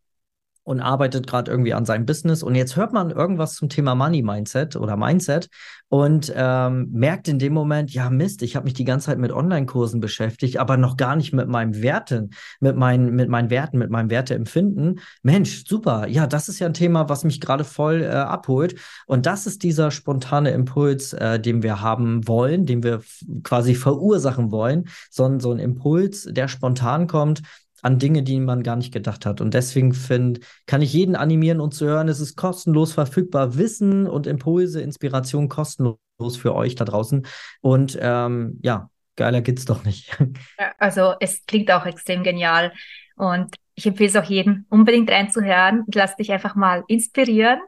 und 0.70 0.82
arbeitet 0.82 1.26
gerade 1.26 1.50
irgendwie 1.50 1.74
an 1.74 1.84
seinem 1.84 2.06
Business. 2.06 2.44
Und 2.44 2.54
jetzt 2.54 2.76
hört 2.76 2.94
man 2.94 3.10
irgendwas 3.10 3.56
zum 3.56 3.70
Thema 3.70 3.96
Money 3.96 4.22
Mindset 4.22 4.76
oder 4.76 4.98
Mindset 4.98 5.50
und 5.88 6.32
ähm, 6.36 6.90
merkt 6.92 7.28
in 7.28 7.40
dem 7.40 7.54
Moment, 7.54 7.92
ja 7.92 8.12
Mist, 8.12 8.44
ich 8.44 8.56
habe 8.56 8.66
mich 8.66 8.76
die 8.76 8.84
ganze 8.84 9.08
Zeit 9.08 9.18
mit 9.18 9.32
Online-Kursen 9.32 10.00
beschäftigt, 10.00 10.60
aber 10.60 10.78
noch 10.78 10.96
gar 10.96 11.16
nicht 11.16 11.34
mit 11.34 11.48
meinem 11.48 11.82
Werten, 11.82 12.30
mit 12.60 12.76
meinen, 12.76 13.16
mit 13.16 13.30
meinen 13.30 13.50
Werten, 13.50 13.80
mit 13.80 13.90
meinem 13.90 14.12
Werteempfinden. 14.12 15.00
Mensch, 15.24 15.64
super, 15.66 16.06
ja, 16.08 16.28
das 16.28 16.50
ist 16.50 16.60
ja 16.60 16.68
ein 16.68 16.76
Thema, 16.76 17.10
was 17.10 17.24
mich 17.24 17.42
gerade 17.42 17.64
voll 17.64 18.04
äh, 18.04 18.10
abholt. 18.10 18.76
Und 19.08 19.26
das 19.26 19.48
ist 19.48 19.64
dieser 19.64 19.90
spontane 19.90 20.52
Impuls, 20.52 21.14
äh, 21.14 21.40
den 21.40 21.64
wir 21.64 21.82
haben 21.82 22.28
wollen, 22.28 22.68
den 22.68 22.84
wir 22.84 23.02
quasi 23.42 23.74
verursachen 23.74 24.52
wollen, 24.52 24.88
sondern 25.10 25.40
so 25.40 25.52
ein 25.52 25.58
Impuls, 25.58 26.28
der 26.30 26.48
spontan 26.48 27.08
kommt 27.08 27.42
an 27.82 28.00
Dinge, 28.00 28.24
die 28.24 28.40
man 28.40 28.64
gar 28.64 28.76
nicht 28.76 28.94
gedacht 28.94 29.26
hat. 29.26 29.42
Und 29.42 29.54
deswegen 29.54 29.94
find, 29.94 30.40
kann 30.66 30.82
ich 30.82 30.94
jeden 30.94 31.16
animieren 31.16 31.60
und 31.60 31.74
zu 31.74 31.86
hören, 31.86 32.08
es 32.08 32.20
ist 32.20 32.36
kostenlos 32.36 32.94
verfügbar. 32.94 33.58
Wissen 33.58 34.08
und 34.08 34.28
Impulse, 34.28 34.82
Inspiration 34.82 35.50
kostenlos 35.50 35.98
für 36.38 36.56
euch 36.56 36.76
da 36.76 36.86
draußen. 36.86 37.26
Und 37.62 37.98
ähm, 38.02 38.60
ja, 38.62 38.90
geiler 39.16 39.42
geht's 39.42 39.66
doch 39.66 39.84
nicht. 39.84 40.18
Also 40.78 41.14
es 41.20 41.46
klingt 41.46 41.72
auch 41.72 41.86
extrem 41.86 42.24
genial. 42.24 42.72
Und 43.16 43.56
ich 43.76 43.86
empfehle 43.86 44.10
es 44.10 44.16
auch 44.16 44.24
jedem, 44.24 44.66
unbedingt 44.70 45.10
reinzuhören. 45.10 45.84
Lass 45.94 46.16
dich 46.16 46.32
einfach 46.32 46.56
mal 46.56 46.84
inspirieren. 46.88 47.60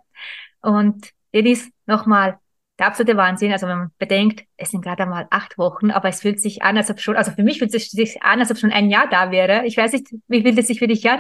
Und 0.62 1.10
Denis, 1.34 1.70
nochmal 1.86 2.38
der 2.82 2.88
absolute 2.88 3.16
Wahnsinn. 3.16 3.52
Also 3.52 3.68
wenn 3.68 3.78
man 3.78 3.92
bedenkt, 4.00 4.44
es 4.58 4.72
sind 4.72 4.84
gerade 4.84 5.04
einmal 5.04 5.28
acht 5.30 5.58
Wochen, 5.60 5.92
aber 5.92 6.10
es 6.10 6.22
fühlt 6.22 6.42
sich 6.42 6.64
an, 6.64 6.78
als 6.78 6.90
ob 6.90 7.00
schon, 7.00 7.16
also 7.16 7.32
für 7.32 7.44
mich 7.44 7.60
fühlt 7.60 7.74
es 7.76 7.92
sich 7.92 8.24
an, 8.24 8.40
als 8.40 8.50
ob 8.50 8.58
schon 8.58 8.72
ein 8.72 8.90
Jahr 8.90 9.08
da 9.10 9.30
wäre. 9.30 9.66
Ich 9.66 9.78
weiß 9.78 9.94
nicht, 9.94 10.08
wie 10.28 10.42
fühlt 10.42 10.58
es 10.58 10.68
sich 10.68 10.80
für 10.80 10.88
dich 10.88 11.08
an? 11.08 11.20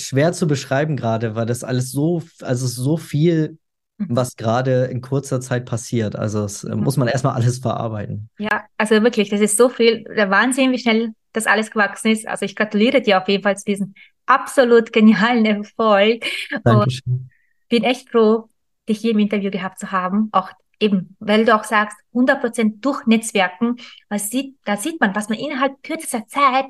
Schwer 0.00 0.32
zu 0.32 0.46
beschreiben 0.46 0.96
gerade, 0.96 1.34
weil 1.34 1.44
das 1.44 1.62
alles 1.62 1.92
so, 1.92 2.22
also 2.40 2.66
so 2.66 2.96
viel, 2.96 3.58
mhm. 3.98 4.06
was 4.16 4.36
gerade 4.36 4.86
in 4.86 5.02
kurzer 5.02 5.42
Zeit 5.42 5.66
passiert. 5.66 6.16
Also 6.16 6.44
es 6.44 6.64
äh, 6.64 6.74
mhm. 6.74 6.84
muss 6.84 6.96
man 6.96 7.08
erstmal 7.08 7.34
alles 7.34 7.58
verarbeiten. 7.58 8.30
Ja, 8.38 8.64
also 8.78 9.02
wirklich, 9.02 9.28
das 9.28 9.40
ist 9.40 9.58
so 9.58 9.68
viel, 9.68 10.04
der 10.04 10.30
Wahnsinn, 10.30 10.72
wie 10.72 10.78
schnell 10.78 11.10
das 11.34 11.46
alles 11.46 11.70
gewachsen 11.70 12.12
ist. 12.12 12.26
Also 12.26 12.46
ich 12.46 12.56
gratuliere 12.56 13.02
dir 13.02 13.20
auf 13.20 13.28
jeden 13.28 13.42
Fall 13.42 13.58
zu 13.58 13.66
diesem 13.66 13.92
absolut 14.24 14.90
genialen 14.90 15.44
Erfolg. 15.44 16.24
Dankeschön. 16.64 17.02
Und 17.12 17.28
bin 17.68 17.84
echt 17.84 18.08
froh, 18.08 18.48
dich 18.88 19.00
hier 19.00 19.10
im 19.10 19.18
Interview 19.18 19.50
gehabt 19.50 19.78
zu 19.78 19.92
haben. 19.92 20.30
Auch 20.32 20.50
eben, 20.80 21.16
weil 21.18 21.44
du 21.44 21.54
auch 21.54 21.64
sagst, 21.64 21.96
100% 22.14 22.80
durch 22.80 23.06
Netzwerken, 23.06 23.76
was 24.08 24.30
sieht, 24.30 24.56
da 24.64 24.76
sieht 24.76 25.00
man, 25.00 25.14
was 25.14 25.28
man 25.28 25.38
innerhalb 25.38 25.82
kürzester 25.82 26.26
Zeit 26.26 26.66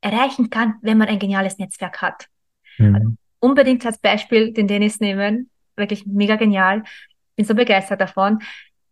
erreichen 0.00 0.50
kann, 0.50 0.74
wenn 0.82 0.98
man 0.98 1.08
ein 1.08 1.18
geniales 1.18 1.58
Netzwerk 1.58 2.00
hat. 2.02 2.26
Mhm. 2.78 2.94
Also 2.94 3.14
unbedingt 3.40 3.84
als 3.86 3.98
Beispiel 3.98 4.52
den 4.52 4.68
Dennis 4.68 5.00
nehmen. 5.00 5.50
Wirklich 5.76 6.06
mega 6.06 6.36
genial. 6.36 6.84
Bin 7.36 7.44
so 7.44 7.54
begeistert 7.54 8.00
davon. 8.00 8.40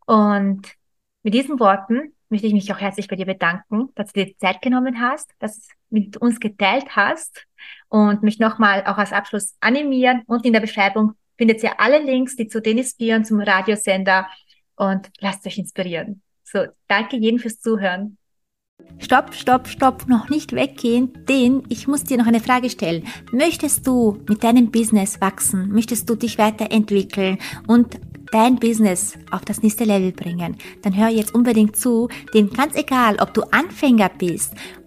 Und 0.06 0.66
mit 1.22 1.34
diesen 1.34 1.60
Worten 1.60 2.14
möchte 2.30 2.46
ich 2.46 2.52
mich 2.52 2.72
auch 2.72 2.80
herzlich 2.80 3.08
bei 3.08 3.16
dir 3.16 3.26
bedanken, 3.26 3.90
dass 3.94 4.12
du 4.12 4.24
dir 4.24 4.36
Zeit 4.36 4.62
genommen 4.62 5.00
hast, 5.00 5.32
dass 5.38 5.54
du 5.54 5.60
es 5.60 5.68
mit 5.90 6.16
uns 6.16 6.40
geteilt 6.40 6.96
hast 6.96 7.46
und 7.88 8.22
mich 8.22 8.38
nochmal 8.38 8.84
auch 8.86 8.98
als 8.98 9.12
Abschluss 9.12 9.56
animieren. 9.60 10.22
Und 10.26 10.44
in 10.44 10.52
der 10.52 10.60
Beschreibung 10.60 11.12
findet 11.38 11.62
ihr 11.62 11.80
alle 11.80 12.02
Links, 12.02 12.36
die 12.36 12.48
zu 12.48 12.60
Dennis 12.60 12.94
Bieren, 12.94 13.24
zum 13.24 13.40
Radiosender 13.40 14.26
und 14.76 15.08
lasst 15.20 15.46
euch 15.46 15.58
inspirieren. 15.58 16.20
So, 16.44 16.66
danke 16.88 17.16
jedem 17.16 17.38
fürs 17.38 17.60
Zuhören. 17.60 18.18
Stopp, 18.98 19.34
stopp, 19.34 19.66
stopp, 19.66 20.08
noch 20.08 20.28
nicht 20.28 20.52
weggehen, 20.52 21.12
denn 21.28 21.62
ich 21.68 21.88
muss 21.88 22.04
dir 22.04 22.16
noch 22.16 22.26
eine 22.26 22.40
Frage 22.40 22.70
stellen. 22.70 23.04
Möchtest 23.32 23.86
du 23.86 24.22
mit 24.28 24.44
deinem 24.44 24.70
Business 24.70 25.20
wachsen? 25.20 25.70
Möchtest 25.70 26.08
du 26.08 26.14
dich 26.14 26.38
weiterentwickeln 26.38 27.38
und 27.66 27.98
dein 28.32 28.56
Business 28.56 29.14
auf 29.30 29.44
das 29.44 29.62
nächste 29.62 29.84
Level 29.84 30.12
bringen, 30.12 30.56
dann 30.82 30.96
hör 30.96 31.08
jetzt 31.08 31.34
unbedingt 31.34 31.76
zu, 31.76 32.08
denn 32.34 32.50
ganz 32.50 32.76
egal, 32.76 33.16
ob 33.20 33.34
du 33.34 33.42
Anfänger 33.42 34.10
bist 34.10 34.54